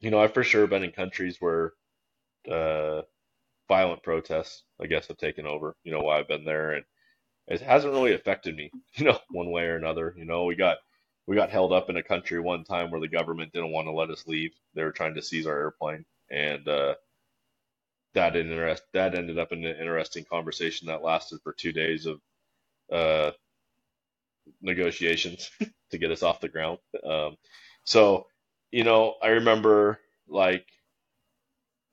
you 0.00 0.10
know, 0.10 0.20
I've 0.20 0.34
for 0.34 0.44
sure 0.44 0.66
been 0.66 0.84
in 0.84 0.92
countries 0.92 1.36
where 1.40 1.72
uh, 2.50 3.02
violent 3.68 4.02
protests, 4.02 4.64
I 4.80 4.86
guess, 4.86 5.08
have 5.08 5.18
taken 5.18 5.46
over, 5.46 5.76
you 5.84 5.92
know, 5.92 6.00
why 6.00 6.18
I've 6.18 6.28
been 6.28 6.44
there. 6.44 6.72
And 6.72 6.84
it 7.52 7.62
hasn't 7.62 7.94
really 7.94 8.14
affected 8.14 8.56
me, 8.56 8.70
you 8.96 9.06
know, 9.06 9.18
one 9.30 9.50
way 9.50 9.64
or 9.64 9.76
another. 9.76 10.14
You 10.16 10.24
know, 10.26 10.44
we 10.44 10.56
got 10.56 10.78
we 11.26 11.36
got 11.36 11.50
held 11.50 11.72
up 11.72 11.90
in 11.90 11.96
a 11.98 12.02
country 12.02 12.40
one 12.40 12.64
time 12.64 12.90
where 12.90 13.00
the 13.00 13.08
government 13.08 13.52
didn't 13.52 13.72
want 13.72 13.86
to 13.88 13.92
let 13.92 14.10
us 14.10 14.26
leave. 14.26 14.52
They 14.74 14.84
were 14.84 14.92
trying 14.92 15.14
to 15.14 15.22
seize 15.22 15.46
our 15.46 15.58
airplane, 15.58 16.04
and 16.30 16.66
uh, 16.68 16.94
that 18.14 18.36
interest 18.36 18.84
that 18.94 19.14
ended 19.16 19.38
up 19.38 19.52
in 19.52 19.64
an 19.64 19.76
interesting 19.78 20.24
conversation 20.24 20.88
that 20.88 21.02
lasted 21.04 21.40
for 21.44 21.52
two 21.54 21.72
days 21.72 22.06
of 22.06 22.20
uh, 22.92 23.32
negotiations 24.62 25.50
to 25.90 25.98
get 25.98 26.10
us 26.12 26.22
off 26.22 26.40
the 26.40 26.48
ground. 26.48 26.78
Um, 27.04 27.36
so, 27.84 28.26
you 28.70 28.84
know, 28.84 29.16
I 29.22 29.28
remember 29.28 30.00
like 30.28 30.66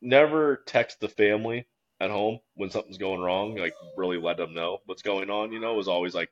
never 0.01 0.63
text 0.67 0.99
the 0.99 1.09
family 1.09 1.65
at 1.99 2.11
home 2.11 2.39
when 2.55 2.69
something's 2.69 2.97
going 2.97 3.21
wrong, 3.21 3.55
like 3.55 3.73
really 3.97 4.17
let 4.17 4.37
them 4.37 4.53
know 4.53 4.79
what's 4.85 5.01
going 5.01 5.29
on. 5.29 5.51
You 5.51 5.59
know, 5.59 5.73
was 5.73 5.87
always 5.87 6.15
like 6.15 6.29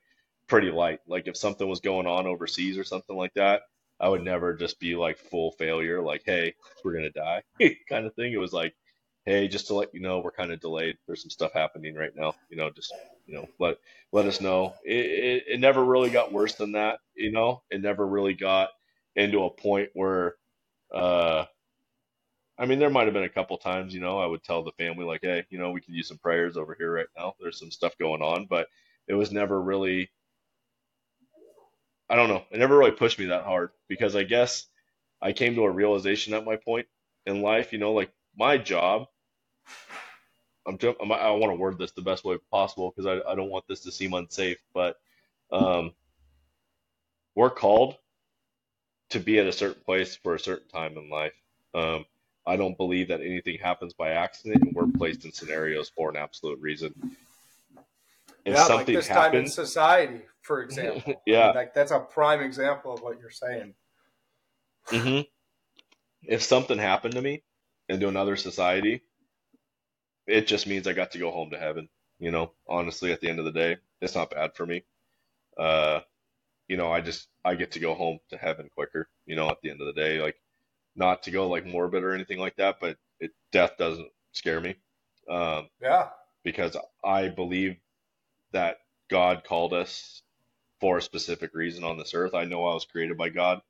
pretty 0.48 0.72
light. 0.72 1.00
Like 1.08 1.28
if 1.28 1.38
something 1.38 1.68
was 1.68 1.80
going 1.80 2.08
on 2.08 2.26
overseas 2.26 2.78
or 2.78 2.84
something 2.84 3.16
like 3.16 3.34
that, 3.36 3.64
I 4.00 4.10
would 4.10 4.24
never 4.24 4.54
just 4.54 4.80
be 4.80 4.96
like 4.96 5.18
full 5.18 5.52
failure, 5.52 6.02
like, 6.02 6.24
hey, 6.26 6.54
we're 6.84 6.94
gonna 6.94 7.10
die 7.10 7.44
kind 7.90 8.06
of 8.06 8.14
thing. 8.16 8.34
It 8.34 8.38
was 8.38 8.54
like, 8.54 8.76
hey, 9.26 9.48
just 9.48 9.68
to 9.68 9.76
let 9.76 9.94
you 9.94 10.00
know, 10.00 10.20
we're 10.20 10.32
kind 10.32 10.52
of 10.52 10.60
delayed. 10.62 10.98
There's 11.06 11.22
some 11.22 11.30
stuff 11.30 11.52
happening 11.54 11.96
right 11.96 12.16
now. 12.16 12.34
You 12.50 12.58
know, 12.58 12.70
just 12.70 12.94
you 13.26 13.36
know, 13.36 13.48
let 13.60 13.78
let 14.12 14.26
us 14.26 14.40
know. 14.42 14.74
It, 14.86 15.06
it, 15.06 15.44
it 15.48 15.60
never 15.60 15.84
really 15.84 16.10
got 16.10 16.32
worse 16.32 16.56
than 16.56 16.74
that. 16.74 17.00
You 17.16 17.32
know, 17.32 17.62
it 17.70 17.82
never 17.82 18.08
really 18.08 18.34
got 18.34 18.70
into 19.16 19.44
a 19.44 19.50
point 19.50 19.90
where, 19.94 20.36
uh, 20.94 21.46
I 22.58 22.66
mean, 22.66 22.80
there 22.80 22.90
might 22.90 23.06
have 23.06 23.14
been 23.14 23.24
a 23.24 23.30
couple 23.30 23.58
times. 23.58 23.94
You 23.94 24.00
know, 24.00 24.20
I 24.20 24.26
would 24.26 24.44
tell 24.44 24.64
the 24.64 24.72
family 24.74 25.06
like, 25.06 25.22
hey, 25.22 25.46
you 25.50 25.60
know, 25.60 25.72
we 25.72 25.82
could 25.82 25.94
use 25.94 26.08
some 26.08 26.18
prayers 26.18 26.58
over 26.58 26.76
here 26.78 26.92
right 26.92 27.08
now. 27.16 27.36
There's 27.40 27.60
some 27.60 27.72
stuff 27.72 27.98
going 27.98 28.22
on, 28.22 28.48
but 28.50 28.68
it 29.08 29.14
was 29.14 29.32
never 29.32 29.62
really. 29.62 30.10
I 32.10 32.16
don't 32.16 32.30
know. 32.30 32.44
It 32.52 32.58
never 32.60 32.78
really 32.78 32.92
pushed 32.92 33.20
me 33.20 33.26
that 33.26 33.44
hard 33.44 33.72
because 33.90 34.16
I 34.16 34.24
guess 34.24 34.66
I 35.22 35.34
came 35.34 35.56
to 35.56 35.66
a 35.66 35.72
realization 35.72 36.34
at 36.34 36.46
my 36.46 36.56
point 36.56 36.88
in 37.26 37.42
life. 37.42 37.74
You 37.74 37.80
know, 37.80 37.94
like 37.94 38.12
my 38.38 38.58
job 38.58 39.08
I'm, 40.68 40.78
I'm 41.02 41.12
I 41.12 41.32
want 41.32 41.52
to 41.52 41.56
word 41.56 41.78
this 41.78 41.92
the 41.92 42.02
best 42.02 42.26
way 42.26 42.38
possible 42.52 42.92
because 42.96 43.06
I, 43.06 43.32
I 43.32 43.36
don't 43.36 43.50
want 43.50 43.66
this 43.68 43.80
to 43.82 43.92
seem 43.92 44.14
unsafe, 44.14 44.58
but 44.74 44.98
um, 45.52 45.94
we're 47.36 47.50
called 47.50 47.96
to 49.12 49.20
be 49.20 49.40
at 49.40 49.48
a 49.48 49.54
certain 49.54 49.82
place 49.84 50.18
for 50.18 50.36
a 50.36 50.40
certain 50.40 50.68
time 50.68 50.98
in 50.98 51.10
life. 51.10 51.34
Um, 51.74 52.06
I 52.48 52.56
don't 52.56 52.78
believe 52.78 53.10
that 53.10 53.20
anything 53.20 53.58
happens 53.62 53.94
by 53.94 54.12
accident, 54.12 54.64
and 54.64 54.74
we're 54.74 54.88
placed 54.88 55.26
in 55.26 55.34
scenarios 55.34 55.90
for 55.90 56.10
an 56.10 56.16
absolute 56.16 56.60
reason. 56.62 56.94
If 58.46 58.54
yeah, 58.54 58.64
something 58.64 58.78
like 58.78 58.86
this 58.88 59.08
happens, 59.08 59.32
time 59.32 59.36
in 59.36 59.48
society, 59.50 60.22
for 60.42 60.62
example. 60.64 61.22
yeah, 61.26 61.52
like 61.52 61.74
that's 61.74 61.92
a 61.92 62.00
prime 62.00 62.40
example 62.40 62.94
of 62.94 63.02
what 63.02 63.20
you're 63.20 63.30
saying. 63.30 63.74
Mm-hmm. 64.88 65.22
If 66.24 66.42
something 66.42 66.78
happened 66.78 67.16
to 67.16 67.22
me 67.22 67.44
into 67.90 68.08
another 68.08 68.38
society, 68.38 69.02
it 70.26 70.48
just 70.48 70.68
means 70.68 70.88
I 70.88 70.94
got 70.94 71.12
to 71.12 71.20
go 71.20 71.32
home 71.32 71.50
to 71.50 71.60
heaven. 71.60 71.90
You 72.18 72.32
know, 72.32 72.54
honestly, 72.68 73.12
at 73.12 73.20
the 73.20 73.30
end 73.30 73.40
of 73.40 73.46
the 73.46 73.52
day, 73.52 73.78
it's 74.02 74.16
not 74.16 74.32
bad 74.32 74.56
for 74.56 74.66
me. 74.66 74.86
Uh, 75.58 76.00
you 76.70 76.78
know, 76.78 76.90
I 76.90 77.02
just 77.02 77.28
I 77.44 77.56
get 77.56 77.72
to 77.72 77.80
go 77.80 77.94
home 77.94 78.20
to 78.30 78.38
heaven 78.38 78.70
quicker. 78.74 79.10
You 79.26 79.36
know, 79.36 79.50
at 79.50 79.58
the 79.62 79.70
end 79.70 79.82
of 79.82 79.88
the 79.88 80.02
day, 80.02 80.22
like 80.22 80.38
not 80.98 81.24
to 81.26 81.32
go 81.32 81.50
like 81.50 81.68
morbid 81.68 82.04
or 82.04 82.14
anything 82.14 82.40
like 82.40 82.58
that, 82.58 82.78
but 82.82 82.98
it 83.22 83.32
death 83.54 83.74
doesn't 83.80 84.10
scare 84.34 84.62
me. 84.62 84.78
Um, 85.30 85.70
yeah, 85.82 86.10
because 86.46 86.78
I 87.06 87.30
believe 87.30 87.78
that 88.54 88.78
God 89.10 89.44
called 89.46 89.74
us 89.74 90.22
for 90.82 90.98
a 91.00 91.02
specific 91.04 91.56
reason 91.56 91.84
on 91.84 91.98
this 91.98 92.14
earth. 92.16 92.36
I 92.36 92.46
know 92.46 92.66
I 92.68 92.76
was 92.76 92.86
created 92.86 93.18
by 93.18 93.30
God, 93.30 93.62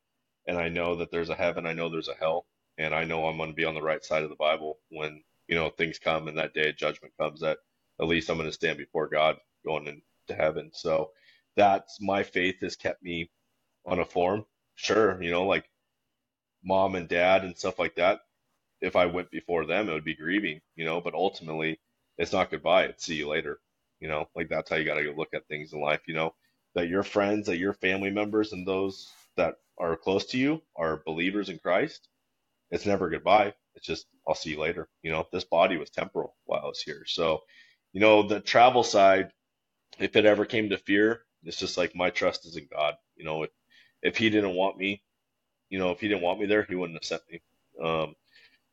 and 0.47 0.57
I 0.57 0.69
know 0.69 0.97
that 0.97 1.11
there's 1.11 1.29
a 1.29 1.35
heaven. 1.35 1.67
I 1.67 1.73
know 1.73 1.89
there's 1.89 2.09
a 2.09 2.15
hell, 2.19 2.45
and 2.77 2.95
I 2.95 3.05
know 3.05 3.27
I'm 3.27 3.37
going 3.37 3.51
to 3.51 3.55
be 3.55 3.65
on 3.65 3.75
the 3.75 3.83
right 3.83 4.05
side 4.05 4.23
of 4.23 4.29
the 4.29 4.35
Bible 4.37 4.79
when 4.91 5.23
you 5.49 5.55
know 5.55 5.69
things 5.69 5.99
come 5.99 6.27
and 6.27 6.37
that 6.39 6.53
day 6.53 6.69
of 6.69 6.77
judgment 6.77 7.13
comes 7.19 7.41
that 7.41 7.59
at 8.01 8.07
least 8.07 8.29
I'm 8.29 8.37
going 8.37 8.49
to 8.49 8.53
stand 8.53 8.77
before 8.79 9.07
God 9.09 9.37
going 9.65 9.87
into 9.87 10.03
heaven. 10.41 10.71
So 10.73 11.11
that's 11.57 11.99
my 12.01 12.23
faith 12.23 12.57
has 12.61 12.75
kept 12.77 13.03
me 13.03 13.31
on 13.85 13.99
a 13.99 14.05
form. 14.05 14.45
Sure, 14.75 15.21
you 15.21 15.31
know, 15.31 15.45
like 15.45 15.65
mom 16.63 16.95
and 16.95 17.09
dad 17.09 17.43
and 17.45 17.57
stuff 17.57 17.79
like 17.79 17.95
that. 17.95 18.21
If 18.81 18.95
I 18.95 19.07
went 19.07 19.31
before 19.31 19.65
them, 19.65 19.89
it 19.89 19.93
would 19.93 20.03
be 20.05 20.15
grieving, 20.15 20.61
you 20.75 20.85
know, 20.85 21.01
but 21.01 21.13
ultimately 21.15 21.79
it's 22.17 22.33
not 22.33 22.51
goodbye. 22.51 22.85
It's 22.85 23.05
see 23.05 23.15
you 23.15 23.27
later. 23.29 23.59
You 23.99 24.09
know, 24.09 24.29
like 24.35 24.49
that's 24.49 24.69
how 24.69 24.75
you 24.77 24.85
got 24.85 24.95
to 24.95 25.13
look 25.17 25.33
at 25.33 25.47
things 25.47 25.73
in 25.73 25.81
life, 25.81 26.01
you 26.07 26.13
know, 26.15 26.35
that 26.75 26.89
your 26.89 27.03
friends, 27.03 27.47
that 27.47 27.57
your 27.57 27.73
family 27.73 28.11
members 28.11 28.53
and 28.53 28.67
those 28.67 29.09
that 29.37 29.55
are 29.79 29.97
close 29.97 30.25
to 30.27 30.37
you 30.39 30.61
are 30.75 31.03
believers 31.05 31.49
in 31.49 31.59
Christ. 31.59 32.07
It's 32.71 32.85
never 32.85 33.09
goodbye. 33.09 33.53
It's 33.75 33.85
just 33.85 34.07
I'll 34.27 34.35
see 34.35 34.51
you 34.51 34.59
later. 34.59 34.87
You 35.03 35.11
know, 35.11 35.27
this 35.31 35.45
body 35.45 35.77
was 35.77 35.89
temporal 35.89 36.35
while 36.45 36.61
I 36.63 36.67
was 36.67 36.81
here. 36.81 37.03
So, 37.07 37.41
you 37.93 38.01
know, 38.01 38.23
the 38.27 38.39
travel 38.41 38.83
side, 38.83 39.31
if 39.99 40.15
it 40.15 40.25
ever 40.25 40.45
came 40.45 40.69
to 40.69 40.77
fear, 40.77 41.21
it's 41.43 41.57
just 41.59 41.77
like 41.77 41.95
my 41.95 42.09
trust 42.11 42.45
is 42.47 42.57
in 42.57 42.67
God. 42.71 42.95
You 43.15 43.25
know, 43.25 43.43
if 43.43 43.51
if 44.03 44.17
He 44.17 44.29
didn't 44.29 44.55
want 44.55 44.77
me, 44.77 45.03
you 45.69 45.79
know, 45.79 45.91
if 45.91 45.99
He 45.99 46.07
didn't 46.07 46.23
want 46.23 46.39
me 46.39 46.45
there, 46.45 46.63
He 46.63 46.75
wouldn't 46.75 46.97
have 46.97 47.07
sent 47.07 47.21
me. 47.31 47.41
Um, 47.83 48.15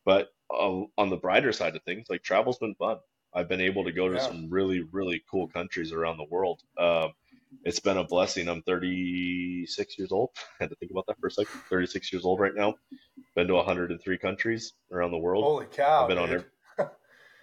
but 0.05 0.29
uh, 0.51 0.81
on 0.97 1.09
the 1.09 1.17
brighter 1.17 1.51
side 1.51 1.75
of 1.75 1.83
things, 1.83 2.07
like 2.09 2.23
travel's 2.23 2.57
been 2.57 2.75
fun. 2.75 2.97
I've 3.33 3.49
been 3.49 3.61
able 3.61 3.83
to 3.83 3.91
go 3.91 4.07
to 4.07 4.15
yeah. 4.15 4.21
some 4.21 4.49
really, 4.49 4.81
really 4.91 5.23
cool 5.29 5.47
countries 5.47 5.91
around 5.91 6.17
the 6.17 6.27
world. 6.29 6.61
Um, 6.77 7.11
it's 7.63 7.79
been 7.79 7.97
a 7.97 8.03
blessing. 8.03 8.47
I'm 8.47 8.61
36 8.61 9.99
years 9.99 10.11
old. 10.11 10.29
I 10.59 10.63
had 10.63 10.69
to 10.69 10.75
think 10.75 10.91
about 10.91 11.05
that 11.07 11.19
for 11.19 11.27
a 11.27 11.31
second. 11.31 11.59
36 11.69 12.13
years 12.13 12.25
old 12.25 12.39
right 12.39 12.55
now. 12.55 12.75
Been 13.35 13.47
to 13.47 13.55
103 13.55 14.17
countries 14.17 14.73
around 14.91 15.11
the 15.11 15.17
world. 15.17 15.43
Holy 15.43 15.65
cow! 15.65 16.03
I've 16.03 16.07
been 16.07 16.17
dude. 16.17 16.29
on 16.29 16.35
every, 16.35 16.47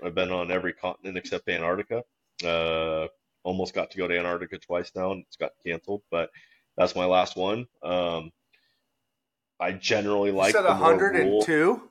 I've 0.04 0.14
been 0.14 0.32
on 0.32 0.50
every 0.50 0.72
continent 0.72 1.18
except 1.18 1.48
Antarctica. 1.48 2.02
Uh, 2.44 3.08
almost 3.44 3.74
got 3.74 3.90
to 3.90 3.98
go 3.98 4.08
to 4.08 4.18
Antarctica 4.18 4.58
twice 4.58 4.92
now, 4.94 5.12
and 5.12 5.24
it's 5.26 5.36
got 5.36 5.52
canceled. 5.64 6.02
But 6.10 6.30
that's 6.76 6.96
my 6.96 7.04
last 7.04 7.36
one. 7.36 7.66
Um, 7.82 8.30
I 9.62 9.70
generally 9.70 10.30
you 10.30 10.36
like 10.36 10.52
said 10.52 10.64
102. 10.64 11.88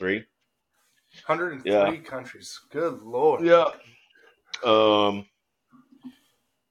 Three. 0.00 0.24
103 1.26 1.70
yeah. 1.70 1.96
countries. 1.98 2.58
Good 2.70 3.02
lord. 3.02 3.44
Yeah. 3.44 3.66
Um, 4.64 5.26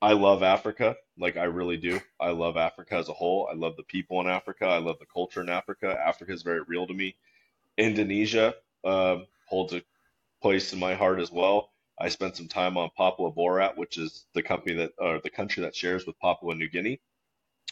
I 0.02 0.12
love 0.12 0.44
Africa. 0.44 0.98
Like 1.18 1.38
I 1.38 1.46
really 1.46 1.78
do. 1.78 2.02
I 2.20 2.32
love 2.32 2.58
Africa 2.58 2.96
as 2.96 3.08
a 3.08 3.14
whole. 3.14 3.48
I 3.50 3.56
love 3.56 3.78
the 3.78 3.84
people 3.84 4.20
in 4.20 4.28
Africa. 4.28 4.66
I 4.66 4.80
love 4.80 4.98
the 5.00 5.06
culture 5.06 5.40
in 5.40 5.48
Africa. 5.48 5.98
Africa 6.06 6.34
is 6.34 6.42
very 6.42 6.62
real 6.68 6.88
to 6.88 6.94
me. 6.94 7.16
Indonesia 7.78 8.56
um, 8.84 9.28
holds 9.48 9.74
a 9.74 9.82
place 10.42 10.74
in 10.74 10.80
my 10.80 10.94
heart 10.94 11.22
as 11.22 11.32
well. 11.32 11.70
I 11.98 12.10
spent 12.10 12.36
some 12.36 12.50
time 12.50 12.76
on 12.76 12.90
Papua 12.98 13.32
Barat, 13.32 13.78
which 13.78 13.98
is 13.98 14.26
the 14.34 14.44
company 14.44 14.76
that 14.76 14.92
or 14.98 15.22
the 15.22 15.30
country 15.30 15.64
that 15.64 15.76
shares 15.76 16.06
with 16.06 16.20
Papua 16.20 16.54
New 16.54 16.68
Guinea. 16.68 17.00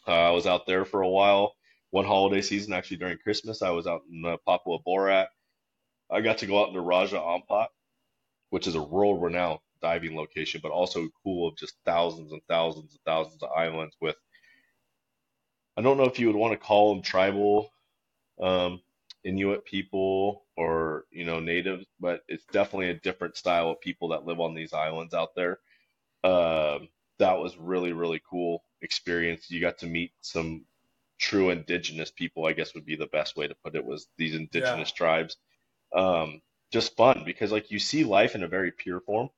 Uh, 0.07 0.11
I 0.11 0.31
was 0.31 0.47
out 0.47 0.65
there 0.65 0.85
for 0.85 1.01
a 1.01 1.09
while. 1.09 1.55
One 1.91 2.05
holiday 2.05 2.41
season, 2.41 2.73
actually 2.73 2.97
during 2.97 3.17
Christmas, 3.17 3.61
I 3.61 3.71
was 3.71 3.87
out 3.87 4.01
in 4.11 4.23
uh, 4.25 4.37
Papua 4.45 4.77
Barat. 4.85 5.27
I 6.11 6.21
got 6.21 6.39
to 6.39 6.45
go 6.45 6.61
out 6.61 6.69
into 6.69 6.81
Raja 6.81 7.17
Ampat, 7.17 7.67
which 8.49 8.67
is 8.67 8.75
a 8.75 8.81
world-renowned 8.81 9.59
diving 9.81 10.15
location, 10.15 10.59
but 10.61 10.71
also 10.71 11.07
cool 11.23 11.47
of 11.47 11.57
just 11.57 11.75
thousands 11.85 12.31
and 12.31 12.41
thousands 12.47 12.91
and 12.91 12.99
thousands 13.05 13.41
of 13.41 13.49
islands 13.51 13.95
with. 14.01 14.15
I 15.77 15.81
don't 15.81 15.97
know 15.97 16.05
if 16.05 16.19
you 16.19 16.27
would 16.27 16.35
want 16.35 16.51
to 16.53 16.57
call 16.57 16.93
them 16.93 17.03
tribal 17.03 17.71
um, 18.39 18.81
Inuit 19.23 19.65
people 19.65 20.45
or 20.55 21.05
you 21.11 21.25
know 21.25 21.39
natives, 21.39 21.85
but 21.99 22.21
it's 22.27 22.45
definitely 22.51 22.89
a 22.89 22.93
different 22.95 23.37
style 23.37 23.69
of 23.69 23.81
people 23.81 24.09
that 24.09 24.25
live 24.25 24.39
on 24.39 24.53
these 24.53 24.73
islands 24.73 25.13
out 25.13 25.35
there. 25.35 25.59
Um, 26.23 26.89
that 27.19 27.37
was 27.37 27.57
really 27.57 27.93
really 27.93 28.21
cool 28.29 28.63
experience. 28.81 29.49
You 29.49 29.61
got 29.61 29.77
to 29.79 29.87
meet 29.87 30.11
some 30.21 30.65
true 31.19 31.49
indigenous 31.51 32.11
people. 32.11 32.45
I 32.45 32.53
guess 32.53 32.73
would 32.73 32.85
be 32.85 32.95
the 32.95 33.07
best 33.07 33.35
way 33.35 33.47
to 33.47 33.55
put 33.63 33.75
it. 33.75 33.85
Was 33.85 34.07
these 34.17 34.35
indigenous 34.35 34.89
yeah. 34.89 34.97
tribes? 34.97 35.37
Um, 35.95 36.41
just 36.71 36.95
fun 36.95 37.23
because 37.25 37.51
like 37.51 37.71
you 37.71 37.79
see 37.79 38.03
life 38.03 38.35
in 38.35 38.43
a 38.43 38.47
very 38.47 38.71
pure 38.71 39.01
form, 39.01 39.29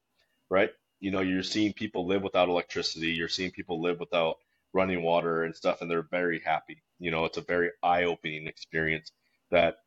right? 0.50 0.72
You 1.00 1.12
know, 1.12 1.22
you're 1.22 1.44
seeing 1.44 1.74
people 1.74 2.06
live 2.08 2.22
without 2.22 2.50
electricity. 2.50 3.12
You're 3.12 3.28
seeing 3.28 3.52
people 3.52 3.82
live 3.82 4.00
without 4.00 4.38
running 4.74 5.02
water 5.02 5.44
and 5.44 5.56
stuff, 5.56 5.82
and 5.82 5.90
they're 5.90 6.08
very 6.12 6.40
happy. 6.40 6.84
You 7.00 7.12
know, 7.12 7.26
it's 7.26 7.38
a 7.38 7.42
very 7.42 7.72
eye 7.82 8.04
opening 8.04 8.48
experience 8.48 9.12
that 9.50 9.78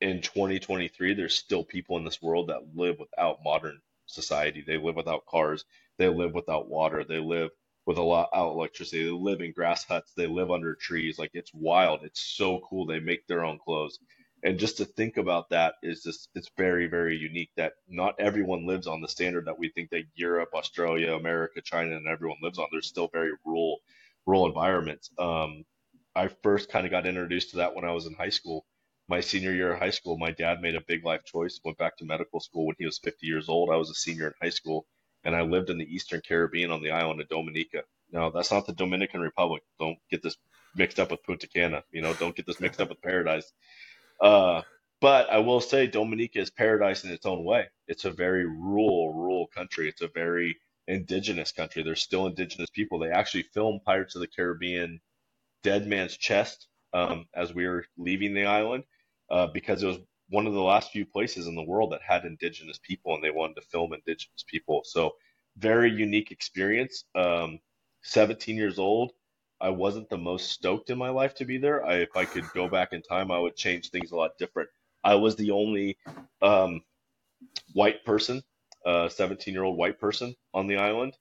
in 0.00 0.20
2023, 0.20 1.14
there's 1.14 1.34
still 1.34 1.64
people 1.64 1.96
in 1.96 2.04
this 2.04 2.20
world 2.20 2.48
that 2.48 2.74
live 2.74 2.98
without 2.98 3.38
modern 3.44 3.80
society. 4.06 4.62
They 4.66 4.76
live 4.76 4.96
without 4.96 5.26
cars. 5.26 5.64
They 5.98 6.08
live 6.08 6.34
without 6.34 6.68
water. 6.68 7.04
They 7.04 7.18
live 7.18 7.50
with 7.86 7.98
a 7.98 8.02
lot 8.02 8.30
out 8.34 8.52
electricity. 8.52 9.04
They 9.04 9.10
live 9.10 9.40
in 9.40 9.52
grass 9.52 9.84
huts. 9.84 10.12
They 10.16 10.26
live 10.26 10.50
under 10.50 10.74
trees. 10.74 11.18
Like 11.18 11.30
it's 11.34 11.52
wild. 11.54 12.00
It's 12.04 12.20
so 12.20 12.60
cool. 12.68 12.86
They 12.86 13.00
make 13.00 13.26
their 13.26 13.44
own 13.44 13.58
clothes. 13.58 13.98
And 14.44 14.58
just 14.58 14.76
to 14.78 14.84
think 14.84 15.18
about 15.18 15.50
that 15.50 15.74
is 15.82 16.02
just 16.02 16.28
it's 16.34 16.50
very, 16.56 16.88
very 16.88 17.16
unique 17.16 17.50
that 17.56 17.74
not 17.88 18.16
everyone 18.18 18.66
lives 18.66 18.86
on 18.88 19.00
the 19.00 19.08
standard 19.08 19.46
that 19.46 19.58
we 19.58 19.68
think 19.70 19.90
that 19.90 20.04
Europe, 20.14 20.50
Australia, 20.54 21.14
America, 21.14 21.60
China, 21.62 21.96
and 21.96 22.08
everyone 22.08 22.38
lives 22.42 22.58
on. 22.58 22.66
There's 22.72 22.88
still 22.88 23.08
very 23.12 23.32
rural 23.44 23.78
rural 24.26 24.46
environments. 24.46 25.10
Um, 25.18 25.64
I 26.14 26.28
first 26.42 26.70
kind 26.70 26.86
of 26.86 26.90
got 26.90 27.06
introduced 27.06 27.50
to 27.50 27.56
that 27.58 27.74
when 27.74 27.84
I 27.84 27.92
was 27.92 28.06
in 28.06 28.14
high 28.14 28.30
school 28.30 28.66
my 29.08 29.20
senior 29.20 29.52
year 29.52 29.72
of 29.72 29.78
high 29.78 29.90
school, 29.90 30.16
my 30.16 30.30
dad 30.30 30.60
made 30.60 30.74
a 30.74 30.80
big 30.80 31.04
life 31.04 31.24
choice, 31.24 31.60
went 31.64 31.78
back 31.78 31.96
to 31.98 32.04
medical 32.04 32.40
school 32.40 32.66
when 32.66 32.76
he 32.78 32.86
was 32.86 32.98
50 32.98 33.26
years 33.26 33.48
old. 33.48 33.70
I 33.70 33.76
was 33.76 33.90
a 33.90 33.94
senior 33.94 34.28
in 34.28 34.34
high 34.40 34.50
school, 34.50 34.86
and 35.24 35.34
I 35.36 35.42
lived 35.42 35.70
in 35.70 35.78
the 35.78 35.94
Eastern 35.94 36.20
Caribbean 36.26 36.70
on 36.70 36.82
the 36.82 36.90
island 36.90 37.20
of 37.20 37.28
Dominica. 37.28 37.82
Now, 38.10 38.30
that's 38.30 38.50
not 38.50 38.66
the 38.66 38.74
Dominican 38.74 39.20
Republic. 39.20 39.62
Don't 39.78 39.98
get 40.10 40.22
this 40.22 40.36
mixed 40.76 41.00
up 41.00 41.10
with 41.10 41.22
Punta 41.24 41.48
Cana. 41.48 41.82
You 41.90 42.02
know, 42.02 42.12
don't 42.14 42.36
get 42.36 42.46
this 42.46 42.60
mixed 42.60 42.80
up 42.80 42.88
with 42.90 43.02
paradise. 43.02 43.50
Uh, 44.20 44.62
but 45.00 45.30
I 45.30 45.38
will 45.38 45.60
say 45.60 45.86
Dominica 45.86 46.38
is 46.38 46.50
paradise 46.50 47.04
in 47.04 47.10
its 47.10 47.26
own 47.26 47.44
way. 47.44 47.66
It's 47.88 48.04
a 48.04 48.10
very 48.10 48.46
rural, 48.46 49.12
rural 49.12 49.48
country. 49.48 49.88
It's 49.88 50.02
a 50.02 50.08
very 50.08 50.56
indigenous 50.86 51.52
country. 51.52 51.82
There's 51.82 52.02
still 52.02 52.26
indigenous 52.26 52.70
people. 52.70 52.98
They 52.98 53.10
actually 53.10 53.44
filmed 53.54 53.84
Pirates 53.84 54.14
of 54.14 54.20
the 54.20 54.28
Caribbean 54.28 55.00
Dead 55.62 55.86
Man's 55.86 56.16
Chest 56.16 56.68
um, 56.92 57.26
as 57.34 57.54
we 57.54 57.66
were 57.66 57.84
leaving 57.96 58.34
the 58.34 58.46
island 58.46 58.84
uh, 59.30 59.48
because 59.48 59.82
it 59.82 59.86
was 59.86 59.98
one 60.32 60.46
of 60.46 60.54
the 60.54 60.62
last 60.62 60.90
few 60.90 61.04
places 61.04 61.46
in 61.46 61.54
the 61.54 61.62
world 61.62 61.92
that 61.92 62.00
had 62.00 62.24
indigenous 62.24 62.78
people 62.82 63.14
and 63.14 63.22
they 63.22 63.30
wanted 63.30 63.54
to 63.54 63.68
film 63.68 63.92
indigenous 63.92 64.42
people. 64.48 64.80
So 64.82 65.12
very 65.58 65.90
unique 65.90 66.30
experience. 66.30 67.04
Um, 67.14 67.60
17 68.04 68.56
years 68.56 68.78
old. 68.78 69.12
I 69.60 69.68
wasn't 69.68 70.08
the 70.08 70.16
most 70.16 70.50
stoked 70.50 70.88
in 70.88 70.96
my 70.96 71.10
life 71.10 71.34
to 71.34 71.44
be 71.44 71.58
there. 71.58 71.84
I, 71.84 71.96
if 71.96 72.16
I 72.16 72.24
could 72.24 72.48
go 72.54 72.66
back 72.66 72.94
in 72.94 73.02
time, 73.02 73.30
I 73.30 73.38
would 73.38 73.56
change 73.56 73.90
things 73.90 74.10
a 74.10 74.16
lot 74.16 74.38
different. 74.38 74.70
I 75.04 75.16
was 75.16 75.36
the 75.36 75.50
only 75.50 75.98
um, 76.40 76.80
white 77.74 78.02
person, 78.06 78.42
17 78.86 79.20
uh, 79.30 79.36
year 79.46 79.62
old 79.62 79.76
white 79.76 80.00
person 80.00 80.34
on 80.54 80.66
the 80.66 80.78
island. 80.78 81.12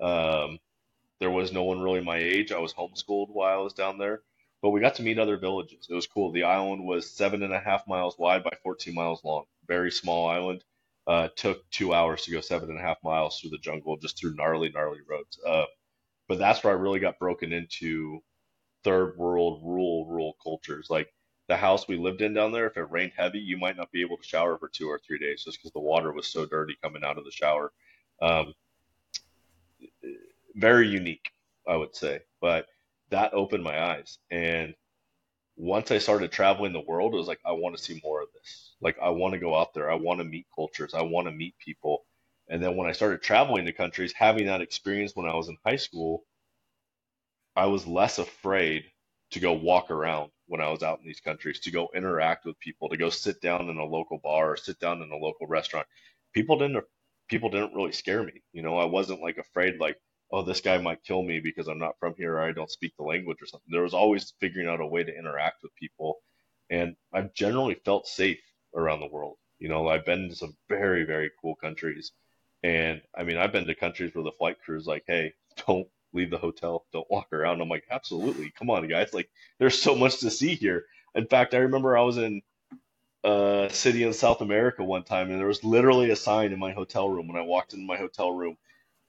Um, 0.00 0.60
there 1.18 1.32
was 1.32 1.52
no 1.52 1.64
one 1.64 1.80
really 1.80 2.00
my 2.00 2.18
age. 2.18 2.52
I 2.52 2.60
was 2.60 2.72
homeschooled 2.72 3.28
while 3.30 3.58
I 3.58 3.62
was 3.62 3.74
down 3.74 3.98
there 3.98 4.22
but 4.62 4.70
we 4.70 4.80
got 4.80 4.94
to 4.94 5.02
meet 5.02 5.18
other 5.18 5.36
villages. 5.36 5.88
It 5.90 5.94
was 5.94 6.06
cool. 6.06 6.30
The 6.30 6.44
island 6.44 6.86
was 6.86 7.10
seven 7.10 7.42
and 7.42 7.52
a 7.52 7.58
half 7.58 7.86
miles 7.88 8.16
wide 8.16 8.44
by 8.44 8.52
14 8.62 8.94
miles 8.94 9.22
long. 9.24 9.44
Very 9.66 9.90
small 9.90 10.28
island. 10.28 10.64
Uh, 11.04 11.28
took 11.34 11.68
two 11.70 11.92
hours 11.92 12.24
to 12.24 12.30
go 12.30 12.40
seven 12.40 12.70
and 12.70 12.78
a 12.78 12.82
half 12.82 12.98
miles 13.02 13.40
through 13.40 13.50
the 13.50 13.58
jungle, 13.58 13.96
just 13.96 14.16
through 14.16 14.34
gnarly, 14.36 14.70
gnarly 14.70 15.00
roads. 15.08 15.36
Uh, 15.44 15.64
but 16.28 16.38
that's 16.38 16.62
where 16.62 16.72
I 16.72 16.76
really 16.76 17.00
got 17.00 17.18
broken 17.18 17.52
into 17.52 18.22
third 18.84 19.16
world 19.16 19.60
rural, 19.64 20.06
rural 20.06 20.36
cultures. 20.40 20.86
Like 20.88 21.12
the 21.48 21.56
house 21.56 21.88
we 21.88 21.96
lived 21.96 22.22
in 22.22 22.34
down 22.34 22.52
there, 22.52 22.68
if 22.68 22.76
it 22.76 22.88
rained 22.90 23.12
heavy, 23.16 23.40
you 23.40 23.58
might 23.58 23.76
not 23.76 23.90
be 23.90 24.00
able 24.00 24.16
to 24.16 24.22
shower 24.22 24.56
for 24.58 24.68
two 24.68 24.88
or 24.88 25.00
three 25.04 25.18
days 25.18 25.42
just 25.42 25.58
because 25.58 25.72
the 25.72 25.80
water 25.80 26.12
was 26.12 26.28
so 26.28 26.46
dirty 26.46 26.76
coming 26.80 27.02
out 27.02 27.18
of 27.18 27.24
the 27.24 27.32
shower. 27.32 27.72
Um, 28.20 28.54
very 30.54 30.86
unique, 30.86 31.30
I 31.66 31.74
would 31.74 31.96
say. 31.96 32.20
But 32.40 32.66
that 33.12 33.34
opened 33.34 33.64
my 33.64 33.80
eyes. 33.80 34.18
And 34.30 34.74
once 35.56 35.90
I 35.90 35.98
started 35.98 36.32
traveling 36.32 36.72
the 36.72 36.80
world, 36.80 37.14
it 37.14 37.18
was 37.18 37.28
like, 37.28 37.40
I 37.44 37.52
want 37.52 37.76
to 37.76 37.82
see 37.82 38.00
more 38.02 38.22
of 38.22 38.28
this. 38.34 38.74
Like, 38.80 38.98
I 39.00 39.10
want 39.10 39.34
to 39.34 39.40
go 39.40 39.54
out 39.54 39.74
there. 39.74 39.90
I 39.90 39.94
want 39.94 40.18
to 40.20 40.24
meet 40.24 40.46
cultures. 40.54 40.94
I 40.94 41.02
want 41.02 41.26
to 41.28 41.32
meet 41.32 41.54
people. 41.58 42.04
And 42.48 42.62
then 42.62 42.76
when 42.76 42.88
I 42.88 42.92
started 42.92 43.22
traveling 43.22 43.66
to 43.66 43.72
countries, 43.72 44.12
having 44.12 44.46
that 44.46 44.60
experience 44.60 45.12
when 45.14 45.26
I 45.28 45.34
was 45.34 45.48
in 45.48 45.56
high 45.64 45.76
school, 45.76 46.24
I 47.54 47.66
was 47.66 47.86
less 47.86 48.18
afraid 48.18 48.84
to 49.30 49.40
go 49.40 49.52
walk 49.52 49.90
around 49.90 50.30
when 50.46 50.60
I 50.60 50.70
was 50.70 50.82
out 50.82 51.00
in 51.00 51.06
these 51.06 51.20
countries, 51.20 51.60
to 51.60 51.70
go 51.70 51.90
interact 51.94 52.44
with 52.44 52.58
people, 52.60 52.88
to 52.88 52.96
go 52.96 53.10
sit 53.10 53.40
down 53.40 53.68
in 53.68 53.78
a 53.78 53.84
local 53.84 54.18
bar 54.18 54.52
or 54.52 54.56
sit 54.56 54.78
down 54.80 55.02
in 55.02 55.10
a 55.10 55.16
local 55.16 55.46
restaurant. 55.46 55.86
People 56.34 56.58
didn't 56.58 56.84
people 57.28 57.48
didn't 57.48 57.74
really 57.74 57.92
scare 57.92 58.22
me. 58.22 58.42
You 58.52 58.62
know, 58.62 58.76
I 58.76 58.84
wasn't 58.84 59.22
like 59.22 59.38
afraid 59.38 59.78
like 59.80 59.98
oh, 60.32 60.42
this 60.42 60.62
guy 60.62 60.78
might 60.78 61.04
kill 61.04 61.22
me 61.22 61.40
because 61.40 61.68
I'm 61.68 61.78
not 61.78 61.98
from 62.00 62.14
here 62.16 62.34
or 62.34 62.40
I 62.40 62.52
don't 62.52 62.70
speak 62.70 62.96
the 62.96 63.04
language 63.04 63.38
or 63.42 63.46
something. 63.46 63.70
There 63.70 63.82
was 63.82 63.94
always 63.94 64.32
figuring 64.40 64.68
out 64.68 64.80
a 64.80 64.86
way 64.86 65.04
to 65.04 65.16
interact 65.16 65.62
with 65.62 65.74
people. 65.76 66.18
And 66.70 66.96
I've 67.12 67.34
generally 67.34 67.74
felt 67.74 68.06
safe 68.06 68.40
around 68.74 69.00
the 69.00 69.08
world. 69.08 69.36
You 69.58 69.68
know, 69.68 69.88
I've 69.88 70.06
been 70.06 70.30
to 70.30 70.34
some 70.34 70.56
very, 70.68 71.04
very 71.04 71.30
cool 71.40 71.54
countries. 71.54 72.12
And 72.62 73.02
I 73.14 73.24
mean, 73.24 73.36
I've 73.36 73.52
been 73.52 73.66
to 73.66 73.74
countries 73.74 74.14
where 74.14 74.24
the 74.24 74.32
flight 74.32 74.56
crew 74.64 74.78
is 74.78 74.86
like, 74.86 75.04
hey, 75.06 75.34
don't 75.66 75.86
leave 76.14 76.30
the 76.30 76.38
hotel, 76.38 76.86
don't 76.92 77.10
walk 77.10 77.32
around. 77.32 77.60
I'm 77.60 77.68
like, 77.68 77.84
absolutely. 77.90 78.50
Come 78.58 78.70
on, 78.70 78.88
guys. 78.88 79.12
Like, 79.12 79.28
there's 79.58 79.80
so 79.80 79.94
much 79.94 80.20
to 80.20 80.30
see 80.30 80.54
here. 80.54 80.84
In 81.14 81.26
fact, 81.26 81.54
I 81.54 81.58
remember 81.58 81.96
I 81.96 82.02
was 82.02 82.16
in 82.16 82.40
a 83.24 83.68
city 83.70 84.02
in 84.02 84.12
South 84.12 84.40
America 84.40 84.82
one 84.82 85.04
time, 85.04 85.30
and 85.30 85.38
there 85.38 85.46
was 85.46 85.62
literally 85.62 86.10
a 86.10 86.16
sign 86.16 86.52
in 86.52 86.58
my 86.58 86.72
hotel 86.72 87.08
room 87.08 87.28
when 87.28 87.36
I 87.36 87.44
walked 87.44 87.72
into 87.74 87.86
my 87.86 87.96
hotel 87.96 88.32
room, 88.32 88.56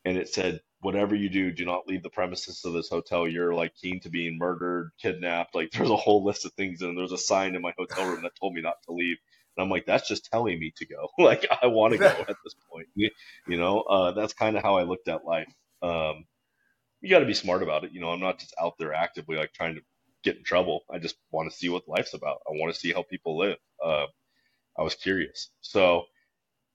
and 0.05 0.17
it 0.17 0.29
said, 0.29 0.61
whatever 0.81 1.15
you 1.15 1.29
do, 1.29 1.51
do 1.51 1.65
not 1.65 1.87
leave 1.87 2.03
the 2.03 2.09
premises 2.09 2.63
of 2.65 2.73
this 2.73 2.89
hotel. 2.89 3.27
You're 3.27 3.53
like 3.53 3.73
keen 3.75 4.01
to 4.01 4.09
being 4.09 4.37
murdered, 4.37 4.91
kidnapped. 5.01 5.55
Like 5.55 5.71
there's 5.73 5.89
a 5.89 5.95
whole 5.95 6.23
list 6.23 6.45
of 6.45 6.53
things, 6.53 6.81
and 6.81 6.97
there's 6.97 7.11
a 7.11 7.17
sign 7.17 7.55
in 7.55 7.61
my 7.61 7.73
hotel 7.77 8.09
room 8.09 8.23
that 8.23 8.35
told 8.39 8.53
me 8.53 8.61
not 8.61 8.81
to 8.85 8.93
leave. 8.93 9.17
And 9.55 9.63
I'm 9.63 9.69
like, 9.69 9.85
that's 9.85 10.07
just 10.07 10.29
telling 10.31 10.59
me 10.59 10.73
to 10.77 10.85
go. 10.85 11.09
like 11.23 11.45
I 11.61 11.67
want 11.67 11.93
to 11.93 11.99
go 11.99 12.07
at 12.07 12.37
this 12.43 12.55
point. 12.71 12.87
You, 12.95 13.09
know, 13.47 13.81
uh, 13.81 14.11
that's 14.11 14.33
kind 14.33 14.57
of 14.57 14.63
how 14.63 14.77
I 14.77 14.83
looked 14.83 15.07
at 15.07 15.25
life. 15.25 15.51
Um, 15.81 16.25
you 17.01 17.09
got 17.09 17.19
to 17.19 17.25
be 17.25 17.33
smart 17.33 17.63
about 17.63 17.83
it. 17.83 17.91
You 17.91 18.01
know, 18.01 18.09
I'm 18.09 18.19
not 18.19 18.39
just 18.39 18.53
out 18.61 18.75
there 18.79 18.93
actively 18.93 19.37
like 19.37 19.53
trying 19.53 19.75
to 19.75 19.81
get 20.23 20.37
in 20.37 20.43
trouble. 20.43 20.81
I 20.89 20.99
just 20.99 21.15
want 21.31 21.51
to 21.51 21.55
see 21.57 21.69
what 21.69 21.87
life's 21.87 22.13
about. 22.13 22.39
I 22.47 22.51
want 22.51 22.73
to 22.73 22.79
see 22.79 22.93
how 22.93 23.03
people 23.03 23.37
live. 23.37 23.57
Uh, 23.83 24.05
I 24.77 24.83
was 24.83 24.95
curious. 24.95 25.49
So 25.61 26.05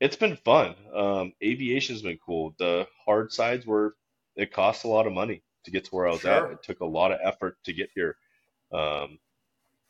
it's 0.01 0.17
been 0.17 0.37
fun. 0.37 0.75
Um, 0.95 1.33
aviation's 1.43 2.03
been 2.03 2.19
cool. 2.25 2.55
The 2.59 2.87
hard 3.05 3.33
sides 3.33 3.67
were 3.67 3.97
it 4.37 4.53
costs 4.53 4.85
a 4.85 4.89
lot 4.89 5.07
of 5.07 5.13
money 5.13 5.43
to 5.65 5.71
get 5.71 5.85
to 5.85 5.91
where 5.91 6.07
I 6.07 6.13
was 6.13 6.21
sure. 6.21 6.47
at. 6.47 6.53
It 6.53 6.63
took 6.63 6.81
a 6.81 6.87
lot 6.87 7.13
of 7.13 7.19
effort 7.23 7.57
to 7.65 7.73
get 7.73 7.91
here. 7.95 8.17
Um, 8.73 9.19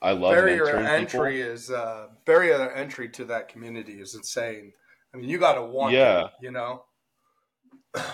I 0.01 0.13
love 0.13 0.33
barrier 0.33 0.69
entry 0.79 1.35
people. 1.35 1.53
is 1.53 1.71
uh, 1.71 2.09
barrier 2.25 2.71
entry 2.71 3.09
to 3.11 3.25
that 3.27 3.49
community 3.49 4.01
is 4.01 4.15
insane. 4.15 4.73
I 5.13 5.17
mean, 5.17 5.29
you 5.29 5.39
got 5.39 5.55
to 5.55 5.65
want, 5.65 5.93
yeah, 5.93 6.27
it, 6.27 6.31
you 6.41 6.51
know. 6.51 6.85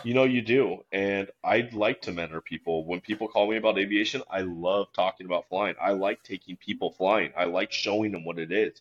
You 0.03 0.15
know, 0.15 0.25
you 0.25 0.41
do, 0.41 0.79
and 0.93 1.29
I'd 1.43 1.75
like 1.75 2.01
to 2.03 2.13
mentor 2.13 2.41
people. 2.41 2.87
When 2.87 3.01
people 3.01 3.29
call 3.29 3.51
me 3.51 3.57
about 3.57 3.77
aviation, 3.77 4.23
I 4.31 4.41
love 4.41 4.87
talking 4.95 5.27
about 5.27 5.49
flying. 5.49 5.75
I 5.83 5.91
like 5.91 6.23
taking 6.23 6.57
people 6.57 6.93
flying. 6.93 7.33
I 7.37 7.45
like 7.45 7.73
showing 7.73 8.13
them 8.13 8.25
what 8.25 8.39
it 8.39 8.51
is 8.51 8.81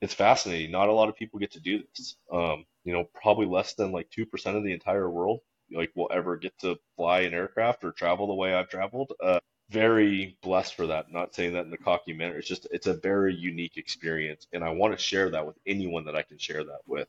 it's 0.00 0.14
fascinating. 0.14 0.70
Not 0.70 0.88
a 0.88 0.92
lot 0.92 1.08
of 1.08 1.16
people 1.16 1.40
get 1.40 1.52
to 1.52 1.60
do 1.60 1.82
this. 1.96 2.16
Um, 2.32 2.64
you 2.84 2.92
know, 2.92 3.04
probably 3.20 3.46
less 3.46 3.74
than 3.74 3.92
like 3.92 4.10
two 4.10 4.26
percent 4.26 4.56
of 4.56 4.64
the 4.64 4.72
entire 4.72 5.10
world 5.10 5.40
like 5.72 5.90
will 5.94 6.10
ever 6.12 6.36
get 6.36 6.58
to 6.60 6.76
fly 6.96 7.20
an 7.20 7.34
aircraft 7.34 7.84
or 7.84 7.92
travel 7.92 8.26
the 8.26 8.34
way 8.34 8.54
I've 8.54 8.68
traveled. 8.68 9.12
Uh, 9.22 9.40
very 9.70 10.38
blessed 10.42 10.74
for 10.74 10.86
that. 10.86 11.12
Not 11.12 11.34
saying 11.34 11.52
that 11.52 11.66
in 11.66 11.72
a 11.72 11.78
cocky 11.78 12.12
manner. 12.14 12.38
It's 12.38 12.48
just 12.48 12.66
it's 12.70 12.86
a 12.86 12.94
very 12.94 13.34
unique 13.34 13.76
experience, 13.76 14.46
and 14.52 14.64
I 14.64 14.70
want 14.70 14.96
to 14.96 15.02
share 15.02 15.30
that 15.30 15.46
with 15.46 15.56
anyone 15.66 16.04
that 16.06 16.16
I 16.16 16.22
can 16.22 16.38
share 16.38 16.64
that 16.64 16.80
with. 16.86 17.08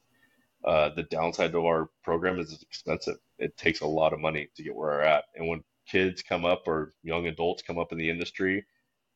Uh, 0.65 0.89
the 0.89 1.03
downside 1.03 1.55
of 1.55 1.63
our 1.63 1.89
program 2.03 2.37
is 2.39 2.51
it's 2.51 2.63
expensive. 2.63 3.17
It 3.37 3.55
takes 3.55 3.79
a 3.79 3.87
lot 3.87 4.11
of 4.11 4.19
money 4.19 4.49
to 4.55 4.63
get 4.63 4.75
where 4.75 4.89
we're 4.89 5.01
at, 5.01 5.25
and 5.35 5.47
when 5.47 5.63
kids 5.87 6.21
come 6.21 6.45
up 6.45 6.67
or 6.67 6.93
young 7.01 7.27
adults 7.27 7.63
come 7.63 7.79
up 7.79 7.91
in 7.91 7.97
the 7.97 8.09
industry 8.09 8.63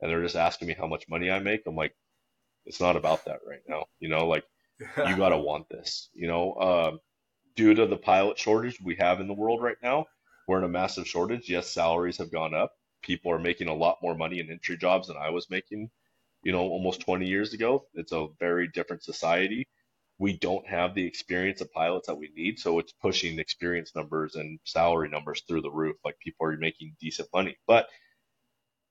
and 0.01 0.09
they're 0.09 0.23
just 0.23 0.35
asking 0.35 0.67
me 0.67 0.73
how 0.73 0.87
much 0.87 1.07
money 1.07 1.29
I 1.29 1.39
make, 1.39 1.61
I'm 1.67 1.75
like, 1.75 1.95
it's 2.65 2.79
not 2.79 2.95
about 2.95 3.25
that 3.25 3.39
right 3.47 3.61
now. 3.67 3.85
You 3.99 4.09
know, 4.09 4.27
like 4.27 4.43
you 4.79 5.17
gotta 5.17 5.37
want 5.37 5.69
this. 5.69 6.09
You 6.13 6.27
know, 6.27 6.55
um, 6.55 6.99
due 7.55 7.73
to 7.73 7.85
the 7.85 7.97
pilot 7.97 8.37
shortage 8.37 8.79
we 8.83 8.95
have 8.95 9.19
in 9.19 9.27
the 9.27 9.33
world 9.33 9.61
right 9.61 9.77
now, 9.83 10.05
we're 10.47 10.59
in 10.59 10.63
a 10.63 10.69
massive 10.69 11.07
shortage. 11.07 11.49
Yes, 11.49 11.71
salaries 11.71 12.17
have 12.17 12.31
gone 12.31 12.53
up. 12.53 12.73
People 13.01 13.31
are 13.31 13.39
making 13.39 13.67
a 13.67 13.73
lot 13.75 13.97
more 14.01 14.15
money 14.15 14.39
in 14.39 14.49
entry 14.49 14.77
jobs 14.77 15.07
than 15.07 15.17
I 15.17 15.29
was 15.29 15.49
making 15.49 15.89
you 16.43 16.51
know, 16.51 16.59
almost 16.59 17.01
20 17.01 17.25
years 17.25 17.53
ago. 17.53 17.87
It's 17.93 18.11
a 18.11 18.27
very 18.39 18.67
different 18.67 19.03
society. 19.03 19.67
We 20.19 20.37
don't 20.37 20.67
have 20.67 20.93
the 20.93 21.05
experience 21.05 21.61
of 21.61 21.71
pilots 21.71 22.07
that 22.07 22.15
we 22.15 22.31
need, 22.35 22.59
so 22.59 22.79
it's 22.79 22.93
pushing 22.93 23.39
experience 23.39 23.95
numbers 23.95 24.35
and 24.35 24.59
salary 24.63 25.09
numbers 25.09 25.41
through 25.47 25.61
the 25.61 25.71
roof. 25.71 25.97
Like 26.05 26.19
people 26.19 26.47
are 26.47 26.57
making 26.57 26.95
decent 26.99 27.29
money, 27.33 27.57
but 27.67 27.87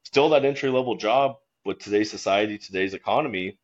still 0.04 0.30
that 0.30 0.44
entry 0.44 0.70
level 0.70 0.96
job 0.96 1.36
with 1.64 1.78
today's 1.78 2.10
society, 2.10 2.58
today's 2.58 2.94
economy, 2.94 3.58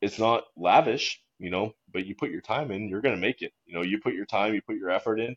it's 0.00 0.18
not 0.18 0.44
lavish, 0.56 1.20
you 1.38 1.50
know, 1.50 1.74
but 1.92 2.06
you 2.06 2.14
put 2.14 2.30
your 2.30 2.40
time 2.40 2.70
in, 2.70 2.88
you're 2.88 3.00
going 3.02 3.14
to 3.14 3.20
make 3.20 3.42
it. 3.42 3.52
You 3.66 3.74
know, 3.74 3.82
you 3.82 4.00
put 4.00 4.14
your 4.14 4.26
time, 4.26 4.54
you 4.54 4.62
put 4.62 4.76
your 4.76 4.90
effort 4.90 5.20
in. 5.20 5.36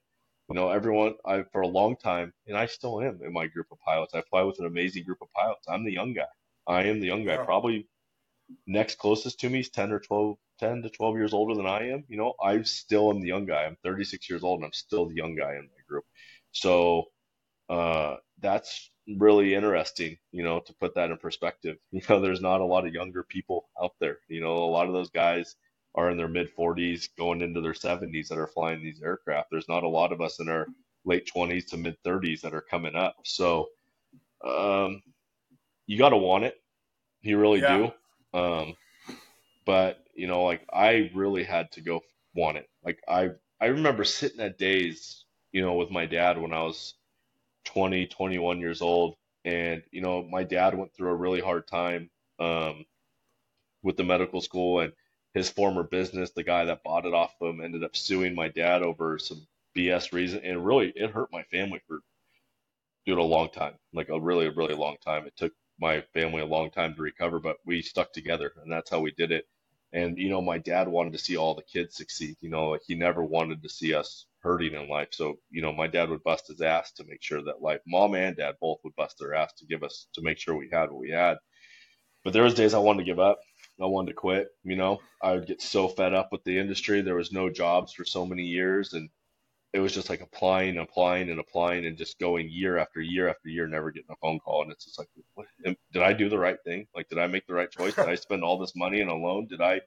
You 0.50 0.56
know, 0.56 0.70
everyone, 0.70 1.16
I, 1.26 1.44
for 1.52 1.62
a 1.62 1.68
long 1.68 1.96
time, 1.98 2.34
and 2.48 2.58
I 2.58 2.66
still 2.68 3.02
am 3.02 3.22
in 3.24 3.34
my 3.34 3.48
group 3.48 3.68
of 3.72 3.80
pilots. 3.80 4.14
I 4.14 4.22
fly 4.30 4.44
with 4.44 4.60
an 4.60 4.66
amazing 4.66 5.06
group 5.06 5.20
of 5.22 5.32
pilots. 5.34 5.68
I'm 5.68 5.86
the 5.86 5.94
young 5.94 6.14
guy. 6.14 6.28
I 6.68 6.84
am 6.86 7.00
the 7.00 7.08
young 7.08 7.26
guy. 7.26 7.38
Probably 7.38 7.88
next 8.68 8.98
closest 8.98 9.40
to 9.42 9.50
me 9.50 9.60
is 9.62 9.70
10 9.70 9.92
or 9.92 10.00
12, 10.00 10.38
10 10.60 10.82
to 10.84 10.90
12 10.90 11.16
years 11.18 11.34
older 11.34 11.56
than 11.56 11.66
I 11.68 11.90
am. 11.90 12.04
You 12.08 12.18
know, 12.18 12.34
I 12.44 12.62
still 12.64 13.12
am 13.12 13.22
the 13.22 13.28
young 13.28 13.46
guy. 13.46 13.64
I'm 13.64 13.78
36 13.84 14.30
years 14.30 14.44
old 14.44 14.60
and 14.60 14.66
I'm 14.66 14.74
still 14.74 15.08
the 15.08 15.16
young 15.16 15.36
guy 15.36 15.54
in 15.54 15.64
my 15.64 15.84
group. 15.88 16.06
So, 16.52 17.06
uh, 17.70 18.18
that's 18.40 18.92
really 19.08 19.54
interesting, 19.54 20.18
you 20.32 20.44
know, 20.44 20.60
to 20.62 20.74
put 20.74 20.96
that 20.96 21.12
in 21.12 21.18
perspective. 21.18 21.78
You 21.92 22.02
know, 22.10 22.22
there's 22.22 22.42
not 22.42 22.62
a 22.62 22.66
lot 22.66 22.88
of 22.88 22.94
younger 22.94 23.24
people 23.24 23.70
out 23.82 23.94
there. 24.00 24.20
You 24.28 24.42
know, 24.42 24.58
a 24.58 24.72
lot 24.72 24.88
of 24.88 24.94
those 24.94 25.10
guys 25.10 25.56
are 25.96 26.10
in 26.10 26.18
their 26.18 26.28
mid 26.28 26.56
40s, 26.56 27.10
going 27.18 27.42
into 27.42 27.62
their 27.62 27.74
70s 27.74 28.28
that 28.30 28.38
are 28.38 28.48
flying 28.48 28.82
these 28.82 29.02
aircraft. 29.02 29.50
There's 29.52 29.70
not 29.70 29.84
a 29.84 29.90
lot 29.90 30.12
of 30.12 30.22
us 30.22 30.40
in 30.40 30.50
our 30.50 30.68
late 31.06 31.30
20s 31.34 31.68
to 31.68 31.78
mid 31.78 31.98
30s 32.04 32.42
that 32.42 32.54
are 32.54 32.62
coming 32.62 32.96
up. 32.96 33.16
So, 33.24 33.68
um, 34.44 35.02
you 35.86 35.98
got 35.98 36.10
to 36.10 36.18
want 36.18 36.46
it. 36.46 36.56
You 37.22 37.38
really 37.38 37.62
yeah. 37.62 37.90
do. 38.34 38.40
Um, 38.40 38.76
but 39.66 40.04
you 40.16 40.28
know, 40.28 40.44
like 40.44 40.62
I 40.72 41.12
really 41.14 41.44
had 41.44 41.72
to 41.74 41.82
go 41.82 42.02
want 42.36 42.58
it. 42.58 42.70
Like 42.84 43.00
I, 43.08 43.32
I 43.62 43.68
remember 43.68 44.04
sitting 44.04 44.42
at 44.42 44.58
days, 44.58 45.26
you 45.52 45.62
know, 45.62 45.76
with 45.76 45.92
my 45.92 46.06
dad 46.06 46.38
when 46.38 46.54
I 46.54 46.64
was 46.64 46.96
20, 47.66 48.08
21 48.08 48.60
years 48.60 48.82
old. 48.82 49.16
And, 49.46 49.84
you 49.92 50.02
know, 50.02 50.24
my 50.24 50.44
dad 50.44 50.76
went 50.78 50.94
through 50.94 51.12
a 51.12 51.16
really 51.16 51.42
hard 51.42 51.68
time 51.68 52.10
um, 52.40 52.86
with 53.82 53.98
the 53.98 54.04
medical 54.04 54.42
school 54.42 54.80
and 54.80 54.94
his 55.34 55.50
former 55.50 55.84
business, 55.84 56.32
the 56.32 56.44
guy 56.44 56.66
that 56.66 56.84
bought 56.84 57.06
it 57.06 57.14
off 57.14 57.34
him, 57.42 57.62
ended 57.62 57.84
up 57.84 57.96
suing 57.96 58.36
my 58.36 58.50
dad 58.50 58.84
over 58.84 59.18
some 59.18 59.46
BS 59.76 60.14
reason. 60.14 60.42
And 60.44 60.66
really, 60.66 60.94
it 60.96 61.12
hurt 61.12 61.32
my 61.32 61.44
family 61.44 61.82
for 61.88 62.00
doing 63.06 63.20
a 63.20 63.24
long 63.24 63.50
time, 63.50 63.74
like 63.94 64.10
a 64.10 64.20
really, 64.20 64.50
really 64.50 64.76
long 64.76 64.98
time. 65.04 65.26
It 65.26 65.36
took 65.36 65.54
my 65.80 66.02
family 66.14 66.42
a 66.42 66.46
long 66.46 66.70
time 66.70 66.96
to 66.96 67.02
recover, 67.02 67.40
but 67.40 67.58
we 67.66 67.82
stuck 67.82 68.14
together 68.14 68.54
and 68.62 68.72
that's 68.72 68.90
how 68.90 69.00
we 69.00 69.12
did 69.12 69.32
it. 69.32 69.46
And, 69.92 70.18
you 70.18 70.30
know, 70.30 70.42
my 70.42 70.58
dad 70.58 70.88
wanted 70.88 71.14
to 71.14 71.20
see 71.20 71.38
all 71.38 71.54
the 71.56 71.64
kids 71.64 71.96
succeed. 71.96 72.38
You 72.42 72.50
know, 72.50 72.78
he 72.88 72.96
never 72.96 73.24
wanted 73.24 73.62
to 73.64 73.70
see 73.70 73.94
us 73.94 74.26
hurting 74.44 74.74
in 74.74 74.90
life. 74.90 75.10
So, 75.12 75.36
you 75.50 75.62
know, 75.62 75.74
my 75.74 75.88
dad 75.88 76.10
would 76.10 76.24
bust 76.24 76.48
his 76.48 76.62
ass 76.62 76.92
to 76.94 77.06
make 77.06 77.22
sure 77.22 77.42
that 77.44 77.62
life, 77.62 77.80
mom 77.88 78.16
and 78.16 78.36
dad 78.36 78.56
both 78.60 78.80
would 78.84 78.96
bust 78.96 79.18
their 79.20 79.34
ass 79.34 79.54
to 79.54 79.66
give 79.66 79.84
us, 79.84 80.08
to 80.14 80.22
make 80.22 80.38
sure 80.38 80.56
we 80.56 80.70
had 80.72 80.92
what 80.92 81.00
we 81.00 81.12
had. 81.12 81.38
But 82.24 82.34
there 82.34 82.44
was 82.44 82.54
days 82.54 82.74
I 82.74 82.80
wanted 82.80 83.00
to 83.00 83.06
give 83.12 83.20
up. 83.20 83.40
I 83.82 83.86
wanted 83.86 84.10
to 84.12 84.16
quit. 84.16 84.50
You 84.64 84.76
know, 84.76 85.00
I 85.22 85.34
would 85.34 85.48
get 85.48 85.62
so 85.62 85.88
fed 85.88 86.14
up 86.14 86.30
with 86.32 86.44
the 86.44 86.60
industry. 86.60 87.02
There 87.02 87.16
was 87.16 87.32
no 87.32 87.50
jobs 87.50 87.94
for 87.94 88.06
so 88.06 88.26
many 88.26 88.44
years. 88.44 88.94
And 88.94 89.10
it 89.74 89.80
was 89.80 89.94
just 89.94 90.10
like 90.10 90.22
applying, 90.22 90.78
applying 90.78 91.30
and 91.30 91.40
applying 91.40 91.86
and 91.86 91.98
just 91.98 92.20
going 92.20 92.50
year 92.50 92.78
after 92.78 93.02
year 93.02 93.28
after 93.28 93.50
year, 93.50 93.68
never 93.68 93.92
getting 93.92 94.12
a 94.12 94.16
phone 94.18 94.40
call. 94.40 94.64
And 94.64 94.72
it's 94.72 94.86
just 94.86 95.00
like, 95.00 95.10
what, 95.34 95.48
did 95.64 96.04
I 96.04 96.14
do 96.14 96.30
the 96.30 96.38
right 96.38 96.58
thing? 96.64 96.88
Like, 96.96 97.10
did 97.10 97.18
I 97.18 97.28
make 97.28 97.48
the 97.48 97.56
right 97.56 97.72
choice? 97.72 97.96
Did 97.96 98.08
I 98.08 98.16
spend 98.28 98.44
all 98.44 98.60
this 98.60 98.76
money 98.76 99.02
on 99.02 99.10
a 99.10 99.16
loan? 99.16 99.48
Did 99.48 99.62
I, 99.62 99.82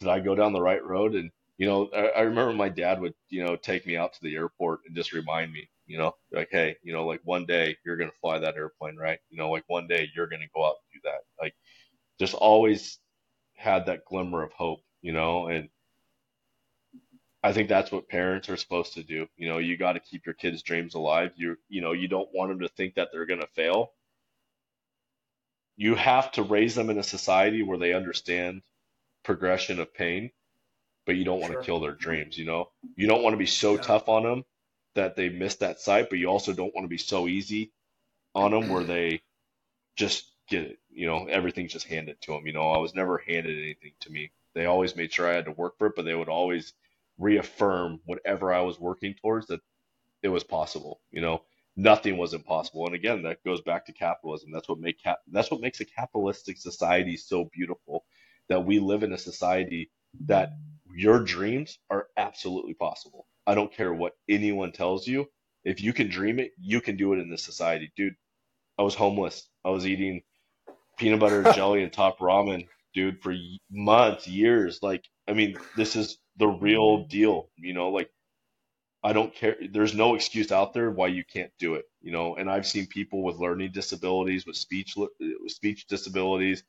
did 0.00 0.08
I 0.08 0.20
go 0.20 0.34
down 0.34 0.52
the 0.52 0.60
right 0.60 0.84
road? 0.84 1.14
And 1.14 1.30
you 1.58 1.66
know, 1.66 1.88
I, 1.94 2.08
I 2.08 2.20
remember 2.22 2.52
my 2.52 2.68
dad 2.68 3.00
would, 3.00 3.14
you 3.28 3.44
know, 3.44 3.56
take 3.56 3.86
me 3.86 3.96
out 3.96 4.12
to 4.14 4.22
the 4.22 4.34
airport 4.34 4.80
and 4.86 4.96
just 4.96 5.12
remind 5.12 5.52
me, 5.52 5.68
you 5.86 5.98
know, 5.98 6.14
like, 6.32 6.48
hey, 6.50 6.76
you 6.82 6.92
know, 6.92 7.06
like 7.06 7.20
one 7.24 7.46
day 7.46 7.76
you're 7.84 7.96
going 7.96 8.10
to 8.10 8.16
fly 8.20 8.38
that 8.38 8.56
airplane, 8.56 8.96
right? 8.96 9.18
You 9.30 9.38
know, 9.38 9.50
like 9.50 9.64
one 9.68 9.86
day 9.86 10.10
you're 10.14 10.26
going 10.26 10.42
to 10.42 10.48
go 10.54 10.64
out 10.64 10.76
and 10.92 11.02
do 11.02 11.08
that. 11.08 11.20
Like, 11.40 11.54
just 12.18 12.34
always 12.34 12.98
had 13.54 13.86
that 13.86 14.04
glimmer 14.04 14.42
of 14.42 14.52
hope, 14.52 14.80
you 15.00 15.12
know, 15.12 15.46
and 15.48 15.68
I 17.42 17.52
think 17.52 17.68
that's 17.68 17.92
what 17.92 18.08
parents 18.08 18.48
are 18.48 18.56
supposed 18.56 18.94
to 18.94 19.02
do. 19.02 19.28
You 19.36 19.48
know, 19.48 19.58
you 19.58 19.76
got 19.76 19.92
to 19.92 20.00
keep 20.00 20.26
your 20.26 20.34
kids' 20.34 20.62
dreams 20.62 20.94
alive. 20.94 21.32
You, 21.36 21.56
you 21.68 21.82
know, 21.82 21.92
you 21.92 22.08
don't 22.08 22.32
want 22.34 22.50
them 22.50 22.60
to 22.60 22.68
think 22.68 22.94
that 22.94 23.10
they're 23.12 23.26
going 23.26 23.40
to 23.40 23.46
fail. 23.48 23.92
You 25.76 25.94
have 25.94 26.32
to 26.32 26.42
raise 26.42 26.74
them 26.74 26.90
in 26.90 26.98
a 26.98 27.02
society 27.02 27.62
where 27.62 27.78
they 27.78 27.92
understand 27.92 28.62
progression 29.24 29.78
of 29.78 29.92
pain 29.94 30.30
but 31.06 31.16
you 31.16 31.24
don't 31.24 31.40
want 31.40 31.52
to 31.52 31.62
kill 31.62 31.80
their 31.80 31.92
dreams. 31.92 32.38
You 32.38 32.44
know, 32.44 32.70
you 32.96 33.06
don't 33.06 33.22
want 33.22 33.34
to 33.34 33.38
be 33.38 33.46
so 33.46 33.74
yeah. 33.74 33.82
tough 33.82 34.08
on 34.08 34.22
them 34.22 34.44
that 34.94 35.16
they 35.16 35.28
miss 35.28 35.56
that 35.56 35.80
sight, 35.80 36.08
but 36.08 36.18
you 36.18 36.28
also 36.28 36.52
don't 36.52 36.74
want 36.74 36.84
to 36.84 36.88
be 36.88 36.98
so 36.98 37.28
easy 37.28 37.72
on 38.34 38.52
them 38.52 38.68
where 38.68 38.84
they 38.84 39.22
just 39.96 40.30
get 40.48 40.62
it. 40.62 40.78
You 40.90 41.06
know, 41.06 41.26
everything's 41.26 41.72
just 41.72 41.86
handed 41.86 42.20
to 42.22 42.32
them. 42.32 42.46
You 42.46 42.52
know, 42.52 42.70
I 42.70 42.78
was 42.78 42.94
never 42.94 43.18
handed 43.18 43.58
anything 43.58 43.92
to 44.00 44.10
me. 44.10 44.32
They 44.54 44.66
always 44.66 44.96
made 44.96 45.12
sure 45.12 45.28
I 45.28 45.34
had 45.34 45.46
to 45.46 45.50
work 45.50 45.78
for 45.78 45.88
it, 45.88 45.94
but 45.96 46.04
they 46.04 46.14
would 46.14 46.28
always 46.28 46.72
reaffirm 47.18 48.00
whatever 48.04 48.52
I 48.52 48.60
was 48.62 48.78
working 48.78 49.14
towards 49.14 49.48
that 49.48 49.60
it 50.22 50.28
was 50.28 50.44
possible. 50.44 51.00
You 51.10 51.20
know, 51.20 51.42
nothing 51.76 52.16
was 52.16 52.34
impossible. 52.34 52.86
And 52.86 52.94
again, 52.94 53.22
that 53.22 53.44
goes 53.44 53.60
back 53.60 53.86
to 53.86 53.92
capitalism. 53.92 54.50
That's 54.52 54.68
what 54.68 54.78
make 54.78 55.02
cap- 55.02 55.20
that's 55.30 55.50
what 55.50 55.60
makes 55.60 55.80
a 55.80 55.84
capitalistic 55.84 56.58
society 56.58 57.16
so 57.16 57.50
beautiful. 57.52 58.04
That 58.48 58.64
we 58.64 58.78
live 58.78 59.02
in 59.02 59.12
a 59.12 59.18
society 59.18 59.90
that 60.26 60.50
your 60.94 61.20
dreams 61.20 61.78
are 61.90 62.06
absolutely 62.16 62.74
possible. 62.74 63.26
I 63.46 63.54
don't 63.54 63.72
care 63.72 63.92
what 63.92 64.12
anyone 64.28 64.72
tells 64.72 65.06
you. 65.06 65.26
If 65.64 65.82
you 65.82 65.92
can 65.92 66.08
dream 66.08 66.38
it, 66.38 66.52
you 66.60 66.80
can 66.80 66.96
do 66.96 67.12
it 67.12 67.18
in 67.18 67.30
this 67.30 67.42
society. 67.42 67.92
Dude, 67.96 68.14
I 68.78 68.82
was 68.82 68.94
homeless. 68.94 69.48
I 69.64 69.70
was 69.70 69.86
eating 69.86 70.22
peanut 70.98 71.20
butter 71.20 71.42
jelly 71.54 71.82
and 71.82 71.92
top 71.92 72.18
ramen, 72.18 72.68
dude, 72.94 73.22
for 73.22 73.34
months, 73.70 74.28
years. 74.28 74.80
Like, 74.82 75.04
I 75.28 75.32
mean, 75.32 75.56
this 75.76 75.96
is 75.96 76.18
the 76.36 76.48
real 76.48 77.06
deal, 77.06 77.48
you 77.56 77.72
know, 77.72 77.90
like 77.90 78.10
I 79.02 79.12
don't 79.12 79.34
care. 79.34 79.56
There's 79.70 79.94
no 79.94 80.14
excuse 80.14 80.50
out 80.50 80.72
there 80.72 80.90
why 80.90 81.08
you 81.08 81.24
can't 81.24 81.52
do 81.58 81.74
it, 81.74 81.84
you 82.00 82.12
know. 82.12 82.36
And 82.36 82.50
I've 82.50 82.66
seen 82.66 82.86
people 82.86 83.22
with 83.22 83.36
learning 83.36 83.72
disabilities, 83.72 84.46
with 84.46 84.56
speech, 84.56 84.94
with 84.96 85.10
speech 85.48 85.86
disabilities, 85.86 86.64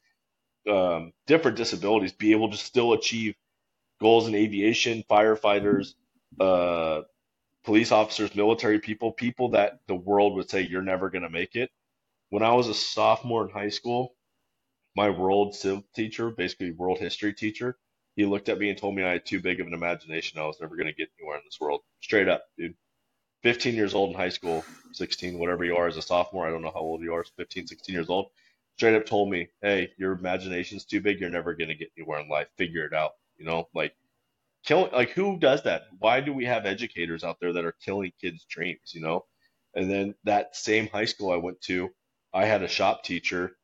um, 0.69 1.13
different 1.27 1.57
disabilities, 1.57 2.11
be 2.11 2.31
able 2.33 2.51
to 2.51 2.57
still 2.57 2.93
achieve 2.93 3.35
goals 4.05 4.27
in 4.27 4.35
aviation, 4.35 5.03
firefighters, 5.09 5.95
uh, 6.39 7.01
police 7.63 7.91
officers, 7.91 8.35
military 8.35 8.77
people, 8.77 9.11
people 9.11 9.49
that 9.49 9.79
the 9.87 9.95
world 9.95 10.35
would 10.35 10.47
say 10.47 10.61
you're 10.61 10.83
never 10.83 11.09
going 11.09 11.23
to 11.23 11.29
make 11.31 11.55
it. 11.55 11.71
When 12.29 12.43
I 12.43 12.53
was 12.53 12.67
a 12.67 12.75
sophomore 12.75 13.45
in 13.45 13.49
high 13.49 13.69
school, 13.69 14.13
my 14.95 15.09
world 15.09 15.55
civ 15.55 15.81
teacher, 15.95 16.29
basically 16.29 16.69
world 16.69 16.99
history 16.99 17.33
teacher, 17.33 17.79
he 18.15 18.27
looked 18.27 18.47
at 18.47 18.59
me 18.59 18.69
and 18.69 18.77
told 18.77 18.93
me 18.95 19.01
I 19.01 19.13
had 19.13 19.25
too 19.25 19.41
big 19.41 19.59
of 19.59 19.65
an 19.65 19.73
imagination. 19.73 20.39
I 20.39 20.45
was 20.45 20.61
never 20.61 20.75
going 20.75 20.85
to 20.85 20.93
get 20.93 21.09
anywhere 21.19 21.37
in 21.37 21.43
this 21.43 21.59
world. 21.59 21.81
Straight 21.99 22.29
up, 22.29 22.43
dude. 22.59 22.75
15 23.41 23.73
years 23.73 23.95
old 23.95 24.11
in 24.11 24.15
high 24.15 24.29
school, 24.29 24.63
16, 24.93 25.39
whatever 25.39 25.65
you 25.65 25.75
are 25.77 25.87
as 25.87 25.97
a 25.97 26.03
sophomore. 26.03 26.45
I 26.45 26.51
don't 26.51 26.61
know 26.61 26.71
how 26.71 26.81
old 26.81 27.01
you 27.01 27.15
are, 27.15 27.25
15, 27.37 27.65
16 27.65 27.95
years 27.95 28.09
old. 28.09 28.27
Straight 28.77 28.95
up 28.95 29.07
told 29.07 29.31
me, 29.31 29.47
hey, 29.63 29.89
your 29.97 30.11
imagination's 30.11 30.85
too 30.85 31.01
big. 31.01 31.19
You're 31.19 31.31
never 31.31 31.55
going 31.55 31.69
to 31.69 31.75
get 31.75 31.91
anywhere 31.97 32.19
in 32.19 32.29
life. 32.29 32.49
Figure 32.55 32.85
it 32.85 32.93
out. 32.93 33.13
You 33.37 33.45
know, 33.45 33.67
like 33.73 33.95
killing, 34.65 34.91
like 34.91 35.11
who 35.11 35.37
does 35.39 35.63
that? 35.63 35.83
Why 35.99 36.21
do 36.21 36.33
we 36.33 36.45
have 36.45 36.65
educators 36.65 37.23
out 37.23 37.37
there 37.39 37.53
that 37.53 37.65
are 37.65 37.75
killing 37.83 38.11
kids' 38.19 38.45
dreams? 38.49 38.93
You 38.93 39.01
know, 39.01 39.25
and 39.75 39.89
then 39.89 40.15
that 40.23 40.55
same 40.55 40.87
high 40.87 41.05
school 41.05 41.31
I 41.31 41.37
went 41.37 41.61
to, 41.61 41.89
I 42.33 42.45
had 42.45 42.63
a 42.63 42.67
shop 42.67 43.03
teacher, 43.03 43.57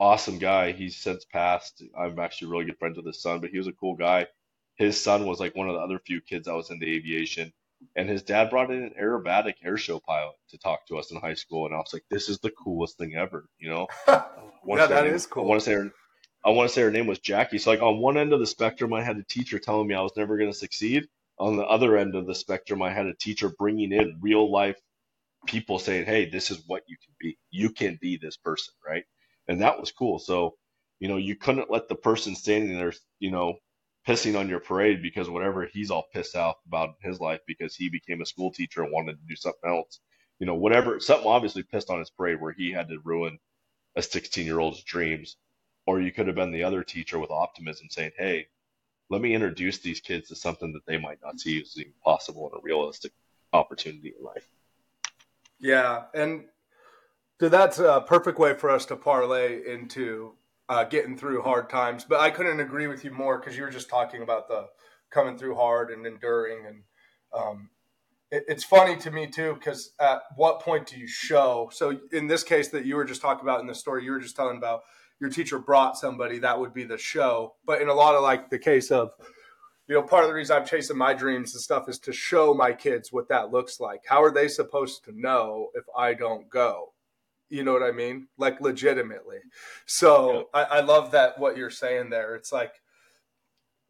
awesome 0.00 0.38
guy. 0.38 0.72
He's 0.72 0.96
since 0.96 1.24
passed. 1.24 1.82
I'm 1.98 2.18
actually 2.18 2.50
really 2.50 2.64
good 2.64 2.78
friends 2.78 2.96
with 2.96 3.06
his 3.06 3.22
son, 3.22 3.40
but 3.40 3.50
he 3.50 3.58
was 3.58 3.66
a 3.66 3.72
cool 3.72 3.94
guy. 3.94 4.26
His 4.76 5.00
son 5.00 5.26
was 5.26 5.40
like 5.40 5.54
one 5.54 5.68
of 5.68 5.74
the 5.74 5.80
other 5.80 5.98
few 5.98 6.20
kids 6.20 6.46
that 6.46 6.54
was 6.54 6.70
into 6.70 6.86
aviation. 6.86 7.52
And 7.96 8.08
his 8.08 8.22
dad 8.22 8.50
brought 8.50 8.70
in 8.70 8.82
an 8.82 8.94
aerobatic 9.00 9.54
airshow 9.64 10.02
pilot 10.02 10.34
to 10.50 10.58
talk 10.58 10.86
to 10.86 10.96
us 10.96 11.10
in 11.10 11.20
high 11.20 11.34
school, 11.34 11.66
and 11.66 11.74
I 11.74 11.78
was 11.78 11.92
like, 11.92 12.04
"This 12.08 12.28
is 12.30 12.38
the 12.38 12.50
coolest 12.50 12.96
thing 12.96 13.14
ever," 13.14 13.46
you 13.58 13.68
know. 13.68 13.86
yeah, 14.08 14.86
that 14.86 15.06
is 15.06 15.26
cool. 15.26 15.44
I 15.44 15.46
want 15.48 15.60
to 15.60 15.64
say 15.66 15.74
her, 15.74 15.92
I 16.44 16.50
want 16.50 16.68
to 16.68 16.74
say 16.74 16.82
her 16.82 16.90
name 16.90 17.06
was 17.06 17.20
Jackie. 17.20 17.58
So 17.58 17.70
like 17.70 17.82
on 17.82 17.98
one 18.00 18.18
end 18.18 18.32
of 18.32 18.40
the 18.40 18.46
spectrum, 18.46 18.92
I 18.94 19.02
had 19.02 19.18
a 19.18 19.24
teacher 19.24 19.58
telling 19.60 19.88
me 19.88 19.94
I 19.94 20.02
was 20.02 20.16
never 20.16 20.38
going 20.38 20.50
to 20.52 20.58
succeed. 20.58 21.06
On 21.38 21.56
the 21.56 21.64
other 21.64 21.96
end 21.98 22.16
of 22.16 22.26
the 22.26 22.34
spectrum, 22.34 22.82
I 22.82 22.92
had 22.92 23.06
a 23.06 23.14
teacher 23.14 23.50
bringing 23.58 23.92
in 23.92 24.18
real 24.20 24.50
life 24.50 24.78
people 25.46 25.78
saying, 25.78 26.06
"Hey, 26.06 26.26
this 26.30 26.50
is 26.50 26.62
what 26.66 26.82
you 26.88 26.96
can 27.04 27.14
be. 27.20 27.38
You 27.50 27.70
can 27.70 27.98
be 28.00 28.18
this 28.18 28.36
person, 28.36 28.74
right?" 28.86 29.04
And 29.48 29.60
that 29.62 29.80
was 29.80 29.92
cool. 29.92 30.18
So, 30.18 30.56
you 31.00 31.08
know, 31.08 31.16
you 31.18 31.36
couldn't 31.36 31.70
let 31.70 31.88
the 31.88 31.96
person 31.96 32.36
standing 32.36 32.76
there, 32.78 32.92
you 33.20 33.30
know, 33.30 33.58
pissing 34.08 34.38
on 34.38 34.48
your 34.48 34.60
parade 34.60 35.02
because 35.02 35.30
whatever 35.30 35.66
he's 35.66 35.90
all 35.90 36.06
pissed 36.12 36.36
off 36.36 36.56
about 36.66 36.96
his 37.02 37.20
life 37.20 37.40
because 37.46 37.74
he 37.76 37.88
became 37.90 38.22
a 38.22 38.26
school 38.26 38.52
teacher 38.52 38.82
and 38.82 38.92
wanted 38.92 39.14
to 39.14 39.26
do 39.28 39.36
something 39.36 39.70
else. 39.70 40.00
You 40.40 40.46
know, 40.46 40.54
whatever 40.56 41.00
something 41.00 41.28
obviously 41.28 41.62
pissed 41.64 41.90
on 41.90 42.00
his 42.00 42.10
parade 42.10 42.40
where 42.40 42.52
he 42.52 42.72
had 42.72 42.88
to 42.90 43.00
ruin 43.04 43.38
a 43.96 44.02
16 44.02 44.46
year 44.46 44.60
old's 44.60 44.84
dreams 44.84 45.36
or 45.86 46.00
you 46.00 46.12
could 46.12 46.26
have 46.26 46.36
been 46.36 46.52
the 46.52 46.64
other 46.64 46.82
teacher 46.82 47.18
with 47.18 47.30
optimism 47.30 47.88
saying, 47.90 48.12
Hey, 48.16 48.48
let 49.10 49.20
me 49.20 49.34
introduce 49.34 49.78
these 49.78 50.00
kids 50.00 50.28
to 50.28 50.36
something 50.36 50.72
that 50.72 50.86
they 50.86 50.98
might 50.98 51.18
not 51.22 51.38
see 51.38 51.60
as 51.60 51.78
even 51.78 51.92
possible 52.02 52.50
and 52.50 52.58
a 52.58 52.62
realistic 52.62 53.12
opportunity 53.52 54.14
in 54.18 54.24
life. 54.24 54.48
Yeah. 55.58 56.04
And 56.14 56.44
so 57.40 57.48
that's 57.48 57.78
a 57.78 58.04
perfect 58.06 58.38
way 58.38 58.54
for 58.54 58.70
us 58.70 58.86
to 58.86 58.96
parlay 58.96 59.60
into 59.66 60.34
uh, 60.68 60.84
getting 60.84 61.16
through 61.16 61.42
hard 61.42 61.68
times. 61.68 62.04
But 62.04 62.20
I 62.20 62.30
couldn't 62.30 62.60
agree 62.60 62.86
with 62.86 63.04
you 63.04 63.10
more 63.10 63.38
because 63.38 63.56
you 63.56 63.62
were 63.62 63.70
just 63.70 63.88
talking 63.88 64.22
about 64.22 64.48
the 64.48 64.66
coming 65.10 65.36
through 65.36 65.54
hard 65.54 65.90
and 65.90 66.06
enduring. 66.06 66.66
And 66.66 66.82
um, 67.32 67.70
it, 68.30 68.44
it's 68.48 68.64
funny 68.64 68.96
to 68.96 69.10
me 69.10 69.26
too 69.26 69.54
because 69.54 69.92
at 70.00 70.22
what 70.36 70.60
point 70.60 70.86
do 70.86 70.98
you 70.98 71.06
show? 71.06 71.70
So 71.72 71.98
in 72.12 72.26
this 72.26 72.42
case 72.42 72.68
that 72.68 72.84
you 72.84 72.96
were 72.96 73.04
just 73.04 73.20
talking 73.20 73.42
about 73.42 73.60
in 73.60 73.66
the 73.66 73.74
story 73.74 74.04
you 74.04 74.12
were 74.12 74.20
just 74.20 74.36
telling 74.36 74.56
about, 74.56 74.82
your 75.20 75.30
teacher 75.30 75.58
brought 75.58 75.96
somebody, 75.96 76.38
that 76.38 76.58
would 76.58 76.74
be 76.74 76.84
the 76.84 76.98
show. 76.98 77.54
But 77.64 77.80
in 77.80 77.88
a 77.88 77.94
lot 77.94 78.14
of 78.14 78.22
like 78.22 78.50
the 78.50 78.58
case 78.58 78.90
of, 78.90 79.10
you 79.86 79.94
know, 79.94 80.02
part 80.02 80.24
of 80.24 80.28
the 80.28 80.34
reason 80.34 80.56
I'm 80.56 80.66
chasing 80.66 80.96
my 80.96 81.14
dreams 81.14 81.54
and 81.54 81.62
stuff 81.62 81.88
is 81.88 81.98
to 82.00 82.12
show 82.12 82.54
my 82.54 82.72
kids 82.72 83.12
what 83.12 83.28
that 83.28 83.52
looks 83.52 83.80
like. 83.80 84.02
How 84.06 84.22
are 84.22 84.32
they 84.32 84.48
supposed 84.48 85.04
to 85.04 85.12
know 85.18 85.68
if 85.74 85.84
I 85.96 86.14
don't 86.14 86.48
go? 86.48 86.92
You 87.50 87.62
know 87.62 87.72
what 87.72 87.82
I 87.82 87.92
mean? 87.92 88.28
Like 88.38 88.60
legitimately. 88.60 89.38
So 89.86 90.48
yeah. 90.54 90.62
I, 90.62 90.78
I 90.78 90.80
love 90.80 91.10
that 91.12 91.38
what 91.38 91.56
you're 91.56 91.70
saying 91.70 92.10
there. 92.10 92.34
It's 92.34 92.52
like, 92.52 92.72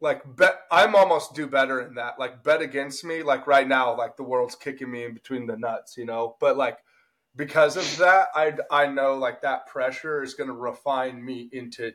like 0.01 0.21
bet 0.35 0.59
I'm 0.69 0.95
almost 0.95 1.33
do 1.33 1.47
better 1.47 1.81
in 1.81 1.95
that. 1.95 2.19
Like 2.19 2.43
bet 2.43 2.61
against 2.61 3.03
me. 3.03 3.23
Like 3.23 3.47
right 3.47 3.67
now, 3.67 3.97
like 3.97 4.17
the 4.17 4.23
world's 4.23 4.55
kicking 4.55 4.91
me 4.91 5.05
in 5.05 5.13
between 5.13 5.47
the 5.47 5.57
nuts, 5.57 5.97
you 5.97 6.05
know. 6.05 6.35
But 6.39 6.57
like 6.57 6.79
because 7.35 7.77
of 7.77 7.97
that, 7.97 8.27
I 8.35 8.53
I 8.71 8.87
know 8.87 9.15
like 9.15 9.41
that 9.41 9.67
pressure 9.67 10.23
is 10.23 10.33
going 10.33 10.49
to 10.49 10.55
refine 10.55 11.23
me 11.23 11.49
into 11.51 11.91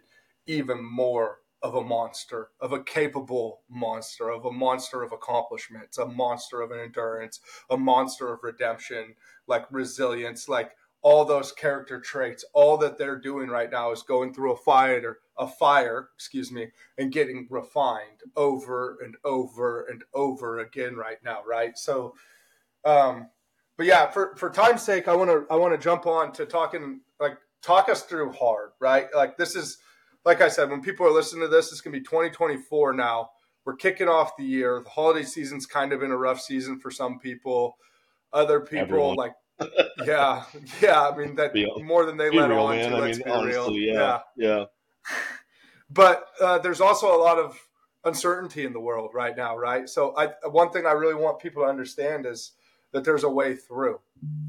even 0.47 0.84
more 0.84 1.38
of 1.62 1.74
a 1.74 1.84
monster, 1.84 2.49
of 2.61 2.72
a 2.72 2.82
capable 2.82 3.62
monster, 3.68 4.30
of 4.30 4.45
a 4.47 4.53
monster 4.53 5.03
of 5.03 5.12
accomplishments, 5.12 5.99
a 5.99 6.07
monster 6.07 6.62
of 6.62 6.70
an 6.70 6.80
endurance, 6.80 7.41
a 7.68 7.76
monster 7.76 8.32
of 8.32 8.41
redemption, 8.43 9.14
like 9.47 9.66
resilience, 9.70 10.49
like 10.49 10.72
all 11.03 11.24
those 11.24 11.53
character 11.53 12.01
traits. 12.01 12.45
All 12.55 12.76
that 12.78 12.99
they're 12.99 13.18
doing 13.18 13.49
right 13.49 13.70
now 13.70 13.93
is 13.93 14.03
going 14.03 14.32
through 14.32 14.53
a 14.53 14.57
fire, 14.57 15.18
a 15.38 15.47
fire, 15.47 16.09
excuse 16.14 16.51
me, 16.51 16.68
and 16.99 17.12
getting 17.12 17.47
refined 17.51 18.20
over 18.36 18.99
and 19.05 19.16
over 19.24 19.84
and 19.84 20.03
over 20.14 20.61
again 20.61 20.97
right 20.97 21.22
now, 21.22 21.43
right? 21.47 21.76
So, 21.76 22.14
um, 22.84 23.28
but 23.80 23.86
yeah, 23.86 24.10
for 24.10 24.36
for 24.36 24.50
time's 24.50 24.82
sake, 24.82 25.08
I 25.08 25.16
want 25.16 25.30
to 25.30 25.46
I 25.50 25.56
want 25.56 25.72
to 25.72 25.82
jump 25.82 26.04
on 26.04 26.32
to 26.32 26.44
talking 26.44 27.00
like 27.18 27.38
talk 27.62 27.88
us 27.88 28.02
through 28.02 28.30
hard, 28.32 28.72
right? 28.78 29.06
Like 29.14 29.38
this 29.38 29.56
is 29.56 29.78
like 30.26 30.42
I 30.42 30.48
said, 30.48 30.68
when 30.68 30.82
people 30.82 31.06
are 31.06 31.10
listening 31.10 31.40
to 31.44 31.48
this, 31.48 31.72
it's 31.72 31.80
gonna 31.80 31.96
be 31.96 32.02
2024 32.02 32.92
now. 32.92 33.30
We're 33.64 33.76
kicking 33.76 34.06
off 34.06 34.36
the 34.36 34.44
year. 34.44 34.82
The 34.84 34.90
holiday 34.90 35.22
season's 35.22 35.64
kind 35.64 35.94
of 35.94 36.02
in 36.02 36.10
a 36.10 36.16
rough 36.18 36.42
season 36.42 36.78
for 36.78 36.90
some 36.90 37.18
people. 37.20 37.78
Other 38.34 38.60
people 38.60 38.80
Everyone. 38.80 39.16
like 39.16 39.32
yeah, 40.04 40.44
yeah. 40.82 41.08
I 41.08 41.16
mean 41.16 41.34
that 41.36 41.54
more 41.82 42.04
than 42.04 42.18
they 42.18 42.28
let 42.28 42.50
real, 42.50 42.58
on 42.58 42.76
man. 42.76 42.90
to. 42.90 42.96
I 42.96 43.00
let's 43.00 43.16
mean, 43.16 43.24
be 43.24 43.30
honestly, 43.30 43.80
real. 43.80 43.94
Yeah, 43.94 44.20
yeah. 44.36 44.46
yeah. 44.58 44.64
But 45.88 46.26
uh, 46.38 46.58
there's 46.58 46.82
also 46.82 47.16
a 47.16 47.18
lot 47.18 47.38
of 47.38 47.58
uncertainty 48.04 48.66
in 48.66 48.74
the 48.74 48.78
world 48.78 49.12
right 49.14 49.34
now, 49.34 49.56
right? 49.56 49.88
So 49.88 50.14
I, 50.18 50.28
one 50.48 50.70
thing 50.70 50.84
I 50.84 50.92
really 50.92 51.14
want 51.14 51.40
people 51.40 51.62
to 51.62 51.68
understand 51.68 52.26
is 52.26 52.52
that 52.93 53.05
there's 53.05 53.24
a 53.24 53.30
way 53.30 53.55
through. 53.57 54.01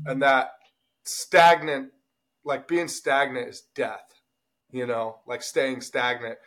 And 0.05 0.21
that 0.21 0.51
stagnant 1.03 1.91
like 2.43 2.67
being 2.67 2.87
stagnant 2.87 3.47
is 3.47 3.63
death 3.75 4.11
you 4.71 4.85
know 4.85 5.17
like 5.27 5.43
staying 5.43 5.81
stagnant. 5.81 6.37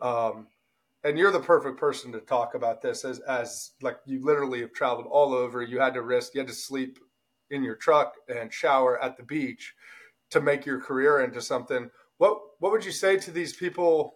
Um, 0.00 0.46
and 1.02 1.18
you're 1.18 1.32
the 1.32 1.40
perfect 1.40 1.78
person 1.78 2.12
to 2.12 2.20
talk 2.20 2.54
about 2.54 2.82
this 2.82 3.04
as 3.04 3.20
as 3.20 3.72
like 3.82 3.96
you 4.06 4.24
literally 4.24 4.60
have 4.60 4.72
traveled 4.72 5.06
all 5.10 5.34
over. 5.34 5.62
You 5.62 5.80
had 5.80 5.94
to 5.94 6.02
risk 6.02 6.34
you 6.34 6.40
had 6.40 6.48
to 6.48 6.54
sleep 6.54 6.98
in 7.50 7.62
your 7.62 7.74
truck 7.74 8.14
and 8.28 8.52
shower 8.52 9.02
at 9.02 9.16
the 9.16 9.22
beach 9.22 9.74
to 10.30 10.40
make 10.40 10.64
your 10.64 10.80
career 10.80 11.20
into 11.20 11.40
something. 11.40 11.90
What 12.18 12.38
what 12.58 12.72
would 12.72 12.84
you 12.84 12.92
say 12.92 13.16
to 13.16 13.30
these 13.30 13.54
people? 13.54 14.14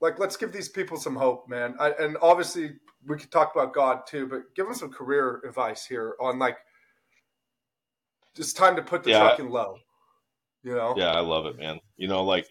Like 0.00 0.18
let's 0.18 0.36
give 0.36 0.52
these 0.52 0.68
people 0.68 0.96
some 0.96 1.16
hope 1.16 1.48
man. 1.48 1.74
I, 1.80 1.90
and 1.90 2.16
obviously 2.22 2.76
we 3.06 3.16
could 3.16 3.30
talk 3.30 3.54
about 3.54 3.72
God 3.72 4.06
too, 4.06 4.26
but 4.26 4.54
give 4.54 4.66
them 4.66 4.74
some 4.74 4.90
career 4.90 5.40
advice 5.46 5.86
here 5.86 6.16
on 6.20 6.38
like 6.38 6.58
just 8.34 8.56
time 8.56 8.76
to 8.76 8.82
put 8.82 9.04
the 9.04 9.10
yeah. 9.10 9.36
low. 9.40 9.78
You 10.62 10.74
know? 10.74 10.94
Yeah, 10.96 11.12
I 11.12 11.20
love 11.20 11.46
it, 11.46 11.58
man. 11.58 11.78
You 11.96 12.08
know, 12.08 12.24
like 12.24 12.48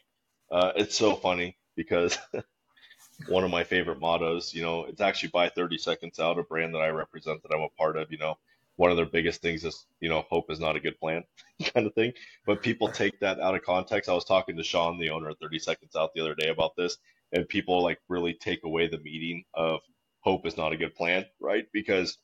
uh, 0.51 0.71
it's 0.75 0.95
so 0.95 1.15
funny 1.15 1.57
because 1.75 2.17
one 3.27 3.43
of 3.43 3.51
my 3.51 3.63
favorite 3.63 3.99
mottos, 3.99 4.53
you 4.53 4.63
know, 4.63 4.85
it's 4.85 5.01
actually 5.01 5.29
by 5.29 5.49
30 5.49 5.77
seconds 5.77 6.19
out, 6.19 6.39
a 6.39 6.43
brand 6.43 6.73
that 6.73 6.79
I 6.79 6.87
represent 6.87 7.41
that 7.43 7.53
I'm 7.53 7.61
a 7.61 7.69
part 7.77 7.97
of, 7.97 8.11
you 8.11 8.17
know, 8.17 8.37
one 8.77 8.91
of 8.91 8.97
their 8.97 9.05
biggest 9.05 9.41
things 9.41 9.63
is, 9.63 9.85
you 10.01 10.09
know, 10.09 10.25
hope 10.29 10.51
is 10.51 10.59
not 10.59 10.75
a 10.75 10.79
good 10.79 10.99
plan 10.99 11.23
kind 11.73 11.87
of 11.87 11.93
thing. 11.93 12.13
But 12.45 12.61
people 12.61 12.89
take 12.89 13.19
that 13.19 13.39
out 13.39 13.55
of 13.55 13.63
context. 13.63 14.09
I 14.09 14.13
was 14.13 14.25
talking 14.25 14.57
to 14.57 14.63
Sean, 14.63 14.99
the 14.99 15.09
owner 15.09 15.29
of 15.29 15.37
30 15.39 15.59
Seconds 15.59 15.95
Out 15.95 16.13
the 16.13 16.21
other 16.21 16.35
day 16.35 16.49
about 16.49 16.75
this, 16.75 16.97
and 17.31 17.47
people 17.47 17.81
like 17.81 17.99
really 18.09 18.33
take 18.33 18.63
away 18.63 18.87
the 18.87 18.99
meaning 18.99 19.43
of 19.53 19.79
hope 20.25 20.45
is 20.45 20.57
not 20.57 20.73
a 20.73 20.77
good 20.77 20.95
plan, 20.95 21.25
right? 21.39 21.67
Because 21.71 22.17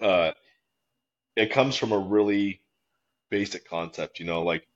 uh, 0.00 0.30
it 1.36 1.52
comes 1.52 1.76
from 1.76 1.92
a 1.92 1.98
really 1.98 2.62
basic 3.30 3.68
concept, 3.68 4.20
you 4.20 4.26
know, 4.26 4.42
like 4.42 4.66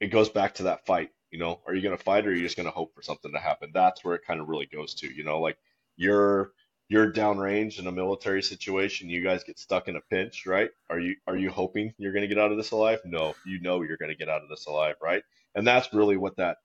it 0.00 0.08
goes 0.08 0.30
back 0.30 0.54
to 0.54 0.64
that 0.64 0.86
fight. 0.86 1.10
You 1.30 1.38
know, 1.38 1.60
are 1.66 1.74
you 1.74 1.82
going 1.82 1.96
to 1.96 2.02
fight 2.02 2.26
or 2.26 2.30
are 2.30 2.34
you 2.34 2.42
just 2.42 2.56
going 2.56 2.66
to 2.68 2.72
hope 2.72 2.94
for 2.94 3.02
something 3.02 3.32
to 3.32 3.38
happen? 3.38 3.70
That's 3.74 4.04
where 4.04 4.14
it 4.14 4.22
kind 4.26 4.40
of 4.40 4.48
really 4.48 4.66
goes 4.66 4.94
to, 4.96 5.12
you 5.12 5.24
know, 5.24 5.40
like 5.40 5.58
you're 5.96 6.52
you're 6.88 7.12
downrange 7.12 7.78
in 7.78 7.86
a 7.86 7.92
military 7.92 8.42
situation, 8.42 9.08
you 9.08 9.22
guys 9.22 9.42
get 9.42 9.58
stuck 9.58 9.88
in 9.88 9.96
a 9.96 10.00
pinch, 10.00 10.46
right? 10.46 10.70
Are 10.88 11.00
you 11.00 11.16
are 11.26 11.36
you 11.36 11.50
hoping 11.50 11.92
you're 11.98 12.12
going 12.12 12.22
to 12.22 12.32
get 12.34 12.38
out 12.38 12.50
of 12.50 12.56
this 12.56 12.70
alive? 12.70 13.00
No, 13.04 13.34
you 13.44 13.60
know 13.60 13.82
you're 13.82 13.96
going 13.96 14.10
to 14.12 14.16
get 14.16 14.28
out 14.28 14.42
of 14.42 14.48
this 14.48 14.66
alive, 14.66 14.96
right? 15.02 15.22
And 15.54 15.66
that's 15.66 15.92
really 15.92 16.16
what 16.16 16.36
that 16.36 16.58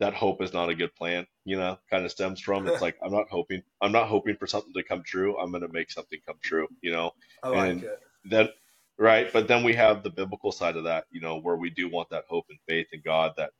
that 0.00 0.14
hope 0.14 0.42
is 0.42 0.52
not 0.52 0.70
a 0.70 0.74
good 0.74 0.94
plan, 0.96 1.26
you 1.44 1.56
know, 1.56 1.78
kind 1.90 2.04
of 2.04 2.10
stems 2.10 2.40
from. 2.40 2.66
It's 2.66 2.82
like 2.82 2.96
I'm 3.02 3.12
not 3.12 3.28
hoping 3.30 3.62
I'm 3.80 3.92
not 3.92 4.08
hoping 4.08 4.36
for 4.36 4.46
something 4.46 4.72
to 4.72 4.82
come 4.82 5.02
true. 5.02 5.38
I'm 5.38 5.50
going 5.50 5.62
to 5.62 5.72
make 5.72 5.90
something 5.90 6.18
come 6.26 6.38
true, 6.42 6.66
you 6.80 6.90
know. 6.90 7.12
I 7.42 7.48
like 7.48 7.70
and 7.70 7.84
it. 7.84 8.00
That 8.30 8.50
right, 8.98 9.32
but 9.32 9.46
then 9.46 9.62
we 9.62 9.74
have 9.74 10.02
the 10.02 10.10
biblical 10.10 10.52
side 10.52 10.76
of 10.76 10.84
that, 10.84 11.04
you 11.10 11.20
know, 11.20 11.38
where 11.38 11.56
we 11.56 11.70
do 11.70 11.88
want 11.88 12.10
that 12.10 12.24
hope 12.28 12.46
and 12.48 12.58
faith 12.66 12.88
in 12.92 13.02
God 13.04 13.34
that 13.36 13.50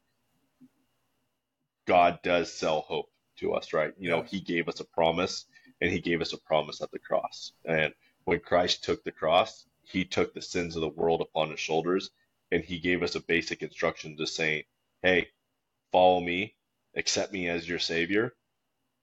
God 1.86 2.18
does 2.22 2.52
sell 2.52 2.80
hope 2.80 3.10
to 3.38 3.54
us, 3.54 3.72
right? 3.72 3.92
You 3.98 4.10
know, 4.10 4.22
he 4.22 4.40
gave 4.40 4.68
us 4.68 4.80
a 4.80 4.84
promise 4.84 5.46
and 5.80 5.90
he 5.90 6.00
gave 6.00 6.20
us 6.20 6.32
a 6.32 6.38
promise 6.38 6.82
at 6.82 6.90
the 6.90 6.98
cross. 6.98 7.52
And 7.64 7.92
when 8.24 8.40
Christ 8.40 8.84
took 8.84 9.02
the 9.04 9.12
cross, 9.12 9.66
he 9.82 10.04
took 10.04 10.32
the 10.34 10.42
sins 10.42 10.76
of 10.76 10.82
the 10.82 10.88
world 10.88 11.20
upon 11.20 11.50
his 11.50 11.60
shoulders 11.60 12.10
and 12.52 12.62
he 12.62 12.78
gave 12.78 13.02
us 13.02 13.14
a 13.14 13.20
basic 13.20 13.62
instruction 13.62 14.16
to 14.16 14.26
say, 14.26 14.66
"Hey, 15.02 15.28
follow 15.92 16.20
me, 16.20 16.56
accept 16.96 17.32
me 17.32 17.48
as 17.48 17.68
your 17.68 17.80
savior, 17.80 18.34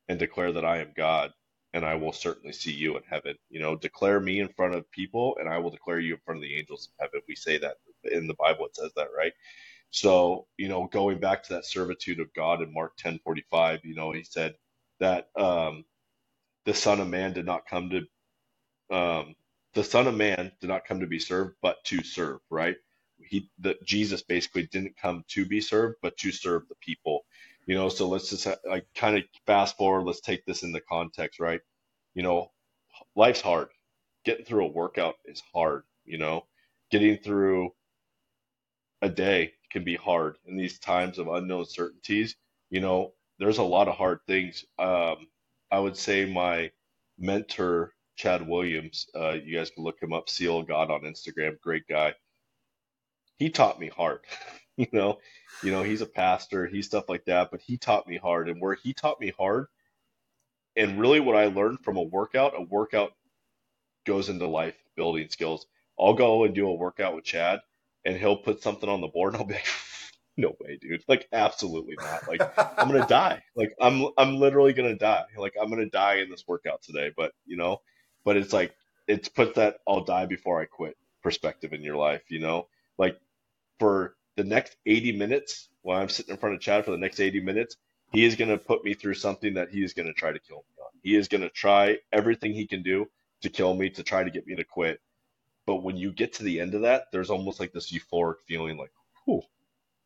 and 0.09 0.19
declare 0.19 0.53
that 0.53 0.65
I 0.65 0.79
am 0.79 0.93
God, 0.97 1.33
and 1.73 1.85
I 1.85 1.95
will 1.95 2.13
certainly 2.13 2.53
see 2.53 2.73
you 2.73 2.97
in 2.97 3.03
heaven. 3.09 3.35
You 3.49 3.61
know, 3.61 3.75
declare 3.77 4.19
me 4.19 4.41
in 4.41 4.49
front 4.49 4.75
of 4.75 4.89
people, 4.91 5.38
and 5.39 5.49
I 5.49 5.59
will 5.59 5.71
declare 5.71 5.99
you 5.99 6.15
in 6.15 6.21
front 6.25 6.39
of 6.39 6.43
the 6.43 6.57
angels 6.57 6.88
of 6.88 6.93
heaven. 7.05 7.21
We 7.27 7.35
say 7.35 7.59
that 7.59 7.77
in 8.11 8.27
the 8.27 8.35
Bible, 8.35 8.67
it 8.67 8.77
says 8.77 8.91
that, 8.97 9.09
right? 9.17 9.33
So, 9.91 10.47
you 10.57 10.69
know, 10.69 10.88
going 10.88 11.19
back 11.19 11.43
to 11.45 11.53
that 11.55 11.65
servitude 11.65 12.21
of 12.21 12.33
God 12.35 12.61
in 12.63 12.73
Mark 12.73 12.97
10 12.97 13.19
45, 13.23 13.81
you 13.85 13.95
know, 13.95 14.13
he 14.13 14.23
said 14.23 14.55
that 15.01 15.29
um, 15.38 15.85
the 16.65 16.73
Son 16.73 17.01
of 17.01 17.09
Man 17.09 17.33
did 17.33 17.45
not 17.45 17.67
come 17.67 17.91
to, 17.91 18.21
um, 18.97 19.35
the 19.75 19.83
Son 19.83 20.07
of 20.07 20.15
Man 20.15 20.51
did 20.61 20.67
not 20.69 20.85
come 20.85 21.01
to 21.01 21.07
be 21.07 21.19
served, 21.19 21.55
but 21.61 21.83
to 21.85 22.03
serve, 22.03 22.39
right? 22.51 22.77
He 23.20 23.49
that 23.59 23.84
Jesus 23.86 24.22
basically 24.22 24.68
didn't 24.68 24.97
come 25.01 25.24
to 25.30 25.45
be 25.45 25.61
served, 25.61 25.97
but 26.01 26.18
to 26.18 26.32
serve 26.32 26.68
the 26.70 26.76
people. 26.82 27.26
You 27.65 27.76
know, 27.76 27.89
so 27.89 28.07
let's 28.07 28.30
just 28.30 28.47
like 28.68 28.86
kind 28.95 29.18
of 29.18 29.24
fast 29.45 29.78
forward. 29.78 30.05
Let's 30.05 30.22
take 30.22 30.45
this 30.45 30.63
into 30.63 30.82
context, 30.82 31.39
right? 31.39 31.61
You 32.13 32.24
know, 32.24 32.51
life's 33.15 33.41
hard. 33.41 33.70
Getting 34.26 34.45
through 34.45 34.65
a 34.65 34.72
workout 34.72 35.15
is 35.26 35.43
hard. 35.53 35.84
You 36.05 36.18
know, 36.18 36.45
getting 36.91 37.18
through 37.18 37.72
a 39.01 39.09
day 39.09 39.53
can 39.72 39.84
be 39.84 39.95
hard 39.95 40.38
in 40.47 40.57
these 40.57 40.80
times 40.80 41.20
of 41.20 41.28
unknown 41.28 41.65
certainties. 41.65 42.36
You 42.70 42.82
know, 42.82 43.13
there's 43.39 43.59
a 43.59 43.63
lot 43.63 43.88
of 43.88 43.95
hard 43.95 44.20
things. 44.28 44.65
Um, 44.80 45.28
I 45.72 45.80
would 45.80 45.97
say 45.97 46.26
my 46.26 46.72
mentor, 47.20 47.93
Chad 48.15 48.47
Williams, 48.47 49.07
uh, 49.15 49.34
you 49.34 49.57
guys 49.57 49.70
can 49.72 49.84
look 49.84 50.01
him 50.01 50.13
up, 50.13 50.30
Seal 50.30 50.63
God 50.63 50.89
on 50.91 51.01
Instagram, 51.01 51.59
great 51.61 51.88
guy 51.88 52.13
he 53.38 53.49
taught 53.49 53.79
me 53.79 53.88
hard. 53.88 54.21
you 54.77 54.88
know, 54.91 55.19
you 55.63 55.71
know, 55.71 55.83
he's 55.83 56.01
a 56.01 56.05
pastor, 56.05 56.65
he's 56.67 56.85
stuff 56.85 57.09
like 57.09 57.25
that, 57.25 57.51
but 57.51 57.61
he 57.61 57.77
taught 57.77 58.07
me 58.07 58.17
hard. 58.17 58.49
And 58.49 58.61
where 58.61 58.75
he 58.75 58.93
taught 58.93 59.19
me 59.19 59.33
hard, 59.38 59.67
and 60.75 60.99
really 60.99 61.19
what 61.19 61.35
I 61.35 61.45
learned 61.47 61.79
from 61.81 61.97
a 61.97 62.03
workout, 62.03 62.53
a 62.55 62.61
workout 62.61 63.13
goes 64.05 64.29
into 64.29 64.47
life 64.47 64.75
building 64.95 65.29
skills. 65.29 65.65
I'll 65.99 66.13
go 66.13 66.43
and 66.43 66.53
do 66.53 66.67
a 66.67 66.73
workout 66.73 67.15
with 67.15 67.25
Chad, 67.25 67.59
and 68.05 68.15
he'll 68.15 68.38
put 68.38 68.61
something 68.61 68.89
on 68.89 69.01
the 69.01 69.07
board, 69.07 69.33
and 69.33 69.41
I'll 69.41 69.47
be 69.47 69.55
like, 69.55 69.67
no 70.38 70.55
way, 70.59 70.77
dude. 70.79 71.03
Like, 71.07 71.27
absolutely 71.33 71.95
not. 71.99 72.27
Like, 72.27 72.41
I'm 72.57 72.88
gonna 72.88 73.07
die. 73.07 73.41
Like, 73.55 73.73
I'm 73.81 74.07
I'm 74.17 74.38
literally 74.38 74.73
gonna 74.73 74.95
die. 74.95 75.25
Like, 75.35 75.55
I'm 75.59 75.69
gonna 75.69 75.89
die 75.89 76.17
in 76.17 76.29
this 76.29 76.47
workout 76.47 76.83
today. 76.83 77.11
But 77.15 77.33
you 77.45 77.57
know, 77.57 77.81
but 78.23 78.38
it's 78.38 78.53
like 78.53 78.75
it's 79.07 79.29
put 79.29 79.55
that 79.55 79.77
I'll 79.88 80.03
die 80.03 80.27
before 80.27 80.61
I 80.61 80.65
quit 80.65 80.95
perspective 81.23 81.73
in 81.73 81.81
your 81.81 81.97
life. 81.97 82.23
You 82.29 82.39
know, 82.39 82.67
like 82.99 83.19
for 83.80 84.15
the 84.36 84.43
next 84.43 84.78
80 84.86 85.17
minutes, 85.17 85.69
while 85.82 86.01
I'm 86.01 86.09
sitting 86.09 86.34
in 86.34 86.39
front 86.39 86.55
of 86.55 86.61
Chad 86.61 86.86
for 86.86 86.91
the 86.91 86.97
next 86.97 87.19
80 87.19 87.41
minutes, 87.41 87.75
he 88.11 88.25
is 88.25 88.36
gonna 88.36 88.57
put 88.57 88.84
me 88.84 88.93
through 88.93 89.15
something 89.15 89.55
that 89.55 89.69
he 89.69 89.84
is 89.84 89.93
gonna 89.93 90.13
try 90.13 90.32
to 90.32 90.39
kill 90.39 90.57
me 90.57 90.84
on. 90.84 90.91
He 91.03 91.15
is 91.15 91.28
gonna 91.28 91.49
try 91.49 91.97
everything 92.11 92.53
he 92.53 92.67
can 92.67 92.84
do 92.84 93.07
to 93.41 93.49
kill 93.49 93.73
me 93.73 93.89
to 93.91 94.03
try 94.03 94.23
to 94.23 94.32
get 94.32 94.47
me 94.47 94.55
to 94.55 94.63
quit. 94.63 94.99
But 95.65 95.84
when 95.84 95.97
you 95.97 96.11
get 96.13 96.34
to 96.34 96.43
the 96.43 96.59
end 96.59 96.75
of 96.75 96.82
that, 96.82 97.05
there's 97.11 97.30
almost 97.30 97.59
like 97.59 97.73
this 97.73 97.91
euphoric 97.91 98.38
feeling, 98.47 98.78
like, 98.78 98.91
whew 99.25 99.43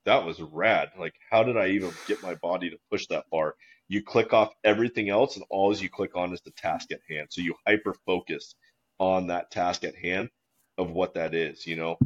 that 0.05 0.25
was 0.25 0.41
rad. 0.41 0.89
Like, 0.97 1.13
how 1.29 1.43
did 1.43 1.57
I 1.57 1.67
even 1.69 1.91
get 2.07 2.23
my 2.23 2.35
body 2.35 2.69
to 2.69 2.77
push 2.89 3.07
that 3.07 3.25
far? 3.29 3.55
You 3.87 4.03
click 4.03 4.33
off 4.33 4.53
everything 4.63 5.09
else, 5.09 5.35
and 5.35 5.45
all 5.49 5.75
you 5.75 5.89
click 5.89 6.15
on 6.15 6.33
is 6.33 6.41
the 6.41 6.51
task 6.51 6.91
at 6.91 7.01
hand. 7.09 7.27
So 7.29 7.41
you 7.41 7.55
hyper 7.67 7.95
focus 8.05 8.55
on 8.99 9.27
that 9.27 9.51
task 9.51 9.83
at 9.83 9.95
hand 9.95 10.29
of 10.77 10.91
what 10.91 11.13
that 11.15 11.35
is, 11.35 11.67
you 11.67 11.75
know? 11.75 11.97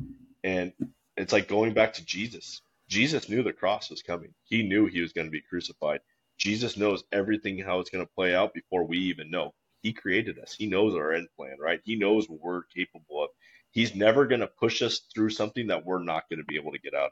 And 0.43 0.73
it's 1.17 1.33
like 1.33 1.47
going 1.47 1.73
back 1.73 1.93
to 1.93 2.05
Jesus. 2.05 2.61
Jesus 2.89 3.29
knew 3.29 3.43
the 3.43 3.53
cross 3.53 3.89
was 3.89 4.03
coming, 4.03 4.33
he 4.45 4.63
knew 4.63 4.85
he 4.87 5.01
was 5.01 5.13
going 5.13 5.27
to 5.27 5.31
be 5.31 5.41
crucified. 5.41 6.01
Jesus 6.37 6.77
knows 6.77 7.03
everything 7.11 7.59
how 7.59 7.79
it's 7.79 7.89
going 7.89 8.05
to 8.05 8.13
play 8.15 8.35
out 8.35 8.53
before 8.53 8.85
we 8.85 8.97
even 8.99 9.31
know. 9.31 9.53
He 9.81 9.93
created 9.93 10.39
us. 10.39 10.55
He 10.57 10.67
knows 10.67 10.95
our 10.95 11.13
end 11.13 11.27
plan, 11.37 11.57
right? 11.59 11.81
He 11.85 11.95
knows 11.95 12.29
what 12.29 12.41
we're 12.41 12.63
capable 12.63 13.23
of. 13.23 13.29
He's 13.71 13.95
never 13.95 14.27
going 14.27 14.41
to 14.41 14.47
push 14.47 14.81
us 14.81 15.01
through 15.13 15.29
something 15.31 15.67
that 15.67 15.85
we're 15.85 16.03
not 16.03 16.29
going 16.29 16.39
to 16.39 16.45
be 16.45 16.57
able 16.57 16.71
to 16.73 16.79
get 16.79 16.93
out 16.95 17.05
of 17.07 17.11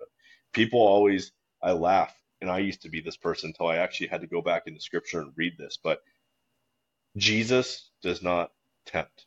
people 0.54 0.80
always 0.80 1.32
I 1.62 1.72
laugh, 1.74 2.16
and 2.42 2.50
I 2.50 2.60
used 2.60 2.84
to 2.84 2.90
be 2.90 3.02
this 3.02 3.18
person 3.18 3.50
until 3.50 3.68
I 3.68 3.78
actually 3.78 4.08
had 4.08 4.22
to 4.22 4.28
go 4.28 4.42
back 4.42 4.64
into 4.68 4.82
scripture 4.82 5.22
and 5.22 5.32
read 5.36 5.58
this. 5.58 5.78
But 5.82 6.02
Jesus 7.18 7.90
does 8.04 8.22
not 8.24 8.52
tempt. 8.86 9.26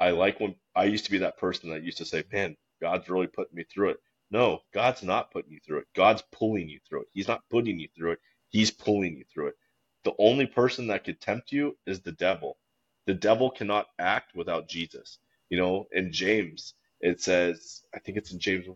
I 0.00 0.10
like 0.10 0.40
when 0.40 0.54
I 0.76 0.84
used 0.84 1.06
to 1.06 1.10
be 1.10 1.18
that 1.18 1.38
person 1.38 1.70
that 1.70 1.82
used 1.84 1.98
to 1.98 2.04
say, 2.04 2.24
"Man, 2.32 2.56
God's 2.80 3.08
really 3.10 3.28
putting 3.28 3.56
me 3.56 3.64
through 3.64 3.90
it." 3.90 4.00
No, 4.30 4.62
God's 4.74 5.02
not 5.02 5.30
putting 5.32 5.52
you 5.52 5.60
through 5.60 5.80
it. 5.80 5.88
God's 5.94 6.22
pulling 6.32 6.68
you 6.68 6.80
through 6.88 7.02
it. 7.02 7.08
He's 7.12 7.28
not 7.28 7.48
putting 7.50 7.78
you 7.80 7.88
through 7.96 8.12
it. 8.12 8.20
He's 8.50 8.70
pulling 8.70 9.16
you 9.16 9.24
through 9.32 9.48
it. 9.48 9.56
The 10.04 10.14
only 10.18 10.46
person 10.46 10.88
that 10.88 11.04
could 11.04 11.20
tempt 11.20 11.52
you 11.52 11.78
is 11.86 12.02
the 12.02 12.12
devil. 12.12 12.58
The 13.06 13.14
devil 13.14 13.50
cannot 13.50 13.88
act 13.98 14.34
without 14.34 14.68
Jesus. 14.68 15.18
You 15.50 15.58
know, 15.58 15.88
in 15.92 16.12
James, 16.12 16.74
it 17.00 17.20
says, 17.22 17.82
I 17.94 18.00
think 18.00 18.18
it's 18.18 18.32
in 18.32 18.40
James 18.40 18.66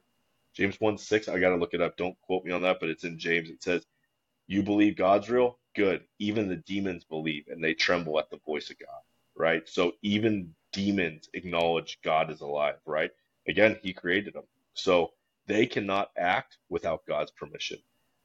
James 0.55 0.77
1 0.81 0.99
6, 0.99 1.29
I 1.29 1.39
got 1.39 1.51
to 1.51 1.57
look 1.57 1.75
it 1.75 1.81
up. 1.81 1.97
Don't 1.97 2.21
quote 2.23 2.45
me 2.45 2.53
on 2.53 2.63
that, 2.63 2.79
but 2.81 2.89
it's 2.89 3.05
in 3.05 3.19
James. 3.19 3.51
It 3.51 3.63
says, 3.63 3.87
You 4.49 4.65
believe 4.65 4.97
God's 4.97 5.31
real? 5.31 5.59
Good. 5.77 6.05
Even 6.21 6.49
the 6.49 6.57
demons 6.57 7.05
believe 7.05 7.47
and 7.49 7.65
they 7.65 7.75
tremble 7.75 8.19
at 8.19 8.31
the 8.31 8.41
voice 8.47 8.71
of 8.71 8.79
God, 8.79 9.03
right? 9.37 9.69
So 9.69 9.95
even 10.03 10.55
demons 10.73 11.29
acknowledge 11.35 11.99
God 12.05 12.31
is 12.31 12.43
alive, 12.43 12.77
right? 12.87 13.11
Again, 13.49 13.79
He 13.83 13.93
created 13.95 14.35
them. 14.35 14.45
So 14.75 15.13
they 15.47 15.67
cannot 15.67 16.11
act 16.19 16.59
without 16.71 17.07
God's 17.09 17.33
permission. 17.33 17.79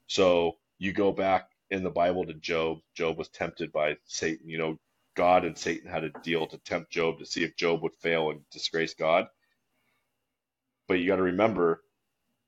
So 0.07 0.57
you 0.79 0.93
go 0.93 1.11
back 1.11 1.49
in 1.71 1.83
the 1.83 1.89
Bible 1.91 2.25
to 2.25 2.33
Job. 2.35 2.79
Job 2.95 3.17
was 3.17 3.29
tempted 3.29 3.71
by 3.71 3.97
Satan. 4.05 4.49
You 4.49 4.57
know, 4.59 4.79
God 5.15 5.45
and 5.45 5.57
Satan 5.57 5.89
had 5.89 6.03
a 6.03 6.11
deal 6.23 6.47
to 6.47 6.57
tempt 6.59 6.91
Job 6.91 7.19
to 7.19 7.25
see 7.25 7.43
if 7.43 7.55
Job 7.57 7.83
would 7.83 7.95
fail 7.95 8.31
and 8.31 8.41
disgrace 8.51 8.93
God. 8.93 9.27
But 10.87 10.95
you 10.99 11.07
got 11.07 11.17
to 11.17 11.23
remember, 11.23 11.83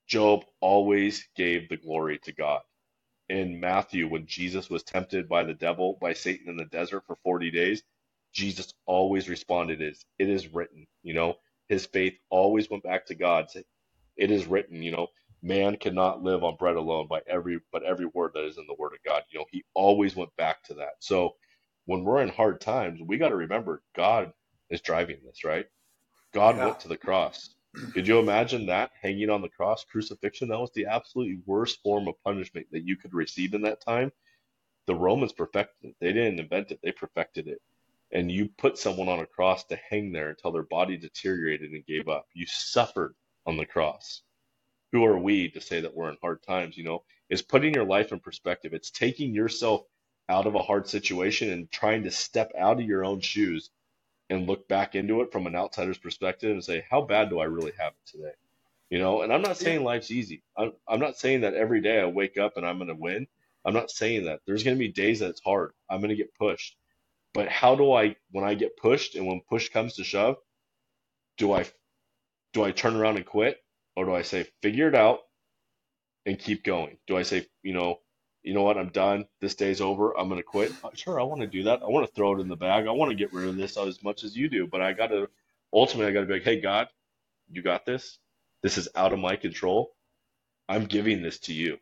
Job 0.07 0.45
always 0.61 1.27
gave 1.35 1.69
the 1.69 1.77
glory 1.77 2.19
to 2.23 2.33
God. 2.33 2.61
In 3.29 3.59
Matthew, 3.59 4.07
when 4.07 4.27
Jesus 4.27 4.69
was 4.69 4.83
tempted 4.83 5.27
by 5.29 5.43
the 5.43 5.53
devil, 5.53 5.97
by 6.01 6.13
Satan 6.13 6.49
in 6.49 6.57
the 6.57 6.65
desert 6.65 7.03
for 7.07 7.17
40 7.23 7.51
days, 7.51 7.83
Jesus 8.33 8.73
always 8.85 9.29
responded 9.29 9.81
Is 9.81 10.05
it 10.19 10.29
is 10.29 10.53
written, 10.53 10.87
you 11.03 11.13
know, 11.13 11.35
his 11.69 11.85
faith 11.85 12.17
always 12.29 12.69
went 12.69 12.83
back 12.83 13.05
to 13.05 13.15
God. 13.15 13.47
It 14.17 14.31
is 14.31 14.47
written, 14.47 14.83
you 14.83 14.91
know, 14.91 15.07
man 15.41 15.77
cannot 15.77 16.21
live 16.21 16.43
on 16.43 16.57
bread 16.57 16.75
alone 16.75 17.07
by 17.07 17.21
every 17.27 17.59
but 17.71 17.83
every 17.83 18.07
word 18.07 18.31
that 18.33 18.43
is 18.45 18.57
in 18.57 18.67
the 18.67 18.75
word 18.77 18.93
of 18.93 19.03
God. 19.05 19.23
You 19.29 19.39
know, 19.39 19.45
he 19.51 19.63
always 19.73 20.15
went 20.15 20.35
back 20.35 20.63
to 20.63 20.73
that. 20.75 20.95
So 20.99 21.35
when 21.85 22.03
we're 22.03 22.21
in 22.21 22.29
hard 22.29 22.59
times, 22.59 22.99
we 23.01 23.17
got 23.17 23.29
to 23.29 23.35
remember 23.35 23.81
God 23.95 24.33
is 24.69 24.81
driving 24.81 25.17
this, 25.25 25.43
right? 25.45 25.65
God 26.33 26.57
yeah. 26.57 26.65
went 26.65 26.79
to 26.81 26.87
the 26.87 26.97
cross. 26.97 27.55
Could 27.93 28.07
you 28.07 28.19
imagine 28.19 28.65
that 28.65 28.91
hanging 28.99 29.29
on 29.29 29.41
the 29.41 29.49
cross, 29.49 29.85
crucifixion? 29.85 30.49
That 30.49 30.59
was 30.59 30.71
the 30.73 30.87
absolutely 30.87 31.39
worst 31.45 31.81
form 31.83 32.07
of 32.07 32.15
punishment 32.23 32.67
that 32.71 32.83
you 32.83 32.97
could 32.97 33.13
receive 33.13 33.53
in 33.53 33.61
that 33.61 33.81
time. 33.81 34.11
The 34.87 34.95
Romans 34.95 35.31
perfected 35.31 35.91
it. 35.91 35.95
They 35.99 36.11
didn't 36.13 36.39
invent 36.39 36.71
it, 36.71 36.79
they 36.81 36.91
perfected 36.91 37.47
it. 37.47 37.61
And 38.11 38.31
you 38.31 38.49
put 38.57 38.77
someone 38.77 39.07
on 39.07 39.19
a 39.19 39.25
cross 39.25 39.65
to 39.65 39.79
hang 39.89 40.11
there 40.11 40.29
until 40.29 40.51
their 40.51 40.63
body 40.63 40.97
deteriorated 40.97 41.71
and 41.71 41.85
gave 41.85 42.07
up. 42.07 42.27
You 42.33 42.45
suffered 42.47 43.13
on 43.45 43.57
the 43.57 43.65
cross. 43.65 44.21
Who 44.91 45.05
are 45.05 45.19
we 45.19 45.49
to 45.51 45.61
say 45.61 45.81
that 45.81 45.95
we're 45.95 46.09
in 46.09 46.17
hard 46.21 46.41
times? 46.41 46.77
You 46.77 46.83
know, 46.85 47.03
it's 47.29 47.43
putting 47.43 47.75
your 47.75 47.85
life 47.85 48.11
in 48.11 48.19
perspective. 48.19 48.73
It's 48.73 48.89
taking 48.89 49.35
yourself 49.35 49.83
out 50.27 50.47
of 50.47 50.55
a 50.55 50.63
hard 50.63 50.87
situation 50.87 51.51
and 51.51 51.71
trying 51.71 52.03
to 52.03 52.11
step 52.11 52.51
out 52.57 52.79
of 52.79 52.85
your 52.85 53.05
own 53.05 53.19
shoes 53.19 53.69
and 54.29 54.47
look 54.47 54.67
back 54.67 54.95
into 54.95 55.21
it 55.21 55.31
from 55.31 55.47
an 55.47 55.55
outsider's 55.55 55.97
perspective 55.97 56.51
and 56.51 56.63
say, 56.63 56.85
how 56.89 57.01
bad 57.01 57.29
do 57.29 57.39
I 57.39 57.45
really 57.45 57.73
have 57.79 57.93
it 57.93 58.11
today? 58.11 58.33
You 58.89 58.99
know, 58.99 59.21
and 59.21 59.31
I'm 59.31 59.41
not 59.41 59.57
saying 59.57 59.83
life's 59.83 60.11
easy. 60.11 60.43
I'm, 60.57 60.73
I'm 60.87 60.99
not 60.99 61.17
saying 61.17 61.41
that 61.41 61.53
every 61.53 61.81
day 61.81 61.99
I 61.99 62.05
wake 62.05 62.37
up 62.37 62.57
and 62.57 62.65
I'm 62.65 62.77
going 62.77 62.89
to 62.89 62.95
win. 62.95 63.27
I'm 63.65 63.73
not 63.73 63.91
saying 63.91 64.25
that. 64.25 64.39
There's 64.45 64.63
going 64.63 64.77
to 64.77 64.79
be 64.79 64.91
days 64.91 65.19
that 65.19 65.29
it's 65.29 65.41
hard. 65.41 65.73
I'm 65.89 65.99
going 65.99 66.09
to 66.09 66.15
get 66.15 66.33
pushed. 66.35 66.75
But 67.33 67.47
how 67.49 67.75
do 67.75 67.93
I, 67.93 68.15
when 68.31 68.43
I 68.43 68.55
get 68.55 68.77
pushed 68.77 69.15
and 69.15 69.27
when 69.27 69.41
push 69.47 69.69
comes 69.69 69.95
to 69.95 70.03
shove, 70.03 70.37
do 71.37 71.53
I, 71.53 71.65
do 72.53 72.63
I 72.63 72.71
turn 72.71 72.95
around 72.95 73.17
and 73.17 73.25
quit 73.25 73.57
or 73.95 74.05
do 74.05 74.15
I 74.15 74.23
say, 74.23 74.47
figure 74.61 74.87
it 74.87 74.95
out 74.95 75.19
and 76.25 76.39
keep 76.39 76.63
going? 76.63 76.97
Do 77.07 77.17
I 77.17 77.23
say, 77.23 77.47
you 77.61 77.73
know, 77.73 77.99
you 78.41 78.53
know 78.53 78.63
what, 78.63 78.77
I'm 78.77 78.89
done. 78.89 79.25
This 79.41 79.55
day's 79.55 79.81
over. 79.81 80.17
I'm 80.17 80.29
going 80.29 80.39
to 80.39 80.43
quit. 80.43 80.71
Uh, 80.83 80.89
sure, 80.93 81.19
I 81.19 81.23
want 81.23 81.41
to 81.41 81.47
do 81.47 81.63
that. 81.63 81.81
I 81.83 81.87
want 81.87 82.07
to 82.07 82.13
throw 82.13 82.35
it 82.35 82.41
in 82.41 82.47
the 82.47 82.55
bag. 82.55 82.87
I 82.87 82.91
want 82.91 83.11
to 83.11 83.15
get 83.15 83.33
rid 83.33 83.49
of 83.49 83.57
this 83.57 83.77
as 83.77 84.01
much 84.01 84.23
as 84.23 84.35
you 84.35 84.49
do. 84.49 84.65
But 84.65 84.81
I 84.81 84.93
got 84.93 85.07
to, 85.07 85.29
ultimately, 85.73 86.09
I 86.09 86.13
got 86.13 86.21
to 86.21 86.25
be 86.25 86.33
like, 86.33 86.43
hey, 86.43 86.61
God, 86.61 86.87
you 87.51 87.61
got 87.61 87.85
this. 87.85 88.17
This 88.63 88.77
is 88.77 88.87
out 88.95 89.13
of 89.13 89.19
my 89.19 89.35
control. 89.35 89.93
I'm 90.69 90.85
giving 90.85 91.21
this 91.21 91.39
to 91.39 91.53
you. 91.53 91.79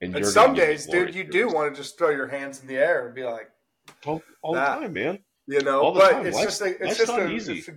And, 0.00 0.14
and 0.14 0.26
some 0.26 0.54
days, 0.54 0.86
dude, 0.86 1.14
you 1.14 1.24
do 1.24 1.48
want 1.48 1.74
to 1.74 1.80
just 1.80 1.96
throw 1.96 2.10
your 2.10 2.28
hands 2.28 2.60
in 2.60 2.66
the 2.66 2.76
air 2.76 3.06
and 3.06 3.14
be 3.14 3.24
like, 3.24 3.50
all, 4.04 4.22
all 4.42 4.54
the 4.54 4.60
time, 4.60 4.92
man. 4.92 5.18
You 5.46 5.60
know, 5.60 5.92
but 5.92 6.12
time. 6.12 6.26
it's 6.26 6.36
life's, 6.36 6.58
just 6.58 6.60
a, 6.62 6.84
it's 6.84 6.98
just 6.98 7.12
a, 7.12 7.30
easy. 7.30 7.58
It's 7.58 7.68
a, 7.68 7.74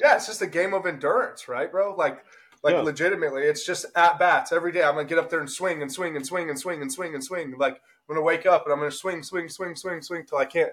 yeah, 0.00 0.16
it's 0.16 0.26
just 0.26 0.42
a 0.42 0.46
game 0.46 0.72
of 0.72 0.86
endurance, 0.86 1.48
right, 1.48 1.70
bro? 1.70 1.94
Like 1.94 2.24
like 2.62 2.74
yeah. 2.74 2.82
legitimately, 2.82 3.42
it's 3.42 3.66
just 3.66 3.86
at 3.96 4.18
bats 4.18 4.52
every 4.52 4.70
day. 4.70 4.84
I'm 4.84 4.94
gonna 4.94 5.04
get 5.04 5.18
up 5.18 5.28
there 5.28 5.40
and 5.40 5.50
swing 5.50 5.82
and 5.82 5.92
swing 5.92 6.14
and 6.16 6.24
swing 6.24 6.48
and 6.48 6.58
swing 6.58 6.80
and 6.80 6.92
swing 6.92 7.14
and 7.14 7.24
swing. 7.24 7.54
Like 7.58 7.74
I'm 7.74 8.14
gonna 8.14 8.22
wake 8.22 8.46
up 8.46 8.64
and 8.64 8.72
I'm 8.72 8.78
gonna 8.78 8.92
swing, 8.92 9.22
swing, 9.22 9.48
swing, 9.48 9.74
swing, 9.74 10.00
swing 10.00 10.24
till 10.24 10.38
I 10.38 10.44
can't. 10.44 10.70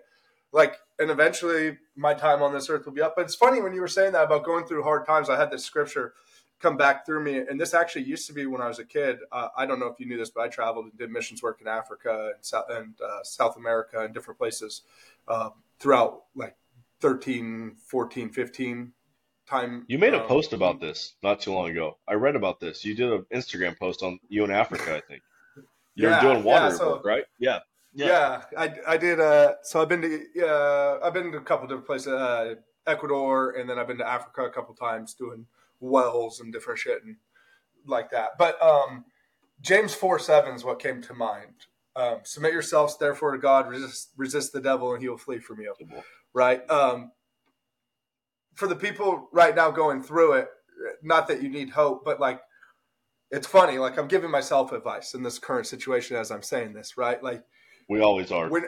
Like, 0.51 0.77
and 0.97 1.11
eventually 1.11 1.77
my 1.95 2.13
time 2.13 2.41
on 2.41 2.53
this 2.53 2.69
earth 2.69 2.85
will 2.85 2.93
be 2.93 3.01
up. 3.01 3.13
But 3.15 3.25
it's 3.25 3.35
funny 3.35 3.61
when 3.61 3.73
you 3.73 3.81
were 3.81 3.87
saying 3.87 4.13
that 4.13 4.23
about 4.23 4.45
going 4.45 4.65
through 4.65 4.83
hard 4.83 5.05
times. 5.05 5.29
I 5.29 5.37
had 5.37 5.51
this 5.51 5.65
scripture 5.65 6.13
come 6.59 6.77
back 6.77 7.05
through 7.05 7.23
me, 7.23 7.37
and 7.37 7.59
this 7.59 7.73
actually 7.73 8.03
used 8.03 8.27
to 8.27 8.33
be 8.33 8.45
when 8.45 8.61
I 8.61 8.67
was 8.67 8.79
a 8.79 8.85
kid. 8.85 9.19
Uh, 9.31 9.47
I 9.57 9.65
don't 9.65 9.79
know 9.79 9.87
if 9.87 9.99
you 9.99 10.05
knew 10.05 10.17
this, 10.17 10.29
but 10.29 10.41
I 10.41 10.47
traveled 10.47 10.85
and 10.85 10.97
did 10.97 11.09
missions 11.09 11.41
work 11.41 11.61
in 11.61 11.67
Africa 11.67 12.31
and 12.35 12.43
South, 12.45 12.65
and, 12.69 12.93
uh, 13.01 13.23
South 13.23 13.57
America 13.57 13.99
and 14.01 14.13
different 14.13 14.37
places 14.37 14.81
uh, 15.27 15.49
throughout 15.79 16.23
like 16.35 16.55
13, 16.99 17.75
14, 17.85 18.29
15 18.29 18.91
time. 19.47 19.85
You 19.87 19.97
made 19.97 20.13
a 20.13 20.21
um, 20.21 20.27
post 20.27 20.53
about 20.53 20.79
this 20.79 21.15
not 21.23 21.39
too 21.39 21.53
long 21.53 21.69
ago. 21.69 21.97
I 22.07 22.13
read 22.13 22.35
about 22.35 22.59
this. 22.59 22.83
You 22.83 22.93
did 22.93 23.11
an 23.11 23.25
Instagram 23.33 23.77
post 23.77 24.03
on 24.03 24.19
you 24.27 24.43
in 24.43 24.51
Africa, 24.51 24.95
I 24.95 25.01
think. 25.01 25.23
You're 25.95 26.11
yeah, 26.11 26.21
doing 26.21 26.43
water 26.43 26.65
yeah, 26.65 26.77
so, 26.77 26.91
work, 26.93 27.05
right? 27.05 27.23
Yeah. 27.39 27.59
yeah. 27.93 28.07
Yeah, 28.07 28.41
I, 28.57 28.73
I 28.87 28.97
did. 28.97 29.19
Uh, 29.19 29.55
so 29.63 29.81
I've 29.81 29.89
been 29.89 30.01
to 30.01 30.47
uh, 30.47 30.99
I've 31.03 31.13
been 31.13 31.31
to 31.31 31.37
a 31.37 31.41
couple 31.41 31.67
different 31.67 31.87
places, 31.87 32.07
uh, 32.07 32.55
Ecuador, 32.87 33.51
and 33.51 33.69
then 33.69 33.77
I've 33.77 33.87
been 33.87 33.97
to 33.97 34.07
Africa 34.07 34.43
a 34.43 34.49
couple 34.49 34.73
times 34.75 35.13
doing 35.13 35.45
wells 35.79 36.39
and 36.39 36.51
different 36.53 36.79
shit 36.79 37.03
and 37.03 37.17
like 37.85 38.11
that. 38.11 38.31
But 38.37 38.61
um, 38.61 39.05
James 39.61 39.93
four 39.93 40.19
seven 40.19 40.55
is 40.55 40.63
what 40.63 40.79
came 40.79 41.01
to 41.03 41.13
mind. 41.13 41.53
Um, 41.95 42.19
Submit 42.23 42.53
yourselves 42.53 42.97
therefore 42.97 43.31
to 43.31 43.37
God, 43.37 43.67
resist 43.67 44.09
resist 44.15 44.53
the 44.53 44.61
devil, 44.61 44.93
and 44.93 45.01
he 45.01 45.09
will 45.09 45.17
flee 45.17 45.39
from 45.39 45.59
you. 45.59 45.73
Right. 46.33 46.69
Um, 46.69 47.11
for 48.55 48.67
the 48.67 48.75
people 48.75 49.29
right 49.31 49.55
now 49.55 49.71
going 49.71 50.03
through 50.03 50.33
it, 50.33 50.49
not 51.01 51.27
that 51.27 51.41
you 51.41 51.49
need 51.49 51.69
hope, 51.69 52.05
but 52.05 52.19
like 52.19 52.41
it's 53.31 53.47
funny. 53.47 53.77
Like 53.77 53.97
I'm 53.97 54.07
giving 54.07 54.31
myself 54.31 54.71
advice 54.71 55.13
in 55.13 55.23
this 55.23 55.39
current 55.39 55.67
situation 55.67 56.17
as 56.17 56.31
I'm 56.31 56.43
saying 56.43 56.73
this, 56.73 56.97
right? 56.97 57.21
Like 57.23 57.43
we 57.87 58.01
always 58.01 58.31
are. 58.31 58.49
When 58.49 58.65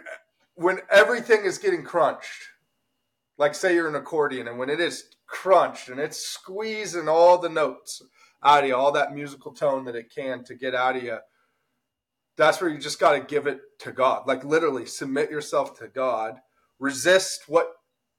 when 0.55 0.79
everything 0.89 1.45
is 1.45 1.57
getting 1.57 1.83
crunched, 1.83 2.49
like 3.37 3.55
say 3.55 3.75
you're 3.75 3.87
an 3.87 3.95
accordion, 3.95 4.47
and 4.47 4.57
when 4.57 4.69
it 4.69 4.79
is 4.79 5.05
crunched 5.31 5.89
and 5.89 5.99
it's 5.99 6.19
squeezing 6.19 7.07
all 7.07 7.37
the 7.37 7.49
notes 7.49 8.01
out 8.43 8.63
of 8.63 8.69
you, 8.69 8.75
all 8.75 8.91
that 8.91 9.13
musical 9.13 9.53
tone 9.53 9.85
that 9.85 9.95
it 9.95 10.13
can 10.13 10.43
to 10.43 10.53
get 10.53 10.75
out 10.75 10.97
of 10.97 11.03
you. 11.03 11.17
That's 12.37 12.59
where 12.59 12.69
you 12.69 12.77
just 12.77 12.99
got 12.99 13.13
to 13.13 13.21
give 13.21 13.47
it 13.47 13.61
to 13.79 13.91
God. 13.91 14.27
Like 14.27 14.43
literally 14.43 14.85
submit 14.85 15.31
yourself 15.31 15.79
to 15.79 15.87
God. 15.87 16.35
Resist 16.79 17.43
what 17.47 17.67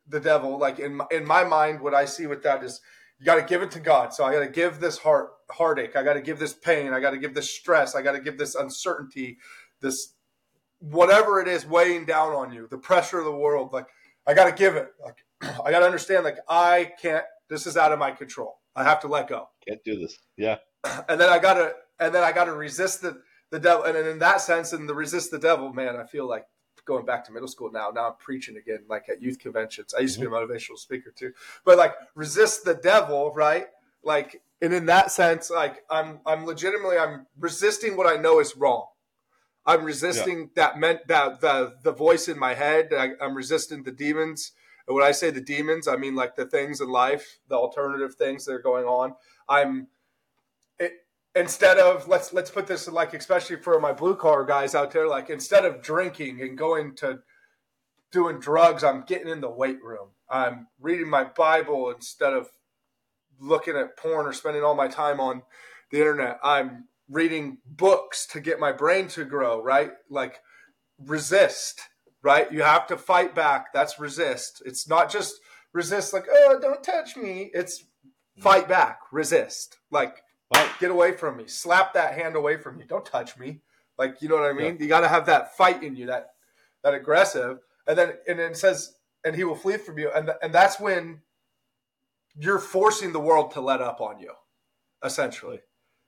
the 0.08 0.20
devil, 0.20 0.58
like 0.58 0.78
in 0.78 0.96
my, 0.96 1.06
in 1.10 1.26
my 1.26 1.44
mind, 1.44 1.80
what 1.80 1.94
I 1.94 2.06
see 2.06 2.26
with 2.26 2.42
that 2.44 2.64
is 2.64 2.80
you 3.18 3.26
got 3.26 3.36
to 3.36 3.42
give 3.42 3.62
it 3.62 3.70
to 3.72 3.80
God. 3.80 4.14
So 4.14 4.24
I 4.24 4.32
got 4.32 4.40
to 4.40 4.48
give 4.48 4.80
this 4.80 4.98
heart 4.98 5.30
heartache. 5.50 5.96
I 5.96 6.02
got 6.02 6.14
to 6.14 6.22
give 6.22 6.38
this 6.38 6.54
pain. 6.54 6.92
I 6.92 7.00
got 7.00 7.10
to 7.10 7.18
give 7.18 7.34
this 7.34 7.50
stress. 7.50 7.94
I 7.94 8.02
got 8.02 8.12
to 8.12 8.20
give 8.20 8.38
this 8.38 8.54
uncertainty, 8.54 9.38
this 9.80 10.14
whatever 10.78 11.40
it 11.40 11.48
is 11.48 11.66
weighing 11.66 12.06
down 12.06 12.32
on 12.32 12.52
you, 12.52 12.66
the 12.70 12.78
pressure 12.78 13.18
of 13.18 13.24
the 13.24 13.32
world. 13.32 13.72
Like 13.72 13.86
I 14.26 14.34
got 14.34 14.46
to 14.46 14.52
give 14.52 14.76
it. 14.76 14.88
Like 15.04 15.24
I 15.42 15.70
got 15.70 15.80
to 15.80 15.86
understand. 15.86 16.24
Like 16.24 16.38
I 16.48 16.92
can't. 17.00 17.24
This 17.48 17.66
is 17.66 17.76
out 17.76 17.92
of 17.92 17.98
my 17.98 18.10
control. 18.12 18.58
I 18.74 18.84
have 18.84 19.00
to 19.00 19.08
let 19.08 19.28
go. 19.28 19.48
Can't 19.68 19.82
do 19.84 19.98
this. 19.98 20.18
Yeah. 20.36 20.58
And 21.08 21.20
then 21.20 21.28
I 21.28 21.38
got 21.38 21.54
to. 21.54 21.74
And 22.00 22.14
then 22.14 22.24
I 22.24 22.32
got 22.32 22.44
to 22.44 22.52
resist 22.52 23.02
the 23.02 23.22
the 23.50 23.60
devil. 23.60 23.84
And 23.84 23.96
in 23.96 24.18
that 24.18 24.40
sense, 24.40 24.72
and 24.72 24.88
the 24.88 24.94
resist 24.94 25.30
the 25.30 25.38
devil, 25.38 25.72
man, 25.72 25.96
I 25.96 26.06
feel 26.06 26.28
like 26.28 26.46
going 26.84 27.04
back 27.04 27.24
to 27.26 27.32
middle 27.32 27.48
school 27.48 27.70
now. 27.70 27.90
Now 27.94 28.08
I'm 28.08 28.16
preaching 28.18 28.56
again, 28.56 28.80
like 28.88 29.08
at 29.08 29.22
youth 29.22 29.38
conventions. 29.38 29.94
I 29.94 30.00
used 30.00 30.14
to 30.14 30.20
be 30.20 30.26
a 30.26 30.30
mm-hmm. 30.30 30.52
motivational 30.52 30.78
speaker 30.78 31.12
too, 31.14 31.32
but 31.64 31.78
like 31.78 31.94
resist 32.14 32.64
the 32.64 32.74
devil, 32.74 33.32
right? 33.34 33.66
Like, 34.02 34.42
and 34.60 34.72
in 34.72 34.86
that 34.86 35.12
sense, 35.12 35.50
like 35.50 35.84
I'm, 35.90 36.20
I'm 36.26 36.44
legitimately, 36.44 36.98
I'm 36.98 37.26
resisting 37.38 37.96
what 37.96 38.06
I 38.06 38.20
know 38.20 38.40
is 38.40 38.56
wrong. 38.56 38.86
I'm 39.64 39.84
resisting 39.84 40.38
yeah. 40.38 40.46
that 40.56 40.78
meant 40.78 41.06
that 41.06 41.40
the 41.40 41.74
the 41.84 41.92
voice 41.92 42.26
in 42.28 42.36
my 42.36 42.54
head. 42.54 42.92
I, 42.92 43.10
I'm 43.20 43.36
resisting 43.36 43.84
the 43.84 43.92
demons. 43.92 44.52
And 44.86 44.94
when 44.94 45.04
I 45.04 45.12
say 45.12 45.30
the 45.30 45.40
demons, 45.40 45.88
I 45.88 45.96
mean 45.96 46.14
like 46.14 46.36
the 46.36 46.46
things 46.46 46.80
in 46.80 46.88
life, 46.88 47.38
the 47.48 47.56
alternative 47.56 48.14
things 48.14 48.44
that 48.44 48.52
are 48.52 48.62
going 48.62 48.84
on. 48.84 49.14
I'm 49.48 49.88
instead 51.34 51.78
of 51.78 52.08
let's 52.08 52.32
let's 52.32 52.50
put 52.50 52.66
this 52.66 52.88
like 52.88 53.14
especially 53.14 53.56
for 53.56 53.80
my 53.80 53.92
blue 53.92 54.14
collar 54.14 54.44
guys 54.44 54.74
out 54.74 54.90
there 54.90 55.08
like 55.08 55.30
instead 55.30 55.64
of 55.64 55.82
drinking 55.82 56.40
and 56.42 56.58
going 56.58 56.94
to 56.94 57.18
doing 58.10 58.38
drugs 58.38 58.84
i'm 58.84 59.02
getting 59.06 59.28
in 59.28 59.40
the 59.40 59.50
weight 59.50 59.82
room. 59.82 60.08
I'm 60.28 60.66
reading 60.80 61.08
my 61.08 61.24
bible 61.24 61.90
instead 61.90 62.32
of 62.32 62.48
looking 63.38 63.76
at 63.76 63.96
porn 63.96 64.26
or 64.26 64.32
spending 64.32 64.62
all 64.62 64.74
my 64.74 64.88
time 64.88 65.20
on 65.20 65.42
the 65.90 65.98
internet. 65.98 66.38
I'm 66.42 66.88
reading 67.08 67.58
books 67.66 68.26
to 68.28 68.40
get 68.40 68.60
my 68.60 68.72
brain 68.72 69.08
to 69.08 69.24
grow 69.24 69.62
right? 69.62 69.92
Like 70.10 70.40
resist 70.98 71.80
right 72.22 72.52
you 72.52 72.62
have 72.62 72.86
to 72.86 72.96
fight 72.96 73.34
back 73.34 73.72
that's 73.72 73.98
resist 73.98 74.62
it's 74.64 74.88
not 74.88 75.10
just 75.10 75.40
resist 75.72 76.12
like 76.12 76.26
oh 76.30 76.58
don't 76.60 76.82
touch 76.82 77.16
me 77.16 77.50
it's 77.54 77.84
fight 78.38 78.68
back 78.68 79.00
resist 79.10 79.78
like 79.90 80.22
Get 80.78 80.90
away 80.90 81.12
from 81.12 81.36
me. 81.36 81.46
Slap 81.46 81.94
that 81.94 82.14
hand 82.14 82.36
away 82.36 82.56
from 82.56 82.76
me. 82.76 82.84
Don't 82.86 83.06
touch 83.06 83.38
me. 83.38 83.60
Like 83.98 84.20
you 84.20 84.28
know 84.28 84.36
what 84.36 84.50
I 84.50 84.52
mean? 84.52 84.76
Yeah. 84.76 84.82
You 84.82 84.88
got 84.88 85.00
to 85.00 85.08
have 85.08 85.26
that 85.26 85.56
fight 85.56 85.82
in 85.82 85.96
you, 85.96 86.06
that 86.06 86.30
that 86.82 86.94
aggressive, 86.94 87.58
and 87.86 87.96
then 87.96 88.14
and 88.26 88.38
then 88.38 88.52
it 88.52 88.56
says, 88.56 88.94
and 89.24 89.36
he 89.36 89.44
will 89.44 89.54
flee 89.54 89.76
from 89.76 89.98
you, 89.98 90.10
and 90.10 90.30
and 90.42 90.52
that's 90.52 90.80
when 90.80 91.20
you're 92.34 92.58
forcing 92.58 93.12
the 93.12 93.20
world 93.20 93.52
to 93.52 93.60
let 93.60 93.80
up 93.80 94.00
on 94.00 94.18
you. 94.18 94.32
Essentially, 95.04 95.60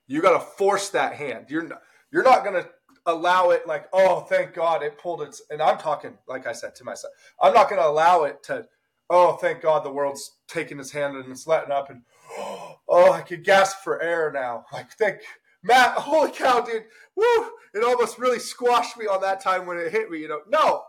you 0.07 0.23
got 0.23 0.33
to 0.33 0.41
force 0.41 0.91
that 0.91 1.15
hand. 1.15 1.47
You're 1.49 1.69
not, 1.69 1.83
you're 2.13 2.23
not 2.23 2.45
going 2.45 2.63
to 2.63 2.69
allow 3.07 3.51
it 3.51 3.67
like, 3.67 3.87
oh, 3.93 4.21
thank 4.21 4.55
God 4.55 4.83
it 4.83 4.99
pulled 4.99 5.23
its. 5.23 5.43
And 5.51 5.61
I'm 5.61 5.79
talking, 5.79 6.17
like 6.27 6.47
I 6.47 6.53
said 6.53 6.75
to 6.77 6.85
myself, 6.85 7.13
I'm 7.41 7.55
not 7.55 7.69
going 7.69 7.81
to 7.81 7.89
allow 7.89 8.25
it 8.25 8.43
to. 8.45 8.67
Oh, 9.11 9.35
thank 9.35 9.61
God 9.61 9.85
the 9.85 9.93
world's 9.93 10.39
taking 10.49 10.81
its 10.81 10.91
hand 10.91 11.15
and 11.17 11.31
it's 11.31 11.47
letting 11.47 11.71
up, 11.71 11.91
and 11.91 12.03
oh, 12.39 13.13
I 13.13 13.21
could 13.21 13.45
gasp 13.45 13.79
for 13.85 14.01
air 14.01 14.33
now. 14.33 14.65
Like, 14.73 14.93
think, 14.93 15.19
Matt, 15.63 15.91
holy 15.99 16.31
cow, 16.31 16.61
dude, 16.61 16.85
woo! 17.15 17.51
It 17.75 17.85
almost 17.85 18.19
really 18.19 18.39
squashed 18.39 18.97
me 18.97 19.07
on 19.07 19.21
that 19.21 19.41
time 19.41 19.67
when 19.67 19.79
it 19.79 19.93
hit 19.93 20.11
me. 20.11 20.21
You 20.21 20.29
know, 20.29 20.41
no, 20.49 20.85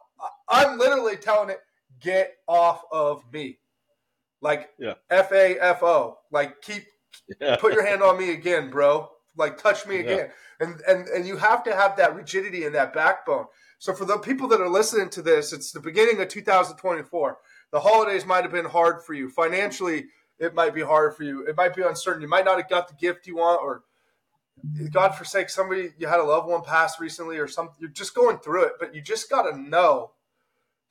I'm 0.47 0.78
literally 0.78 1.18
telling 1.18 1.49
it, 1.49 1.59
get 1.99 2.36
off 2.47 2.84
of 2.91 3.24
me. 3.34 3.57
Like, 4.41 4.70
F 5.09 5.32
A 5.32 5.57
F 5.59 5.84
O. 5.84 6.20
Like, 6.32 6.61
keep, 6.61 6.84
yeah. 7.41 7.57
put 7.57 7.74
your 7.74 7.86
hand 7.86 8.01
on 8.01 8.18
me 8.18 8.32
again, 8.32 8.70
bro. 8.70 9.09
Like, 9.38 9.58
touch 9.58 9.86
me 9.86 10.00
again. 10.00 10.30
Yeah. 10.30 10.66
And, 10.68 10.82
and, 10.88 11.08
and 11.10 11.28
you 11.28 11.38
have 11.38 11.64
to 11.64 11.76
have 11.76 11.98
that 11.98 12.16
rigidity 12.16 12.66
and 12.66 12.76
that 12.76 12.94
backbone. 12.94 13.46
So, 13.80 13.94
for 13.94 14.06
the 14.06 14.18
people 14.18 14.48
that 14.50 14.62
are 14.62 14.70
listening 14.70 15.10
to 15.12 15.22
this, 15.22 15.52
it's 15.52 15.72
the 15.72 15.80
beginning 15.80 16.22
of 16.22 16.30
2024. 16.30 17.38
The 17.72 17.80
holidays 17.80 18.26
might 18.26 18.44
have 18.44 18.54
been 18.54 18.66
hard 18.66 19.04
for 19.04 19.14
you 19.14 19.30
financially 19.30 20.06
it 20.40 20.54
might 20.54 20.74
be 20.74 20.82
hard 20.82 21.16
for 21.16 21.24
you. 21.24 21.46
It 21.48 21.56
might 21.56 21.76
be 21.76 21.82
uncertain. 21.82 22.22
You 22.22 22.28
might 22.28 22.46
not 22.46 22.58
have 22.58 22.70
got 22.70 22.88
the 22.88 22.96
gift 22.96 23.28
you 23.28 23.38
want, 23.38 23.62
or 23.62 23.84
God 24.92 25.16
forsake 25.16 25.50
somebody 25.50 25.94
you 25.98 26.08
had 26.08 26.20
a 26.20 26.24
loved 26.24 26.48
one 26.48 26.62
pass 26.62 27.00
recently, 27.00 27.38
or 27.38 27.48
something. 27.48 27.76
You're 27.80 27.90
just 27.90 28.16
going 28.16 28.40
through 28.40 28.66
it, 28.66 28.74
but 28.80 28.94
you 28.94 29.02
just 29.02 29.30
got 29.30 29.44
to 29.44 29.58
know 29.58 30.12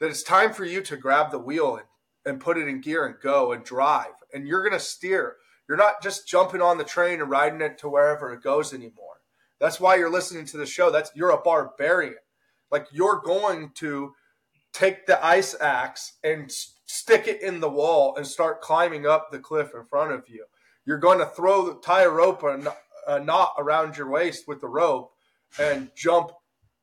that 0.00 0.08
it's 0.08 0.22
time 0.22 0.52
for 0.52 0.64
you 0.64 0.80
to 0.82 0.96
grab 0.96 1.30
the 1.30 1.38
wheel 1.38 1.76
and, 1.76 1.86
and 2.24 2.40
put 2.40 2.56
it 2.56 2.68
in 2.68 2.80
gear 2.80 3.06
and 3.06 3.16
go 3.20 3.52
and 3.52 3.64
drive. 3.64 4.14
And 4.32 4.48
you're 4.48 4.62
going 4.62 4.72
to 4.72 4.80
steer. 4.80 5.36
You're 5.68 5.78
not 5.78 6.02
just 6.02 6.28
jumping 6.28 6.60
on 6.60 6.78
the 6.78 6.84
train 6.84 7.20
and 7.20 7.30
riding 7.30 7.60
it 7.60 7.78
to 7.78 7.88
wherever 7.88 8.32
it 8.32 8.42
goes 8.42 8.74
anymore. 8.74 9.20
That's 9.60 9.80
why 9.80 9.96
you're 9.96 10.10
listening 10.10 10.44
to 10.46 10.56
the 10.56 10.66
show. 10.66 10.90
That's 10.90 11.10
you're 11.14 11.30
a 11.30 11.40
barbarian. 11.40 12.16
Like 12.70 12.86
you're 12.92 13.20
going 13.24 13.70
to 13.76 14.14
take 14.72 15.06
the 15.06 15.24
ice 15.24 15.54
axe 15.60 16.18
and 16.24 16.50
stick 16.50 17.28
it 17.28 17.40
in 17.40 17.60
the 17.60 17.70
wall 17.70 18.16
and 18.16 18.26
start 18.26 18.60
climbing 18.60 19.06
up 19.06 19.30
the 19.30 19.38
cliff 19.38 19.70
in 19.74 19.84
front 19.84 20.12
of 20.12 20.28
you. 20.28 20.44
You're 20.84 20.98
going 20.98 21.18
to 21.18 21.26
throw 21.26 21.78
tie 21.78 22.02
a 22.02 22.10
rope 22.10 22.42
a, 22.42 22.74
a 23.06 23.20
knot 23.20 23.54
around 23.58 23.96
your 23.96 24.10
waist 24.10 24.46
with 24.46 24.60
the 24.60 24.68
rope 24.68 25.12
and 25.58 25.90
jump 25.94 26.32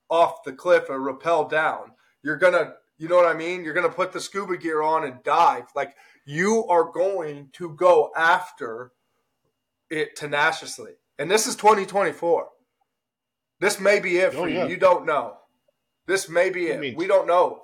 off 0.10 0.44
the 0.44 0.54
cliff 0.54 0.90
or 0.90 1.00
rappel 1.00 1.48
down. 1.48 1.92
You're 2.24 2.38
going 2.38 2.54
to, 2.54 2.74
you 2.98 3.08
know 3.08 3.16
what 3.16 3.26
I 3.26 3.38
mean? 3.38 3.64
You're 3.64 3.74
going 3.74 3.90
to 3.90 3.96
put 3.96 4.12
the 4.12 4.20
scuba 4.20 4.58
gear 4.58 4.82
on 4.82 5.04
and 5.04 5.24
dive. 5.24 5.66
Like 5.76 5.96
you 6.32 6.66
are 6.68 6.86
going 6.86 7.50
to 7.52 7.72
go 7.72 8.12
after 8.16 8.94
it 9.90 10.16
tenaciously. 10.16 10.94
And 11.20 11.30
this 11.30 11.46
is 11.46 11.58
2024. 11.58 12.48
This 13.60 13.80
may 13.80 14.00
be 14.00 14.18
it 14.18 14.30
oh, 14.30 14.32
for 14.32 14.44
oh, 14.44 14.46
yeah. 14.46 14.64
you. 14.64 14.72
You 14.72 14.78
don't 14.78 15.06
know. 15.06 15.36
This 16.08 16.30
may 16.30 16.50
be 16.50 16.68
it. 16.68 16.96
We 16.96 17.06
don't 17.06 17.28
know. 17.28 17.62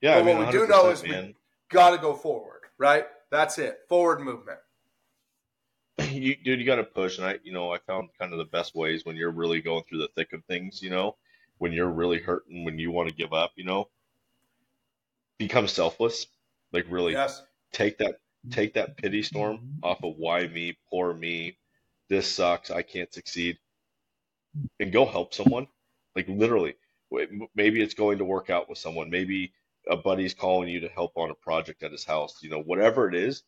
Yeah, 0.00 0.14
but 0.14 0.22
I 0.22 0.24
mean, 0.24 0.38
what 0.38 0.46
we 0.46 0.52
do 0.52 0.66
know 0.66 0.88
is 0.88 1.02
man. 1.04 1.26
we 1.26 1.34
got 1.70 1.90
to 1.90 1.98
go 1.98 2.14
forward, 2.14 2.62
right? 2.78 3.04
That's 3.30 3.58
it. 3.58 3.80
Forward 3.88 4.20
movement. 4.20 4.58
You, 6.10 6.36
dude, 6.36 6.58
you 6.58 6.66
got 6.66 6.76
to 6.76 6.84
push, 6.84 7.18
and 7.18 7.26
I, 7.26 7.38
you 7.42 7.52
know, 7.52 7.72
I 7.72 7.78
found 7.78 8.10
kind 8.18 8.32
of 8.32 8.38
the 8.38 8.44
best 8.44 8.74
ways 8.74 9.04
when 9.04 9.16
you're 9.16 9.30
really 9.30 9.60
going 9.60 9.82
through 9.84 9.98
the 9.98 10.08
thick 10.14 10.32
of 10.32 10.44
things. 10.44 10.82
You 10.82 10.90
know, 10.90 11.16
when 11.58 11.72
you're 11.72 11.88
really 11.88 12.18
hurting, 12.18 12.64
when 12.64 12.78
you 12.78 12.90
want 12.90 13.08
to 13.08 13.14
give 13.14 13.32
up. 13.32 13.52
You 13.56 13.64
know, 13.64 13.88
become 15.38 15.68
selfless. 15.68 16.26
Like 16.72 16.86
really, 16.88 17.12
yes. 17.12 17.42
take 17.72 17.98
that 17.98 18.12
mm-hmm. 18.12 18.50
take 18.50 18.74
that 18.74 18.96
pity 18.96 19.22
storm 19.22 19.58
mm-hmm. 19.58 19.84
off 19.84 20.02
of 20.02 20.14
why 20.16 20.46
me, 20.46 20.76
poor 20.90 21.12
me, 21.12 21.58
this 22.08 22.32
sucks, 22.32 22.70
I 22.70 22.82
can't 22.82 23.12
succeed, 23.12 23.58
and 24.80 24.92
go 24.92 25.04
help 25.06 25.34
someone. 25.34 25.66
Like 26.14 26.28
literally, 26.28 26.74
maybe 27.54 27.82
it's 27.82 27.94
going 27.94 28.18
to 28.18 28.24
work 28.24 28.50
out 28.50 28.68
with 28.68 28.78
someone. 28.78 29.10
Maybe 29.10 29.52
a 29.88 29.96
buddy's 29.96 30.34
calling 30.34 30.68
you 30.68 30.80
to 30.80 30.88
help 30.88 31.12
on 31.16 31.30
a 31.30 31.34
project 31.34 31.82
at 31.82 31.92
his 31.92 32.04
house, 32.04 32.38
you 32.42 32.50
know, 32.50 32.62
whatever 32.62 33.08
it 33.08 33.14
is, 33.14 33.42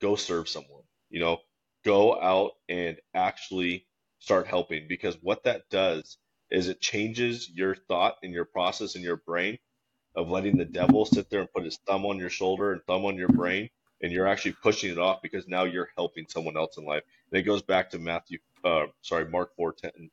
go 0.00 0.16
serve 0.16 0.48
someone. 0.48 0.82
You 1.08 1.20
know, 1.20 1.38
go 1.84 2.20
out 2.20 2.52
and 2.68 2.98
actually 3.14 3.86
start 4.18 4.46
helping 4.46 4.86
because 4.88 5.16
what 5.22 5.44
that 5.44 5.62
does 5.70 6.18
is 6.50 6.68
it 6.68 6.80
changes 6.80 7.48
your 7.48 7.74
thought 7.74 8.16
and 8.22 8.32
your 8.32 8.44
process 8.44 8.96
in 8.96 9.02
your 9.02 9.16
brain 9.16 9.58
of 10.16 10.30
letting 10.30 10.56
the 10.58 10.64
devil 10.64 11.04
sit 11.04 11.30
there 11.30 11.40
and 11.40 11.52
put 11.52 11.64
his 11.64 11.78
thumb 11.86 12.06
on 12.06 12.18
your 12.18 12.30
shoulder 12.30 12.72
and 12.72 12.82
thumb 12.84 13.04
on 13.04 13.16
your 13.16 13.28
brain 13.28 13.70
and 14.02 14.12
you're 14.12 14.26
actually 14.26 14.52
pushing 14.62 14.90
it 14.90 14.98
off 14.98 15.22
because 15.22 15.46
now 15.48 15.64
you're 15.64 15.90
helping 15.96 16.26
someone 16.28 16.56
else 16.56 16.76
in 16.78 16.84
life. 16.84 17.02
And 17.30 17.40
it 17.40 17.44
goes 17.44 17.62
back 17.62 17.90
to 17.90 17.98
Matthew, 17.98 18.38
uh, 18.64 18.86
sorry, 19.02 19.28
Mark 19.28 19.54
4, 19.56 19.72
10, 19.74 20.10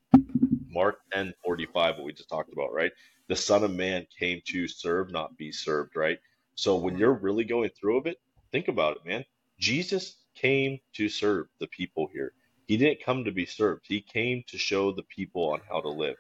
Mark 0.70 1.00
10, 1.14 1.34
45, 1.44 1.96
what 1.96 2.06
we 2.06 2.14
just 2.14 2.30
talked 2.30 2.54
about, 2.54 2.74
right? 2.74 2.92
the 3.28 3.36
Son 3.36 3.64
of 3.64 3.74
Man 3.74 4.08
came 4.18 4.42
to 4.48 4.68
serve, 4.68 5.12
not 5.12 5.38
be 5.38 5.52
served, 5.52 5.96
right? 5.96 6.20
So 6.56 6.76
when 6.78 6.98
you're 6.98 7.14
really 7.14 7.44
going 7.44 7.70
through 7.70 7.98
of 8.00 8.08
it, 8.08 8.20
think 8.52 8.68
about 8.68 8.98
it, 8.98 9.06
man. 9.06 9.26
Jesus 9.60 10.16
came 10.36 10.80
to 10.94 11.10
serve 11.10 11.48
the 11.60 11.68
people 11.68 12.10
here. 12.12 12.34
He 12.68 12.78
didn't 12.78 13.04
come 13.04 13.26
to 13.26 13.32
be 13.32 13.46
served. 13.46 13.86
He 13.88 14.02
came 14.02 14.44
to 14.48 14.58
show 14.58 14.92
the 14.92 15.04
people 15.04 15.50
on 15.52 15.62
how 15.70 15.82
to 15.82 15.90
live. 15.90 16.18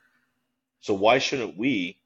So 0.79 0.93
why 0.93 1.19
shouldn't 1.19 1.57
we 1.57 1.99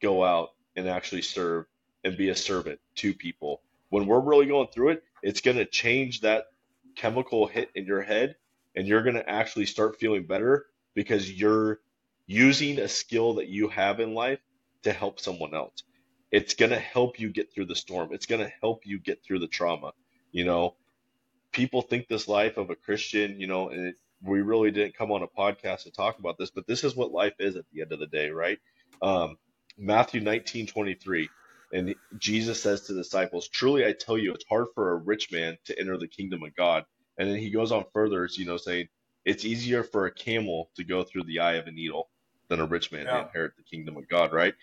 go 0.00 0.24
out 0.24 0.50
and 0.76 0.88
actually 0.88 1.22
serve 1.22 1.66
and 2.04 2.16
be 2.16 2.28
a 2.28 2.36
servant 2.36 2.80
to 2.96 3.14
people? 3.14 3.62
When 3.88 4.06
we're 4.06 4.20
really 4.20 4.46
going 4.46 4.68
through 4.68 4.90
it, 4.90 5.04
it's 5.22 5.40
going 5.40 5.56
to 5.56 5.64
change 5.64 6.20
that 6.22 6.46
chemical 6.96 7.46
hit 7.46 7.70
in 7.74 7.84
your 7.86 8.02
head 8.02 8.36
and 8.74 8.86
you're 8.86 9.02
going 9.02 9.14
to 9.16 9.28
actually 9.28 9.66
start 9.66 9.98
feeling 9.98 10.24
better 10.24 10.66
because 10.94 11.30
you're 11.30 11.80
using 12.26 12.78
a 12.78 12.88
skill 12.88 13.34
that 13.34 13.48
you 13.48 13.68
have 13.68 14.00
in 14.00 14.14
life 14.14 14.40
to 14.82 14.92
help 14.92 15.20
someone 15.20 15.54
else. 15.54 15.82
It's 16.30 16.54
going 16.54 16.70
to 16.70 16.78
help 16.78 17.18
you 17.18 17.30
get 17.30 17.52
through 17.52 17.66
the 17.66 17.76
storm. 17.76 18.10
It's 18.12 18.26
going 18.26 18.40
to 18.40 18.52
help 18.60 18.84
you 18.84 18.98
get 18.98 19.22
through 19.24 19.38
the 19.38 19.46
trauma. 19.46 19.92
You 20.32 20.44
know, 20.44 20.74
people 21.52 21.82
think 21.82 22.08
this 22.08 22.28
life 22.28 22.56
of 22.56 22.70
a 22.70 22.76
Christian, 22.76 23.40
you 23.40 23.46
know, 23.46 23.70
and 23.70 23.86
it, 23.88 23.94
we 24.22 24.42
really 24.42 24.70
didn't 24.70 24.96
come 24.96 25.12
on 25.12 25.22
a 25.22 25.28
podcast 25.28 25.84
to 25.84 25.90
talk 25.90 26.18
about 26.18 26.36
this, 26.38 26.50
but 26.50 26.66
this 26.66 26.84
is 26.84 26.96
what 26.96 27.12
life 27.12 27.34
is 27.38 27.56
at 27.56 27.64
the 27.72 27.82
end 27.82 27.92
of 27.92 28.00
the 28.00 28.06
day, 28.06 28.30
right? 28.30 28.58
Um, 29.00 29.36
Matthew 29.78 30.20
19, 30.20 30.66
23. 30.66 31.28
And 31.72 31.94
Jesus 32.18 32.62
says 32.62 32.82
to 32.82 32.92
the 32.92 33.02
disciples, 33.02 33.48
Truly 33.48 33.84
I 33.84 33.92
tell 33.92 34.16
you, 34.16 34.32
it's 34.32 34.44
hard 34.48 34.68
for 34.74 34.92
a 34.92 34.96
rich 34.96 35.32
man 35.32 35.58
to 35.66 35.78
enter 35.78 35.98
the 35.98 36.08
kingdom 36.08 36.42
of 36.42 36.54
God. 36.54 36.84
And 37.18 37.28
then 37.28 37.38
he 37.38 37.50
goes 37.50 37.72
on 37.72 37.84
further, 37.92 38.28
you 38.32 38.46
know, 38.46 38.56
saying, 38.56 38.88
It's 39.24 39.44
easier 39.44 39.82
for 39.82 40.06
a 40.06 40.14
camel 40.14 40.70
to 40.76 40.84
go 40.84 41.02
through 41.02 41.24
the 41.24 41.40
eye 41.40 41.54
of 41.54 41.66
a 41.66 41.72
needle 41.72 42.08
than 42.48 42.60
a 42.60 42.66
rich 42.66 42.92
man 42.92 43.06
yeah. 43.06 43.12
to 43.12 43.26
inherit 43.26 43.52
the 43.56 43.64
kingdom 43.64 43.96
of 43.96 44.08
God, 44.08 44.32
right? 44.32 44.54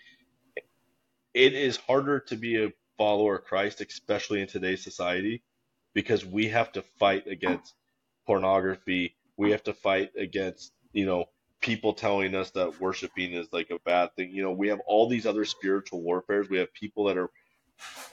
It 1.34 1.52
is 1.52 1.76
harder 1.76 2.20
to 2.20 2.36
be 2.36 2.64
a 2.64 2.72
follower 2.96 3.36
of 3.36 3.44
Christ, 3.44 3.80
especially 3.80 4.40
in 4.40 4.46
today's 4.46 4.82
society, 4.82 5.42
because 5.92 6.24
we 6.24 6.48
have 6.48 6.72
to 6.72 6.82
fight 6.98 7.26
against 7.26 7.74
pornography. 8.26 9.16
We 9.36 9.50
have 9.50 9.64
to 9.64 9.74
fight 9.74 10.12
against, 10.16 10.72
you 10.92 11.06
know, 11.06 11.26
people 11.64 11.94
telling 11.94 12.36
us 12.36 12.52
that 12.52 12.80
worshiping 12.80 13.32
is 13.32 13.48
like 13.52 13.70
a 13.70 13.80
bad 13.86 14.10
thing. 14.16 14.30
You 14.32 14.44
know, 14.44 14.52
we 14.52 14.68
have 14.68 14.80
all 14.86 15.08
these 15.08 15.26
other 15.26 15.46
spiritual 15.46 16.02
warfares. 16.02 16.50
We 16.50 16.58
have 16.58 16.74
people 16.74 17.06
that 17.06 17.18
are 17.18 17.30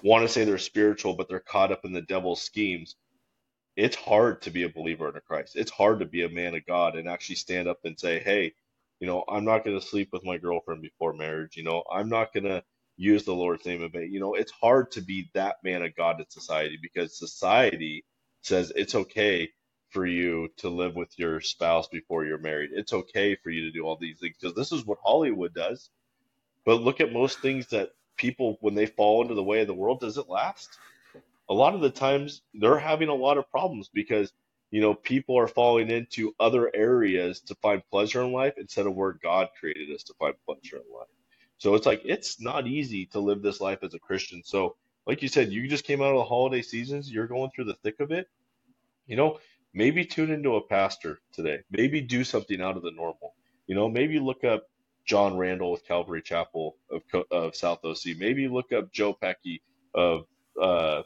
want 0.03 0.25
to 0.25 0.33
say 0.33 0.45
they're 0.45 0.57
spiritual, 0.59 1.15
but 1.15 1.29
they're 1.29 1.41
caught 1.41 1.71
up 1.73 1.85
in 1.85 1.93
the 1.93 2.01
devil's 2.01 2.41
schemes. 2.41 2.95
It's 3.77 3.97
hard 3.97 4.43
to 4.43 4.51
be 4.51 4.63
a 4.63 4.69
believer 4.69 5.09
in 5.09 5.21
Christ. 5.27 5.55
It's 5.57 5.71
hard 5.71 5.99
to 6.01 6.07
be 6.07 6.23
a 6.23 6.29
man 6.29 6.55
of 6.55 6.65
God 6.65 6.95
and 6.95 7.09
actually 7.09 7.35
stand 7.37 7.67
up 7.67 7.79
and 7.85 7.99
say, 7.99 8.19
"Hey, 8.19 8.53
you 9.01 9.07
know, 9.07 9.25
I'm 9.29 9.45
not 9.45 9.65
going 9.65 9.79
to 9.79 9.85
sleep 9.85 10.09
with 10.13 10.25
my 10.25 10.37
girlfriend 10.37 10.81
before 10.83 11.13
marriage. 11.13 11.57
You 11.57 11.63
know, 11.63 11.83
I'm 11.91 12.09
not 12.09 12.33
going 12.33 12.45
to 12.45 12.63
use 12.97 13.25
the 13.25 13.35
Lord's 13.35 13.65
name 13.65 13.83
in 13.83 13.91
vain." 13.91 14.13
You 14.13 14.21
know, 14.21 14.35
it's 14.35 14.51
hard 14.53 14.91
to 14.93 15.01
be 15.01 15.29
that 15.35 15.57
man 15.63 15.83
of 15.83 15.95
God 15.95 16.19
in 16.21 16.29
society 16.29 16.79
because 16.81 17.17
society 17.19 18.05
says 18.43 18.73
it's 18.75 18.95
okay 18.95 19.49
for 19.91 20.05
you 20.05 20.49
to 20.57 20.69
live 20.69 20.95
with 20.95 21.17
your 21.19 21.41
spouse 21.41 21.87
before 21.87 22.25
you're 22.25 22.37
married. 22.37 22.71
It's 22.73 22.93
okay 22.93 23.35
for 23.35 23.49
you 23.49 23.61
to 23.65 23.71
do 23.71 23.83
all 23.83 23.97
these 23.97 24.19
things 24.19 24.35
because 24.39 24.55
this 24.55 24.71
is 24.71 24.85
what 24.85 24.99
Hollywood 25.03 25.53
does. 25.53 25.89
But 26.65 26.81
look 26.81 27.01
at 27.01 27.13
most 27.13 27.39
things 27.39 27.67
that 27.67 27.91
people, 28.17 28.57
when 28.61 28.75
they 28.75 28.85
fall 28.85 29.21
into 29.21 29.33
the 29.33 29.43
way 29.43 29.61
of 29.61 29.67
the 29.67 29.73
world, 29.73 29.99
does 29.99 30.17
it 30.17 30.29
last? 30.29 30.77
A 31.49 31.53
lot 31.53 31.75
of 31.75 31.81
the 31.81 31.89
times 31.89 32.41
they're 32.53 32.77
having 32.77 33.09
a 33.09 33.15
lot 33.15 33.37
of 33.37 33.49
problems 33.49 33.89
because, 33.93 34.31
you 34.69 34.79
know, 34.79 34.93
people 34.93 35.37
are 35.37 35.47
falling 35.47 35.89
into 35.89 36.33
other 36.39 36.71
areas 36.73 37.41
to 37.41 37.55
find 37.55 37.81
pleasure 37.89 38.21
in 38.21 38.31
life 38.31 38.53
instead 38.57 38.85
of 38.85 38.95
where 38.95 39.13
God 39.21 39.49
created 39.59 39.93
us 39.93 40.03
to 40.03 40.13
find 40.13 40.35
pleasure 40.45 40.77
in 40.77 40.83
life. 40.97 41.07
So 41.57 41.75
it's 41.75 41.85
like, 41.85 42.01
it's 42.05 42.39
not 42.39 42.67
easy 42.67 43.07
to 43.07 43.19
live 43.19 43.41
this 43.41 43.59
life 43.59 43.79
as 43.83 43.93
a 43.93 43.99
Christian. 43.99 44.41
So, 44.45 44.77
like 45.05 45.21
you 45.21 45.27
said, 45.27 45.51
you 45.51 45.67
just 45.67 45.83
came 45.83 46.01
out 46.01 46.11
of 46.11 46.17
the 46.17 46.23
holiday 46.23 46.61
seasons, 46.61 47.11
you're 47.11 47.27
going 47.27 47.49
through 47.53 47.65
the 47.65 47.75
thick 47.83 47.99
of 47.99 48.11
it. 48.11 48.27
You 49.07 49.15
know, 49.17 49.39
maybe 49.73 50.05
tune 50.05 50.31
into 50.31 50.55
a 50.55 50.67
pastor 50.67 51.19
today. 51.33 51.59
Maybe 51.69 52.01
do 52.01 52.23
something 52.23 52.61
out 52.61 52.77
of 52.77 52.83
the 52.83 52.91
normal. 52.91 53.33
You 53.67 53.75
know, 53.75 53.89
maybe 53.89 54.19
look 54.19 54.43
up 54.43 54.63
John 55.05 55.37
Randall 55.37 55.71
with 55.71 55.85
Calvary 55.85 56.21
Chapel 56.21 56.77
of, 56.89 57.01
of 57.31 57.55
South 57.55 57.83
OC. 57.83 58.17
Maybe 58.17 58.47
look 58.47 58.71
up 58.71 58.91
Joe 58.91 59.13
Pecky 59.13 59.61
of 59.93 60.25
uh, 60.61 61.03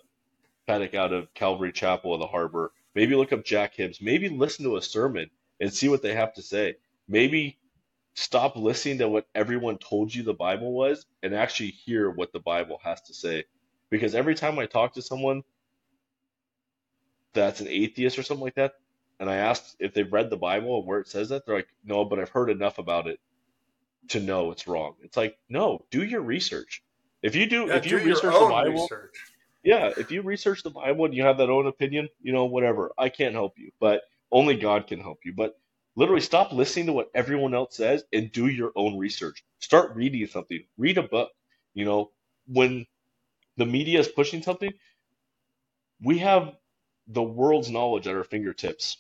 Paddock 0.68 0.96
out 0.96 1.14
of 1.14 1.34
Calvary 1.34 1.72
Chapel 1.72 2.14
of 2.14 2.20
the 2.20 2.28
Harbor. 2.28 2.72
Maybe 2.94 3.16
look 3.16 3.34
up 3.34 3.46
Jack 3.46 3.76
Hibbs. 3.76 4.02
Maybe 4.02 4.30
listen 4.30 4.66
to 4.66 4.78
a 4.78 4.82
sermon 4.82 5.30
and 5.60 5.74
see 5.74 5.90
what 5.90 6.02
they 6.02 6.14
have 6.14 6.34
to 6.34 6.42
say. 6.42 6.76
Maybe 7.08 7.58
stop 8.16 8.56
listening 8.56 9.00
to 9.00 9.10
what 9.10 9.28
everyone 9.36 9.78
told 9.78 10.14
you 10.14 10.24
the 10.24 10.34
Bible 10.34 10.72
was 10.72 11.06
and 11.22 11.36
actually 11.36 11.72
hear 11.72 12.10
what 12.10 12.32
the 12.32 12.40
Bible 12.40 12.80
has 12.84 13.02
to 13.04 13.14
say. 13.14 13.44
Because 13.90 14.16
every 14.16 14.36
time 14.36 14.58
I 14.58 14.66
talk 14.66 14.94
to 14.94 15.02
someone 15.02 15.44
that's 17.36 17.62
an 17.62 17.68
atheist 17.68 18.18
or 18.18 18.24
something 18.24 18.44
like 18.44 18.56
that, 18.56 18.74
and 19.20 19.30
I 19.30 19.36
asked 19.36 19.76
if 19.80 19.94
they've 19.94 20.12
read 20.12 20.30
the 20.30 20.38
Bible 20.38 20.80
and 20.80 20.88
where 20.88 21.00
it 21.00 21.08
says 21.08 21.30
that, 21.30 21.46
they're 21.46 21.56
like, 21.56 21.70
no, 21.84 22.04
but 22.04 22.20
I've 22.20 22.30
heard 22.30 22.50
enough 22.50 22.80
about 22.80 23.08
it 23.08 23.20
to 24.10 24.20
know 24.20 24.52
it's 24.52 24.68
wrong. 24.68 24.96
It's 25.02 25.18
like, 25.18 25.38
no, 25.50 25.86
do 25.90 26.04
your 26.04 26.22
research. 26.22 26.84
If 27.22 27.36
you 27.36 27.48
do, 27.48 27.66
yeah, 27.68 27.76
if 27.76 27.86
you 27.86 28.00
do 28.00 28.06
research 28.06 28.34
the 28.34 28.48
Bible, 28.50 28.84
research. 28.84 29.16
yeah, 29.64 29.92
if 29.98 30.12
you 30.12 30.22
research 30.22 30.64
the 30.64 30.70
Bible 30.70 31.06
and 31.06 31.14
you 31.14 31.24
have 31.24 31.38
that 31.38 31.50
own 31.50 31.68
opinion, 31.68 32.10
you 32.22 32.34
know, 32.34 32.46
whatever, 32.46 32.92
I 32.98 33.10
can't 33.10 33.34
help 33.34 33.58
you, 33.58 33.72
but 33.80 34.02
only 34.32 34.56
God 34.56 34.88
can 34.88 35.00
help 35.00 35.20
you. 35.24 35.34
But 35.34 35.58
literally, 35.96 36.22
stop 36.22 36.52
listening 36.52 36.88
to 36.88 36.94
what 36.94 37.10
everyone 37.16 37.56
else 37.56 37.76
says 37.78 38.04
and 38.14 38.32
do 38.32 38.48
your 38.48 38.72
own 38.76 38.98
research. 38.98 39.44
Start 39.60 39.96
reading 39.96 40.28
something. 40.28 40.64
Read 40.78 40.98
a 40.98 41.04
book. 41.04 41.32
You 41.74 41.86
know, 41.86 42.12
when 42.48 42.86
the 43.58 43.66
media 43.66 44.00
is 44.00 44.08
pushing 44.08 44.44
something, 44.44 44.72
we 46.02 46.20
have 46.20 46.56
the 47.08 47.24
world's 47.24 47.70
knowledge 47.70 48.08
at 48.08 48.16
our 48.16 48.24
fingertips. 48.24 48.98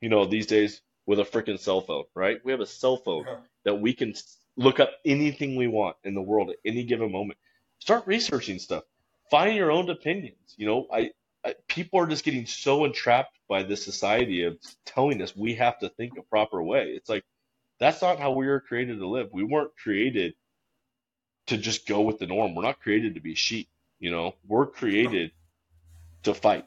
You 0.00 0.08
know, 0.08 0.24
these 0.26 0.46
days 0.46 0.80
with 1.06 1.20
a 1.20 1.24
freaking 1.24 1.58
cell 1.58 1.80
phone, 1.80 2.04
right? 2.14 2.40
We 2.44 2.52
have 2.52 2.60
a 2.60 2.66
cell 2.66 2.96
phone 2.96 3.24
yeah. 3.26 3.36
that 3.64 3.80
we 3.80 3.92
can 3.92 4.14
look 4.56 4.80
up 4.80 4.90
anything 5.04 5.56
we 5.56 5.66
want 5.66 5.96
in 6.04 6.14
the 6.14 6.22
world 6.22 6.50
at 6.50 6.56
any 6.64 6.84
given 6.84 7.10
moment. 7.10 7.38
Start 7.78 8.06
researching 8.06 8.58
stuff. 8.58 8.84
Find 9.30 9.56
your 9.56 9.70
own 9.70 9.90
opinions. 9.90 10.54
You 10.56 10.66
know, 10.66 10.86
I, 10.92 11.10
I 11.44 11.54
people 11.68 11.98
are 12.00 12.06
just 12.06 12.24
getting 12.24 12.46
so 12.46 12.84
entrapped 12.84 13.38
by 13.48 13.62
this 13.62 13.84
society 13.84 14.44
of 14.44 14.58
telling 14.84 15.20
us 15.22 15.34
we 15.34 15.54
have 15.54 15.78
to 15.80 15.88
think 15.88 16.16
a 16.18 16.22
proper 16.22 16.62
way. 16.62 16.92
It's 16.96 17.08
like 17.08 17.24
that's 17.78 18.02
not 18.02 18.18
how 18.18 18.32
we 18.32 18.46
were 18.46 18.60
created 18.60 18.98
to 18.98 19.08
live. 19.08 19.30
We 19.32 19.44
weren't 19.44 19.76
created 19.76 20.34
to 21.46 21.56
just 21.56 21.86
go 21.86 22.02
with 22.02 22.18
the 22.18 22.26
norm. 22.26 22.54
We're 22.54 22.62
not 22.62 22.80
created 22.80 23.14
to 23.14 23.20
be 23.20 23.34
sheep. 23.34 23.68
You 23.98 24.10
know, 24.10 24.34
we're 24.46 24.66
created 24.66 25.32
to 26.24 26.34
fight 26.34 26.66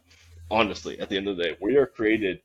honestly, 0.49 0.99
at 0.99 1.09
the 1.09 1.17
end 1.17 1.27
of 1.27 1.37
the 1.37 1.43
day, 1.43 1.57
we 1.61 1.77
are 1.77 1.85
created 1.85 2.39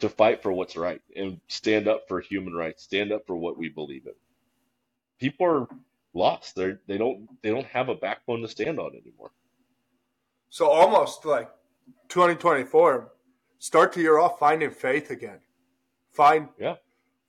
to 0.00 0.08
fight 0.08 0.42
for 0.42 0.52
what's 0.52 0.76
right 0.76 1.00
and 1.16 1.40
stand 1.48 1.88
up 1.88 2.06
for 2.08 2.20
human 2.20 2.54
rights, 2.54 2.82
stand 2.84 3.12
up 3.12 3.26
for 3.26 3.36
what 3.36 3.58
we 3.58 3.68
believe 3.68 4.06
in. 4.06 4.12
People 5.18 5.46
are 5.46 5.66
lost. 6.14 6.54
They 6.54 6.74
they 6.86 6.98
don't 6.98 7.28
they 7.42 7.50
don't 7.50 7.66
have 7.66 7.88
a 7.88 7.94
backbone 7.94 8.42
to 8.42 8.48
stand 8.48 8.78
on 8.78 8.92
anymore. 8.94 9.30
So 10.50 10.68
almost 10.68 11.24
like 11.24 11.50
2024, 12.08 13.12
start 13.58 13.92
the 13.92 14.00
year 14.00 14.18
off 14.18 14.38
finding 14.38 14.70
faith 14.70 15.10
again. 15.10 15.40
Find 16.12 16.48
yeah. 16.58 16.76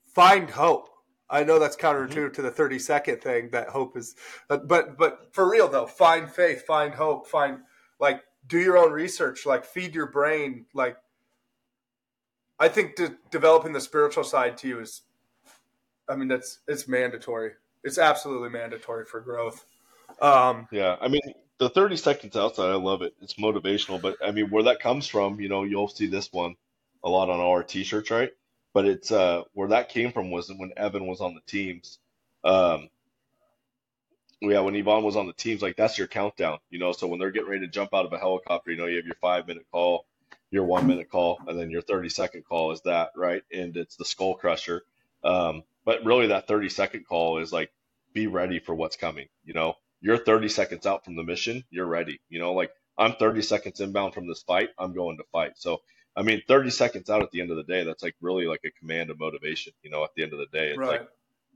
Find 0.03 0.49
hope. 0.49 0.89
I 1.29 1.43
know 1.43 1.59
that's 1.59 1.75
counterintuitive 1.75 2.09
mm-hmm. 2.09 2.33
to 2.33 2.41
the 2.41 2.51
30 2.51 2.79
second 2.79 3.21
thing 3.21 3.49
that 3.51 3.69
hope 3.69 3.95
is, 3.97 4.15
but 4.47 4.67
but 4.67 5.33
for 5.33 5.49
real 5.49 5.67
though, 5.67 5.85
find 5.85 6.29
faith, 6.29 6.65
find 6.65 6.93
hope, 6.93 7.27
find 7.27 7.59
like 7.99 8.21
do 8.49 8.59
your 8.59 8.77
own 8.77 8.91
research, 8.91 9.45
like 9.45 9.63
feed 9.63 9.95
your 9.95 10.07
brain. 10.07 10.65
Like, 10.73 10.97
I 12.59 12.67
think 12.67 12.95
de- 12.95 13.15
developing 13.31 13.71
the 13.71 13.79
spiritual 13.79 14.25
side 14.25 14.57
to 14.57 14.67
you 14.67 14.79
is, 14.79 15.03
I 16.09 16.15
mean, 16.15 16.27
that's 16.27 16.59
it's 16.67 16.87
mandatory. 16.87 17.51
It's 17.83 17.97
absolutely 17.97 18.49
mandatory 18.49 19.05
for 19.05 19.21
growth. 19.21 19.65
Um, 20.21 20.67
yeah, 20.71 20.97
I 20.99 21.07
mean, 21.07 21.21
the 21.59 21.69
30 21.69 21.95
seconds 21.95 22.35
outside, 22.35 22.71
I 22.71 22.75
love 22.75 23.03
it. 23.03 23.13
It's 23.21 23.35
motivational, 23.35 24.01
but 24.01 24.17
I 24.25 24.31
mean, 24.31 24.49
where 24.49 24.63
that 24.63 24.81
comes 24.81 25.07
from, 25.07 25.39
you 25.39 25.47
know, 25.47 25.63
you'll 25.63 25.87
see 25.87 26.07
this 26.07 26.33
one 26.33 26.55
a 27.03 27.09
lot 27.09 27.29
on 27.29 27.39
our 27.39 27.63
t-shirts, 27.63 28.11
right? 28.11 28.31
But 28.73 28.85
it's 28.85 29.11
uh, 29.11 29.43
where 29.53 29.69
that 29.69 29.89
came 29.89 30.11
from 30.11 30.31
was 30.31 30.51
when 30.55 30.73
Evan 30.75 31.07
was 31.07 31.21
on 31.21 31.35
the 31.35 31.41
teams. 31.45 31.99
Um, 32.43 32.89
yeah, 34.41 34.59
when 34.61 34.75
Evan 34.75 35.03
was 35.03 35.15
on 35.15 35.27
the 35.27 35.33
teams, 35.33 35.61
like 35.61 35.75
that's 35.75 35.97
your 35.97 36.07
countdown, 36.07 36.59
you 36.69 36.79
know. 36.79 36.91
So 36.91 37.07
when 37.07 37.19
they're 37.19 37.31
getting 37.31 37.49
ready 37.49 37.65
to 37.65 37.71
jump 37.71 37.93
out 37.93 38.05
of 38.05 38.13
a 38.13 38.17
helicopter, 38.17 38.71
you 38.71 38.77
know, 38.77 38.85
you 38.85 38.97
have 38.97 39.05
your 39.05 39.17
five 39.19 39.47
minute 39.47 39.65
call, 39.71 40.05
your 40.49 40.65
one 40.65 40.87
minute 40.87 41.09
call, 41.09 41.39
and 41.47 41.59
then 41.59 41.69
your 41.69 41.81
30 41.81 42.09
second 42.09 42.45
call 42.45 42.71
is 42.71 42.81
that, 42.81 43.11
right? 43.15 43.43
And 43.51 43.75
it's 43.75 43.97
the 43.97 44.05
skull 44.05 44.35
crusher. 44.35 44.83
Um, 45.23 45.63
but 45.83 46.05
really, 46.05 46.27
that 46.27 46.47
30 46.47 46.69
second 46.69 47.05
call 47.05 47.39
is 47.39 47.51
like, 47.51 47.71
be 48.13 48.27
ready 48.27 48.59
for 48.59 48.73
what's 48.73 48.95
coming. 48.95 49.27
You 49.43 49.53
know, 49.53 49.75
you're 50.01 50.17
30 50.17 50.49
seconds 50.49 50.85
out 50.85 51.03
from 51.03 51.15
the 51.15 51.23
mission, 51.23 51.63
you're 51.69 51.85
ready. 51.85 52.19
You 52.29 52.39
know, 52.39 52.53
like 52.53 52.71
I'm 52.97 53.13
30 53.13 53.41
seconds 53.41 53.81
inbound 53.81 54.13
from 54.13 54.27
this 54.27 54.41
fight, 54.41 54.69
I'm 54.77 54.93
going 54.93 55.17
to 55.17 55.23
fight. 55.31 55.53
So, 55.55 55.81
I 56.15 56.21
mean, 56.21 56.41
30 56.47 56.69
seconds 56.69 57.09
out 57.09 57.21
at 57.21 57.31
the 57.31 57.41
end 57.41 57.51
of 57.51 57.57
the 57.57 57.63
day, 57.63 57.83
that's 57.83 58.03
like 58.03 58.15
really 58.21 58.45
like 58.45 58.61
a 58.65 58.71
command 58.71 59.09
of 59.09 59.19
motivation. 59.19 59.73
You 59.83 59.89
know, 59.89 60.03
at 60.03 60.11
the 60.15 60.23
end 60.23 60.33
of 60.33 60.39
the 60.39 60.47
day, 60.47 60.69
it's 60.69 60.77
right. 60.77 61.01
like 61.01 61.09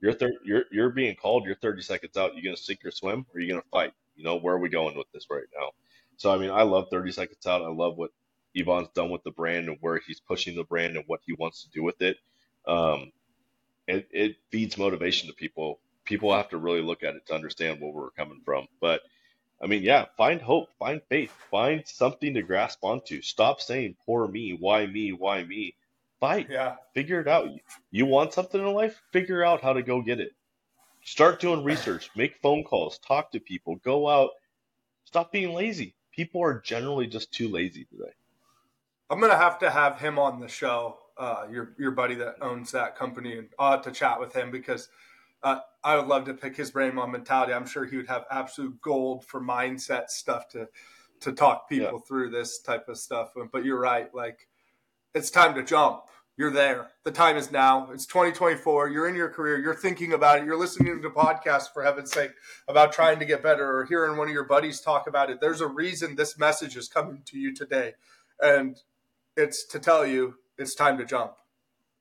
you're 0.04 0.14
thir- 0.14 0.40
you're 0.46 0.66
you're 0.72 0.92
being 0.92 1.18
called. 1.18 1.46
You're 1.48 1.56
30 1.58 1.84
seconds 1.84 2.18
out. 2.18 2.36
You're 2.36 2.46
gonna 2.46 2.58
sink 2.58 2.86
or 2.86 2.92
swim, 2.92 3.26
or 3.34 3.42
you're 3.42 3.50
gonna 3.58 3.66
fight? 3.72 3.94
You 4.18 4.26
know 4.26 4.38
where 4.38 4.56
are 4.56 4.60
we 4.60 4.70
going 4.70 4.98
with 4.98 5.12
this 5.14 5.28
right 5.32 5.46
now? 5.58 5.72
So 6.18 6.34
I 6.34 6.40
mean, 6.40 6.52
I 6.52 6.64
love 6.64 6.88
30 6.92 7.14
seconds 7.14 7.48
out. 7.48 7.64
I 7.64 7.70
love 7.70 7.98
what 7.98 8.12
Evan's 8.58 8.90
done 8.96 9.12
with 9.12 9.24
the 9.24 9.32
brand 9.32 9.70
and 9.70 9.80
where 9.82 10.02
he's 10.08 10.22
pushing 10.22 10.56
the 10.56 10.66
brand 10.66 10.98
and 10.98 11.06
what 11.08 11.22
he 11.28 11.34
wants 11.36 11.64
to 11.66 11.72
do 11.72 11.84
with 11.84 12.02
it. 12.04 12.18
Um, 12.68 13.12
it, 13.88 14.08
it 14.12 14.38
feeds 14.52 14.78
motivation 14.78 15.30
to 15.30 15.36
people. 15.36 15.82
People 16.06 16.34
have 16.36 16.50
to 16.52 16.60
really 16.60 16.82
look 16.82 17.04
at 17.04 17.16
it 17.16 17.28
to 17.28 17.36
understand 17.36 17.82
where 17.82 17.92
we're 17.92 18.12
coming 18.12 18.42
from. 18.46 18.68
But 18.82 19.02
I 19.64 19.68
mean, 19.68 19.84
yeah, 19.84 20.06
find 20.18 20.42
hope, 20.42 20.70
find 20.80 21.02
faith, 21.10 21.34
find 21.52 21.88
something 21.88 22.36
to 22.36 22.44
grasp 22.44 22.80
onto. 22.84 23.22
Stop 23.24 23.62
saying 23.62 23.98
"poor 24.06 24.28
me," 24.28 24.54
"why 24.54 24.86
me," 24.88 25.14
"why 25.14 25.44
me." 25.44 25.76
Fight. 26.24 26.48
Yeah. 26.50 26.76
Figure 26.94 27.20
it 27.20 27.28
out. 27.28 27.50
You 27.92 28.06
want 28.06 28.32
something 28.32 28.62
in 28.62 28.74
life? 28.74 29.02
Figure 29.12 29.44
out 29.44 29.62
how 29.62 29.74
to 29.74 29.84
go 29.84 30.02
get 30.02 30.22
it. 30.22 30.32
Start 31.04 31.42
doing 31.42 31.66
research. 31.66 32.12
Make 32.16 32.38
phone 32.42 32.64
calls. 32.64 32.98
Talk 33.00 33.30
to 33.34 33.42
people. 33.42 33.76
Go 33.84 34.08
out. 34.08 34.30
Stop 35.04 35.34
being 35.34 35.54
lazy. 35.54 35.96
People 36.14 36.42
are 36.42 36.62
generally 36.62 37.08
just 37.08 37.34
too 37.34 37.50
lazy 37.50 37.84
today. 37.84 38.14
I'm 39.10 39.20
gonna 39.20 39.36
have 39.36 39.60
to 39.60 39.70
have 39.70 40.00
him 40.00 40.18
on 40.18 40.40
the 40.40 40.48
show. 40.48 40.98
Uh, 41.18 41.46
your 41.52 41.76
your 41.78 41.92
buddy 41.92 42.16
that 42.16 42.36
owns 42.40 42.72
that 42.72 42.96
company, 42.96 43.40
and 43.40 43.50
I'll 43.60 43.72
have 43.72 43.82
to 43.82 43.92
chat 43.92 44.18
with 44.18 44.34
him 44.34 44.50
because 44.50 44.88
uh, 45.44 45.60
I 45.84 45.98
would 45.98 46.08
love 46.08 46.24
to 46.28 46.34
pick 46.34 46.56
his 46.56 46.72
brain 46.72 46.98
on 46.98 47.12
mentality. 47.12 47.52
I'm 47.52 47.68
sure 47.68 47.84
he 47.84 47.98
would 47.98 48.08
have 48.08 48.24
absolute 48.32 48.80
gold 48.80 49.26
for 49.26 49.42
mindset 49.42 50.08
stuff 50.08 50.48
to 50.52 50.70
to 51.20 51.34
talk 51.34 51.68
people 51.68 51.86
yeah. 51.96 52.08
through 52.08 52.30
this 52.30 52.60
type 52.60 52.88
of 52.88 52.98
stuff. 52.98 53.34
But 53.52 53.66
you're 53.66 53.82
right, 53.82 54.08
like 54.16 54.48
it's 55.14 55.30
time 55.30 55.56
to 55.56 55.64
jump. 55.64 56.04
You're 56.36 56.52
there. 56.52 56.90
The 57.04 57.12
time 57.12 57.38
is 57.38 57.52
now. 57.52 57.92
It's 57.92 58.08
2024. 58.08 58.90
You're 58.90 59.08
in 59.08 59.14
your 59.14 59.30
career. 59.30 59.60
You're 59.60 59.76
thinking 59.76 60.14
about 60.14 60.40
it. 60.40 60.46
You're 60.46 60.58
listening 60.58 61.00
to 61.02 61.10
podcasts 61.12 61.72
for 61.72 61.84
heaven's 61.84 62.12
sake 62.12 62.32
about 62.68 62.92
trying 62.92 63.20
to 63.20 63.26
get 63.26 63.44
better 63.44 63.78
or 63.78 63.86
hearing 63.86 64.18
one 64.18 64.28
of 64.28 64.34
your 64.34 64.46
buddies 64.46 64.82
talk 64.82 65.06
about 65.08 65.30
it. 65.30 65.40
There's 65.40 65.62
a 65.62 65.68
reason 65.68 66.16
this 66.16 66.40
message 66.40 66.76
is 66.76 66.88
coming 66.88 67.22
to 67.26 67.38
you 67.38 67.54
today. 67.54 67.94
And 68.42 68.76
it's 69.38 69.66
to 69.68 69.80
tell 69.80 70.08
you 70.08 70.36
it's 70.58 70.74
time 70.74 70.98
to 70.98 71.06
jump. 71.06 71.34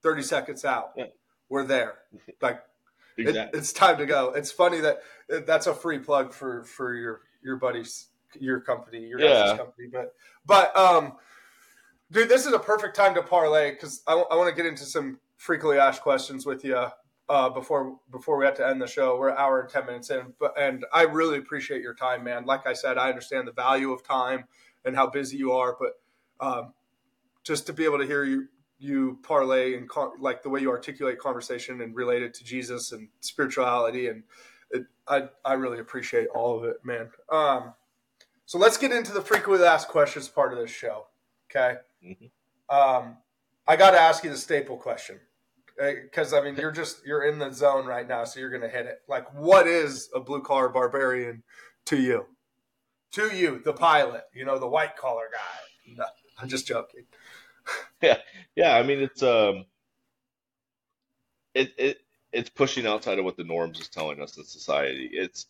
30 0.03 0.23
seconds 0.23 0.65
out. 0.65 0.93
Yeah. 0.97 1.07
We're 1.49 1.65
there. 1.65 1.95
Like 2.41 2.63
exactly. 3.19 3.59
it, 3.59 3.63
it's 3.63 3.73
time 3.73 3.99
to 3.99 4.07
go. 4.07 4.33
It's 4.33 4.51
funny 4.51 4.81
that 4.81 5.03
that's 5.47 5.67
a 5.67 5.75
free 5.75 5.99
plug 5.99 6.33
for 6.33 6.65
for 6.65 6.95
your 6.95 7.21
your 7.45 7.57
buddies 7.57 8.09
your 8.41 8.61
company, 8.61 9.07
your 9.07 9.21
yeah. 9.21 9.57
company. 9.57 9.89
But 9.93 10.15
but 10.47 10.77
um 10.77 11.13
dude, 12.13 12.29
this 12.29 12.47
is 12.47 12.53
a 12.53 12.59
perfect 12.59 12.95
time 12.95 13.15
to 13.15 13.23
parlay 13.23 13.73
because 13.73 14.03
I, 14.07 14.13
I 14.13 14.37
want 14.37 14.49
to 14.49 14.55
get 14.55 14.67
into 14.67 14.85
some 14.85 15.19
frequently 15.37 15.79
asked 15.79 16.03
questions 16.03 16.47
with 16.47 16.65
you 16.65 16.87
uh, 17.29 17.49
before 17.49 17.99
before 18.11 18.37
we 18.37 18.45
have 18.45 18.57
to 18.57 18.67
end 18.67 18.81
the 18.81 18.87
show. 18.87 19.19
We're 19.19 19.31
an 19.31 19.37
hour 19.39 19.61
and 19.61 19.69
ten 19.69 19.87
minutes 19.87 20.11
in, 20.11 20.35
but 20.39 20.55
and 20.59 20.85
I 20.93 21.03
really 21.03 21.39
appreciate 21.39 21.83
your 21.83 21.95
time, 21.95 22.23
man. 22.23 22.45
Like 22.45 22.67
I 22.67 22.75
said, 22.75 22.99
I 22.99 23.09
understand 23.09 23.49
the 23.49 23.53
value 23.53 23.93
of 23.93 24.05
time 24.05 24.45
and 24.85 24.95
how 24.95 25.09
busy 25.09 25.37
you 25.37 25.53
are, 25.53 25.77
but 25.79 25.93
um, 26.41 26.75
just 27.43 27.67
to 27.67 27.73
be 27.73 27.85
able 27.85 27.99
to 27.99 28.07
hear 28.07 28.25
you 28.25 28.49
you 28.79 29.19
parlay 29.23 29.77
and 29.77 29.89
like 30.19 30.43
the 30.43 30.49
way 30.49 30.61
you 30.61 30.69
articulate 30.71 31.19
conversation 31.19 31.81
and 31.81 31.95
relate 31.95 32.23
it 32.23 32.35
to 32.35 32.45
Jesus 32.45 32.91
and 32.91 33.09
spirituality 33.21 34.09
and 34.09 34.25
it, 34.73 34.83
I 35.07 35.29
I 35.45 35.55
really 35.55 35.79
appreciate 35.79 36.29
all 36.35 36.59
of 36.59 36.65
it, 36.65 36.85
man. 36.85 37.11
Um, 37.31 37.75
so 38.45 38.59
let's 38.59 38.77
get 38.77 38.91
into 38.93 39.13
the 39.13 39.23
frequently 39.23 39.67
asked 39.67 39.89
questions 39.89 40.29
part 40.29 40.53
of 40.53 40.59
this 40.59 40.71
show. 40.71 41.07
Okay. 41.51 41.79
Mm-hmm. 42.05 42.75
Um, 42.75 43.17
I 43.67 43.77
got 43.77 43.93
to 43.93 44.01
ask 44.01 44.25
you 44.25 44.31
the 44.31 44.37
staple 44.37 44.77
question 44.77 45.21
because 45.77 46.33
I 46.33 46.43
mean 46.43 46.57
you're 46.57 46.73
just 46.73 47.07
you're 47.07 47.25
in 47.25 47.39
the 47.39 47.51
zone 47.53 47.87
right 47.87 48.07
now, 48.07 48.25
so 48.25 48.41
you're 48.41 48.51
gonna 48.51 48.69
hit 48.69 48.87
it. 48.87 49.03
Like, 49.09 49.33
what 49.35 49.67
is 49.67 50.11
a 50.15 50.21
blue 50.21 50.43
collar 50.43 50.69
barbarian 50.69 51.43
to 51.87 51.97
you? 51.97 52.27
To 53.13 53.35
you, 53.35 53.61
the 53.65 53.73
pilot, 53.73 54.25
you 54.35 54.45
know, 54.45 54.59
the 54.59 54.69
white 54.69 54.97
collar 54.97 55.29
guy. 55.33 55.95
No, 55.97 56.05
I'm 56.39 56.49
just 56.49 56.67
joking. 56.67 57.05
Yeah, 58.03 58.17
yeah. 58.57 58.75
I 58.75 58.83
mean, 58.83 58.99
it's 58.99 59.23
um, 59.23 59.67
it 61.55 61.73
it 61.79 61.99
it's 62.33 62.51
pushing 62.51 62.89
outside 62.89 63.21
of 63.21 63.25
what 63.25 63.37
the 63.37 63.45
norms 63.45 63.79
is 63.79 63.89
telling 63.89 64.21
us 64.21 64.37
in 64.37 64.43
society. 64.43 65.09
It's 65.13 65.47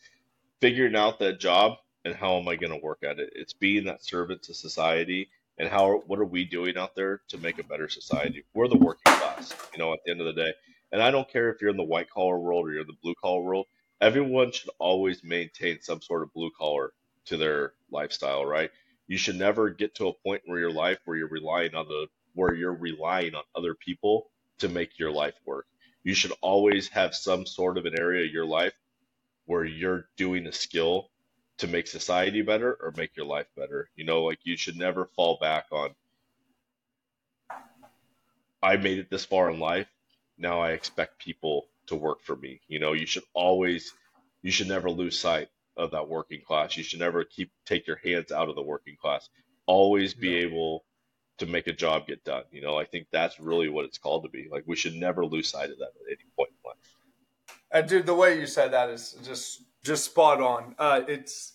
figuring 0.60 0.94
out 0.94 1.18
that 1.20 1.40
job 1.40 1.78
and 2.04 2.14
how 2.14 2.38
am 2.38 2.48
I 2.48 2.56
going 2.56 2.72
to 2.72 2.84
work 2.84 3.02
at 3.02 3.18
it. 3.18 3.32
It's 3.34 3.54
being 3.54 3.84
that 3.84 4.04
servant 4.04 4.42
to 4.42 4.54
society 4.54 5.30
and 5.62 5.70
how 5.70 6.02
what 6.08 6.18
are 6.18 6.24
we 6.24 6.44
doing 6.44 6.76
out 6.76 6.96
there 6.96 7.20
to 7.28 7.38
make 7.38 7.60
a 7.60 7.62
better 7.62 7.88
society? 7.88 8.44
We're 8.52 8.66
the 8.66 8.76
working 8.76 9.12
class, 9.12 9.54
you 9.72 9.78
know, 9.78 9.92
at 9.92 10.00
the 10.04 10.10
end 10.10 10.20
of 10.20 10.26
the 10.26 10.32
day. 10.32 10.52
And 10.90 11.00
I 11.00 11.12
don't 11.12 11.30
care 11.30 11.50
if 11.50 11.60
you're 11.60 11.70
in 11.70 11.76
the 11.76 11.84
white 11.84 12.10
collar 12.10 12.36
world 12.36 12.66
or 12.66 12.72
you're 12.72 12.80
in 12.80 12.88
the 12.88 12.96
blue 13.00 13.14
collar 13.14 13.42
world. 13.42 13.66
Everyone 14.00 14.50
should 14.50 14.70
always 14.80 15.22
maintain 15.22 15.80
some 15.80 16.02
sort 16.02 16.24
of 16.24 16.32
blue 16.34 16.50
collar 16.58 16.92
to 17.26 17.36
their 17.36 17.74
lifestyle, 17.92 18.44
right? 18.44 18.72
You 19.06 19.16
should 19.16 19.36
never 19.36 19.70
get 19.70 19.94
to 19.94 20.08
a 20.08 20.12
point 20.12 20.42
where 20.46 20.58
your 20.58 20.72
life 20.72 20.98
where 21.04 21.16
you're 21.16 21.28
relying 21.28 21.76
on 21.76 21.86
the 21.86 22.08
where 22.34 22.54
you're 22.54 22.74
relying 22.74 23.36
on 23.36 23.44
other 23.54 23.76
people 23.76 24.32
to 24.58 24.68
make 24.68 24.98
your 24.98 25.12
life 25.12 25.34
work. 25.46 25.66
You 26.02 26.14
should 26.14 26.32
always 26.40 26.88
have 26.88 27.14
some 27.14 27.46
sort 27.46 27.78
of 27.78 27.86
an 27.86 27.94
area 27.96 28.26
of 28.26 28.32
your 28.32 28.46
life 28.46 28.74
where 29.46 29.64
you're 29.64 30.06
doing 30.16 30.48
a 30.48 30.52
skill 30.52 31.11
to 31.58 31.66
make 31.66 31.86
society 31.86 32.42
better 32.42 32.76
or 32.80 32.92
make 32.96 33.16
your 33.16 33.26
life 33.26 33.46
better. 33.56 33.88
You 33.94 34.04
know, 34.04 34.24
like 34.24 34.40
you 34.42 34.56
should 34.56 34.76
never 34.76 35.06
fall 35.16 35.38
back 35.40 35.66
on 35.70 35.90
I 38.62 38.76
made 38.76 38.98
it 38.98 39.10
this 39.10 39.24
far 39.24 39.50
in 39.50 39.58
life. 39.58 39.88
Now 40.38 40.60
I 40.60 40.70
expect 40.70 41.18
people 41.18 41.66
to 41.86 41.96
work 41.96 42.22
for 42.22 42.36
me. 42.36 42.60
You 42.68 42.78
know, 42.78 42.92
you 42.92 43.06
should 43.06 43.24
always 43.34 43.92
you 44.42 44.50
should 44.50 44.68
never 44.68 44.90
lose 44.90 45.18
sight 45.18 45.48
of 45.76 45.90
that 45.90 46.08
working 46.08 46.42
class. 46.42 46.76
You 46.76 46.84
should 46.84 47.00
never 47.00 47.24
keep 47.24 47.50
take 47.66 47.86
your 47.86 47.96
hands 47.96 48.30
out 48.30 48.48
of 48.48 48.54
the 48.54 48.62
working 48.62 48.96
class. 49.00 49.28
Always 49.66 50.14
be 50.14 50.30
yeah. 50.30 50.46
able 50.46 50.84
to 51.38 51.46
make 51.46 51.66
a 51.66 51.72
job 51.72 52.06
get 52.06 52.24
done. 52.24 52.44
You 52.52 52.60
know, 52.60 52.78
I 52.78 52.84
think 52.84 53.08
that's 53.10 53.40
really 53.40 53.68
what 53.68 53.84
it's 53.84 53.98
called 53.98 54.22
to 54.24 54.28
be. 54.28 54.48
Like 54.50 54.64
we 54.66 54.76
should 54.76 54.94
never 54.94 55.26
lose 55.26 55.48
sight 55.48 55.70
of 55.70 55.78
that 55.78 55.92
at 56.00 56.06
any 56.08 56.24
point 56.36 56.50
in 56.50 56.70
life. 56.70 56.76
And 57.72 57.88
dude, 57.88 58.06
the 58.06 58.14
way 58.14 58.38
you 58.38 58.46
said 58.46 58.72
that 58.72 58.90
is 58.90 59.16
just 59.24 59.62
just 59.82 60.04
spot 60.04 60.40
on. 60.40 60.74
Uh, 60.78 61.02
it's 61.08 61.54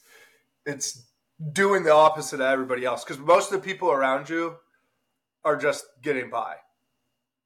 it's 0.65 1.05
doing 1.53 1.83
the 1.83 1.93
opposite 1.93 2.41
of 2.41 2.47
everybody 2.47 2.85
else 2.85 3.03
because 3.03 3.19
most 3.19 3.51
of 3.51 3.61
the 3.61 3.65
people 3.65 3.91
around 3.91 4.29
you 4.29 4.55
are 5.45 5.55
just 5.55 5.85
getting 6.01 6.29
by. 6.29 6.55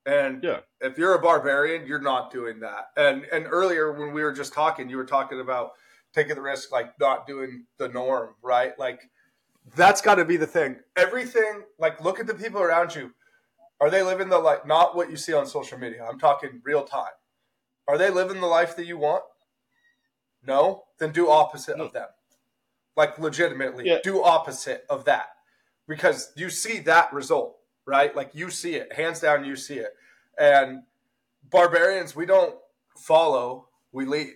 And 0.06 0.44
yeah. 0.44 0.60
if 0.80 0.98
you're 0.98 1.14
a 1.14 1.22
barbarian, 1.22 1.86
you're 1.86 2.02
not 2.02 2.32
doing 2.32 2.60
that. 2.62 2.88
And 2.98 3.26
and 3.32 3.46
earlier 3.48 3.92
when 3.92 4.14
we 4.14 4.24
were 4.24 4.34
just 4.34 4.54
talking, 4.54 4.90
you 4.90 4.98
were 4.98 5.06
talking 5.06 5.40
about 5.40 5.72
taking 6.14 6.36
the 6.36 6.42
risk, 6.42 6.72
like 6.72 7.00
not 7.00 7.28
doing 7.28 7.66
the 7.78 7.88
norm, 7.88 8.36
right? 8.42 8.78
Like 8.80 9.10
that's 9.76 10.02
got 10.02 10.16
to 10.16 10.26
be 10.26 10.38
the 10.38 10.48
thing. 10.48 10.78
Everything, 10.98 11.62
like 11.78 12.04
look 12.04 12.20
at 12.20 12.28
the 12.28 12.34
people 12.34 12.62
around 12.62 12.96
you. 12.96 13.12
Are 13.80 13.90
they 13.90 14.04
living 14.04 14.30
the 14.30 14.40
like 14.40 14.66
not 14.66 14.96
what 14.96 15.12
you 15.12 15.18
see 15.18 15.34
on 15.34 15.46
social 15.46 15.78
media? 15.78 16.06
I'm 16.08 16.20
talking 16.20 16.62
real 16.64 16.84
time. 16.84 17.14
Are 17.88 17.98
they 17.98 18.10
living 18.10 18.40
the 18.40 18.48
life 18.48 18.76
that 18.78 18.86
you 18.86 18.98
want? 18.98 19.24
No, 20.46 20.84
then 21.00 21.12
do 21.12 21.30
opposite 21.30 21.78
no. 21.78 21.86
of 21.86 21.94
them. 21.94 22.08
Like 22.96 23.18
legitimately, 23.20 23.86
yeah. 23.88 24.00
do 24.04 24.22
opposite 24.24 24.86
of 24.90 25.06
that 25.06 25.30
because 25.88 26.32
you 26.36 26.50
see 26.50 26.80
that 26.80 27.12
result, 27.14 27.58
right? 27.86 28.16
Like 28.16 28.32
you 28.34 28.50
see 28.50 28.76
it, 28.76 28.94
hands 28.94 29.22
down, 29.22 29.46
you 29.46 29.56
see 29.56 29.76
it. 29.76 29.94
And 30.38 30.84
barbarians, 31.50 32.16
we 32.16 32.26
don't 32.26 32.56
follow, 32.98 33.70
we 33.92 34.06
lead. 34.06 34.36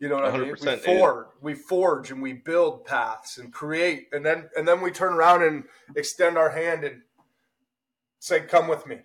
You 0.00 0.08
know 0.08 0.16
what 0.16 0.24
I 0.24 0.38
mean? 0.38 0.56
We 0.60 0.76
forge, 0.76 1.26
we 1.42 1.54
forge, 1.54 2.10
and 2.10 2.22
we 2.22 2.32
build 2.32 2.86
paths 2.86 3.36
and 3.36 3.52
create, 3.52 4.08
and 4.12 4.24
then 4.24 4.48
and 4.56 4.66
then 4.66 4.80
we 4.80 4.90
turn 4.90 5.12
around 5.12 5.42
and 5.42 5.64
extend 5.94 6.38
our 6.38 6.48
hand 6.48 6.84
and 6.84 7.02
say, 8.18 8.40
"Come 8.40 8.66
with 8.66 8.86
me." 8.86 9.00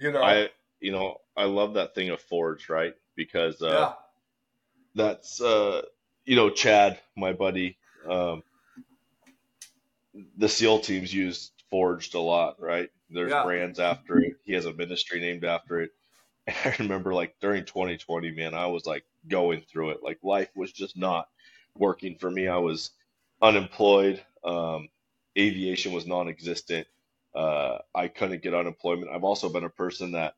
You 0.00 0.10
know, 0.10 0.22
I 0.24 0.48
you 0.80 0.90
know 0.90 1.18
I 1.36 1.44
love 1.44 1.74
that 1.74 1.94
thing 1.94 2.10
of 2.10 2.20
forge, 2.20 2.68
right? 2.68 2.94
Because 3.14 3.62
uh, 3.62 3.68
yeah 3.68 3.92
that's 4.96 5.40
uh, 5.40 5.82
you 6.24 6.34
know 6.34 6.50
Chad, 6.50 6.98
my 7.16 7.32
buddy. 7.32 7.78
Um, 8.08 8.42
the 10.36 10.48
SEAL 10.48 10.80
teams 10.80 11.12
use 11.12 11.52
Forged 11.70 12.14
a 12.14 12.20
lot, 12.20 12.60
right? 12.60 12.90
There's 13.10 13.32
yeah. 13.32 13.42
brands 13.42 13.80
after 13.80 14.18
it. 14.18 14.36
He 14.44 14.52
has 14.52 14.66
a 14.66 14.72
ministry 14.72 15.20
named 15.20 15.44
after 15.44 15.80
it. 15.80 15.90
And 16.46 16.56
I 16.64 16.76
remember 16.78 17.12
like 17.12 17.34
during 17.40 17.64
2020, 17.64 18.30
man, 18.30 18.54
I 18.54 18.66
was 18.66 18.86
like 18.86 19.04
going 19.26 19.62
through 19.62 19.90
it. 19.90 20.02
Like 20.02 20.18
life 20.22 20.48
was 20.54 20.72
just 20.72 20.96
not 20.96 21.28
working 21.76 22.16
for 22.18 22.30
me. 22.30 22.46
I 22.46 22.58
was 22.58 22.92
unemployed. 23.42 24.22
Um, 24.44 24.88
aviation 25.36 25.92
was 25.92 26.06
non-existent. 26.06 26.86
Uh, 27.34 27.78
I 27.94 28.08
couldn't 28.08 28.42
get 28.42 28.54
unemployment. 28.54 29.10
I've 29.10 29.24
also 29.24 29.48
been 29.48 29.64
a 29.64 29.70
person 29.70 30.12
that 30.12 30.34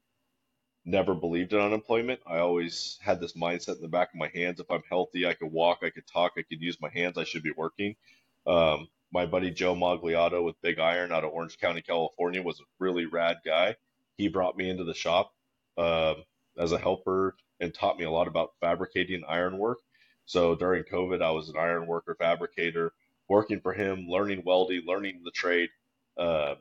never 0.89 1.15
believed 1.15 1.53
in 1.53 1.61
unemployment. 1.61 2.21
I 2.27 2.39
always 2.39 2.99
had 3.03 3.21
this 3.21 3.35
mindset 3.35 3.77
in 3.77 3.83
the 3.83 3.89
back 3.89 4.09
of 4.09 4.19
my 4.19 4.31
hands. 4.35 4.59
If 4.59 4.71
I'm 4.71 4.83
healthy, 4.89 5.27
I 5.27 5.35
could 5.35 5.53
walk, 5.53 5.81
I 5.83 5.91
could 5.91 6.07
talk, 6.07 6.33
I 6.37 6.43
could 6.43 6.63
use 6.63 6.81
my 6.81 6.89
hands, 6.89 7.19
I 7.19 7.25
should 7.25 7.43
be 7.43 7.53
working. 7.57 7.95
Um, 8.47 8.89
my 9.13 9.27
buddy 9.27 9.51
Joe 9.51 9.75
Magliato 9.75 10.43
with 10.43 10.61
Big 10.63 10.79
Iron 10.79 11.13
out 11.13 11.25
of 11.25 11.33
Orange 11.33 11.59
County, 11.59 11.83
California, 11.83 12.43
was 12.43 12.61
a 12.61 12.65
really 12.79 13.07
rad 13.07 13.39
guy. 13.45 13.77
He 14.17 14.29
brought 14.29 14.57
me 14.57 14.71
into 14.71 14.85
the 14.85 14.95
shop 14.95 15.33
uh, 15.77 16.15
as 16.57 16.73
a 16.73 16.79
helper 16.79 17.37
and 17.61 17.73
taught 17.73 17.99
me 17.99 18.05
a 18.05 18.11
lot 18.11 18.27
about 18.27 18.55
fabricating 18.61 19.23
ironwork. 19.29 19.79
So 20.27 20.55
during 20.55 20.85
COVID, 20.85 21.23
I 21.23 21.31
was 21.31 21.49
an 21.49 21.57
iron 21.59 21.87
worker 21.87 22.17
fabricator, 22.19 22.93
working 23.29 23.61
for 23.61 23.73
him, 23.73 24.07
learning 24.09 24.43
welding, 24.45 24.83
learning 24.87 25.23
the 25.25 25.31
trade. 25.31 25.71
Uh, 26.17 26.57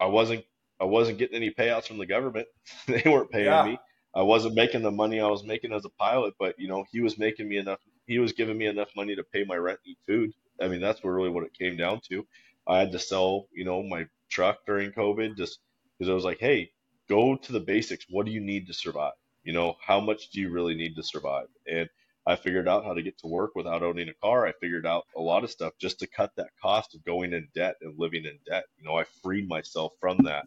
I 0.00 0.06
wasn't 0.06 0.44
I 0.80 0.84
wasn't 0.84 1.18
getting 1.18 1.36
any 1.36 1.50
payouts 1.50 1.86
from 1.86 1.98
the 1.98 2.06
government. 2.06 2.48
they 2.86 3.02
weren't 3.04 3.30
paying 3.30 3.46
yeah. 3.46 3.64
me. 3.64 3.78
I 4.14 4.22
wasn't 4.22 4.54
making 4.54 4.82
the 4.82 4.90
money 4.90 5.20
I 5.20 5.28
was 5.28 5.44
making 5.44 5.72
as 5.72 5.84
a 5.84 5.90
pilot, 5.90 6.34
but 6.38 6.54
you 6.58 6.68
know, 6.68 6.84
he 6.92 7.00
was 7.00 7.18
making 7.18 7.48
me 7.48 7.58
enough. 7.58 7.80
He 8.06 8.18
was 8.18 8.32
giving 8.32 8.56
me 8.56 8.66
enough 8.66 8.90
money 8.96 9.16
to 9.16 9.24
pay 9.24 9.44
my 9.44 9.56
rent, 9.56 9.80
eat 9.84 9.98
food. 10.06 10.32
I 10.60 10.68
mean, 10.68 10.80
that's 10.80 11.02
really 11.04 11.30
what 11.30 11.44
it 11.44 11.58
came 11.58 11.76
down 11.76 12.00
to. 12.10 12.26
I 12.66 12.78
had 12.78 12.92
to 12.92 12.98
sell, 12.98 13.46
you 13.52 13.64
know, 13.64 13.82
my 13.82 14.06
truck 14.30 14.58
during 14.66 14.92
COVID 14.92 15.36
just 15.36 15.58
because 15.98 16.10
I 16.10 16.14
was 16.14 16.24
like, 16.24 16.38
hey, 16.38 16.70
go 17.08 17.36
to 17.36 17.52
the 17.52 17.60
basics. 17.60 18.06
What 18.08 18.26
do 18.26 18.32
you 18.32 18.40
need 18.40 18.66
to 18.68 18.74
survive? 18.74 19.14
You 19.42 19.52
know, 19.52 19.74
how 19.84 20.00
much 20.00 20.30
do 20.30 20.40
you 20.40 20.50
really 20.50 20.74
need 20.74 20.96
to 20.96 21.02
survive? 21.02 21.46
And 21.66 21.88
I 22.26 22.36
figured 22.36 22.68
out 22.68 22.84
how 22.84 22.94
to 22.94 23.02
get 23.02 23.18
to 23.18 23.26
work 23.26 23.54
without 23.54 23.82
owning 23.82 24.08
a 24.08 24.14
car. 24.14 24.46
I 24.46 24.52
figured 24.52 24.86
out 24.86 25.06
a 25.16 25.20
lot 25.20 25.44
of 25.44 25.50
stuff 25.50 25.74
just 25.78 25.98
to 26.00 26.06
cut 26.06 26.32
that 26.36 26.50
cost 26.60 26.94
of 26.94 27.04
going 27.04 27.34
in 27.34 27.48
debt 27.54 27.76
and 27.82 27.98
living 27.98 28.24
in 28.24 28.38
debt. 28.46 28.64
You 28.78 28.84
know, 28.84 28.98
I 28.98 29.04
freed 29.22 29.48
myself 29.48 29.92
from 30.00 30.18
that 30.24 30.46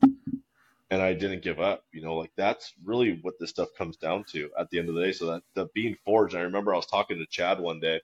and 0.90 1.02
I 1.02 1.14
didn't 1.14 1.44
give 1.44 1.60
up. 1.60 1.84
You 1.92 2.02
know, 2.02 2.16
like 2.16 2.32
that's 2.36 2.74
really 2.84 3.20
what 3.22 3.36
this 3.40 3.52
stuff 3.52 3.70
comes 3.78 3.98
down 3.98 4.26
to 4.32 4.50
at 4.60 4.70
the 4.70 4.80
end 4.80 4.90
of 4.90 4.96
the 4.96 5.04
day. 5.04 5.12
So 5.12 5.28
that 5.28 5.44
the 5.54 5.68
being 5.76 5.96
forged, 6.04 6.36
I 6.36 6.42
remember 6.42 6.74
I 6.74 6.78
was 6.78 6.88
talking 6.88 7.20
to 7.20 7.26
Chad 7.28 7.60
one 7.60 7.80
day 7.80 8.02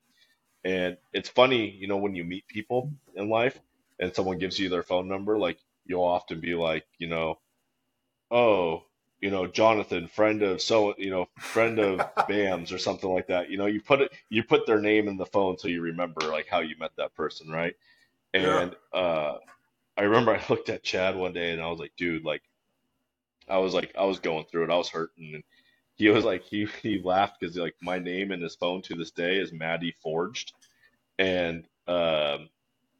and 0.64 0.98
it's 1.12 1.30
funny, 1.30 1.70
you 1.70 1.88
know, 1.88 1.98
when 1.98 2.16
you 2.16 2.24
meet 2.24 2.48
people 2.48 2.92
in 3.16 3.30
life 3.30 3.60
and 4.00 4.16
someone 4.16 4.38
gives 4.38 4.60
you 4.60 4.70
their 4.70 4.84
phone 4.84 5.08
number, 5.08 5.38
like 5.38 5.58
you'll 5.86 6.04
often 6.04 6.40
be 6.40 6.56
like, 6.56 6.86
you 7.00 7.08
know, 7.08 7.40
oh, 8.32 8.86
you 9.24 9.32
know, 9.32 9.48
Jonathan, 9.48 10.06
friend 10.06 10.42
of 10.42 10.62
so, 10.62 10.94
you 10.98 11.10
know, 11.10 11.30
friend 11.40 11.80
of 11.80 12.00
Bams 12.28 12.74
or 12.74 12.78
something 12.78 13.10
like 13.10 13.28
that. 13.28 13.50
You 13.50 13.58
know, 13.58 13.68
you 13.68 13.80
put 13.80 14.02
it, 14.02 14.12
you 14.28 14.44
put 14.44 14.66
their 14.68 14.82
name 14.82 15.08
in 15.08 15.16
the 15.16 15.26
phone 15.26 15.58
so 15.58 15.70
you 15.70 15.80
remember 15.80 16.28
like 16.28 16.46
how 16.46 16.60
you 16.60 16.76
met 16.78 16.92
that 16.98 17.16
person, 17.16 17.50
right? 17.50 17.74
And 18.34 18.76
yeah. 18.94 19.00
uh, 19.00 19.38
I 19.96 20.02
remember 20.02 20.36
I 20.36 20.44
looked 20.50 20.68
at 20.68 20.84
Chad 20.84 21.16
one 21.16 21.32
day 21.32 21.52
and 21.52 21.62
I 21.62 21.70
was 21.70 21.80
like, 21.80 21.94
dude, 21.96 22.26
like, 22.26 22.42
I 23.48 23.60
was 23.60 23.74
like, 23.74 23.96
I 23.98 24.04
was 24.04 24.20
going 24.20 24.44
through 24.44 24.66
it, 24.66 24.70
I 24.70 24.76
was 24.76 24.90
hurting, 24.90 25.36
and 25.36 25.44
he 25.96 26.10
was 26.10 26.26
like, 26.26 26.44
he 26.44 26.68
he 26.82 27.02
laughed 27.02 27.40
because 27.40 27.56
like 27.56 27.76
my 27.82 28.00
name 28.00 28.34
in 28.34 28.42
his 28.42 28.56
phone 28.56 28.82
to 28.84 28.96
this 28.96 29.12
day 29.12 29.38
is 29.38 29.54
Maddie 29.54 29.96
Forged, 30.02 30.52
and 31.18 31.64
um, 31.88 32.50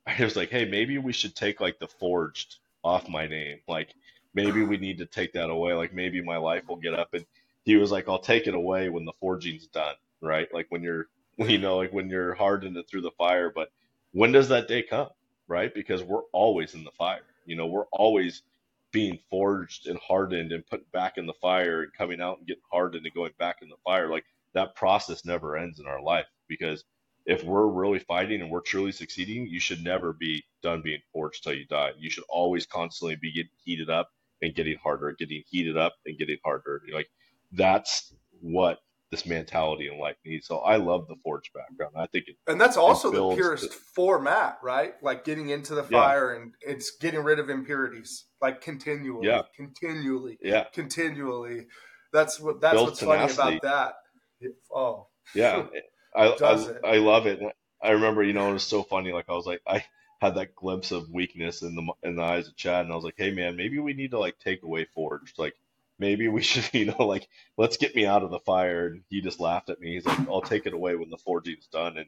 I 0.08 0.18
was 0.20 0.38
like, 0.38 0.50
hey, 0.50 0.64
maybe 0.64 0.98
we 0.98 1.12
should 1.12 1.36
take 1.36 1.60
like 1.60 1.80
the 1.80 1.88
Forged 1.88 2.60
off 2.82 3.10
my 3.10 3.28
name, 3.28 3.60
like 3.68 3.94
maybe 4.34 4.64
we 4.64 4.78
need 4.78 4.98
to 5.00 5.06
take 5.06 5.34
that 5.34 5.50
away. 5.50 5.74
Like 5.74 5.94
maybe 5.94 6.22
my 6.22 6.38
life 6.38 6.68
will 6.68 6.78
get 6.78 6.94
up. 6.94 7.14
And 7.14 7.26
he 7.64 7.76
was 7.76 7.92
like, 7.92 8.08
I'll 8.08 8.20
take 8.20 8.48
it 8.48 8.56
away 8.56 8.90
when 8.90 9.06
the 9.06 9.14
forging's 9.20 9.68
done, 9.68 9.96
right? 10.22 10.48
Like 10.54 10.68
when 10.70 10.82
you're, 10.84 11.08
you 11.38 11.58
know, 11.58 11.78
like 11.78 11.94
when 11.94 12.10
you're 12.10 12.36
hardened 12.36 12.78
through 12.90 13.02
the 13.02 13.12
fire. 13.12 13.52
But 13.54 13.70
when 14.12 14.32
does 14.32 14.50
that 14.50 14.68
day 14.68 14.84
come, 14.84 15.10
right? 15.48 15.74
Because 15.74 16.04
we're 16.04 16.24
always 16.32 16.74
in 16.74 16.84
the 16.84 16.92
fire. 16.92 17.22
You 17.46 17.56
know, 17.56 17.68
we're 17.68 17.88
always 17.92 18.44
being 18.92 19.20
forged 19.30 19.88
and 19.88 20.00
hardened 20.00 20.52
and 20.52 20.66
put 20.68 20.90
back 20.92 21.18
in 21.18 21.26
the 21.26 21.34
fire 21.34 21.82
and 21.82 21.94
coming 21.94 22.22
out 22.22 22.38
and 22.38 22.48
getting 22.48 22.64
hardened 22.72 23.06
and 23.06 23.16
going 23.16 23.32
back 23.40 23.58
in 23.62 23.70
the 23.70 23.76
fire. 23.84 24.10
Like 24.10 24.26
that 24.54 24.76
process 24.76 25.26
never 25.26 25.58
ends 25.58 25.80
in 25.80 25.88
our 25.88 26.02
life 26.02 26.28
because 26.48 26.84
if 27.26 27.44
we're 27.44 27.68
really 27.68 28.00
fighting 28.00 28.42
and 28.42 28.52
we're 28.52 28.62
truly 28.62 28.92
succeeding, 28.92 29.48
you 29.48 29.60
should 29.60 29.84
never 29.84 30.14
be 30.14 30.44
done 30.62 30.82
being 30.82 31.02
forged 31.12 31.44
till 31.44 31.54
you 31.54 31.66
die. 31.66 31.92
You 31.98 32.10
should 32.10 32.26
always 32.30 32.66
constantly 32.66 33.16
be 33.16 33.32
getting 33.32 33.52
heated 33.64 33.90
up 33.90 34.12
and 34.44 34.54
getting 34.54 34.78
harder, 34.84 35.16
getting 35.18 35.42
heated 35.50 35.78
up 35.78 35.94
and 36.06 36.18
getting 36.18 36.38
harder. 36.44 36.82
You're 36.86 36.98
like 36.98 37.10
that's 37.52 38.14
what 38.42 38.80
this 39.10 39.26
mentality 39.26 39.88
in 39.88 40.00
life 40.00 40.16
needs. 40.26 40.48
So 40.48 40.58
I 40.58 40.76
love 40.78 41.08
the 41.08 41.16
forge 41.24 41.52
background. 41.54 41.94
I 41.96 42.08
think 42.08 42.26
it, 42.28 42.36
and 42.48 42.60
that's 42.60 42.78
also 42.78 43.12
the 43.12 43.36
purest 43.36 43.70
the, 43.70 43.76
format, 43.96 44.58
right? 44.64 44.96
Like 45.02 45.24
getting 45.24 45.50
into 45.50 45.76
the 45.76 45.84
fire 45.84 46.34
yeah. 46.34 46.42
and 46.42 46.54
it's 46.62 46.98
getting 46.98 47.22
rid 47.22 47.40
of 47.40 47.50
impurities, 47.50 48.26
like 48.42 48.62
continually, 48.62 49.28
yeah. 49.28 49.44
continually, 49.56 50.38
yeah, 50.42 50.66
continually. 50.74 51.68
That's 52.12 52.40
what 52.40 52.60
that's 52.60 52.76
what's 52.82 53.00
tenacity. 53.00 53.36
funny 53.36 53.58
about 53.58 53.94
that. 54.42 54.50
oh, 54.74 55.08
yeah, 55.34 55.66
I 56.16 56.28
I, 56.28 56.68
I 56.84 56.98
love 56.98 57.28
it. 57.28 57.40
I 57.82 57.92
remember, 57.92 58.24
you 58.24 58.34
know, 58.34 58.50
it 58.50 58.54
was 58.54 58.64
so 58.64 58.84
funny. 58.84 59.12
Like 59.12 59.26
I 59.30 59.34
was 59.34 59.46
like, 59.46 59.62
I 59.68 59.86
had 60.24 60.36
that 60.36 60.56
glimpse 60.56 60.92
of 60.92 61.12
weakness 61.12 61.62
in 61.62 61.76
the 61.76 61.94
in 62.04 62.16
the 62.16 62.24
eyes 62.24 62.48
of 62.48 62.56
Chad, 62.56 62.86
and 62.86 62.94
I 62.94 62.96
was 62.96 63.06
like, 63.06 63.16
hey 63.18 63.32
man, 63.32 63.56
maybe 63.58 63.80
we 63.80 63.94
need 63.94 64.12
to 64.12 64.20
like 64.20 64.40
take 64.40 64.64
away 64.64 64.86
Forge, 64.86 65.34
Like 65.38 65.56
maybe 66.00 66.28
we 66.30 66.42
should, 66.44 66.70
you 66.74 66.86
know, 66.86 67.06
like 67.06 67.28
let's 67.58 67.78
get 67.78 67.96
me 67.96 68.06
out 68.06 68.24
of 68.24 68.32
the 68.32 68.40
fire. 68.40 68.88
And 68.88 69.04
he 69.10 69.22
just 69.22 69.40
laughed 69.40 69.70
at 69.70 69.80
me. 69.82 69.94
He's 69.96 70.06
like, 70.06 70.28
I'll 70.30 70.42
take 70.42 70.66
it 70.66 70.74
away 70.74 70.96
when 70.96 71.10
the 71.10 71.18
forging's 71.18 71.68
done. 71.68 71.98
And 71.98 72.08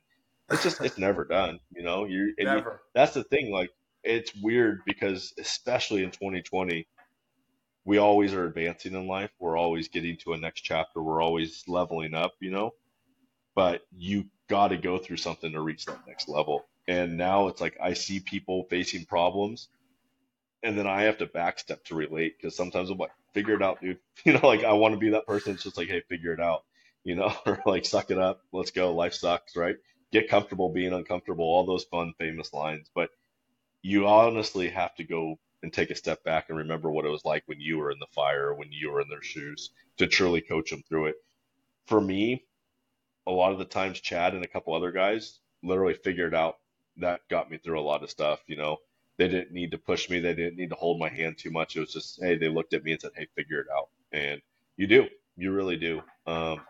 it's 0.52 0.64
just 0.64 0.82
it's 0.82 0.98
never 0.98 1.26
done. 1.26 1.60
You 1.76 1.84
know, 1.84 2.06
you 2.06 2.34
never. 2.40 2.70
You, 2.72 2.78
that's 2.94 3.14
the 3.14 3.24
thing. 3.24 3.52
Like 3.52 3.72
it's 4.04 4.32
weird 4.42 4.82
because 4.86 5.34
especially 5.40 6.04
in 6.04 6.12
2020 6.12 6.88
we 7.86 7.98
always 8.00 8.34
are 8.34 8.46
advancing 8.46 8.94
in 8.94 9.08
life. 9.08 9.32
We're 9.40 9.58
always 9.58 9.90
getting 9.90 10.18
to 10.20 10.34
a 10.34 10.38
next 10.38 10.62
chapter. 10.62 11.02
We're 11.04 11.22
always 11.22 11.64
leveling 11.68 12.14
up, 12.16 12.34
you 12.40 12.52
know. 12.52 12.72
But 13.56 13.82
you 13.96 14.26
got 14.50 14.70
to 14.70 14.78
go 14.78 14.98
through 14.98 15.18
something 15.18 15.52
to 15.54 15.62
reach 15.62 15.86
that 15.86 16.08
next 16.08 16.30
level. 16.30 16.66
And 16.88 17.18
now 17.18 17.48
it's 17.48 17.62
like 17.62 17.78
I 17.82 17.94
see 17.94 18.20
people 18.20 18.66
facing 18.70 19.06
problems, 19.06 19.70
and 20.64 20.78
then 20.78 20.88
I 20.88 21.04
have 21.04 21.18
to 21.20 21.28
backstep 21.28 21.84
to 21.86 21.96
relate 21.96 22.38
because 22.38 22.56
sometimes 22.56 22.90
I'm 22.90 22.98
like, 22.98 23.12
figure 23.34 23.56
it 23.56 23.62
out, 23.62 23.82
dude. 23.82 24.00
You 24.26 24.34
know, 24.34 24.48
like 24.48 24.64
I 24.64 24.74
want 24.74 24.94
to 24.94 25.00
be 25.00 25.12
that 25.12 25.28
person. 25.28 25.54
It's 25.54 25.64
just 25.64 25.78
like, 25.78 25.88
hey, 25.88 26.02
figure 26.10 26.34
it 26.34 26.40
out. 26.40 26.64
You 27.04 27.16
know, 27.16 27.34
or 27.46 27.62
like 27.66 27.86
suck 27.86 28.12
it 28.12 28.18
up. 28.18 28.42
Let's 28.52 28.72
go. 28.72 28.94
Life 28.94 29.14
sucks, 29.14 29.56
right? 29.56 29.76
Get 30.12 30.30
comfortable 30.30 30.70
being 30.70 30.94
uncomfortable. 30.94 31.46
All 31.46 31.66
those 31.66 31.84
fun, 31.86 32.14
famous 32.18 32.54
lines. 32.54 32.90
But 32.94 33.10
you 33.82 34.08
honestly 34.08 34.70
have 34.70 34.96
to 34.96 35.04
go 35.04 35.38
and 35.62 35.72
take 35.72 35.90
a 35.92 35.96
step 35.96 36.24
back 36.24 36.50
and 36.50 36.58
remember 36.58 36.92
what 36.92 37.06
it 37.06 37.10
was 37.10 37.26
like 37.26 37.44
when 37.46 37.60
you 37.60 37.78
were 37.78 37.92
in 37.92 38.00
the 38.00 38.08
fire, 38.14 38.54
when 38.54 38.72
you 38.72 38.92
were 38.92 39.02
in 39.02 39.10
their 39.10 39.22
shoes, 39.22 39.72
to 39.98 40.08
truly 40.08 40.42
coach 40.42 40.70
them 40.72 40.84
through 40.88 41.08
it. 41.08 41.16
For 41.86 42.02
me, 42.02 42.46
a 43.28 43.32
lot 43.32 43.52
of 43.52 43.60
the 43.60 43.66
times, 43.66 44.00
Chad 44.00 44.34
and 44.34 44.44
a 44.44 44.48
couple 44.48 44.74
other 44.74 44.92
guys 44.92 45.40
literally 45.64 45.94
figured 45.94 46.34
out 46.34 46.58
that 46.98 47.22
got 47.30 47.50
me 47.52 47.58
through 47.58 47.80
a 47.80 47.82
lot 47.82 48.04
of 48.04 48.10
stuff. 48.10 48.42
You 48.48 48.58
know, 48.58 48.78
they 49.18 49.28
didn't 49.28 49.52
need 49.54 49.72
to 49.72 49.78
push 49.78 50.10
me. 50.10 50.20
They 50.20 50.36
didn't 50.36 50.58
need 50.58 50.70
to 50.70 50.76
hold 50.76 51.00
my 51.00 51.10
hand 51.10 51.38
too 51.38 51.52
much. 51.52 51.76
It 51.76 51.82
was 51.82 51.94
just, 51.94 52.20
hey, 52.22 52.38
they 52.38 52.50
looked 52.50 52.74
at 52.74 52.84
me 52.84 52.94
and 52.94 53.02
said, 53.02 53.12
hey, 53.16 53.28
figure 53.36 53.60
it 53.62 53.68
out. 53.76 53.90
And 54.12 54.42
you 54.78 54.88
do. 54.88 55.08
You 55.38 55.52
really 55.54 55.78
do. 55.78 56.02
Um, 56.28 56.62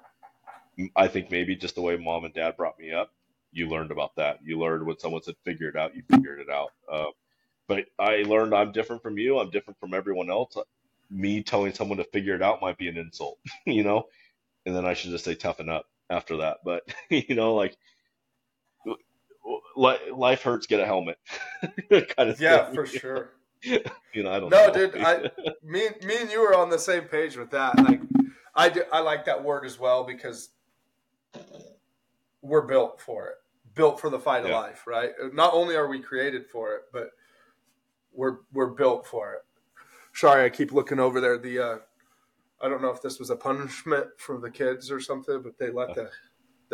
I 0.95 1.07
think 1.07 1.31
maybe 1.31 1.55
just 1.55 1.75
the 1.75 1.81
way 1.81 1.97
mom 1.97 2.25
and 2.25 2.33
dad 2.33 2.57
brought 2.57 2.79
me 2.79 2.91
up, 2.91 3.13
you 3.51 3.69
learned 3.69 3.91
about 3.91 4.15
that. 4.17 4.39
You 4.43 4.59
learned 4.59 4.85
when 4.85 4.99
someone 4.99 5.23
said, 5.23 5.35
figure 5.45 5.69
it 5.69 5.75
out, 5.75 5.95
you 5.95 6.03
figured 6.09 6.39
it 6.41 6.49
out. 6.49 6.71
Uh, 6.91 7.11
but 7.67 7.85
I 7.99 8.23
learned 8.23 8.53
I'm 8.53 8.71
different 8.71 9.01
from 9.03 9.17
you. 9.17 9.39
I'm 9.39 9.49
different 9.51 9.79
from 9.79 9.93
everyone 9.93 10.29
else. 10.29 10.57
Me 11.09 11.43
telling 11.43 11.73
someone 11.73 11.97
to 11.97 12.03
figure 12.05 12.35
it 12.35 12.41
out 12.41 12.61
might 12.61 12.77
be 12.77 12.89
an 12.89 12.97
insult, 12.97 13.39
you 13.65 13.83
know? 13.83 14.07
And 14.65 14.75
then 14.75 14.85
I 14.85 14.93
should 14.93 15.11
just 15.11 15.25
say, 15.25 15.35
toughen 15.35 15.69
up 15.69 15.87
after 16.09 16.37
that. 16.37 16.57
But, 16.65 16.83
you 17.09 17.35
know, 17.35 17.55
like, 17.55 17.77
life 19.75 20.41
hurts, 20.41 20.67
get 20.67 20.79
a 20.79 20.85
helmet. 20.85 21.17
kind 21.89 22.29
of 22.29 22.39
yeah, 22.39 22.65
thing. 22.65 22.75
for 22.75 22.85
sure. 22.85 23.31
you 23.63 24.23
know, 24.23 24.31
I 24.31 24.39
don't. 24.39 24.49
No, 24.49 24.67
know. 24.67 24.73
dude, 24.73 24.97
I, 24.97 25.29
me, 25.63 25.89
me 26.03 26.17
and 26.21 26.31
you 26.31 26.41
are 26.41 26.55
on 26.55 26.69
the 26.69 26.79
same 26.79 27.03
page 27.03 27.37
with 27.37 27.51
that. 27.51 27.77
Like, 27.77 28.01
I 28.55 28.69
do, 28.69 28.83
I 28.91 28.99
like 28.99 29.25
that 29.25 29.43
word 29.43 29.65
as 29.65 29.79
well 29.79 30.03
because 30.03 30.49
we're 32.41 32.65
built 32.67 33.01
for 33.01 33.27
it, 33.27 33.35
built 33.73 33.99
for 33.99 34.09
the 34.09 34.19
fight 34.19 34.43
yeah. 34.43 34.49
of 34.49 34.55
life, 34.55 34.85
right? 34.87 35.11
Not 35.33 35.53
only 35.53 35.75
are 35.75 35.87
we 35.87 35.99
created 35.99 36.47
for 36.47 36.73
it, 36.75 36.83
but 36.93 37.11
we're 38.13 38.37
we're 38.53 38.67
built 38.67 39.05
for 39.05 39.33
it. 39.33 39.41
Sorry, 40.13 40.45
I 40.45 40.49
keep 40.49 40.71
looking 40.71 40.99
over 40.99 41.19
there. 41.19 41.37
The 41.37 41.59
uh, 41.59 41.77
I 42.61 42.69
don't 42.69 42.81
know 42.81 42.91
if 42.91 43.01
this 43.01 43.19
was 43.19 43.29
a 43.29 43.35
punishment 43.35 44.07
for 44.17 44.39
the 44.39 44.51
kids 44.51 44.91
or 44.91 44.99
something, 44.99 45.41
but 45.41 45.57
they 45.57 45.71
let 45.71 45.95
the 45.95 46.09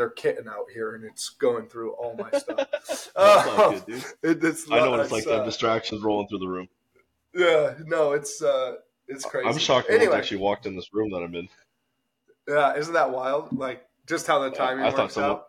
kitten 0.10 0.48
out 0.48 0.66
here 0.74 0.96
and 0.96 1.04
it's 1.04 1.30
going 1.30 1.68
through 1.68 1.92
all 1.94 2.16
my 2.16 2.38
stuff. 2.38 3.12
uh, 3.16 3.80
good, 3.86 4.04
it, 4.24 4.58
I 4.72 4.80
know 4.80 4.92
what 4.92 5.00
it's, 5.02 5.12
like. 5.12 5.28
Uh, 5.28 5.44
distractions 5.44 6.02
rolling 6.02 6.28
through 6.28 6.40
the 6.40 6.48
room. 6.48 6.68
Yeah, 7.34 7.76
no, 7.86 8.12
it's 8.12 8.42
uh, 8.42 8.76
it's 9.08 9.26
crazy. 9.26 9.48
I'm 9.48 9.58
shocked 9.58 9.90
no 9.90 9.96
anyway, 9.96 10.18
actually 10.18 10.38
walked 10.38 10.66
in 10.66 10.76
this 10.76 10.94
room 10.94 11.12
that 11.12 11.20
I'm 11.20 11.36
in. 11.36 11.48
Yeah, 12.48 12.76
isn't 12.76 12.94
that 12.94 13.12
wild? 13.12 13.58
Like 13.58 13.86
just 14.08 14.28
how 14.28 14.40
the 14.40 14.50
timing 14.50 14.84
I, 14.84 14.90
I 14.90 14.92
thought 14.92 15.12
someone, 15.12 15.32
out. 15.32 15.48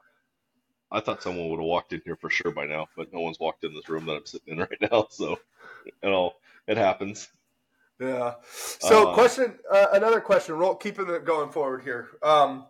I 0.92 1.00
thought 1.00 1.22
someone 1.22 1.48
would 1.48 1.58
have 1.58 1.66
walked 1.66 1.92
in 1.92 2.02
here 2.04 2.16
for 2.16 2.30
sure 2.30 2.52
by 2.52 2.66
now, 2.66 2.86
but 2.96 3.12
no 3.12 3.20
one's 3.20 3.40
walked 3.40 3.64
in 3.64 3.74
this 3.74 3.88
room 3.88 4.06
that 4.06 4.12
I'm 4.12 4.26
sitting 4.26 4.54
in 4.54 4.58
right 4.60 4.90
now. 4.92 5.06
So, 5.10 5.38
you 5.86 6.10
know, 6.10 6.34
it 6.66 6.76
happens. 6.76 7.28
Yeah. 7.98 8.34
So, 8.50 9.10
uh, 9.10 9.14
question. 9.14 9.54
Uh, 9.70 9.86
another 9.92 10.20
question. 10.20 10.56
Roll, 10.56 10.74
keeping 10.74 11.08
it 11.08 11.24
going 11.24 11.50
forward 11.50 11.82
here. 11.82 12.08
Um, 12.22 12.66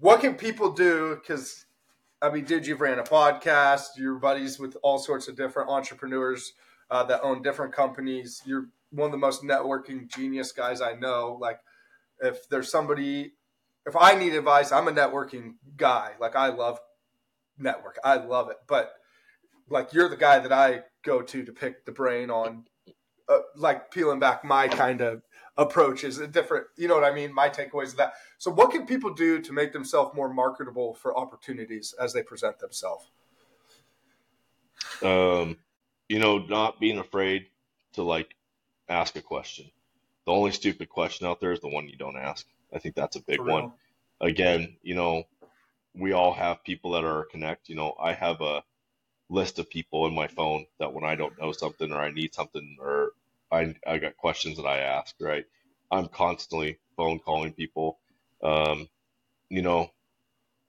what 0.00 0.20
can 0.20 0.34
people 0.34 0.72
do? 0.72 1.16
Because 1.16 1.66
I 2.20 2.30
mean, 2.30 2.44
dude, 2.44 2.66
you've 2.66 2.80
ran 2.80 2.98
a 2.98 3.04
podcast. 3.04 3.88
You're 3.96 4.18
buddies 4.18 4.58
with 4.58 4.76
all 4.82 4.98
sorts 4.98 5.28
of 5.28 5.36
different 5.36 5.68
entrepreneurs 5.68 6.52
uh, 6.90 7.04
that 7.04 7.22
own 7.22 7.42
different 7.42 7.72
companies. 7.72 8.42
You're 8.44 8.68
one 8.90 9.06
of 9.06 9.12
the 9.12 9.18
most 9.18 9.42
networking 9.42 10.08
genius 10.08 10.50
guys 10.52 10.80
I 10.80 10.94
know. 10.94 11.38
Like, 11.40 11.60
if 12.20 12.48
there's 12.48 12.70
somebody, 12.70 13.34
if 13.86 13.94
I 13.94 14.14
need 14.14 14.34
advice, 14.34 14.72
I'm 14.72 14.88
a 14.88 14.92
networking 14.92 15.54
guy. 15.76 16.12
Like, 16.20 16.34
I 16.34 16.48
love 16.48 16.80
network. 17.56 17.98
I 18.02 18.16
love 18.16 18.50
it. 18.50 18.56
But 18.66 18.92
like, 19.68 19.92
you're 19.92 20.08
the 20.08 20.16
guy 20.16 20.40
that 20.40 20.52
I 20.52 20.82
go 21.04 21.22
to 21.22 21.44
to 21.44 21.52
pick 21.52 21.84
the 21.84 21.92
brain 21.92 22.30
on, 22.30 22.64
uh, 23.28 23.40
like 23.54 23.90
peeling 23.90 24.18
back 24.18 24.44
my 24.44 24.66
kind 24.66 25.00
of 25.00 25.22
approach 25.58 26.04
is 26.04 26.18
a 26.18 26.26
different 26.26 26.66
you 26.76 26.88
know 26.88 26.94
what 26.94 27.04
i 27.04 27.12
mean? 27.12 27.34
My 27.34 27.48
takeaways 27.48 27.90
of 27.90 27.96
that. 27.96 28.14
So 28.38 28.50
what 28.50 28.70
can 28.70 28.86
people 28.86 29.12
do 29.12 29.40
to 29.40 29.52
make 29.52 29.72
themselves 29.72 30.14
more 30.14 30.32
marketable 30.32 30.94
for 30.94 31.16
opportunities 31.18 31.94
as 32.00 32.12
they 32.12 32.22
present 32.22 32.58
themselves? 32.58 33.10
Um 35.02 35.58
you 36.08 36.18
know 36.18 36.38
not 36.38 36.80
being 36.80 36.98
afraid 36.98 37.46
to 37.94 38.02
like 38.02 38.34
ask 38.88 39.16
a 39.16 39.22
question. 39.22 39.70
The 40.24 40.32
only 40.32 40.52
stupid 40.52 40.88
question 40.88 41.26
out 41.26 41.40
there 41.40 41.52
is 41.52 41.60
the 41.60 41.68
one 41.68 41.88
you 41.88 41.96
don't 41.96 42.16
ask. 42.16 42.46
I 42.72 42.78
think 42.78 42.94
that's 42.94 43.16
a 43.16 43.22
big 43.22 43.40
one. 43.40 43.72
again 44.20 44.76
you 44.82 44.94
know 44.94 45.24
we 45.98 46.12
all 46.12 46.32
have 46.32 46.64
people 46.64 46.92
that 46.92 47.04
are 47.04 47.24
connect. 47.24 47.68
You 47.68 47.74
know, 47.74 47.94
I 48.00 48.12
have 48.12 48.40
a 48.40 48.62
list 49.28 49.58
of 49.58 49.68
people 49.68 50.06
in 50.06 50.14
my 50.14 50.26
phone 50.26 50.66
that 50.78 50.92
when 50.92 51.04
I 51.04 51.16
don't 51.16 51.38
know 51.38 51.52
something 51.52 51.92
or 51.92 52.00
I 52.00 52.10
need 52.10 52.34
something 52.34 52.76
or 52.80 53.12
I 53.52 53.74
I 53.86 53.98
got 53.98 54.16
questions 54.16 54.56
that 54.58 54.66
I 54.66 54.78
ask, 54.80 55.14
right? 55.20 55.44
I'm 55.90 56.08
constantly 56.08 56.78
phone 56.96 57.18
calling 57.20 57.52
people. 57.52 57.98
Um, 58.42 58.88
you 59.50 59.62
know, 59.62 59.90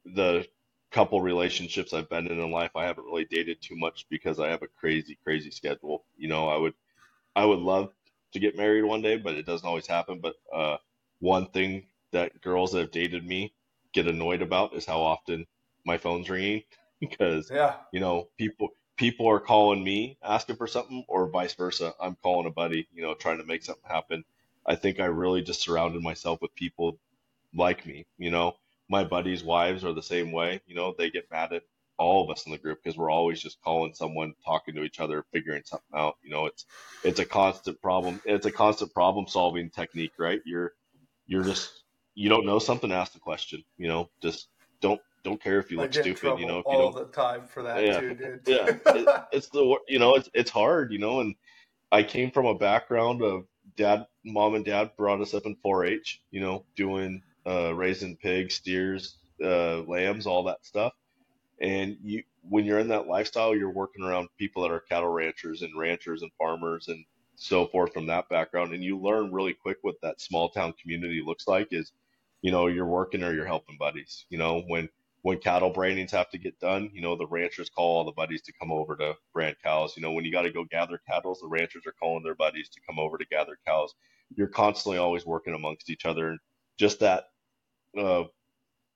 the 0.05 0.47
couple 0.91 1.21
relationships 1.21 1.93
I've 1.93 2.09
been 2.09 2.27
in 2.27 2.39
in 2.39 2.51
life, 2.51 2.71
I 2.75 2.85
haven't 2.85 3.05
really 3.05 3.25
dated 3.25 3.61
too 3.61 3.75
much 3.77 4.05
because 4.09 4.39
I 4.39 4.49
have 4.49 4.63
a 4.63 4.67
crazy, 4.67 5.17
crazy 5.23 5.51
schedule. 5.51 6.05
You 6.17 6.29
know, 6.29 6.49
I 6.49 6.57
would, 6.57 6.73
I 7.35 7.45
would 7.45 7.59
love 7.59 7.91
to 8.33 8.39
get 8.39 8.57
married 8.57 8.83
one 8.83 9.01
day, 9.01 9.17
but 9.17 9.35
it 9.35 9.45
doesn't 9.45 9.67
always 9.67 9.87
happen. 9.87 10.19
But 10.21 10.35
uh, 10.53 10.77
one 11.19 11.47
thing 11.51 11.87
that 12.11 12.41
girls 12.41 12.71
that 12.73 12.79
have 12.81 12.91
dated 12.91 13.25
me 13.25 13.53
get 13.93 14.07
annoyed 14.07 14.41
about 14.41 14.75
is 14.75 14.85
how 14.85 15.01
often 15.01 15.45
my 15.85 15.97
phone's 15.97 16.29
ringing 16.29 16.63
because 16.99 17.51
yeah, 17.51 17.75
you 17.91 17.99
know 17.99 18.29
people 18.37 18.69
people 18.99 19.27
are 19.27 19.39
calling 19.39 19.83
me 19.83 20.17
asking 20.23 20.57
for 20.57 20.67
something 20.67 21.03
or 21.07 21.27
vice 21.29 21.55
versa. 21.55 21.95
I'm 21.99 22.17
calling 22.21 22.45
a 22.45 22.51
buddy, 22.51 22.87
you 22.93 23.01
know, 23.01 23.15
trying 23.15 23.39
to 23.39 23.45
make 23.45 23.63
something 23.63 23.89
happen. 23.89 24.23
I 24.65 24.75
think 24.75 24.99
I 24.99 25.05
really 25.05 25.41
just 25.41 25.61
surrounded 25.61 26.03
myself 26.03 26.41
with 26.41 26.53
people 26.53 26.99
like 27.55 27.87
me, 27.87 28.05
you 28.19 28.29
know 28.29 28.55
my 28.89 29.03
buddies' 29.03 29.43
wives 29.43 29.85
are 29.85 29.93
the 29.93 30.01
same 30.01 30.31
way. 30.31 30.59
You 30.67 30.75
know, 30.75 30.95
they 30.97 31.11
get 31.11 31.29
mad 31.31 31.53
at 31.53 31.63
all 31.97 32.23
of 32.23 32.29
us 32.31 32.45
in 32.45 32.51
the 32.51 32.57
group 32.57 32.79
because 32.83 32.97
we're 32.97 33.11
always 33.11 33.39
just 33.39 33.61
calling 33.61 33.93
someone, 33.93 34.33
talking 34.43 34.73
to 34.75 34.83
each 34.83 34.99
other, 34.99 35.25
figuring 35.31 35.61
something 35.63 35.95
out. 35.95 36.17
You 36.23 36.31
know, 36.31 36.47
it's 36.47 36.65
it's 37.03 37.19
a 37.19 37.25
constant 37.25 37.81
problem. 37.81 38.19
It's 38.25 38.47
a 38.47 38.51
constant 38.51 38.93
problem 38.93 39.27
solving 39.27 39.69
technique, 39.69 40.13
right? 40.17 40.41
You're 40.45 40.73
you're 41.27 41.43
just 41.43 41.83
you 42.15 42.29
don't 42.29 42.45
know 42.45 42.59
something, 42.59 42.91
ask 42.91 43.13
the 43.13 43.19
question. 43.19 43.63
You 43.77 43.87
know, 43.87 44.09
just 44.21 44.47
don't 44.81 45.01
don't 45.23 45.41
care 45.41 45.59
if 45.59 45.71
you 45.71 45.77
look 45.77 45.93
stupid. 45.93 46.39
You 46.39 46.47
know, 46.47 46.59
if 46.59 46.65
all 46.65 46.73
you 46.73 46.93
don't, 46.93 46.95
the 46.95 47.13
time 47.13 47.47
for 47.47 47.63
that 47.63 47.83
yeah, 47.83 47.99
too, 47.99 48.15
dude. 48.15 48.41
yeah, 48.47 48.65
it, 48.67 49.25
it's 49.31 49.49
the 49.49 49.77
you 49.87 49.99
know 49.99 50.15
it's 50.15 50.29
it's 50.33 50.51
hard. 50.51 50.91
You 50.91 50.99
know, 50.99 51.19
and 51.21 51.35
I 51.91 52.03
came 52.03 52.31
from 52.31 52.45
a 52.45 52.55
background 52.55 53.21
of 53.21 53.45
dad, 53.75 54.05
mom, 54.23 54.55
and 54.55 54.65
dad 54.65 54.91
brought 54.97 55.21
us 55.21 55.33
up 55.33 55.45
in 55.45 55.55
4-H. 55.65 56.21
You 56.31 56.41
know, 56.41 56.65
doing 56.75 57.21
uh, 57.45 57.73
raising 57.73 58.17
pigs, 58.17 58.55
steers, 58.55 59.17
uh, 59.43 59.81
lambs, 59.83 60.25
all 60.27 60.43
that 60.43 60.65
stuff. 60.65 60.93
And 61.61 61.97
you, 62.03 62.23
when 62.47 62.65
you're 62.65 62.79
in 62.79 62.87
that 62.89 63.07
lifestyle, 63.07 63.55
you're 63.55 63.71
working 63.71 64.03
around 64.03 64.29
people 64.37 64.63
that 64.63 64.71
are 64.71 64.79
cattle 64.81 65.09
ranchers 65.09 65.61
and 65.61 65.77
ranchers 65.77 66.21
and 66.21 66.31
farmers 66.37 66.87
and 66.87 67.03
so 67.35 67.67
forth 67.67 67.93
from 67.93 68.07
that 68.07 68.29
background. 68.29 68.73
And 68.73 68.83
you 68.83 68.97
learn 68.99 69.31
really 69.31 69.53
quick 69.53 69.77
what 69.81 69.95
that 70.01 70.21
small 70.21 70.49
town 70.49 70.73
community 70.81 71.21
looks 71.25 71.47
like 71.47 71.67
is, 71.71 71.91
you 72.41 72.51
know, 72.51 72.67
you're 72.67 72.85
working 72.85 73.23
or 73.23 73.33
you're 73.33 73.45
helping 73.45 73.77
buddies. 73.77 74.25
You 74.29 74.37
know, 74.37 74.63
when 74.67 74.89
when 75.21 75.39
cattle 75.39 75.69
brandings 75.69 76.11
have 76.11 76.29
to 76.29 76.37
get 76.37 76.59
done, 76.59 76.89
you 76.93 77.01
know, 77.01 77.15
the 77.15 77.27
ranchers 77.27 77.69
call 77.69 77.97
all 77.97 78.05
the 78.05 78.11
buddies 78.11 78.41
to 78.43 78.53
come 78.53 78.71
over 78.71 78.95
to 78.95 79.15
brand 79.33 79.55
cows. 79.63 79.93
You 79.95 80.01
know, 80.01 80.11
when 80.11 80.25
you 80.25 80.31
got 80.31 80.43
to 80.43 80.51
go 80.51 80.63
gather 80.63 81.01
cattle, 81.09 81.37
the 81.41 81.47
ranchers 81.47 81.85
are 81.85 81.93
calling 81.99 82.23
their 82.23 82.35
buddies 82.35 82.69
to 82.69 82.81
come 82.87 82.99
over 82.99 83.17
to 83.17 83.25
gather 83.25 83.57
cows. 83.67 83.93
You're 84.35 84.47
constantly 84.47 84.97
always 84.97 85.25
working 85.25 85.55
amongst 85.55 85.89
each 85.89 86.05
other. 86.05 86.29
And 86.29 86.39
just 86.77 87.01
that 87.01 87.25
uh, 87.97 88.23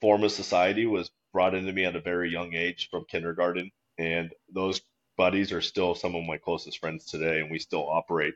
form 0.01 0.23
of 0.23 0.31
society 0.31 0.85
was 0.85 1.11
brought 1.33 1.55
into 1.55 1.73
me 1.73 1.85
at 1.85 1.95
a 1.95 2.01
very 2.01 2.29
young 2.29 2.53
age 2.53 2.89
from 2.89 3.05
kindergarten, 3.09 3.71
and 3.97 4.31
those 4.53 4.81
buddies 5.17 5.51
are 5.51 5.61
still 5.61 5.95
some 5.95 6.15
of 6.15 6.23
my 6.23 6.37
closest 6.37 6.79
friends 6.79 7.05
today, 7.05 7.39
and 7.39 7.51
we 7.51 7.59
still 7.59 7.87
operate 7.89 8.35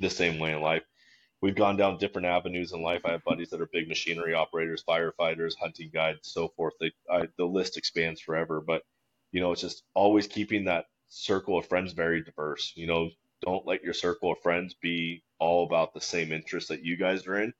the 0.00 0.10
same 0.10 0.38
way 0.38 0.52
in 0.52 0.60
life. 0.60 0.82
We've 1.42 1.54
gone 1.54 1.76
down 1.76 1.98
different 1.98 2.26
avenues 2.26 2.72
in 2.72 2.82
life. 2.82 3.02
I 3.04 3.12
have 3.12 3.24
buddies 3.24 3.50
that 3.50 3.60
are 3.60 3.68
big 3.72 3.88
machinery 3.88 4.34
operators, 4.34 4.82
firefighters, 4.88 5.54
hunting 5.60 5.90
guides, 5.92 6.20
so 6.22 6.48
forth. 6.48 6.74
They, 6.80 6.92
I, 7.10 7.28
the 7.36 7.44
list 7.44 7.76
expands 7.76 8.20
forever, 8.20 8.60
but 8.60 8.82
you 9.32 9.40
know, 9.40 9.52
it's 9.52 9.60
just 9.60 9.84
always 9.94 10.26
keeping 10.26 10.64
that 10.64 10.86
circle 11.08 11.58
of 11.58 11.66
friends 11.66 11.92
very 11.92 12.22
diverse. 12.22 12.72
You 12.74 12.86
know, 12.86 13.10
don't 13.42 13.66
let 13.66 13.84
your 13.84 13.92
circle 13.92 14.32
of 14.32 14.40
friends 14.40 14.74
be 14.74 15.22
all 15.38 15.66
about 15.66 15.92
the 15.92 16.00
same 16.00 16.32
interests 16.32 16.70
that 16.70 16.84
you 16.84 16.96
guys 16.96 17.26
are 17.26 17.40
in, 17.40 17.52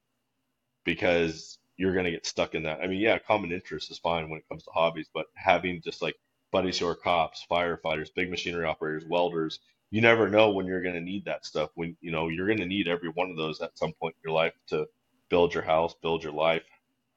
because 0.84 1.58
you're 1.76 1.92
going 1.92 2.06
to 2.06 2.10
get 2.10 2.24
stuck 2.24 2.54
in 2.54 2.62
that. 2.62 2.80
I 2.80 2.86
mean, 2.86 3.00
yeah, 3.00 3.18
common 3.18 3.52
interest 3.52 3.90
is 3.90 3.98
fine 3.98 4.30
when 4.30 4.38
it 4.38 4.48
comes 4.48 4.64
to 4.64 4.70
hobbies, 4.70 5.10
but 5.12 5.26
having 5.34 5.82
just 5.82 6.00
like 6.00 6.16
buddies 6.50 6.78
who 6.78 6.88
are 6.88 6.94
cops, 6.94 7.44
firefighters, 7.50 8.14
big 8.14 8.30
machinery 8.30 8.64
operators, 8.64 9.04
welders, 9.06 9.60
you 9.96 10.02
never 10.02 10.28
know 10.30 10.50
when 10.50 10.66
you're 10.66 10.82
going 10.82 10.94
to 10.96 11.00
need 11.00 11.24
that 11.26 11.46
stuff. 11.46 11.70
When 11.76 11.96
you 12.02 12.12
know 12.12 12.28
you're 12.28 12.46
going 12.48 12.60
to 12.60 12.66
need 12.66 12.88
every 12.88 13.10
one 13.10 13.30
of 13.30 13.38
those 13.38 13.62
at 13.62 13.78
some 13.78 13.94
point 13.94 14.16
in 14.18 14.30
your 14.30 14.36
life 14.36 14.54
to 14.68 14.86
build 15.30 15.54
your 15.54 15.64
house, 15.64 15.94
build 16.02 16.24
your 16.24 16.34
life, 16.34 16.64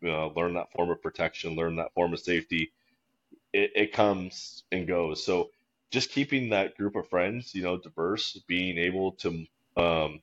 know, 0.01 0.33
learn 0.35 0.55
that 0.55 0.71
form 0.73 0.91
of 0.91 1.01
protection, 1.03 1.55
learn 1.57 1.77
that 1.77 1.93
form 1.95 2.13
of 2.13 2.21
safety. 2.21 2.71
It, 3.53 3.71
it 3.75 3.93
comes 3.93 4.63
and 4.71 4.87
goes. 4.87 5.25
So 5.25 5.51
just 5.91 6.11
keeping 6.11 6.49
that 6.51 6.77
group 6.77 6.95
of 6.95 7.09
friends, 7.09 7.55
you 7.55 7.63
know, 7.63 7.77
diverse, 7.77 8.39
being 8.47 8.77
able 8.79 9.13
to 9.13 9.45
um, 9.77 10.21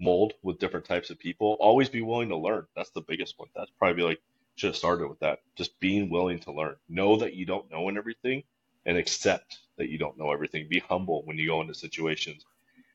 mold 0.00 0.34
with 0.42 0.60
different 0.60 0.86
types 0.86 1.10
of 1.10 1.20
people. 1.20 1.58
Always 1.60 1.90
be 1.90 2.02
willing 2.02 2.30
to 2.30 2.38
learn. 2.38 2.66
That's 2.76 2.90
the 2.92 3.02
biggest 3.02 3.38
one. 3.38 3.50
That's 3.56 3.72
probably 3.78 4.04
like 4.04 4.20
should 4.56 4.68
have 4.68 4.76
started 4.76 5.08
with 5.08 5.20
that. 5.20 5.40
Just 5.56 5.80
being 5.80 6.10
willing 6.10 6.40
to 6.40 6.52
learn. 6.52 6.76
Know 6.88 7.16
that 7.18 7.34
you 7.34 7.46
don't 7.46 7.70
know 7.72 7.88
and 7.90 7.98
everything 7.98 8.44
and 8.86 8.98
accept 8.98 9.58
that 9.76 9.88
you 9.88 9.98
don't 9.98 10.18
know 10.18 10.32
everything. 10.32 10.66
Be 10.68 10.80
humble 10.80 11.22
when 11.24 11.38
you 11.38 11.46
go 11.46 11.60
into 11.60 11.74
situations. 11.74 12.44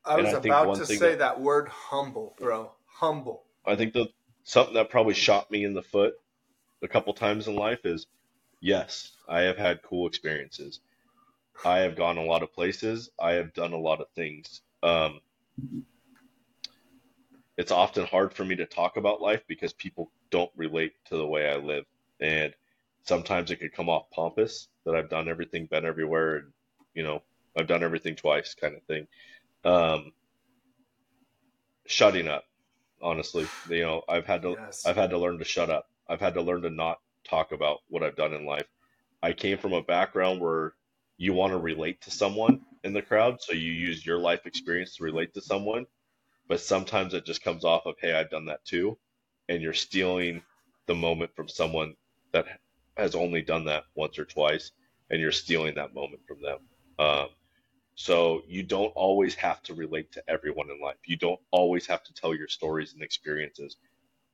I 0.04 0.16
was 0.16 0.32
I 0.32 0.38
about 0.38 0.76
to 0.76 0.86
say 0.86 1.10
that, 1.10 1.18
that 1.18 1.40
word 1.40 1.68
humble, 1.68 2.34
bro. 2.38 2.72
Humble. 2.86 3.44
I 3.66 3.76
think 3.76 3.92
the 3.92 4.08
something 4.44 4.74
that 4.74 4.90
probably 4.90 5.14
shot 5.14 5.50
me 5.50 5.64
in 5.64 5.74
the 5.74 5.82
foot 5.82 6.14
a 6.82 6.88
couple 6.88 7.12
times 7.12 7.48
in 7.48 7.54
life 7.54 7.84
is 7.84 8.06
yes, 8.60 9.12
I 9.28 9.42
have 9.42 9.58
had 9.58 9.82
cool 9.82 10.06
experiences. 10.06 10.80
I 11.64 11.78
have 11.78 11.96
gone 11.96 12.18
a 12.18 12.24
lot 12.24 12.42
of 12.42 12.52
places. 12.52 13.10
I 13.20 13.32
have 13.32 13.52
done 13.52 13.72
a 13.72 13.78
lot 13.78 14.00
of 14.00 14.08
things. 14.14 14.62
Um, 14.82 15.20
it's 17.56 17.72
often 17.72 18.06
hard 18.06 18.32
for 18.32 18.44
me 18.44 18.54
to 18.56 18.66
talk 18.66 18.96
about 18.96 19.20
life 19.20 19.42
because 19.48 19.72
people 19.72 20.10
don't 20.30 20.52
relate 20.56 20.92
to 21.06 21.16
the 21.16 21.26
way 21.26 21.50
I 21.50 21.56
live. 21.56 21.84
And 22.20 22.54
sometimes 23.02 23.50
it 23.50 23.56
could 23.56 23.72
come 23.72 23.88
off 23.88 24.10
pompous 24.10 24.68
that 24.84 24.94
I've 24.94 25.10
done 25.10 25.28
everything, 25.28 25.66
been 25.66 25.84
everywhere, 25.84 26.36
and, 26.36 26.52
you 26.94 27.02
know, 27.02 27.22
I've 27.56 27.66
done 27.66 27.82
everything 27.82 28.16
twice 28.16 28.54
kind 28.54 28.76
of 28.76 28.82
thing. 28.84 29.06
Um, 29.64 30.12
shutting 31.86 32.28
up, 32.28 32.44
honestly, 33.02 33.46
you 33.68 33.82
know, 33.82 34.02
I've 34.08 34.26
had 34.26 34.42
to, 34.42 34.56
yes. 34.58 34.86
I've 34.86 34.96
had 34.96 35.10
to 35.10 35.18
learn 35.18 35.38
to 35.38 35.44
shut 35.44 35.70
up. 35.70 35.88
I've 36.08 36.20
had 36.20 36.34
to 36.34 36.42
learn 36.42 36.62
to 36.62 36.70
not 36.70 36.98
talk 37.28 37.52
about 37.52 37.78
what 37.88 38.02
I've 38.02 38.16
done 38.16 38.34
in 38.34 38.46
life. 38.46 38.66
I 39.22 39.32
came 39.32 39.58
from 39.58 39.72
a 39.72 39.82
background 39.82 40.40
where 40.40 40.74
you 41.16 41.32
want 41.32 41.52
to 41.52 41.58
relate 41.58 42.00
to 42.02 42.10
someone 42.10 42.60
in 42.84 42.92
the 42.92 43.02
crowd. 43.02 43.40
So 43.40 43.52
you 43.52 43.72
use 43.72 44.06
your 44.06 44.18
life 44.18 44.46
experience 44.46 44.96
to 44.96 45.04
relate 45.04 45.34
to 45.34 45.40
someone 45.40 45.86
but 46.48 46.60
sometimes 46.60 47.14
it 47.14 47.24
just 47.26 47.44
comes 47.44 47.64
off 47.64 47.86
of 47.86 47.94
hey 48.00 48.12
i've 48.12 48.30
done 48.30 48.46
that 48.46 48.64
too 48.64 48.98
and 49.48 49.62
you're 49.62 49.74
stealing 49.74 50.42
the 50.86 50.94
moment 50.94 51.30
from 51.36 51.48
someone 51.48 51.94
that 52.32 52.46
has 52.96 53.14
only 53.14 53.42
done 53.42 53.64
that 53.66 53.84
once 53.94 54.18
or 54.18 54.24
twice 54.24 54.72
and 55.10 55.20
you're 55.20 55.30
stealing 55.32 55.74
that 55.74 55.94
moment 55.94 56.20
from 56.26 56.40
them 56.42 56.58
um, 56.98 57.28
so 57.94 58.42
you 58.48 58.62
don't 58.62 58.92
always 58.96 59.34
have 59.34 59.62
to 59.62 59.74
relate 59.74 60.12
to 60.12 60.22
everyone 60.28 60.70
in 60.70 60.80
life 60.80 60.96
you 61.06 61.16
don't 61.16 61.40
always 61.50 61.86
have 61.86 62.02
to 62.04 62.14
tell 62.14 62.34
your 62.34 62.48
stories 62.48 62.94
and 62.94 63.02
experiences 63.02 63.76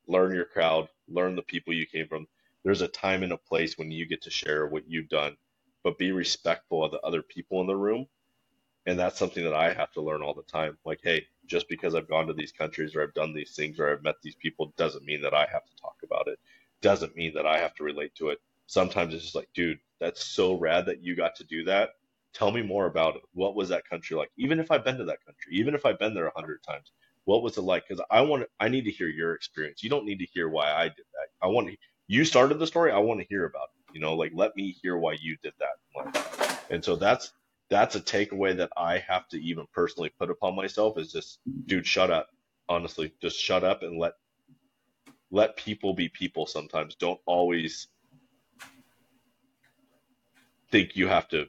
learn 0.09 0.35
your 0.35 0.47
crowd 0.47 0.89
learn 1.09 1.37
the 1.37 1.43
people 1.43 1.73
you 1.75 1.87
came 1.87 2.09
from 2.09 2.27
there's 2.65 2.83
a 2.83 2.89
time 2.89 3.23
and 3.23 3.33
a 3.33 3.37
place 3.39 3.79
when 3.79 3.91
you 3.91 4.07
get 4.07 4.23
to 4.23 4.31
share 4.31 4.67
what 4.69 4.89
you've 4.89 5.09
done 5.09 5.37
but 5.85 5.99
be 5.99 6.13
respectful 6.13 6.85
of 6.85 6.93
the 6.93 7.01
other 7.01 7.23
people 7.23 7.61
in 7.61 7.67
the 7.67 7.77
room 7.77 8.07
and 8.87 8.99
that's 8.99 9.19
something 9.19 9.45
that 9.45 9.55
I 9.55 9.73
have 9.73 9.93
to 9.93 10.01
learn 10.01 10.23
all 10.23 10.35
the 10.35 10.43
time. 10.43 10.77
Like, 10.85 11.01
hey, 11.03 11.27
just 11.47 11.69
because 11.69 11.95
I've 11.95 12.09
gone 12.09 12.27
to 12.27 12.33
these 12.33 12.53
countries 12.53 12.95
or 12.95 13.03
I've 13.03 13.15
done 13.15 13.33
these 13.33 13.55
things 13.55 13.79
or 13.79 13.91
I've 13.91 14.03
met 14.03 14.17
these 14.23 14.35
people 14.35 14.73
doesn't 14.77 15.05
mean 15.05 15.23
that 15.23 15.35
I 15.35 15.47
have 15.53 15.65
to 15.65 15.77
talk 15.81 15.97
about 16.03 16.27
it. 16.29 16.39
Doesn't 16.81 17.17
mean 17.17 17.35
that 17.35 17.47
I 17.47 17.59
have 17.59 17.75
to 17.77 17.85
relate 17.85 18.15
to 18.17 18.31
it. 18.31 18.41
Sometimes 18.67 19.15
it's 19.15 19.23
just 19.23 19.35
like, 19.35 19.49
dude, 19.55 19.79
that's 20.01 20.25
so 20.25 20.55
rad 20.59 20.87
that 20.87 21.03
you 21.03 21.15
got 21.15 21.37
to 21.37 21.45
do 21.45 21.65
that. 21.65 21.91
Tell 22.35 22.51
me 22.51 22.63
more 22.63 22.87
about 22.87 23.17
it. 23.17 23.23
What 23.33 23.55
was 23.55 23.69
that 23.69 23.89
country 23.89 24.17
like? 24.17 24.31
Even 24.37 24.59
if 24.59 24.71
I've 24.71 24.85
been 24.85 24.99
to 24.99 25.05
that 25.05 25.25
country, 25.25 25.53
even 25.53 25.75
if 25.75 25.87
I've 25.87 25.99
been 25.99 26.15
there 26.15 26.27
a 26.27 26.35
hundred 26.35 26.63
times, 26.63 26.91
what 27.25 27.43
was 27.43 27.57
it 27.57 27.63
like? 27.63 27.85
Because 27.89 28.05
I 28.11 28.21
want, 28.23 28.47
I 28.61 28.69
need 28.69 28.85
to 28.85 28.91
hear 28.91 29.09
your 29.09 29.35
experience. 29.35 29.83
You 29.83 29.91
don't 29.91 30.05
need 30.05 30.19
to 30.19 30.27
hear 30.27 30.49
why 30.49 30.73
I 30.73 30.85
did 30.85 31.07
that. 31.13 31.29
I 31.41 31.47
want. 31.47 31.71
You 32.07 32.25
started 32.25 32.59
the 32.59 32.67
story. 32.67 32.93
I 32.93 32.99
want 32.99 33.21
to 33.21 33.27
hear 33.31 33.47
about 33.47 33.69
it. 33.77 33.95
You 33.95 34.01
know, 34.01 34.15
like 34.15 34.33
let 34.35 34.55
me 34.57 34.77
hear 34.83 34.99
why 34.99 35.17
you 35.21 35.37
did 35.43 35.55
that. 35.61 36.65
And 36.71 36.85
so 36.85 36.97
that's 36.97 37.33
that's 37.71 37.95
a 37.95 38.01
takeaway 38.01 38.57
that 38.57 38.71
I 38.77 38.99
have 38.99 39.29
to 39.29 39.43
even 39.43 39.67
personally 39.73 40.11
put 40.19 40.31
upon 40.31 40.55
myself 40.55 40.99
is 40.99 41.13
just, 41.13 41.39
dude, 41.67 41.87
shut 41.87 42.11
up. 42.11 42.29
Honestly, 42.69 43.13
just 43.23 43.39
shut 43.39 43.65
up 43.65 43.83
and 43.83 43.99
let 43.99 44.15
let 45.31 45.57
people 45.57 45.95
be 45.95 46.09
people 46.09 46.47
sometimes. 46.47 46.95
Don't 46.95 47.21
always 47.27 47.89
think 50.71 50.97
you 50.97 51.09
have 51.09 51.29
to 51.29 51.47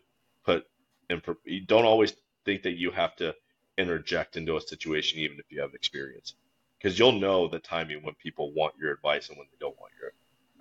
and 1.09 1.21
don't 1.67 1.85
always 1.85 2.13
think 2.45 2.63
that 2.63 2.77
you 2.77 2.91
have 2.91 3.15
to 3.15 3.35
interject 3.77 4.37
into 4.37 4.55
a 4.57 4.61
situation 4.61 5.19
even 5.19 5.37
if 5.37 5.45
you 5.49 5.61
have 5.61 5.73
experience 5.73 6.35
because 6.77 6.97
you'll 6.97 7.11
know 7.11 7.47
the 7.47 7.59
timing 7.59 8.03
when 8.03 8.13
people 8.15 8.53
want 8.53 8.73
your 8.79 8.91
advice 8.91 9.29
and 9.29 9.37
when 9.37 9.47
they 9.51 9.57
don't 9.59 9.77
want 9.79 9.91
your 9.99 10.11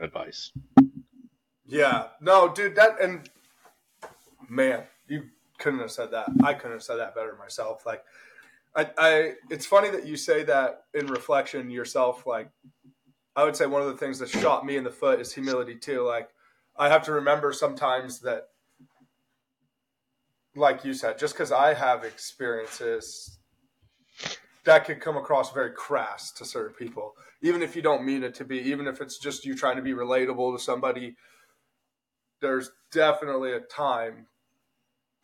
advice 0.05 0.53
Yeah. 1.67 2.09
No, 2.21 2.53
dude, 2.53 2.77
that 2.77 3.01
and 3.01 3.29
man, 4.49 4.85
you 5.09 5.25
couldn't 5.59 5.81
have 5.81 5.91
said 5.91 6.11
that. 6.11 6.29
I 6.43 6.55
couldn't 6.55 6.73
have 6.73 6.83
said 6.83 6.97
that 6.97 7.15
better 7.15 7.37
myself. 7.39 7.87
Like 7.87 8.05
I, 8.77 8.91
I 8.99 9.33
it's 9.51 9.67
funny 9.67 9.91
that 9.91 10.07
you 10.07 10.17
say 10.17 10.43
that 10.45 10.85
in 10.95 11.07
reflection 11.07 11.71
yourself, 11.71 12.27
like 12.27 12.51
I 13.37 13.45
would 13.45 13.57
say 13.57 13.67
one 13.67 13.83
of 13.83 13.89
the 13.89 13.97
things 13.97 14.19
that 14.19 14.29
shot 14.29 14.67
me 14.67 14.77
in 14.77 14.85
the 14.85 14.91
foot 14.91 15.21
is 15.21 15.33
humility 15.33 15.77
too. 15.77 16.03
Like 16.03 16.31
I 16.77 16.89
have 16.89 17.05
to 17.05 17.13
remember 17.13 17.53
sometimes 17.53 18.21
that 18.21 18.49
like 20.57 20.85
you 20.85 20.95
said, 20.95 21.19
just 21.19 21.35
because 21.35 21.53
I 21.53 21.75
have 21.75 22.05
experiences 22.05 23.39
that 24.65 24.85
could 24.85 25.01
come 25.01 25.17
across 25.17 25.53
very 25.53 25.73
crass 25.73 26.33
to 26.33 26.45
certain 26.45 26.75
people, 26.75 27.13
even 27.43 27.63
if 27.63 27.77
you 27.77 27.83
don't 27.83 28.05
mean 28.05 28.23
it 28.23 28.35
to 28.35 28.45
be, 28.45 28.59
even 28.59 28.87
if 28.87 29.01
it's 29.01 29.19
just 29.19 29.45
you 29.45 29.55
trying 29.55 29.77
to 29.77 29.83
be 29.83 29.93
relatable 29.93 30.57
to 30.57 30.63
somebody. 30.63 31.17
There's 32.41 32.71
definitely 32.93 33.53
a 33.53 33.61
time 33.61 34.27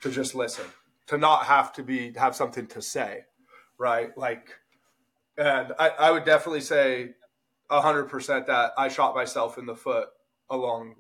to 0.03 0.11
just 0.11 0.35
listen, 0.35 0.65
to 1.07 1.19
not 1.19 1.45
have 1.45 1.73
to 1.75 1.83
be 1.83 2.13
have 2.17 2.35
something 2.35 2.67
to 2.69 2.81
say, 2.81 3.25
right? 3.79 4.17
Like, 4.17 4.49
and 5.37 5.73
I, 5.79 5.89
I 5.89 6.11
would 6.11 6.25
definitely 6.25 6.63
say 6.63 7.11
hundred 7.71 8.05
percent 8.05 8.47
that 8.47 8.73
I 8.77 8.89
shot 8.89 9.15
myself 9.15 9.59
in 9.59 9.67
the 9.67 9.77
foot 9.77 10.09
along 10.49 10.95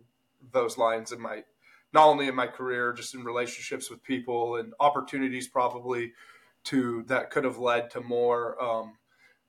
those 0.52 0.78
lines 0.78 1.12
in 1.12 1.20
my 1.20 1.43
not 1.92 2.06
only 2.06 2.28
in 2.28 2.34
my 2.34 2.46
career, 2.46 2.92
just 2.92 3.14
in 3.14 3.24
relationships 3.24 3.90
with 3.90 4.02
people 4.02 4.56
and 4.56 4.72
opportunities 4.80 5.48
probably 5.48 6.12
to 6.64 7.04
that 7.08 7.30
could 7.30 7.44
have 7.44 7.58
led 7.58 7.90
to 7.90 8.00
more. 8.00 8.62
Um, 8.62 8.96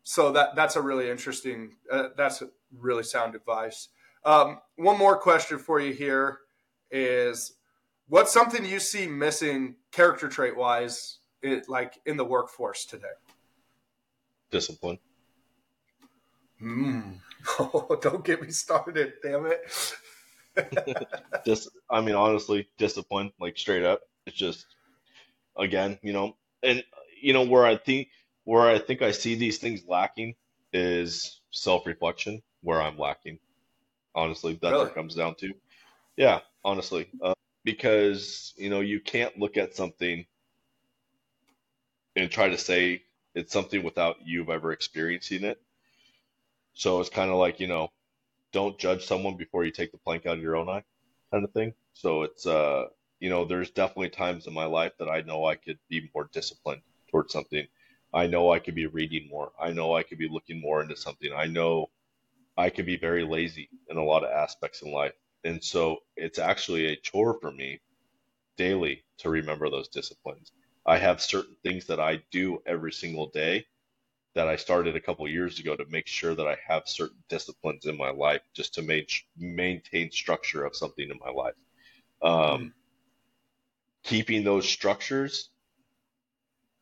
so 0.04 0.32
that 0.32 0.56
that's 0.56 0.76
a 0.76 0.82
really 0.82 1.10
interesting. 1.10 1.76
Uh, 1.92 2.10
that's 2.18 2.42
really 2.78 3.04
sound 3.04 3.36
advice. 3.36 3.90
Um, 4.24 4.60
one 4.76 4.98
more 4.98 5.18
question 5.18 5.58
for 5.58 5.80
you 5.80 5.94
here 5.94 6.40
is 6.90 7.54
what's 8.08 8.32
something 8.32 8.66
you 8.66 8.80
see 8.80 9.08
missing 9.08 9.76
character 9.92 10.28
trait 10.28 10.56
wise, 10.56 11.20
it, 11.42 11.68
like 11.70 12.00
in 12.06 12.18
the 12.18 12.26
workforce 12.26 12.86
today? 12.86 13.08
Discipline. 14.52 15.00
Mm. 16.62 17.16
Oh, 17.58 17.98
don't 18.00 18.24
get 18.24 18.40
me 18.40 18.52
started, 18.52 19.14
damn 19.24 19.48
it. 19.48 19.62
Just 21.46 21.70
I 21.90 22.02
mean 22.02 22.16
honestly, 22.16 22.68
discipline, 22.78 23.32
like 23.40 23.58
straight 23.58 23.84
up. 23.84 24.02
It's 24.26 24.36
just 24.36 24.66
again, 25.58 26.00
you 26.02 26.14
know, 26.14 26.36
and 26.64 26.84
you 27.22 27.34
know 27.34 27.44
where 27.44 27.66
I 27.66 27.78
think 27.78 28.10
where 28.44 28.68
I 28.68 28.80
think 28.80 29.02
I 29.02 29.12
see 29.12 29.36
these 29.36 29.58
things 29.58 29.84
lacking 29.88 30.36
is 30.74 31.42
self 31.52 31.86
reflection. 31.86 32.42
Where 32.64 32.82
I'm 32.82 32.98
lacking, 32.98 33.40
honestly, 34.14 34.60
that's 34.62 34.72
really? 34.72 34.84
what 34.84 34.92
it 34.92 34.96
comes 34.96 35.16
down 35.16 35.36
to. 35.36 35.54
Yeah, 36.18 36.42
honestly, 36.64 37.10
uh, 37.22 37.34
because 37.64 38.54
you 38.58 38.70
know 38.70 38.82
you 38.82 39.00
can't 39.00 39.38
look 39.40 39.58
at 39.58 39.76
something 39.76 40.26
and 42.16 42.30
try 42.30 42.50
to 42.50 42.58
say 42.58 43.04
it's 43.34 43.54
something 43.54 43.84
without 43.84 44.18
you've 44.24 44.50
ever 44.50 44.72
experiencing 44.72 45.44
it. 45.44 45.60
So 46.74 47.00
it's 47.00 47.10
kind 47.10 47.32
of 47.32 47.38
like 47.38 47.60
you 47.60 47.68
know 47.68 47.90
don't 48.52 48.80
judge 48.80 49.06
someone 49.06 49.38
before 49.38 49.64
you 49.66 49.72
take 49.72 49.92
the 49.92 49.98
plank 49.98 50.26
out 50.26 50.38
of 50.38 50.44
your 50.44 50.56
own 50.56 50.70
eye 50.70 50.84
kind 51.32 51.44
of 51.46 51.52
thing. 51.54 51.74
So 51.94 52.24
it's 52.24 52.46
uh 52.46 52.88
you 53.20 53.30
know, 53.30 53.46
there's 53.46 53.70
definitely 53.72 54.10
times 54.10 54.48
in 54.48 54.54
my 54.54 54.66
life 54.66 54.94
that 55.00 55.10
I 55.10 55.22
know 55.22 55.46
I 55.46 55.56
could 55.56 55.80
be 55.90 56.10
more 56.16 56.30
disciplined 56.34 56.82
towards 57.10 57.32
something. 57.34 57.68
I 58.14 58.28
know 58.28 58.52
I 58.52 58.60
could 58.60 58.76
be 58.76 58.88
reading 58.88 59.30
more. 59.30 59.52
I 59.60 59.72
know 59.74 59.96
I 59.96 60.04
could 60.04 60.18
be 60.18 60.28
looking 60.30 60.60
more 60.60 60.82
into 60.82 60.96
something. 60.98 61.32
I 61.34 61.46
know 61.46 61.92
I 62.58 62.70
could 62.70 62.86
be 62.86 62.98
very 62.98 63.26
lazy 63.26 63.70
in 63.90 63.98
a 63.98 64.04
lot 64.06 64.24
of 64.24 64.32
aspects 64.32 64.82
in 64.84 64.92
life. 64.92 65.16
And 65.44 65.64
so 65.64 66.00
it's 66.16 66.40
actually 66.40 66.88
a 66.88 66.96
chore 66.98 67.40
for 67.42 67.52
me 67.52 67.82
daily 68.58 69.04
to 69.20 69.30
remember 69.30 69.70
those 69.70 69.90
disciplines. 69.90 70.52
I 70.86 70.98
have 70.98 71.22
certain 71.22 71.58
things 71.64 71.88
that 71.88 72.00
I 72.00 72.24
do 72.32 72.62
every 72.66 72.94
single 72.94 73.30
day 73.30 73.66
that 74.34 74.48
I 74.48 74.56
started 74.56 74.96
a 74.96 75.02
couple 75.02 75.28
years 75.28 75.60
ago 75.60 75.76
to 75.76 75.86
make 75.90 76.08
sure 76.08 76.34
that 76.36 76.48
I 76.48 76.58
have 76.68 76.84
certain 76.86 77.18
disciplines 77.28 77.86
in 77.86 77.98
my 77.98 78.12
life 78.12 78.42
just 78.54 78.74
to 78.76 78.82
make, 78.82 79.12
maintain 79.38 80.12
structure 80.12 80.64
of 80.64 80.76
something 80.76 81.10
in 81.10 81.20
my 81.20 81.32
life. 81.32 81.56
Um, 82.22 82.34
mm-hmm. 82.34 82.68
Keeping 84.04 84.44
those 84.44 84.68
structures 84.68 85.50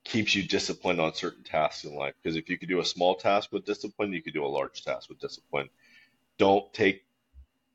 keeps 0.03 0.35
you 0.35 0.43
disciplined 0.43 1.01
on 1.01 1.13
certain 1.13 1.43
tasks 1.43 1.83
in 1.83 1.95
life. 1.95 2.13
Because 2.21 2.37
if 2.37 2.49
you 2.49 2.57
could 2.57 2.69
do 2.69 2.79
a 2.79 2.85
small 2.85 3.15
task 3.15 3.51
with 3.51 3.65
discipline, 3.65 4.13
you 4.13 4.21
could 4.21 4.33
do 4.33 4.45
a 4.45 4.47
large 4.47 4.83
task 4.83 5.09
with 5.09 5.19
discipline. 5.19 5.69
Don't 6.37 6.71
take 6.73 7.03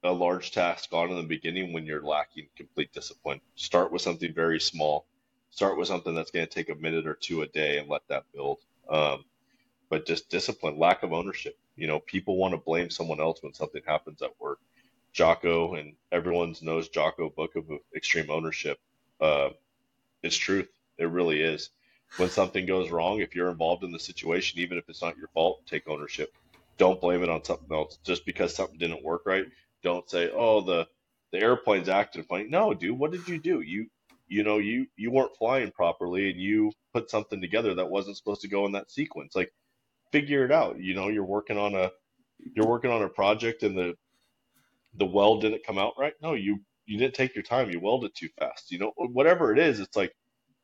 a 0.02 0.12
large 0.12 0.52
task 0.52 0.92
on 0.92 1.10
in 1.10 1.16
the 1.16 1.22
beginning 1.22 1.72
when 1.72 1.84
you're 1.84 2.02
lacking 2.02 2.46
complete 2.56 2.92
discipline. 2.92 3.40
Start 3.56 3.92
with 3.92 4.02
something 4.02 4.32
very 4.32 4.60
small. 4.60 5.06
Start 5.50 5.78
with 5.78 5.88
something 5.88 6.14
that's 6.14 6.30
going 6.30 6.46
to 6.46 6.52
take 6.52 6.68
a 6.68 6.74
minute 6.74 7.06
or 7.06 7.14
two 7.14 7.42
a 7.42 7.46
day 7.46 7.78
and 7.78 7.88
let 7.88 8.02
that 8.08 8.24
build. 8.32 8.58
Um, 8.88 9.24
but 9.94 10.06
just 10.06 10.28
discipline, 10.28 10.76
lack 10.76 11.04
of 11.04 11.12
ownership. 11.12 11.56
You 11.76 11.86
know, 11.86 12.00
people 12.00 12.36
want 12.36 12.50
to 12.52 12.58
blame 12.58 12.90
someone 12.90 13.20
else 13.20 13.40
when 13.44 13.54
something 13.54 13.80
happens 13.86 14.22
at 14.22 14.40
work. 14.40 14.58
Jocko 15.12 15.74
and 15.74 15.94
everyone 16.10 16.56
knows 16.62 16.88
Jocko 16.88 17.30
book 17.30 17.54
of 17.54 17.66
extreme 17.94 18.28
ownership. 18.28 18.80
Uh, 19.20 19.50
it's 20.24 20.36
truth. 20.36 20.68
It 20.98 21.04
really 21.04 21.40
is. 21.40 21.70
When 22.16 22.28
something 22.28 22.66
goes 22.66 22.90
wrong, 22.90 23.20
if 23.20 23.36
you're 23.36 23.52
involved 23.52 23.84
in 23.84 23.92
the 23.92 24.00
situation, 24.00 24.58
even 24.58 24.78
if 24.78 24.88
it's 24.88 25.00
not 25.00 25.16
your 25.16 25.28
fault, 25.28 25.64
take 25.64 25.86
ownership. 25.86 26.34
Don't 26.76 27.00
blame 27.00 27.22
it 27.22 27.30
on 27.30 27.44
something 27.44 27.70
else. 27.70 28.00
Just 28.02 28.26
because 28.26 28.52
something 28.52 28.78
didn't 28.78 29.04
work 29.04 29.22
right, 29.26 29.46
don't 29.84 30.10
say, 30.10 30.28
"Oh, 30.34 30.60
the 30.60 30.88
the 31.30 31.38
airplane's 31.38 31.88
acting 31.88 32.24
funny." 32.24 32.48
No, 32.48 32.74
dude, 32.74 32.98
what 32.98 33.12
did 33.12 33.28
you 33.28 33.38
do? 33.38 33.60
You 33.60 33.86
you 34.26 34.42
know 34.42 34.58
you 34.58 34.88
you 34.96 35.12
weren't 35.12 35.36
flying 35.36 35.70
properly, 35.70 36.30
and 36.30 36.40
you 36.40 36.72
put 36.92 37.10
something 37.10 37.40
together 37.40 37.74
that 37.76 37.88
wasn't 37.88 38.16
supposed 38.16 38.40
to 38.40 38.48
go 38.48 38.66
in 38.66 38.72
that 38.72 38.90
sequence. 38.90 39.36
Like 39.36 39.52
figure 40.14 40.44
it 40.44 40.52
out. 40.52 40.78
You 40.78 40.94
know, 40.94 41.08
you're 41.08 41.24
working 41.24 41.58
on 41.58 41.74
a 41.74 41.90
you're 42.54 42.68
working 42.68 42.92
on 42.92 43.02
a 43.02 43.08
project 43.08 43.64
and 43.64 43.76
the 43.76 43.96
the 44.96 45.04
weld 45.04 45.42
didn't 45.42 45.66
come 45.66 45.76
out 45.76 45.94
right. 45.98 46.14
No, 46.22 46.34
you 46.34 46.60
you 46.86 46.98
didn't 46.98 47.14
take 47.14 47.34
your 47.34 47.42
time. 47.42 47.70
You 47.70 47.80
welded 47.80 48.12
too 48.14 48.28
fast. 48.38 48.70
You 48.70 48.78
know, 48.78 48.92
whatever 48.96 49.52
it 49.52 49.58
is, 49.58 49.80
it's 49.80 49.96
like 49.96 50.14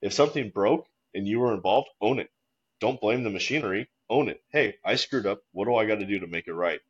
if 0.02 0.12
something 0.12 0.50
broke 0.50 0.86
and 1.14 1.26
you 1.26 1.40
were 1.40 1.52
involved, 1.52 1.88
own 2.00 2.20
it. 2.20 2.30
Don't 2.78 3.00
blame 3.00 3.24
the 3.24 3.30
machinery. 3.30 3.88
Own 4.08 4.28
it. 4.28 4.40
Hey, 4.50 4.76
I 4.84 4.94
screwed 4.94 5.26
up. 5.26 5.42
What 5.52 5.64
do 5.64 5.74
I 5.74 5.86
got 5.86 5.96
to 5.96 6.06
do 6.06 6.20
to 6.20 6.28
make 6.28 6.46
it 6.46 6.54
right? 6.54 6.80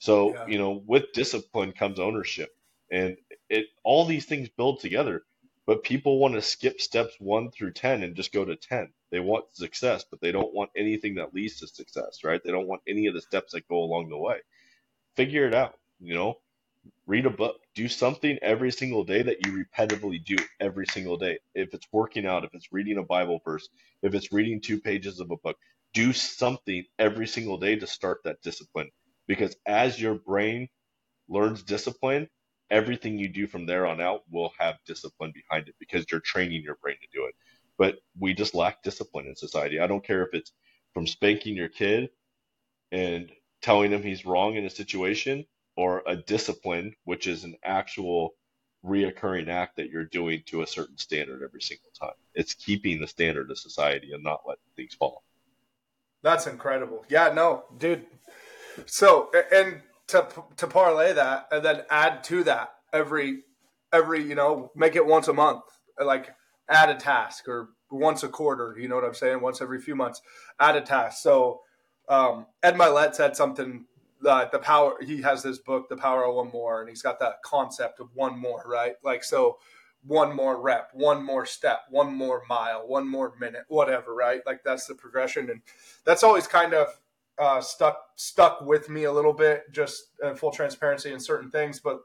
So, 0.00 0.34
yeah. 0.34 0.46
you 0.46 0.58
know, 0.58 0.82
with 0.86 1.12
discipline 1.12 1.72
comes 1.72 2.00
ownership. 2.00 2.50
And 2.90 3.16
it 3.48 3.66
all 3.84 4.06
these 4.06 4.26
things 4.26 4.48
build 4.48 4.80
together. 4.80 5.22
But 5.68 5.82
people 5.82 6.18
want 6.18 6.32
to 6.32 6.40
skip 6.40 6.80
steps 6.80 7.14
one 7.20 7.50
through 7.50 7.72
10 7.72 8.02
and 8.02 8.16
just 8.16 8.32
go 8.32 8.42
to 8.42 8.56
10. 8.56 8.90
They 9.10 9.20
want 9.20 9.54
success, 9.54 10.02
but 10.10 10.18
they 10.18 10.32
don't 10.32 10.54
want 10.54 10.70
anything 10.74 11.16
that 11.16 11.34
leads 11.34 11.60
to 11.60 11.66
success, 11.66 12.24
right? 12.24 12.40
They 12.42 12.52
don't 12.52 12.66
want 12.66 12.80
any 12.88 13.06
of 13.06 13.12
the 13.12 13.20
steps 13.20 13.52
that 13.52 13.68
go 13.68 13.80
along 13.80 14.08
the 14.08 14.16
way. 14.16 14.38
Figure 15.14 15.46
it 15.46 15.52
out, 15.52 15.74
you 16.00 16.14
know? 16.14 16.38
Read 17.06 17.26
a 17.26 17.30
book, 17.30 17.60
do 17.74 17.86
something 17.86 18.38
every 18.40 18.72
single 18.72 19.04
day 19.04 19.20
that 19.20 19.44
you 19.44 19.62
repetitively 19.62 20.24
do 20.24 20.36
every 20.58 20.86
single 20.86 21.18
day. 21.18 21.38
If 21.54 21.74
it's 21.74 21.86
working 21.92 22.24
out, 22.24 22.44
if 22.44 22.54
it's 22.54 22.72
reading 22.72 22.96
a 22.96 23.02
Bible 23.02 23.42
verse, 23.44 23.68
if 24.00 24.14
it's 24.14 24.32
reading 24.32 24.62
two 24.62 24.80
pages 24.80 25.20
of 25.20 25.30
a 25.30 25.36
book, 25.36 25.58
do 25.92 26.14
something 26.14 26.82
every 26.98 27.26
single 27.26 27.58
day 27.58 27.76
to 27.76 27.86
start 27.86 28.20
that 28.24 28.40
discipline. 28.40 28.88
Because 29.26 29.54
as 29.66 30.00
your 30.00 30.14
brain 30.14 30.70
learns 31.28 31.62
discipline, 31.62 32.26
everything 32.70 33.18
you 33.18 33.28
do 33.28 33.46
from 33.46 33.66
there 33.66 33.86
on 33.86 34.00
out 34.00 34.22
will 34.30 34.52
have 34.58 34.76
discipline 34.86 35.32
behind 35.34 35.68
it 35.68 35.74
because 35.78 36.04
you're 36.10 36.20
training 36.20 36.62
your 36.62 36.76
brain 36.82 36.96
to 37.00 37.18
do 37.18 37.26
it. 37.26 37.34
But 37.76 37.98
we 38.18 38.34
just 38.34 38.54
lack 38.54 38.82
discipline 38.82 39.26
in 39.26 39.36
society. 39.36 39.80
I 39.80 39.86
don't 39.86 40.04
care 40.04 40.22
if 40.24 40.34
it's 40.34 40.52
from 40.94 41.06
spanking 41.06 41.56
your 41.56 41.68
kid 41.68 42.10
and 42.90 43.30
telling 43.62 43.92
him 43.92 44.02
he's 44.02 44.26
wrong 44.26 44.56
in 44.56 44.64
a 44.64 44.70
situation 44.70 45.44
or 45.76 46.02
a 46.06 46.16
discipline, 46.16 46.94
which 47.04 47.26
is 47.26 47.44
an 47.44 47.56
actual 47.64 48.34
reoccurring 48.84 49.48
act 49.48 49.76
that 49.76 49.90
you're 49.90 50.04
doing 50.04 50.42
to 50.46 50.62
a 50.62 50.66
certain 50.66 50.96
standard 50.98 51.42
every 51.42 51.60
single 51.60 51.90
time. 51.98 52.14
It's 52.34 52.54
keeping 52.54 53.00
the 53.00 53.06
standard 53.06 53.50
of 53.50 53.58
society 53.58 54.12
and 54.12 54.22
not 54.22 54.40
letting 54.46 54.62
things 54.76 54.94
fall. 54.94 55.24
That's 56.22 56.46
incredible. 56.46 57.04
Yeah, 57.08 57.32
no, 57.32 57.64
dude. 57.78 58.06
So, 58.86 59.30
and 59.52 59.82
to 60.08 60.26
to 60.56 60.66
parlay 60.66 61.12
that 61.12 61.46
and 61.52 61.64
then 61.64 61.82
add 61.90 62.24
to 62.24 62.42
that 62.44 62.74
every 62.92 63.42
every 63.92 64.22
you 64.22 64.34
know 64.34 64.70
make 64.74 64.96
it 64.96 65.06
once 65.06 65.28
a 65.28 65.32
month 65.32 65.62
like 66.02 66.34
add 66.68 66.88
a 66.88 66.94
task 66.94 67.48
or 67.48 67.70
once 67.90 68.22
a 68.22 68.28
quarter 68.28 68.76
you 68.78 68.88
know 68.88 68.94
what 68.94 69.04
i'm 69.04 69.14
saying? 69.14 69.40
Once 69.40 69.60
every 69.60 69.80
few 69.80 69.94
months 69.94 70.20
add 70.58 70.76
a 70.76 70.80
task. 70.80 71.22
So 71.22 71.60
um, 72.08 72.46
ed 72.62 72.74
Mylett 72.74 73.14
said 73.14 73.36
something 73.36 73.84
that 74.22 74.50
the 74.50 74.58
power 74.58 74.96
he 75.00 75.22
has 75.22 75.42
this 75.42 75.58
book 75.58 75.88
the 75.88 75.96
power 75.96 76.24
of 76.24 76.34
one 76.34 76.50
more 76.50 76.80
and 76.80 76.88
he's 76.88 77.02
got 77.02 77.20
that 77.20 77.42
concept 77.44 78.00
of 78.00 78.08
one 78.14 78.38
more 78.38 78.62
right? 78.66 78.94
Like 79.02 79.22
so 79.24 79.58
one 80.06 80.34
more 80.34 80.60
rep 80.60 80.90
one 80.92 81.22
more 81.22 81.44
step 81.44 81.80
one 81.90 82.14
more 82.14 82.42
mile 82.48 82.86
one 82.86 83.06
more 83.06 83.34
minute 83.38 83.64
whatever 83.68 84.14
right? 84.14 84.40
Like 84.46 84.62
that's 84.64 84.86
the 84.86 84.94
progression 84.94 85.50
and 85.50 85.60
that's 86.04 86.22
always 86.22 86.46
kind 86.46 86.72
of 86.72 86.88
uh, 87.38 87.60
stuck 87.60 87.98
stuck 88.16 88.60
with 88.60 88.88
me 88.88 89.04
a 89.04 89.12
little 89.12 89.32
bit, 89.32 89.64
just 89.72 90.04
uh, 90.22 90.34
full 90.34 90.50
transparency 90.50 91.12
in 91.12 91.20
certain 91.20 91.50
things. 91.50 91.80
But 91.80 92.00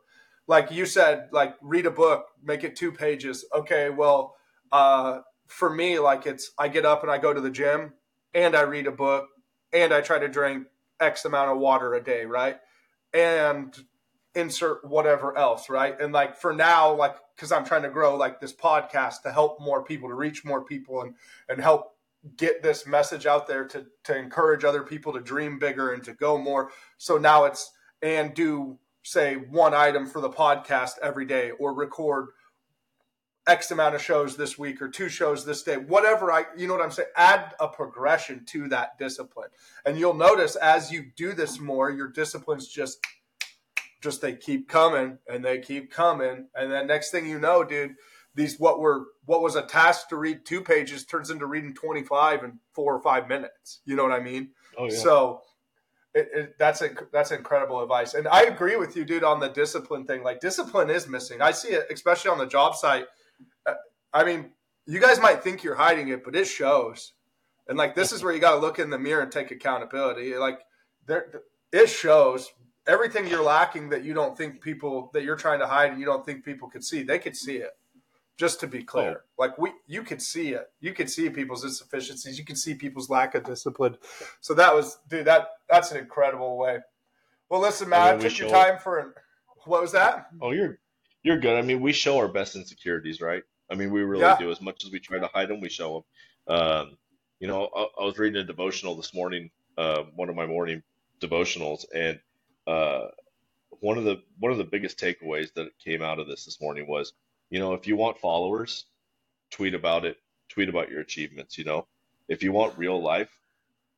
like 0.47 0.71
you 0.71 0.85
said, 0.85 1.29
like 1.31 1.55
read 1.61 1.85
a 1.85 1.91
book, 1.91 2.25
make 2.43 2.63
it 2.63 2.75
two 2.75 2.91
pages. 2.91 3.45
Okay, 3.55 3.89
well, 3.89 4.35
uh, 4.71 5.19
for 5.47 5.69
me, 5.69 5.99
like 5.99 6.25
it's 6.25 6.51
I 6.57 6.67
get 6.67 6.85
up 6.85 7.03
and 7.03 7.11
I 7.11 7.17
go 7.17 7.33
to 7.33 7.41
the 7.41 7.49
gym 7.49 7.93
and 8.33 8.55
I 8.55 8.61
read 8.61 8.87
a 8.87 8.91
book 8.91 9.27
and 9.71 9.93
I 9.93 10.01
try 10.01 10.19
to 10.19 10.27
drink 10.27 10.67
X 10.99 11.25
amount 11.25 11.51
of 11.51 11.57
water 11.57 11.93
a 11.93 12.03
day, 12.03 12.25
right? 12.25 12.57
And 13.13 13.75
insert 14.35 14.83
whatever 14.85 15.37
else, 15.37 15.69
right? 15.69 15.99
And 15.99 16.13
like 16.13 16.37
for 16.37 16.53
now, 16.53 16.93
like 16.93 17.15
because 17.35 17.51
I'm 17.51 17.65
trying 17.65 17.83
to 17.83 17.89
grow 17.89 18.15
like 18.15 18.39
this 18.39 18.53
podcast 18.53 19.21
to 19.23 19.31
help 19.31 19.59
more 19.59 19.83
people, 19.83 20.09
to 20.09 20.15
reach 20.15 20.43
more 20.45 20.63
people, 20.63 21.01
and 21.01 21.15
and 21.49 21.61
help 21.61 21.92
get 22.37 22.63
this 22.63 22.87
message 22.87 23.25
out 23.25 23.47
there 23.47 23.65
to 23.65 23.85
to 24.05 24.17
encourage 24.17 24.63
other 24.63 24.83
people 24.83 25.13
to 25.13 25.19
dream 25.19 25.59
bigger 25.59 25.93
and 25.93 26.03
to 26.03 26.13
go 26.13 26.37
more. 26.37 26.71
So 26.97 27.17
now 27.17 27.45
it's 27.45 27.71
and 28.01 28.33
do 28.33 28.77
say 29.03 29.35
one 29.35 29.73
item 29.73 30.07
for 30.07 30.21
the 30.21 30.29
podcast 30.29 30.93
every 31.01 31.25
day 31.25 31.51
or 31.51 31.73
record 31.73 32.27
X 33.45 33.71
amount 33.71 33.95
of 33.95 34.01
shows 34.01 34.37
this 34.37 34.57
week 34.57 34.81
or 34.81 34.87
two 34.87 35.09
shows 35.09 35.45
this 35.45 35.63
day, 35.63 35.75
whatever 35.75 36.31
I, 36.31 36.45
you 36.55 36.67
know 36.67 36.75
what 36.75 36.83
I'm 36.83 36.91
saying? 36.91 37.09
Add 37.17 37.53
a 37.59 37.67
progression 37.67 38.45
to 38.47 38.69
that 38.69 38.97
discipline. 38.97 39.49
And 39.85 39.99
you'll 39.99 40.13
notice 40.13 40.55
as 40.55 40.91
you 40.91 41.11
do 41.17 41.33
this 41.33 41.59
more, 41.59 41.91
your 41.91 42.07
disciplines 42.07 42.67
just, 42.67 42.99
just 44.01 44.21
they 44.21 44.33
keep 44.35 44.69
coming 44.69 45.17
and 45.27 45.43
they 45.43 45.59
keep 45.59 45.91
coming. 45.91 46.47
And 46.55 46.71
then 46.71 46.87
next 46.87 47.11
thing 47.11 47.27
you 47.27 47.39
know, 47.39 47.65
dude, 47.65 47.95
these, 48.35 48.59
what 48.59 48.79
were, 48.79 49.05
what 49.25 49.41
was 49.41 49.55
a 49.55 49.61
task 49.63 50.09
to 50.09 50.15
read 50.15 50.45
two 50.45 50.61
pages 50.61 51.05
turns 51.05 51.29
into 51.29 51.45
reading 51.45 51.73
25 51.73 52.43
in 52.43 52.59
four 52.73 52.95
or 52.95 53.01
five 53.01 53.27
minutes. 53.27 53.81
You 53.85 53.95
know 53.95 54.03
what 54.03 54.11
I 54.11 54.19
mean? 54.19 54.49
Oh, 54.77 54.85
yeah. 54.85 54.97
So 54.97 55.41
it, 56.13 56.29
it, 56.33 56.55
that's 56.57 56.81
a, 56.81 56.89
that's 57.11 57.31
incredible 57.31 57.81
advice. 57.81 58.13
And 58.13 58.27
I 58.27 58.43
agree 58.43 58.75
with 58.75 58.95
you, 58.95 59.05
dude, 59.05 59.23
on 59.23 59.39
the 59.39 59.49
discipline 59.49 60.05
thing. 60.05 60.23
Like 60.23 60.39
discipline 60.39 60.89
is 60.89 61.07
missing. 61.07 61.41
I 61.41 61.51
see 61.51 61.69
it, 61.69 61.87
especially 61.91 62.31
on 62.31 62.37
the 62.37 62.47
job 62.47 62.75
site 62.75 63.05
uh, 63.65 63.73
I 64.13 64.23
mean, 64.23 64.51
you 64.85 64.99
guys 64.99 65.19
might 65.19 65.43
think 65.43 65.63
you're 65.63 65.75
hiding 65.75 66.09
it, 66.09 66.23
but 66.23 66.35
it 66.35 66.45
shows. 66.45 67.13
And 67.67 67.77
like 67.77 67.95
this 67.95 68.11
is 68.11 68.23
where 68.23 68.33
you 68.33 68.39
got 68.39 68.55
to 68.55 68.57
look 68.57 68.79
in 68.79 68.89
the 68.89 68.99
mirror 68.99 69.21
and 69.21 69.31
take 69.31 69.51
accountability. 69.51 70.35
Like 70.35 70.59
there, 71.05 71.43
it 71.71 71.87
shows 71.87 72.51
everything 72.85 73.27
you're 73.27 73.43
lacking 73.43 73.89
that 73.89 74.03
you 74.03 74.13
don't 74.13 74.37
think 74.37 74.61
people 74.61 75.09
that 75.13 75.23
you're 75.23 75.37
trying 75.37 75.59
to 75.59 75.67
hide 75.67 75.91
and 75.91 75.99
you 75.99 76.05
don't 76.05 76.25
think 76.25 76.43
people 76.43 76.69
could 76.69 76.83
see. 76.83 77.03
They 77.03 77.19
could 77.19 77.35
see 77.35 77.57
it. 77.57 77.71
Just 78.35 78.59
to 78.61 78.67
be 78.67 78.83
clear, 78.83 79.21
oh. 79.21 79.29
like 79.37 79.57
we, 79.59 79.71
you 79.85 80.01
could 80.01 80.21
see 80.21 80.53
it. 80.53 80.71
You 80.79 80.93
could 80.93 81.09
see 81.09 81.29
people's 81.29 81.63
insufficiencies. 81.63 82.39
You 82.39 82.43
could 82.43 82.57
see 82.57 82.73
people's 82.73 83.07
lack 83.07 83.35
of 83.35 83.43
discipline. 83.43 83.95
So 84.41 84.55
that 84.55 84.73
was, 84.73 84.97
dude. 85.07 85.25
That 85.25 85.49
that's 85.69 85.91
an 85.91 85.97
incredible 85.97 86.57
way. 86.57 86.79
Well, 87.49 87.61
listen, 87.61 87.89
Matt, 87.89 88.19
took 88.19 88.37
your 88.39 88.49
time 88.49 88.79
for. 88.79 89.13
What 89.65 89.81
was 89.81 89.91
that? 89.91 90.29
Oh, 90.41 90.49
you're 90.51 90.79
you're 91.21 91.39
good. 91.39 91.57
I 91.57 91.61
mean, 91.61 91.79
we 91.79 91.93
show 91.93 92.17
our 92.17 92.27
best 92.27 92.55
insecurities, 92.55 93.21
right? 93.21 93.43
I 93.69 93.75
mean, 93.75 93.91
we 93.91 94.01
really 94.01 94.23
yeah. 94.23 94.37
do. 94.37 94.51
As 94.51 94.61
much 94.61 94.83
as 94.83 94.91
we 94.91 94.99
try 94.99 95.19
to 95.19 95.27
hide 95.27 95.49
them, 95.49 95.61
we 95.61 95.69
show 95.69 96.05
them. 96.47 96.57
Um, 96.57 96.97
you 97.39 97.47
know, 97.47 97.69
I, 97.75 98.01
I, 98.01 98.05
was 98.05 98.17
reading 98.17 98.41
a 98.41 98.43
devotional 98.43 98.95
this 98.95 99.13
morning, 99.13 99.49
uh, 99.77 100.03
one 100.15 100.29
of 100.29 100.35
my 100.35 100.45
morning 100.45 100.83
devotionals, 101.21 101.85
and 101.93 102.19
uh, 102.67 103.07
one 103.79 103.97
of 103.97 104.03
the 104.03 104.21
one 104.39 104.51
of 104.51 104.57
the 104.57 104.63
biggest 104.63 104.99
takeaways 104.99 105.53
that 105.53 105.67
came 105.83 106.01
out 106.01 106.19
of 106.19 106.27
this 106.27 106.45
this 106.45 106.61
morning 106.61 106.87
was, 106.87 107.13
you 107.49 107.59
know, 107.59 107.73
if 107.73 107.87
you 107.87 107.95
want 107.95 108.19
followers, 108.19 108.85
tweet 109.51 109.73
about 109.73 110.05
it. 110.05 110.17
Tweet 110.49 110.69
about 110.69 110.89
your 110.89 111.01
achievements. 111.01 111.57
You 111.57 111.63
know, 111.63 111.87
if 112.27 112.43
you 112.43 112.51
want 112.51 112.77
real 112.77 113.01
life, 113.01 113.29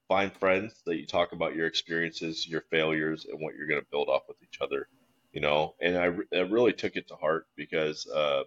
find 0.07 0.31
friends 0.34 0.81
that 0.85 0.97
you 0.97 1.05
talk 1.05 1.31
about 1.31 1.55
your 1.55 1.67
experiences, 1.67 2.47
your 2.47 2.61
failures, 2.69 3.26
and 3.30 3.39
what 3.39 3.55
you're 3.55 3.67
going 3.67 3.81
to 3.81 3.88
build 3.91 4.09
off 4.09 4.23
with 4.27 4.38
each 4.43 4.59
other. 4.61 4.88
You 5.34 5.41
know, 5.41 5.76
and 5.81 5.97
I, 5.97 6.05
I 6.35 6.41
really 6.41 6.72
took 6.72 6.95
it 6.95 7.09
to 7.09 7.15
heart 7.15 7.47
because 7.57 8.07
uh, 8.07 8.43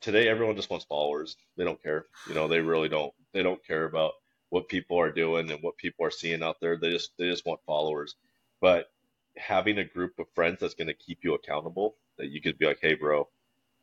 today 0.00 0.28
everyone 0.28 0.56
just 0.56 0.70
wants 0.70 0.84
followers. 0.84 1.36
They 1.56 1.64
don't 1.64 1.82
care. 1.82 2.06
You 2.28 2.34
know, 2.34 2.46
they 2.46 2.60
really 2.60 2.88
don't. 2.88 3.12
They 3.32 3.42
don't 3.42 3.64
care 3.64 3.84
about 3.84 4.12
what 4.50 4.68
people 4.68 4.98
are 4.98 5.12
doing 5.12 5.50
and 5.50 5.62
what 5.62 5.76
people 5.76 6.04
are 6.06 6.10
seeing 6.10 6.42
out 6.42 6.60
there. 6.60 6.76
They 6.76 6.90
just 6.90 7.10
they 7.18 7.28
just 7.28 7.46
want 7.46 7.60
followers. 7.66 8.14
But 8.60 8.90
having 9.36 9.78
a 9.78 9.84
group 9.84 10.18
of 10.18 10.26
friends 10.34 10.58
that's 10.60 10.74
going 10.74 10.88
to 10.88 10.94
keep 10.94 11.20
you 11.22 11.34
accountable, 11.34 11.96
that 12.18 12.28
you 12.28 12.40
could 12.40 12.58
be 12.58 12.66
like, 12.66 12.78
"Hey, 12.80 12.94
bro, 12.94 13.28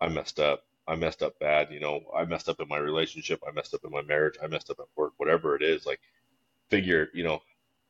I 0.01 0.09
messed 0.09 0.39
up. 0.39 0.63
I 0.87 0.95
messed 0.95 1.23
up 1.23 1.39
bad. 1.39 1.71
You 1.71 1.79
know, 1.79 2.01
I 2.15 2.25
messed 2.25 2.49
up 2.49 2.59
in 2.59 2.67
my 2.67 2.77
relationship. 2.77 3.41
I 3.47 3.51
messed 3.51 3.73
up 3.73 3.83
in 3.83 3.91
my 3.91 4.01
marriage. 4.03 4.37
I 4.41 4.47
messed 4.47 4.69
up 4.69 4.79
at 4.79 4.87
work. 4.95 5.13
Whatever 5.17 5.55
it 5.55 5.61
is, 5.63 5.85
like, 5.85 5.99
figure, 6.69 7.09
you 7.13 7.23
know, 7.23 7.41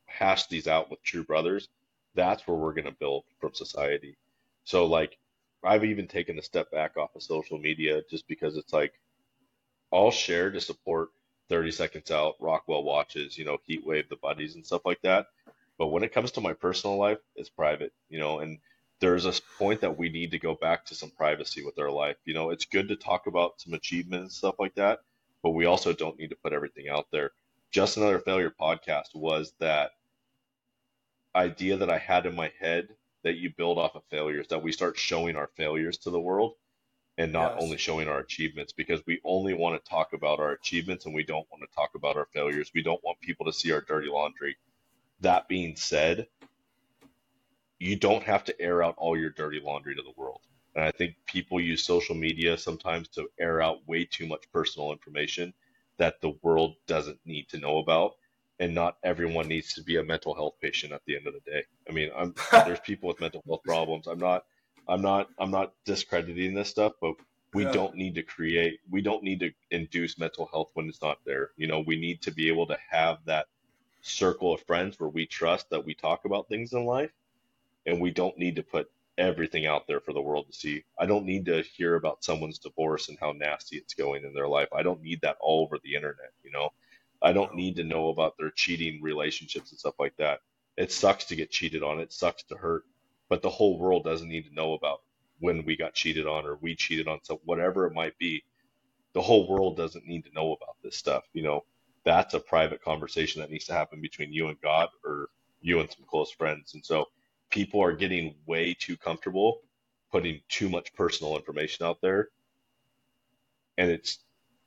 hash 0.06 0.46
these 0.46 0.66
out 0.66 0.90
with 0.90 1.02
true 1.02 1.24
brothers. 1.24 1.68
That's 2.14 2.46
where 2.46 2.56
we're 2.56 2.74
going 2.74 2.86
to 2.86 2.92
build 2.92 3.24
from 3.40 3.54
society. 3.54 4.16
So, 4.64 4.86
like, 4.86 5.18
I've 5.62 5.84
even 5.84 6.08
taken 6.08 6.38
a 6.38 6.42
step 6.42 6.70
back 6.70 6.96
off 6.96 7.14
of 7.14 7.22
social 7.22 7.58
media 7.58 8.02
just 8.10 8.26
because 8.28 8.56
it's 8.56 8.72
like 8.72 8.94
I'll 9.92 10.10
share 10.10 10.50
to 10.50 10.60
support 10.60 11.10
30 11.48 11.70
seconds 11.72 12.10
out, 12.10 12.36
Rockwell 12.40 12.84
watches, 12.84 13.38
you 13.38 13.44
know, 13.44 13.58
Heat 13.66 13.84
Wave, 13.86 14.08
the 14.08 14.16
buddies 14.16 14.54
and 14.54 14.64
stuff 14.66 14.82
like 14.84 15.00
that. 15.02 15.26
But 15.78 15.88
when 15.88 16.02
it 16.02 16.12
comes 16.12 16.32
to 16.32 16.40
my 16.40 16.52
personal 16.52 16.96
life, 16.96 17.18
it's 17.36 17.48
private, 17.48 17.92
you 18.08 18.18
know, 18.18 18.40
and 18.40 18.58
there's 19.00 19.26
a 19.26 19.34
point 19.58 19.80
that 19.80 19.96
we 19.96 20.08
need 20.08 20.32
to 20.32 20.38
go 20.38 20.54
back 20.54 20.84
to 20.86 20.94
some 20.94 21.10
privacy 21.10 21.64
with 21.64 21.78
our 21.78 21.90
life. 21.90 22.16
You 22.24 22.34
know, 22.34 22.50
it's 22.50 22.64
good 22.64 22.88
to 22.88 22.96
talk 22.96 23.26
about 23.26 23.60
some 23.60 23.74
achievements 23.74 24.22
and 24.22 24.32
stuff 24.32 24.56
like 24.58 24.74
that, 24.74 25.00
but 25.42 25.50
we 25.50 25.66
also 25.66 25.92
don't 25.92 26.18
need 26.18 26.30
to 26.30 26.36
put 26.36 26.52
everything 26.52 26.88
out 26.88 27.06
there. 27.12 27.30
Just 27.70 27.96
Another 27.96 28.18
Failure 28.18 28.52
podcast 28.60 29.14
was 29.14 29.52
that 29.60 29.92
idea 31.34 31.76
that 31.76 31.90
I 31.90 31.98
had 31.98 32.26
in 32.26 32.34
my 32.34 32.50
head 32.60 32.88
that 33.22 33.36
you 33.36 33.52
build 33.56 33.78
off 33.78 33.94
of 33.94 34.02
failures, 34.10 34.48
that 34.48 34.62
we 34.62 34.72
start 34.72 34.98
showing 34.98 35.36
our 35.36 35.50
failures 35.56 35.98
to 35.98 36.10
the 36.10 36.20
world 36.20 36.54
and 37.18 37.32
not 37.32 37.54
yes. 37.54 37.62
only 37.62 37.76
showing 37.76 38.08
our 38.08 38.20
achievements 38.20 38.72
because 38.72 39.00
we 39.06 39.20
only 39.24 39.52
want 39.52 39.82
to 39.82 39.90
talk 39.90 40.12
about 40.12 40.38
our 40.38 40.52
achievements 40.52 41.04
and 41.04 41.14
we 41.14 41.24
don't 41.24 41.46
want 41.50 41.62
to 41.68 41.74
talk 41.74 41.90
about 41.94 42.16
our 42.16 42.28
failures. 42.32 42.70
We 42.74 42.82
don't 42.82 43.02
want 43.04 43.20
people 43.20 43.46
to 43.46 43.52
see 43.52 43.72
our 43.72 43.80
dirty 43.80 44.08
laundry. 44.08 44.56
That 45.20 45.48
being 45.48 45.74
said, 45.74 46.28
you 47.78 47.96
don't 47.96 48.24
have 48.24 48.44
to 48.44 48.60
air 48.60 48.82
out 48.82 48.94
all 48.98 49.16
your 49.16 49.30
dirty 49.30 49.60
laundry 49.60 49.94
to 49.94 50.02
the 50.02 50.12
world. 50.16 50.40
And 50.74 50.84
I 50.84 50.90
think 50.90 51.14
people 51.26 51.60
use 51.60 51.84
social 51.84 52.14
media 52.14 52.56
sometimes 52.58 53.08
to 53.08 53.28
air 53.38 53.60
out 53.62 53.86
way 53.86 54.04
too 54.04 54.26
much 54.26 54.50
personal 54.52 54.92
information 54.92 55.52
that 55.96 56.20
the 56.20 56.34
world 56.42 56.76
doesn't 56.86 57.18
need 57.24 57.48
to 57.50 57.58
know 57.58 57.78
about 57.78 58.12
and 58.60 58.74
not 58.74 58.96
everyone 59.02 59.48
needs 59.48 59.74
to 59.74 59.82
be 59.82 59.96
a 59.96 60.02
mental 60.02 60.34
health 60.34 60.54
patient 60.60 60.92
at 60.92 61.02
the 61.06 61.16
end 61.16 61.26
of 61.26 61.34
the 61.34 61.50
day. 61.50 61.62
I 61.88 61.92
mean, 61.92 62.10
I'm, 62.16 62.34
there's 62.52 62.80
people 62.80 63.08
with 63.08 63.20
mental 63.20 63.42
health 63.46 63.62
problems. 63.64 64.06
I'm 64.06 64.18
not, 64.18 64.44
I'm 64.88 65.02
not, 65.02 65.28
I'm 65.38 65.50
not 65.50 65.74
discrediting 65.84 66.54
this 66.54 66.68
stuff, 66.68 66.94
but 67.00 67.14
we 67.54 67.64
yeah. 67.64 67.72
don't 67.72 67.94
need 67.94 68.14
to 68.16 68.22
create, 68.22 68.80
we 68.90 69.00
don't 69.00 69.22
need 69.22 69.40
to 69.40 69.50
induce 69.70 70.18
mental 70.18 70.48
health 70.52 70.70
when 70.74 70.88
it's 70.88 71.02
not 71.02 71.18
there. 71.24 71.50
You 71.56 71.66
know, 71.66 71.80
we 71.80 71.96
need 71.96 72.22
to 72.22 72.30
be 72.30 72.48
able 72.48 72.66
to 72.66 72.76
have 72.90 73.18
that 73.26 73.46
circle 74.00 74.54
of 74.54 74.62
friends 74.62 74.98
where 74.98 75.08
we 75.08 75.26
trust 75.26 75.70
that 75.70 75.84
we 75.84 75.94
talk 75.94 76.24
about 76.24 76.48
things 76.48 76.72
in 76.72 76.84
life, 76.84 77.10
and 77.88 78.00
we 78.00 78.12
don't 78.12 78.38
need 78.38 78.56
to 78.56 78.64
put 78.64 78.90
everything 79.18 79.66
out 79.66 79.86
there 79.88 80.00
for 80.00 80.12
the 80.14 80.22
world 80.22 80.46
to 80.48 80.54
see. 80.54 80.84
I 80.98 81.06
don't 81.06 81.26
need 81.26 81.46
to 81.46 81.62
hear 81.62 81.96
about 81.96 82.24
someone's 82.24 82.60
divorce 82.60 83.08
and 83.10 83.18
how 83.20 83.32
nasty 83.32 83.78
it's 83.78 83.94
going 83.94 84.24
in 84.24 84.34
their 84.34 84.48
life. 84.48 84.68
I 84.72 84.84
don't 84.84 85.02
need 85.02 85.22
that 85.22 85.38
all 85.40 85.64
over 85.64 85.78
the 85.82 85.96
internet. 85.96 86.32
You 86.44 86.52
know 86.52 86.70
I 87.22 87.32
don't 87.32 87.54
need 87.54 87.76
to 87.76 87.84
know 87.84 88.08
about 88.10 88.36
their 88.38 88.50
cheating 88.50 89.02
relationships 89.02 89.70
and 89.72 89.80
stuff 89.80 89.96
like 89.98 90.16
that. 90.18 90.40
It 90.76 90.92
sucks 90.92 91.26
to 91.26 91.36
get 91.36 91.50
cheated 91.50 91.82
on. 91.82 92.00
It 92.00 92.12
sucks 92.12 92.44
to 92.44 92.56
hurt, 92.56 92.84
but 93.28 93.42
the 93.42 93.50
whole 93.50 93.78
world 93.78 94.04
doesn't 94.04 94.28
need 94.28 94.46
to 94.46 94.54
know 94.54 94.74
about 94.74 95.02
when 95.40 95.64
we 95.64 95.76
got 95.76 95.94
cheated 95.94 96.26
on 96.26 96.46
or 96.46 96.56
we 96.56 96.76
cheated 96.76 97.08
on 97.08 97.20
so 97.22 97.40
whatever 97.44 97.86
it 97.86 97.94
might 97.94 98.16
be. 98.18 98.44
The 99.14 99.22
whole 99.22 99.48
world 99.48 99.76
doesn't 99.76 100.06
need 100.06 100.24
to 100.26 100.34
know 100.34 100.52
about 100.52 100.76
this 100.82 100.96
stuff. 100.96 101.24
You 101.32 101.42
know, 101.42 101.64
that's 102.04 102.34
a 102.34 102.40
private 102.40 102.82
conversation 102.82 103.40
that 103.40 103.50
needs 103.50 103.66
to 103.66 103.72
happen 103.72 104.00
between 104.00 104.32
you 104.32 104.48
and 104.48 104.60
God 104.60 104.90
or 105.04 105.30
you 105.60 105.80
and 105.80 105.90
some 105.90 106.06
close 106.08 106.30
friends. 106.30 106.74
And 106.74 106.86
so 106.86 107.06
people 107.50 107.82
are 107.82 107.92
getting 107.92 108.34
way 108.46 108.74
too 108.74 108.96
comfortable 108.96 109.60
putting 110.10 110.40
too 110.48 110.68
much 110.68 110.94
personal 110.94 111.36
information 111.36 111.84
out 111.84 112.00
there 112.00 112.28
and 113.76 113.90
it's 113.90 114.18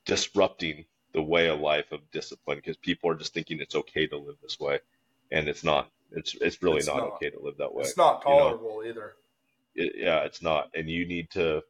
disrupting 0.04 0.84
the 1.12 1.22
way 1.22 1.48
of 1.48 1.60
life 1.60 1.92
of 1.92 2.10
discipline 2.10 2.58
because 2.58 2.76
people 2.78 3.10
are 3.10 3.14
just 3.14 3.34
thinking 3.34 3.60
it's 3.60 3.74
okay 3.74 4.06
to 4.06 4.16
live 4.16 4.36
this 4.42 4.58
way, 4.58 4.80
and 5.30 5.48
it's 5.48 5.62
not. 5.62 5.90
It's 6.10 6.34
it's 6.40 6.62
really 6.62 6.78
it's 6.78 6.86
not, 6.86 6.96
not, 6.96 7.12
okay 7.14 7.30
to 7.30 7.40
live 7.40 7.58
that 7.58 7.72
way. 7.72 7.82
It's 7.82 7.96
not 7.96 8.22
tolerable 8.22 8.84
you 8.84 8.94
know? 8.94 9.00
either. 9.00 9.12
It, 9.74 9.92
yeah, 9.96 10.24
it's 10.24 10.42
not, 10.42 10.70
and 10.74 10.90
you 10.90 11.06
need 11.06 11.30
to 11.30 11.62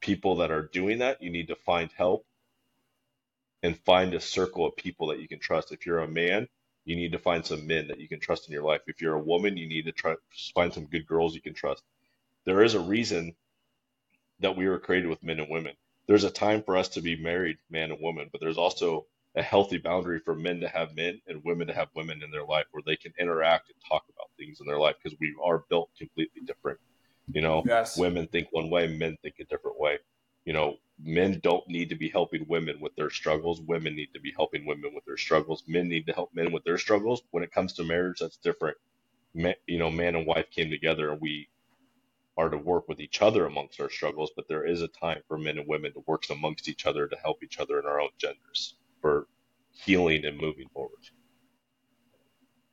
people 0.00 0.36
that 0.36 0.50
are 0.50 0.62
doing 0.62 0.98
that. 0.98 1.22
You 1.22 1.30
need 1.30 1.48
to 1.48 1.56
find 1.56 1.90
help 1.96 2.24
and 3.62 3.78
find 3.78 4.14
a 4.14 4.20
circle 4.20 4.66
of 4.66 4.76
people 4.76 5.08
that 5.08 5.20
you 5.20 5.28
can 5.28 5.38
trust. 5.38 5.72
If 5.72 5.84
you're 5.84 5.98
a 5.98 6.08
man, 6.08 6.48
you 6.84 6.96
need 6.96 7.12
to 7.12 7.18
find 7.18 7.44
some 7.44 7.66
men 7.66 7.88
that 7.88 8.00
you 8.00 8.08
can 8.08 8.20
trust 8.20 8.48
in 8.48 8.52
your 8.52 8.64
life. 8.64 8.80
If 8.86 9.00
you're 9.00 9.14
a 9.14 9.22
woman, 9.22 9.56
you 9.56 9.68
need 9.68 9.84
to 9.86 9.92
try 9.92 10.14
find 10.54 10.72
some 10.72 10.86
good 10.86 11.06
girls 11.06 11.34
you 11.34 11.40
can 11.40 11.54
trust. 11.54 11.82
There 12.44 12.62
is 12.62 12.74
a 12.74 12.80
reason 12.80 13.34
that 14.40 14.56
we 14.56 14.66
were 14.68 14.78
created 14.78 15.08
with 15.08 15.22
men 15.22 15.40
and 15.40 15.50
women 15.50 15.74
there's 16.10 16.24
a 16.24 16.30
time 16.30 16.60
for 16.64 16.76
us 16.76 16.88
to 16.88 17.00
be 17.00 17.14
married, 17.14 17.58
man 17.70 17.92
and 17.92 18.00
woman, 18.00 18.28
but 18.32 18.40
there's 18.40 18.58
also 18.58 19.06
a 19.36 19.42
healthy 19.42 19.78
boundary 19.78 20.18
for 20.18 20.34
men 20.34 20.58
to 20.58 20.66
have 20.66 20.96
men 20.96 21.20
and 21.28 21.40
women 21.44 21.68
to 21.68 21.72
have 21.72 21.86
women 21.94 22.20
in 22.20 22.32
their 22.32 22.44
life 22.44 22.64
where 22.72 22.82
they 22.84 22.96
can 22.96 23.12
interact 23.20 23.68
and 23.68 23.76
talk 23.88 24.02
about 24.12 24.28
things 24.36 24.60
in 24.60 24.66
their 24.66 24.80
life 24.80 24.96
because 25.00 25.16
we 25.20 25.32
are 25.40 25.62
built 25.70 25.88
completely 25.96 26.42
different. 26.44 26.80
You 27.32 27.42
know, 27.42 27.62
yes. 27.64 27.96
women 27.96 28.26
think 28.26 28.48
one 28.50 28.70
way, 28.70 28.88
men 28.88 29.18
think 29.22 29.36
a 29.38 29.44
different 29.44 29.78
way. 29.78 29.98
You 30.44 30.52
know, 30.52 30.76
men 31.02 31.40
don't 31.42 31.66
need 31.68 31.88
to 31.90 31.94
be 31.94 32.08
helping 32.08 32.46
women 32.48 32.80
with 32.80 32.94
their 32.96 33.10
struggles. 33.10 33.60
Women 33.60 33.96
need 33.96 34.12
to 34.14 34.20
be 34.20 34.32
helping 34.34 34.66
women 34.66 34.92
with 34.94 35.04
their 35.04 35.16
struggles. 35.16 35.62
Men 35.66 35.88
need 35.88 36.06
to 36.06 36.12
help 36.12 36.30
men 36.34 36.52
with 36.52 36.64
their 36.64 36.78
struggles. 36.78 37.22
When 37.30 37.42
it 37.42 37.52
comes 37.52 37.72
to 37.74 37.84
marriage, 37.84 38.20
that's 38.20 38.36
different. 38.36 38.76
Man, 39.34 39.54
you 39.66 39.78
know, 39.78 39.90
man 39.90 40.16
and 40.16 40.26
wife 40.26 40.50
came 40.50 40.70
together 40.70 41.10
and 41.10 41.20
we 41.20 41.48
are 42.36 42.48
to 42.48 42.58
work 42.58 42.88
with 42.88 43.00
each 43.00 43.22
other 43.22 43.46
amongst 43.46 43.80
our 43.80 43.90
struggles, 43.90 44.30
but 44.34 44.48
there 44.48 44.66
is 44.66 44.82
a 44.82 44.88
time 44.88 45.20
for 45.28 45.36
men 45.36 45.58
and 45.58 45.68
women 45.68 45.92
to 45.92 46.02
work 46.06 46.24
amongst 46.30 46.68
each 46.68 46.86
other 46.86 47.06
to 47.06 47.16
help 47.16 47.42
each 47.42 47.58
other 47.60 47.78
in 47.78 47.86
our 47.86 48.00
own 48.00 48.08
genders 48.18 48.76
for 49.00 49.26
healing 49.72 50.24
and 50.24 50.40
moving 50.40 50.68
forward. 50.72 51.00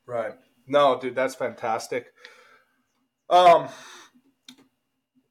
Right. 0.05 0.33
No, 0.67 0.99
dude, 0.99 1.15
that's 1.15 1.35
fantastic. 1.35 2.13
Um, 3.29 3.67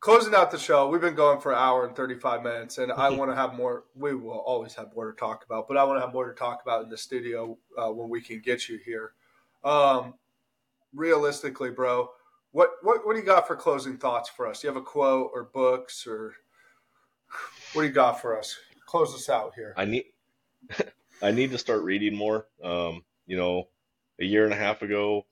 closing 0.01 0.35
out 0.35 0.51
the 0.51 0.59
show, 0.59 0.89
we've 0.89 1.01
been 1.01 1.15
going 1.15 1.41
for 1.41 1.53
an 1.53 1.59
hour 1.59 1.87
and 1.87 1.97
35 1.97 2.43
minutes, 2.43 2.79
and 2.79 2.93
I 2.93 3.11
want 3.17 3.31
to 3.31 3.37
have 3.37 3.55
more. 3.55 3.85
We 3.95 4.15
will 4.15 4.39
always 4.39 4.75
have 4.75 4.95
more 4.95 5.11
to 5.11 5.17
talk 5.17 5.45
about, 5.45 5.69
but 5.69 5.77
I 5.77 5.85
want 5.85 5.99
to 5.99 6.05
have 6.05 6.13
more 6.13 6.29
to 6.29 6.35
talk 6.35 6.63
about 6.63 6.85
in 6.85 6.91
the 6.91 6.99
studio 6.99 7.59
uh, 7.79 7.91
when 7.91 8.09
we 8.09 8.21
can 8.21 8.41
get 8.41 8.69
you 8.69 8.79
here. 8.85 9.13
Um, 9.65 10.15
realistically, 10.95 11.71
bro, 11.71 12.11
what, 12.53 12.71
what 12.83 13.07
what 13.07 13.15
do 13.15 13.21
you 13.21 13.27
got 13.27 13.47
for 13.47 13.57
closing 13.57 13.99
thoughts 13.99 14.29
for 14.29 14.47
us? 14.47 14.61
Do 14.61 14.69
you 14.69 14.75
have 14.75 14.81
a 14.81 14.85
quote 14.85 15.31
or 15.35 15.45
books 15.45 16.07
or 16.07 16.35
what 17.73 17.83
do 17.83 17.89
you 17.89 17.93
got 17.93 18.21
for 18.21 18.39
us? 18.39 18.57
Close 18.87 19.15
us 19.15 19.29
out 19.29 19.53
here. 19.55 19.75
I 19.77 19.85
need 19.85 20.05
I 21.23 21.33
need 21.33 21.51
to 21.51 21.59
start 21.59 21.83
reading 21.83 22.17
more. 22.17 22.47
Um, 22.63 23.05
you 23.27 23.37
know, 23.37 23.69
a 24.21 24.25
year 24.25 24.45
and 24.45 24.53
a 24.53 24.57
half 24.57 24.83
ago, 24.83 25.27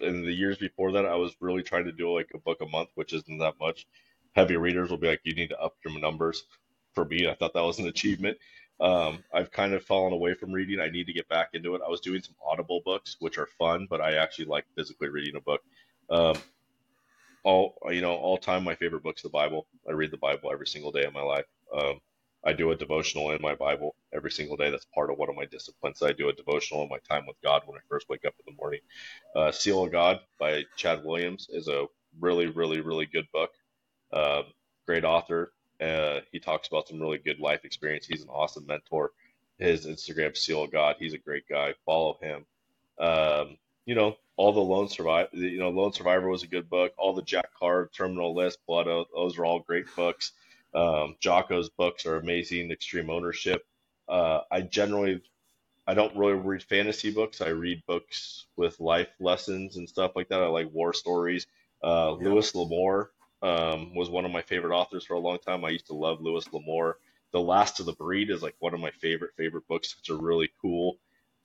in 0.00 0.24
the 0.24 0.32
years 0.32 0.58
before 0.58 0.92
that, 0.92 1.06
I 1.06 1.16
was 1.16 1.36
really 1.40 1.62
trying 1.62 1.84
to 1.84 1.92
do 1.92 2.14
like 2.14 2.30
a 2.34 2.38
book 2.38 2.60
a 2.60 2.66
month, 2.66 2.90
which 2.94 3.12
isn't 3.12 3.38
that 3.38 3.54
much. 3.60 3.86
Heavy 4.34 4.56
readers 4.56 4.90
will 4.90 4.98
be 4.98 5.08
like, 5.08 5.20
you 5.24 5.34
need 5.34 5.50
to 5.50 5.60
up 5.60 5.76
your 5.84 5.98
numbers. 5.98 6.44
For 6.94 7.04
me, 7.04 7.28
I 7.28 7.34
thought 7.34 7.54
that 7.54 7.62
was 7.62 7.78
an 7.78 7.86
achievement. 7.86 8.38
Um, 8.80 9.22
I've 9.32 9.50
kind 9.50 9.74
of 9.74 9.84
fallen 9.84 10.12
away 10.12 10.34
from 10.34 10.52
reading. 10.52 10.80
I 10.80 10.88
need 10.88 11.06
to 11.06 11.12
get 11.12 11.28
back 11.28 11.50
into 11.52 11.74
it. 11.74 11.82
I 11.86 11.90
was 11.90 12.00
doing 12.00 12.22
some 12.22 12.34
Audible 12.44 12.80
books, 12.84 13.16
which 13.20 13.38
are 13.38 13.48
fun, 13.58 13.86
but 13.88 14.00
I 14.00 14.14
actually 14.14 14.46
like 14.46 14.64
physically 14.74 15.08
reading 15.08 15.36
a 15.36 15.40
book. 15.40 15.62
Um, 16.08 16.36
all 17.44 17.76
you 17.90 18.00
know, 18.00 18.14
all 18.14 18.38
time, 18.38 18.64
my 18.64 18.74
favorite 18.74 19.02
book's 19.02 19.22
the 19.22 19.28
Bible. 19.28 19.66
I 19.88 19.92
read 19.92 20.10
the 20.10 20.16
Bible 20.16 20.50
every 20.52 20.66
single 20.66 20.92
day 20.92 21.04
of 21.04 21.12
my 21.12 21.22
life. 21.22 21.46
Um, 21.76 22.00
I 22.44 22.52
do 22.52 22.70
a 22.70 22.76
devotional 22.76 23.30
in 23.32 23.42
my 23.42 23.54
Bible 23.54 23.94
every 24.14 24.30
single 24.30 24.56
day. 24.56 24.70
That's 24.70 24.86
part 24.94 25.10
of 25.10 25.18
one 25.18 25.28
of 25.28 25.36
my 25.36 25.46
disciplines. 25.46 26.02
I 26.02 26.12
do 26.12 26.28
a 26.28 26.32
devotional 26.32 26.82
in 26.82 26.88
my 26.88 26.98
time 27.08 27.26
with 27.26 27.36
God 27.42 27.62
when 27.66 27.76
I 27.76 27.82
first 27.88 28.08
wake 28.08 28.24
up 28.24 28.34
in 28.38 28.52
the 28.54 28.58
morning. 28.60 28.80
Uh, 29.36 29.52
Seal 29.52 29.84
of 29.84 29.92
God 29.92 30.20
by 30.38 30.64
Chad 30.76 31.04
Williams 31.04 31.48
is 31.50 31.68
a 31.68 31.86
really, 32.20 32.46
really, 32.46 32.80
really 32.80 33.06
good 33.06 33.26
book. 33.32 33.50
Uh, 34.12 34.42
great 34.86 35.04
author. 35.04 35.52
Uh, 35.80 36.20
he 36.32 36.40
talks 36.40 36.68
about 36.68 36.88
some 36.88 37.00
really 37.00 37.18
good 37.18 37.40
life 37.40 37.64
experience. 37.64 38.06
He's 38.06 38.22
an 38.22 38.28
awesome 38.30 38.66
mentor. 38.66 39.12
His 39.58 39.86
Instagram, 39.86 40.36
Seal 40.36 40.64
of 40.64 40.72
God. 40.72 40.96
He's 40.98 41.14
a 41.14 41.18
great 41.18 41.44
guy. 41.48 41.74
Follow 41.84 42.18
him. 42.22 42.46
Um, 42.98 43.58
you 43.86 43.94
know, 43.94 44.16
all 44.36 44.52
the 44.52 44.60
Lone 44.60 44.88
Survivor. 44.88 45.28
You 45.32 45.58
know, 45.58 45.70
Lone 45.70 45.92
Survivor 45.92 46.28
was 46.28 46.42
a 46.42 46.48
good 46.48 46.70
book. 46.70 46.92
All 46.96 47.14
the 47.14 47.22
Jack 47.22 47.50
Carr, 47.58 47.90
Terminal 47.94 48.34
List, 48.34 48.58
Blood 48.66 48.88
Oath. 48.88 49.08
Those 49.14 49.38
are 49.38 49.44
all 49.44 49.60
great 49.60 49.86
books. 49.96 50.32
Um, 50.74 51.16
Jocko's 51.20 51.70
books 51.70 52.06
are 52.06 52.16
amazing. 52.16 52.70
Extreme 52.70 53.10
Ownership. 53.10 53.64
Uh, 54.08 54.40
I 54.50 54.62
generally, 54.62 55.22
I 55.86 55.94
don't 55.94 56.16
really 56.16 56.34
read 56.34 56.62
fantasy 56.62 57.10
books. 57.10 57.40
I 57.40 57.48
read 57.48 57.82
books 57.86 58.46
with 58.56 58.78
life 58.80 59.08
lessons 59.20 59.76
and 59.76 59.88
stuff 59.88 60.12
like 60.16 60.28
that. 60.28 60.42
I 60.42 60.46
like 60.46 60.72
war 60.72 60.92
stories. 60.92 61.46
Uh, 61.82 62.16
yeah. 62.20 62.28
Louis 62.28 62.54
L'Amour 62.54 63.10
um, 63.42 63.94
was 63.94 64.10
one 64.10 64.24
of 64.24 64.30
my 64.30 64.42
favorite 64.42 64.76
authors 64.76 65.04
for 65.04 65.14
a 65.14 65.20
long 65.20 65.38
time. 65.38 65.64
I 65.64 65.70
used 65.70 65.86
to 65.86 65.94
love 65.94 66.20
Louis 66.20 66.46
L'Amour. 66.52 66.98
The 67.32 67.40
Last 67.40 67.80
of 67.80 67.86
the 67.86 67.92
Breed 67.92 68.30
is 68.30 68.42
like 68.42 68.56
one 68.58 68.74
of 68.74 68.80
my 68.80 68.90
favorite 68.90 69.34
favorite 69.36 69.66
books. 69.68 69.94
It's 69.98 70.10
a 70.10 70.16
really 70.16 70.50
cool, 70.60 70.98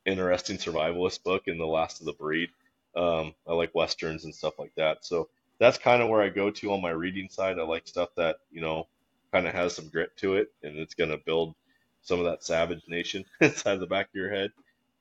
interesting 0.06 0.58
survivalist 0.58 1.24
book 1.24 1.44
in 1.48 1.58
The 1.58 1.68
Last 1.68 2.00
of 2.00 2.08
the 2.08 2.14
Breed. 2.14 2.50
Um, 2.96 3.36
I 3.48 3.54
like 3.54 3.76
westerns 3.76 4.26
and 4.26 4.34
stuff 4.34 4.58
like 4.58 4.74
that. 4.76 5.06
So 5.06 5.30
that's 5.60 5.78
kind 5.78 6.02
of 6.02 6.10
where 6.10 6.22
I 6.22 6.30
go 6.30 6.50
to 6.52 6.74
on 6.74 6.82
my 6.82 6.90
reading 6.90 7.30
side. 7.30 7.60
I 7.60 7.64
like 7.64 7.88
stuff 7.88 8.10
that 8.16 8.38
you 8.52 8.62
know 8.62 8.88
kind 9.36 9.48
of 9.48 9.54
has 9.54 9.76
some 9.76 9.90
grit 9.90 10.16
to 10.18 10.38
it, 10.38 10.50
and 10.64 10.78
it's 10.80 10.96
going 10.96 11.12
to 11.12 11.20
build 11.26 11.56
some 12.04 12.20
of 12.20 12.26
that 12.26 12.44
savage 12.44 12.84
nation 12.88 13.26
inside 13.42 13.78
the 13.82 13.88
back 13.88 14.08
of 14.08 14.16
your 14.16 14.32
head. 14.34 14.52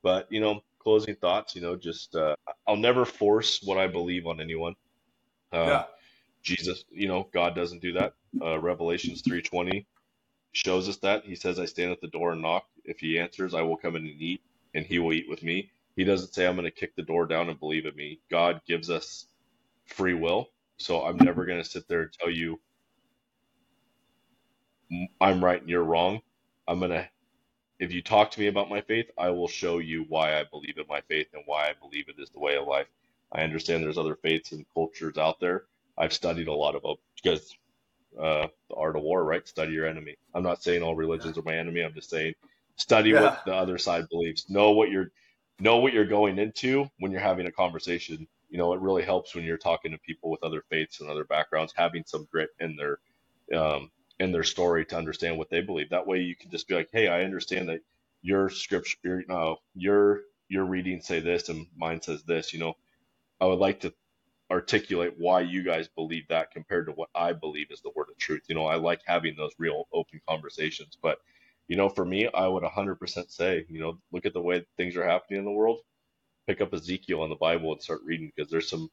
But 0.03 0.27
you 0.33 0.41
know, 0.41 0.63
closing 0.81 1.17
thoughts. 1.17 1.55
You 1.55 1.63
know, 1.63 1.77
just 1.77 2.17
uh, 2.17 2.37
I'll 2.67 2.77
never 2.77 3.07
force 3.07 3.63
what 3.65 3.79
I 3.79 3.87
believe 3.87 4.27
on 4.27 4.41
anyone. 4.41 4.75
Uh, 5.53 5.67
yeah. 5.69 5.85
Jesus, 6.43 6.85
you 6.91 7.09
know, 7.09 7.29
God 7.33 7.55
doesn't 7.55 7.83
do 7.83 7.93
that. 7.95 8.15
Uh, 8.43 8.59
Revelations 8.61 9.23
three 9.23 9.43
twenty 9.43 9.87
shows 10.53 10.89
us 10.89 10.99
that 10.99 11.25
He 11.25 11.37
says, 11.37 11.61
"I 11.61 11.67
stand 11.67 11.93
at 11.93 12.01
the 12.03 12.09
door 12.09 12.33
and 12.33 12.43
knock. 12.43 12.67
If 12.85 13.01
He 13.01 13.19
answers, 13.19 13.55
I 13.55 13.63
will 13.63 13.79
come 13.79 13.97
in 13.97 14.07
and 14.07 14.23
eat, 14.23 14.43
and 14.75 14.87
He 14.87 14.99
will 15.01 15.15
eat 15.15 15.29
with 15.31 15.43
me." 15.45 15.71
He 15.97 16.05
doesn't 16.05 16.35
say, 16.35 16.47
"I'm 16.47 16.57
going 16.57 16.65
to 16.67 16.73
kick 16.73 16.97
the 16.97 17.03
door 17.03 17.27
down 17.27 17.51
and 17.51 17.61
believe 17.61 17.87
in 17.87 17.97
me." 17.97 18.21
God 18.31 18.63
gives 18.67 18.91
us 18.91 19.27
free 19.87 20.15
will, 20.15 20.51
so 20.79 21.05
I'm 21.05 21.19
never 21.19 21.47
going 21.47 21.63
to 21.63 21.69
sit 21.69 21.89
there 21.89 22.03
and 22.03 22.13
tell 22.13 22.31
you 22.31 22.61
I'm 25.21 25.45
right 25.45 25.61
and 25.61 25.71
you're 25.71 25.85
wrong. 25.85 26.21
I'm 26.67 26.79
going 26.79 26.91
to, 26.93 27.09
if 27.79 27.93
you 27.93 28.03
talk 28.03 28.31
to 28.33 28.41
me 28.41 28.47
about 28.47 28.71
my 28.71 28.81
faith, 28.81 29.11
I 29.19 29.31
will 29.31 29.49
show 29.49 29.79
you 29.79 30.05
why 30.09 30.39
I 30.39 30.45
believe 30.45 30.79
in 30.79 30.87
my 30.89 31.01
faith 31.03 31.29
and 31.35 31.43
why 31.47 31.69
I 31.69 31.73
believe 31.81 32.09
it 32.09 32.21
is 32.21 32.31
the 32.31 32.39
way 32.41 32.57
of 32.57 32.67
life. 32.67 32.87
I 33.33 33.43
understand 33.43 33.83
there's 33.83 33.99
other 33.99 34.17
faiths 34.17 34.53
and 34.53 34.65
cultures 34.75 35.19
out 35.19 35.41
there. 35.41 35.65
I've 35.99 36.13
studied 36.13 36.49
a 36.49 36.55
lot 36.55 36.75
of 36.75 36.83
them 36.83 36.97
because 37.23 37.57
uh, 38.19 38.47
the 38.69 38.75
art 38.77 38.97
of 38.97 39.03
war, 39.03 39.25
right? 39.25 39.47
Study 39.47 39.73
your 39.73 39.87
enemy. 39.87 40.17
I'm 40.35 40.43
not 40.43 40.63
saying 40.63 40.83
all 40.83 40.95
religions 40.95 41.37
are 41.37 41.43
my 41.43 41.57
enemy. 41.57 41.81
I'm 41.81 41.95
just 41.95 42.11
saying 42.11 42.35
study 42.77 43.11
yeah. 43.11 43.23
what 43.23 43.45
the 43.45 43.55
other 43.55 43.79
side 43.79 44.09
believes. 44.09 44.49
Know 44.49 44.71
what 44.73 44.91
you're 44.91 45.11
know 45.61 45.79
what 45.79 45.93
you're 45.93 46.05
going 46.05 46.39
into 46.39 46.89
when 46.99 47.13
you're 47.13 47.21
having 47.21 47.47
a 47.47 47.53
conversation. 47.53 48.27
You 48.51 48.59
know, 48.59 48.73
it 48.73 48.81
really 48.81 49.03
helps 49.03 49.35
when 49.35 49.45
you're 49.45 49.59
talking 49.59 49.93
to 49.93 49.99
people 49.99 50.31
with 50.31 50.43
other 50.45 50.63
faiths 50.71 51.01
and 51.01 51.11
other 51.11 51.25
backgrounds, 51.25 51.73
having 51.77 52.05
some 52.07 52.29
grit 52.31 52.51
in 52.61 52.77
their 52.77 52.99
um, 53.59 53.91
in 54.21 54.33
their 54.33 54.45
story 54.45 54.87
to 54.87 54.97
understand 54.99 55.39
what 55.39 55.51
they 55.51 55.63
believe. 55.63 55.91
That 55.91 56.07
way, 56.07 56.21
you 56.21 56.37
can 56.37 56.51
just 56.51 56.69
be 56.69 56.75
like, 56.75 56.91
"Hey, 56.93 57.09
I 57.09 57.25
understand 57.25 57.69
that 57.71 57.81
your 58.23 58.51
scripture, 58.51 58.99
your 59.05 59.25
uh, 59.31 59.57
your 59.75 60.23
your 60.49 60.65
reading 60.67 61.01
say 61.03 61.21
this 61.21 61.49
and 61.51 61.67
mine 61.77 62.03
says 62.03 62.25
this." 62.25 62.53
You 62.55 62.61
know, 62.61 62.75
I 63.41 63.47
would 63.47 63.61
like 63.61 63.81
to 63.83 63.95
articulate 64.51 65.15
why 65.19 65.41
you 65.41 65.63
guys 65.65 65.89
believe 65.89 66.29
that 66.29 66.53
compared 66.53 66.87
to 66.87 66.93
what 66.93 67.11
I 67.15 67.33
believe 67.33 67.71
is 67.71 67.81
the 67.83 67.91
word 67.97 68.09
of 68.11 68.19
truth. 68.19 68.43
You 68.49 68.55
know, 68.55 68.67
I 68.67 68.77
like 68.77 69.01
having 69.07 69.35
those 69.37 69.53
real 69.59 69.89
open 69.93 70.21
conversations, 70.29 70.99
but 71.03 71.19
you 71.69 71.77
know, 71.77 71.89
for 71.89 72.05
me, 72.05 72.29
I 72.33 72.47
would 72.47 72.63
100% 72.63 73.31
say, 73.33 73.67
you 73.69 73.81
know, 73.81 73.99
look 74.13 74.27
at 74.27 74.35
the 74.35 74.41
way 74.43 74.65
things 74.77 74.97
are 74.97 75.05
happening 75.09 75.41
in 75.41 75.45
the 75.47 75.51
world. 75.51 75.81
Pick 76.49 76.61
up 76.61 76.75
Ezekiel 76.75 77.25
in 77.25 77.31
the 77.31 77.37
Bible 77.37 77.73
and 77.73 77.83
start 77.83 78.03
reading 78.05 78.33
because 78.35 78.51
there's 78.51 78.71
some 78.71 78.91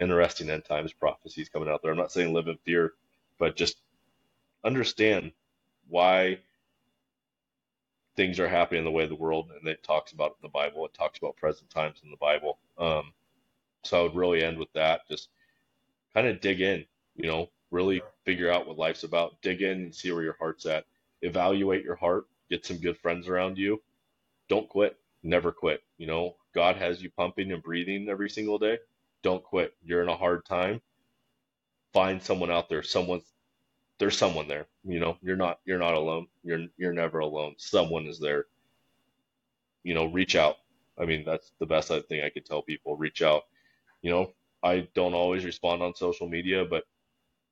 interesting 0.00 0.50
end 0.50 0.64
times 0.66 0.92
prophecies 0.92 1.48
coming 1.50 1.68
out 1.68 1.82
there. 1.82 1.92
I'm 1.92 1.98
not 1.98 2.12
saying 2.12 2.34
live 2.34 2.48
in 2.48 2.58
fear, 2.64 2.92
but 3.38 3.56
just 3.56 3.76
understand 4.64 5.32
why 5.88 6.38
things 8.16 8.38
are 8.40 8.48
happening 8.48 8.80
in 8.80 8.84
the 8.84 8.90
way 8.90 9.02
of 9.04 9.08
the 9.08 9.14
world 9.14 9.50
and 9.58 9.68
it 9.68 9.82
talks 9.82 10.12
about 10.12 10.32
it 10.32 10.36
in 10.42 10.48
the 10.48 10.48
bible. 10.48 10.84
It 10.86 10.94
talks 10.94 11.18
about 11.18 11.36
present 11.36 11.70
times 11.70 12.00
in 12.04 12.10
the 12.10 12.16
bible. 12.16 12.58
Um, 12.78 13.12
so 13.82 14.00
i 14.00 14.02
would 14.02 14.14
really 14.16 14.42
end 14.42 14.58
with 14.58 14.72
that. 14.74 15.02
Just 15.08 15.28
kind 16.14 16.26
of 16.26 16.40
dig 16.40 16.60
in 16.60 16.84
you 17.16 17.28
know 17.28 17.48
really 17.70 18.02
figure 18.24 18.50
out 18.50 18.66
what 18.66 18.78
life's 18.78 19.04
about. 19.04 19.40
Dig 19.42 19.62
in 19.62 19.82
and 19.82 19.94
see 19.94 20.12
where 20.12 20.22
your 20.22 20.36
heart's 20.38 20.66
at. 20.66 20.84
Evaluate 21.22 21.84
your 21.84 21.96
heart. 21.96 22.26
Get 22.50 22.64
some 22.66 22.78
good 22.78 22.98
friends 22.98 23.28
around 23.28 23.58
you. 23.58 23.82
Don't 24.48 24.68
quit. 24.68 24.96
Never 25.22 25.52
quit. 25.52 25.82
You 25.98 26.06
know 26.06 26.36
god 26.54 26.76
has 26.76 27.02
you 27.02 27.10
pumping 27.10 27.52
and 27.52 27.62
breathing 27.62 28.08
every 28.08 28.30
single 28.30 28.58
day. 28.58 28.78
Don't 29.22 29.42
quit. 29.42 29.74
You're 29.84 30.02
in 30.02 30.08
a 30.08 30.16
hard 30.16 30.44
time. 30.44 30.80
Find 31.92 32.22
someone 32.22 32.50
out 32.50 32.68
there 32.68 32.82
someone's 32.82 33.24
there's 33.98 34.16
someone 34.16 34.48
there. 34.48 34.66
You 34.84 35.00
know, 35.00 35.16
you're 35.22 35.36
not 35.36 35.60
you're 35.64 35.78
not 35.78 35.94
alone. 35.94 36.26
You're 36.42 36.66
you're 36.76 36.92
never 36.92 37.20
alone. 37.20 37.54
Someone 37.58 38.06
is 38.06 38.18
there. 38.18 38.46
You 39.82 39.94
know, 39.94 40.06
reach 40.06 40.36
out. 40.36 40.56
I 40.98 41.04
mean, 41.04 41.24
that's 41.24 41.52
the 41.58 41.66
best 41.66 41.88
thing 42.08 42.22
I 42.22 42.30
could 42.30 42.46
tell 42.46 42.62
people. 42.62 42.96
Reach 42.96 43.22
out. 43.22 43.42
You 44.02 44.10
know, 44.10 44.32
I 44.62 44.88
don't 44.94 45.14
always 45.14 45.44
respond 45.44 45.82
on 45.82 45.94
social 45.94 46.28
media, 46.28 46.64
but 46.64 46.84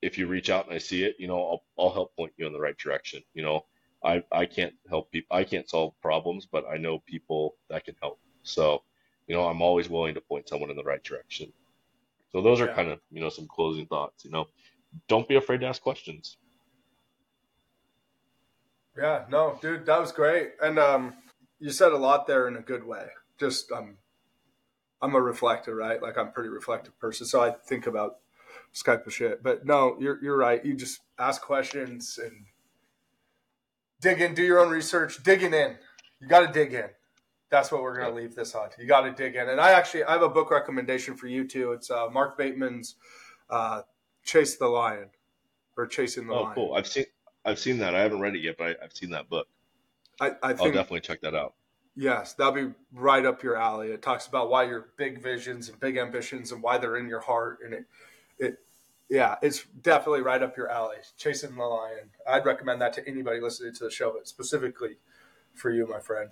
if 0.01 0.19
you 0.19 0.27
reach 0.27 0.51
out 0.51 0.67
and 0.67 0.75
I 0.75 0.79
see 0.79 1.05
it, 1.05 1.17
you 1.19 1.29
know, 1.29 1.39
I'll 1.39 1.65
I'll 1.79 1.93
help 1.93 2.17
point 2.17 2.33
you 2.37 2.47
in 2.47 2.53
the 2.53 2.61
right 2.61 2.77
direction. 2.77 3.23
You 3.35 3.43
know, 3.43 3.67
I 4.05 4.23
I 4.33 4.47
can't 4.47 4.75
help 4.89 5.11
people. 5.13 5.37
I 5.37 5.45
can't 5.45 5.69
solve 5.69 5.95
problems, 6.03 6.47
but 6.47 6.65
I 6.69 6.77
know 6.77 6.99
people 7.01 7.57
that 7.71 7.85
can 7.85 7.95
help. 8.01 8.19
So, 8.43 8.83
you 9.29 9.35
know, 9.35 9.47
I'm 9.47 9.63
always 9.63 9.89
willing 9.89 10.15
to 10.15 10.21
point 10.21 10.49
someone 10.49 10.71
in 10.71 10.77
the 10.77 10.83
right 10.83 11.03
direction. 11.03 11.53
So 12.33 12.41
those 12.41 12.61
are 12.61 12.67
yeah. 12.67 12.75
kind 12.75 12.91
of 12.91 13.01
you 13.11 13.21
know 13.21 13.29
some 13.29 13.47
closing 13.47 13.87
thoughts. 13.87 14.25
You 14.25 14.31
know, 14.31 14.47
don't 15.09 15.29
be 15.29 15.37
afraid 15.37 15.61
to 15.61 15.67
ask 15.67 15.83
questions. 15.83 16.37
Yeah, 18.97 19.25
no, 19.31 19.59
dude, 19.63 19.87
that 19.87 20.01
was 20.01 20.13
great. 20.13 20.51
And 20.61 20.79
um, 20.79 21.15
you 21.59 21.71
said 21.71 21.93
a 21.93 21.97
lot 21.97 22.27
there 22.27 22.47
in 22.47 22.57
a 22.57 22.61
good 22.61 22.85
way. 22.85 23.07
Just 23.39 23.73
um, 23.73 23.97
I'm 25.01 25.15
a 25.15 25.21
reflector, 25.21 25.75
right? 25.75 26.01
Like 26.03 26.19
I'm 26.19 26.29
a 26.29 26.33
pretty 26.33 26.51
reflective 26.51 26.99
person, 26.99 27.27
so 27.27 27.43
I 27.43 27.53
think 27.53 27.87
about 27.87 28.17
Skype 28.75 29.07
of 29.07 29.15
shit. 29.15 29.43
But 29.43 29.65
no, 29.65 29.97
you're 29.99 30.23
you're 30.23 30.37
right. 30.37 30.65
You 30.65 30.75
just 30.75 31.01
ask 31.19 31.41
questions 31.41 32.19
and 32.23 32.47
dig 34.01 34.21
in, 34.21 34.35
do 34.35 34.43
your 34.43 34.61
own 34.61 34.71
research, 34.71 35.23
digging 35.23 35.55
in. 35.55 35.77
You 36.21 36.29
got 36.29 36.47
to 36.47 36.53
dig 36.53 36.75
in. 36.75 36.91
That's 37.51 37.71
what 37.71 37.83
we're 37.83 37.97
going 37.97 38.09
to 38.09 38.15
leave 38.15 38.35
this 38.35 38.55
on. 38.55 38.69
You 38.79 38.87
got 38.87 39.03
to 39.03 39.13
dig 39.13 39.37
in. 39.37 39.49
And 39.49 39.61
I 39.61 39.73
actually 39.73 40.05
I 40.05 40.13
have 40.13 40.23
a 40.23 40.29
book 40.29 40.51
recommendation 40.51 41.17
for 41.17 41.27
you 41.27 41.47
too. 41.47 41.73
It's 41.73 41.91
uh, 41.91 42.09
Mark 42.11 42.37
Batterson's 42.37 42.97
uh, 43.49 43.83
Chase 44.25 44.57
the 44.57 44.69
Lion 44.69 45.09
or 45.77 45.87
Chasing 45.87 46.27
the 46.27 46.35
oh, 46.35 46.43
Lion. 46.43 46.55
cool. 46.55 46.75
I've 46.75 46.87
seen 46.87 47.07
I've 47.45 47.59
seen 47.59 47.79
that. 47.79 47.95
I 47.95 48.01
haven't 48.01 48.21
read 48.21 48.35
it 48.35 48.43
yet, 48.43 48.57
but 48.57 48.77
I, 48.81 48.83
have 48.83 48.93
seen 48.93 49.11
that 49.11 49.29
book. 49.29 49.49
I, 50.21 50.33
I 50.43 50.49
think, 50.53 50.61
I'll 50.61 50.73
definitely 50.73 51.01
check 51.01 51.21
that 51.23 51.35
out. 51.35 51.55
Yes, 51.97 52.35
that'll 52.35 52.53
be 52.53 52.73
right 52.93 53.25
up 53.25 53.43
your 53.43 53.57
alley. 53.57 53.89
It 53.89 54.01
talks 54.01 54.27
about 54.27 54.49
why 54.49 54.65
your 54.65 54.91
big 54.97 55.21
visions 55.21 55.69
and 55.69 55.79
big 55.81 55.97
ambitions 55.97 56.53
and 56.53 56.63
why 56.63 56.79
they're 56.79 56.97
in 56.97 57.09
your 57.09 57.21
heart, 57.21 57.59
and 57.65 57.75
it, 57.75 57.85
it, 58.39 58.59
yeah, 59.11 59.37
it's 59.43 59.65
definitely 59.83 60.23
right 60.23 60.43
up 60.43 60.57
your 60.57 60.71
alley. 60.71 60.97
Chasing 61.19 61.55
the 61.55 61.63
Lion. 61.63 62.11
I'd 62.27 62.47
recommend 62.47 62.81
that 62.81 62.93
to 62.95 63.09
anybody 63.09 63.41
listening 63.41 63.75
to 63.75 63.85
the 63.85 63.91
show, 63.91 64.13
but 64.13 64.27
specifically 64.27 64.97
for 65.55 65.71
you, 65.71 65.87
my 65.87 66.01
friend. 66.01 66.31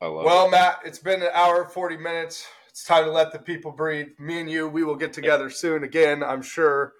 I 0.00 0.06
love 0.06 0.24
well, 0.24 0.46
it. 0.46 0.50
Matt, 0.50 0.80
it's 0.84 0.98
been 0.98 1.22
an 1.22 1.30
hour 1.32 1.66
forty 1.66 1.96
minutes. 1.96 2.46
It's 2.70 2.84
time 2.84 3.04
to 3.04 3.10
let 3.10 3.32
the 3.32 3.38
people 3.38 3.72
breathe. 3.72 4.08
Me 4.18 4.40
and 4.40 4.50
you, 4.50 4.68
we 4.68 4.84
will 4.84 4.96
get 4.96 5.12
together 5.12 5.50
soon 5.50 5.84
again. 5.84 6.22
I'm 6.22 6.40
sure. 6.40 6.94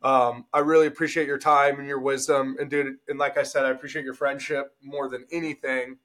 Um, 0.00 0.46
I 0.52 0.60
really 0.60 0.86
appreciate 0.86 1.26
your 1.26 1.38
time 1.38 1.80
and 1.80 1.88
your 1.88 1.98
wisdom, 1.98 2.56
and 2.60 2.70
dude, 2.70 2.98
and 3.08 3.18
like 3.18 3.36
I 3.36 3.42
said, 3.42 3.64
I 3.64 3.70
appreciate 3.70 4.04
your 4.04 4.14
friendship 4.14 4.76
more 4.80 5.08
than 5.08 5.26
anything. 5.32 5.98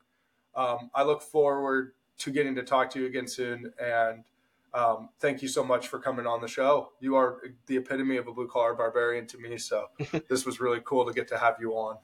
Um, 0.56 0.90
I 0.96 1.04
look 1.04 1.22
forward 1.22 1.94
to 2.20 2.32
getting 2.32 2.56
to 2.56 2.64
talk 2.64 2.90
to 2.92 3.00
you 3.00 3.06
again 3.06 3.28
soon, 3.28 3.72
and 3.80 4.24
um, 4.74 5.10
thank 5.20 5.44
you 5.44 5.48
so 5.48 5.64
much 5.64 5.90
for 5.90 6.00
coming 6.00 6.26
on 6.26 6.42
the 6.42 6.48
show. 6.48 6.94
You 7.00 7.16
are 7.16 7.42
the 7.68 7.78
epitome 7.78 8.18
of 8.18 8.28
a 8.28 8.34
blue 8.34 8.48
collar 8.48 8.74
barbarian 8.74 9.28
to 9.28 9.38
me, 9.38 9.60
so 9.60 9.90
this 10.28 10.44
was 10.44 10.60
really 10.60 10.80
cool 10.84 11.06
to 11.06 11.14
get 11.14 11.28
to 11.28 11.38
have 11.38 11.58
you 11.60 11.74
on. 11.74 11.98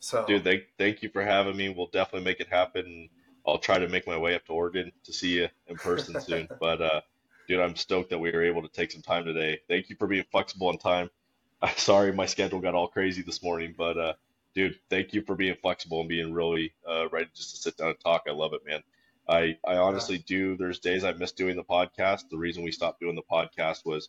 So, 0.00 0.24
dude, 0.26 0.42
thank 0.42 0.64
thank 0.78 1.02
you 1.02 1.10
for 1.10 1.22
having 1.22 1.56
me. 1.56 1.68
We'll 1.68 1.86
definitely 1.86 2.24
make 2.24 2.40
it 2.40 2.48
happen. 2.48 3.08
I'll 3.48 3.58
try 3.58 3.78
to 3.78 3.88
make 3.88 4.06
my 4.06 4.18
way 4.18 4.34
up 4.34 4.44
to 4.46 4.52
Oregon 4.52 4.92
to 5.04 5.12
see 5.12 5.40
you 5.40 5.48
in 5.66 5.76
person 5.76 6.20
soon. 6.20 6.48
But 6.60 6.82
uh, 6.82 7.00
dude, 7.48 7.60
I'm 7.60 7.76
stoked 7.76 8.10
that 8.10 8.18
we 8.18 8.30
were 8.30 8.44
able 8.44 8.62
to 8.62 8.68
take 8.68 8.92
some 8.92 9.02
time 9.02 9.24
today. 9.24 9.60
Thank 9.68 9.88
you 9.88 9.96
for 9.96 10.06
being 10.06 10.24
flexible 10.30 10.68
on 10.68 10.78
time. 10.78 11.10
I'm 11.62 11.76
sorry 11.76 12.12
my 12.12 12.26
schedule 12.26 12.60
got 12.60 12.74
all 12.74 12.88
crazy 12.88 13.22
this 13.22 13.42
morning, 13.42 13.74
but 13.76 13.98
uh, 13.98 14.12
dude, 14.54 14.78
thank 14.90 15.12
you 15.12 15.22
for 15.22 15.34
being 15.34 15.56
flexible 15.60 16.00
and 16.00 16.08
being 16.08 16.32
really 16.32 16.72
uh, 16.88 17.08
ready 17.08 17.28
just 17.34 17.50
to 17.50 17.56
sit 17.56 17.76
down 17.76 17.88
and 17.88 18.00
talk. 18.00 18.24
I 18.28 18.32
love 18.32 18.52
it, 18.52 18.64
man. 18.66 18.82
I, 19.28 19.58
I 19.66 19.76
honestly 19.76 20.18
do. 20.18 20.56
There's 20.56 20.78
days 20.78 21.04
I 21.04 21.12
miss 21.12 21.32
doing 21.32 21.56
the 21.56 21.64
podcast. 21.64 22.30
The 22.30 22.38
reason 22.38 22.62
we 22.62 22.72
stopped 22.72 23.00
doing 23.00 23.16
the 23.16 23.22
podcast 23.22 23.84
was 23.84 24.08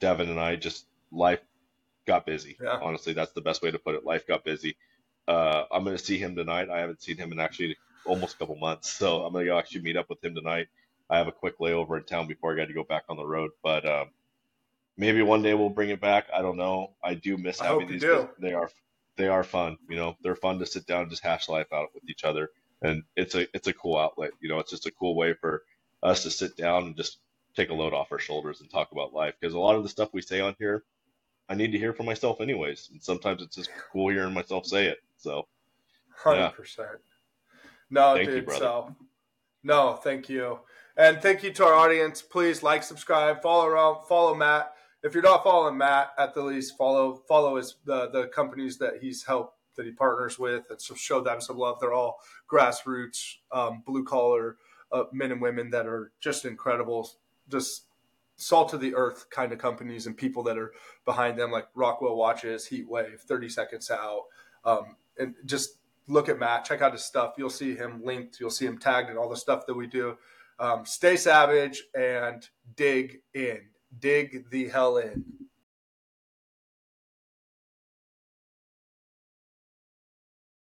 Devin 0.00 0.30
and 0.30 0.40
I 0.40 0.56
just 0.56 0.86
life 1.12 1.40
got 2.06 2.26
busy. 2.26 2.56
Yeah. 2.60 2.78
Honestly, 2.82 3.12
that's 3.12 3.32
the 3.32 3.40
best 3.40 3.62
way 3.62 3.70
to 3.70 3.78
put 3.78 3.94
it. 3.94 4.04
Life 4.04 4.26
got 4.26 4.44
busy. 4.44 4.76
Uh, 5.28 5.64
I'm 5.70 5.84
going 5.84 5.96
to 5.96 6.02
see 6.02 6.18
him 6.18 6.34
tonight. 6.34 6.70
I 6.70 6.80
haven't 6.80 7.02
seen 7.02 7.18
him 7.18 7.32
in 7.32 7.38
actually 7.38 7.76
almost 8.04 8.36
a 8.36 8.38
couple 8.38 8.56
months, 8.56 8.92
so 8.92 9.24
I'm 9.24 9.32
to 9.34 9.44
go 9.44 9.58
actually 9.58 9.82
meet 9.82 9.96
up 9.96 10.08
with 10.08 10.24
him 10.24 10.34
tonight. 10.34 10.68
I 11.10 11.18
have 11.18 11.28
a 11.28 11.32
quick 11.32 11.58
layover 11.58 11.96
in 11.96 12.04
town 12.04 12.26
before 12.26 12.52
I 12.52 12.56
got 12.56 12.68
to 12.68 12.74
go 12.74 12.84
back 12.84 13.04
on 13.08 13.16
the 13.16 13.26
road, 13.26 13.50
but 13.62 13.86
um, 13.86 14.10
maybe 14.96 15.22
one 15.22 15.42
day 15.42 15.54
we'll 15.54 15.70
bring 15.70 15.90
it 15.90 16.00
back. 16.00 16.26
I 16.34 16.42
don't 16.42 16.56
know. 16.58 16.92
I 17.02 17.14
do 17.14 17.38
miss 17.38 17.60
I 17.60 17.66
having 17.66 17.88
these. 17.88 18.02
They 18.02 18.52
are 18.52 18.70
they 19.16 19.28
are 19.28 19.44
fun. 19.44 19.78
You 19.88 19.96
know, 19.96 20.16
they're 20.22 20.36
fun 20.36 20.58
to 20.58 20.66
sit 20.66 20.86
down 20.86 21.02
and 21.02 21.10
just 21.10 21.22
hash 21.22 21.48
life 21.48 21.72
out 21.72 21.88
with 21.94 22.08
each 22.08 22.24
other, 22.24 22.50
and 22.82 23.02
it's 23.16 23.34
a 23.34 23.46
it's 23.54 23.68
a 23.68 23.72
cool 23.72 23.96
outlet. 23.96 24.30
You 24.40 24.48
know, 24.48 24.58
it's 24.58 24.70
just 24.70 24.86
a 24.86 24.90
cool 24.92 25.14
way 25.14 25.34
for 25.34 25.62
us 26.02 26.22
to 26.24 26.30
sit 26.30 26.56
down 26.56 26.84
and 26.84 26.96
just 26.96 27.18
take 27.56 27.70
a 27.70 27.74
load 27.74 27.92
off 27.92 28.12
our 28.12 28.18
shoulders 28.18 28.60
and 28.60 28.70
talk 28.70 28.92
about 28.92 29.14
life. 29.14 29.34
Because 29.40 29.54
a 29.54 29.58
lot 29.58 29.76
of 29.76 29.82
the 29.82 29.88
stuff 29.88 30.10
we 30.12 30.22
say 30.22 30.40
on 30.40 30.54
here, 30.58 30.84
I 31.48 31.54
need 31.54 31.72
to 31.72 31.78
hear 31.78 31.92
from 31.92 32.06
myself 32.06 32.40
anyways, 32.40 32.90
and 32.92 33.02
sometimes 33.02 33.42
it's 33.42 33.56
just 33.56 33.70
cool 33.92 34.10
hearing 34.10 34.34
myself 34.34 34.66
say 34.66 34.86
it. 34.86 34.98
So, 35.16 35.46
hundred 36.14 36.38
yeah. 36.38 36.48
percent. 36.50 36.88
No, 37.90 38.14
thank 38.14 38.28
dude. 38.28 38.46
You, 38.48 38.54
so, 38.54 38.94
no, 39.62 39.94
thank 39.94 40.28
you, 40.28 40.60
and 40.96 41.20
thank 41.20 41.42
you 41.42 41.52
to 41.52 41.64
our 41.64 41.74
audience. 41.74 42.22
Please 42.22 42.62
like, 42.62 42.82
subscribe, 42.82 43.42
follow 43.42 43.66
around, 43.66 44.06
follow 44.06 44.34
Matt 44.34 44.72
if 45.02 45.14
you're 45.14 45.22
not 45.22 45.44
following 45.44 45.78
Matt, 45.78 46.12
at 46.18 46.34
the 46.34 46.42
least 46.42 46.76
follow 46.76 47.22
follow 47.28 47.56
his 47.56 47.76
the 47.84 48.10
the 48.10 48.26
companies 48.28 48.78
that 48.78 48.94
he's 49.00 49.24
helped 49.24 49.56
that 49.76 49.86
he 49.86 49.92
partners 49.92 50.38
with, 50.38 50.64
and 50.70 50.80
so 50.80 50.94
show 50.94 51.20
them 51.20 51.40
some 51.40 51.56
love. 51.56 51.78
They're 51.80 51.92
all 51.92 52.18
grassroots, 52.50 53.36
um, 53.52 53.82
blue 53.86 54.04
collar 54.04 54.56
uh, 54.90 55.04
men 55.12 55.30
and 55.30 55.40
women 55.40 55.70
that 55.70 55.86
are 55.86 56.12
just 56.20 56.44
incredible, 56.44 57.08
just 57.48 57.84
salt 58.36 58.72
of 58.72 58.80
the 58.80 58.94
earth 58.94 59.26
kind 59.30 59.52
of 59.52 59.58
companies 59.58 60.06
and 60.06 60.16
people 60.16 60.42
that 60.44 60.58
are 60.58 60.72
behind 61.04 61.38
them, 61.38 61.50
like 61.50 61.68
Rockwell 61.74 62.16
Watches, 62.16 62.66
Heat 62.66 62.88
Wave, 62.88 63.20
Thirty 63.20 63.48
Seconds 63.48 63.90
Out, 63.90 64.24
um, 64.64 64.96
and 65.16 65.34
just 65.44 65.78
look 66.08 66.28
at 66.28 66.38
Matt, 66.38 66.64
check 66.64 66.82
out 66.82 66.92
his 66.92 67.04
stuff. 67.04 67.34
You'll 67.38 67.50
see 67.50 67.74
him 67.74 68.02
linked, 68.04 68.40
you'll 68.40 68.50
see 68.50 68.66
him 68.66 68.78
tagged 68.78 69.10
in 69.10 69.16
all 69.16 69.28
the 69.28 69.36
stuff 69.36 69.66
that 69.66 69.74
we 69.74 69.86
do. 69.86 70.16
Um, 70.58 70.84
stay 70.84 71.16
savage 71.16 71.84
and 71.94 72.44
dig 72.74 73.20
in 73.34 73.60
dig 74.00 74.50
the 74.50 74.68
hell 74.68 74.98
in. 74.98 75.24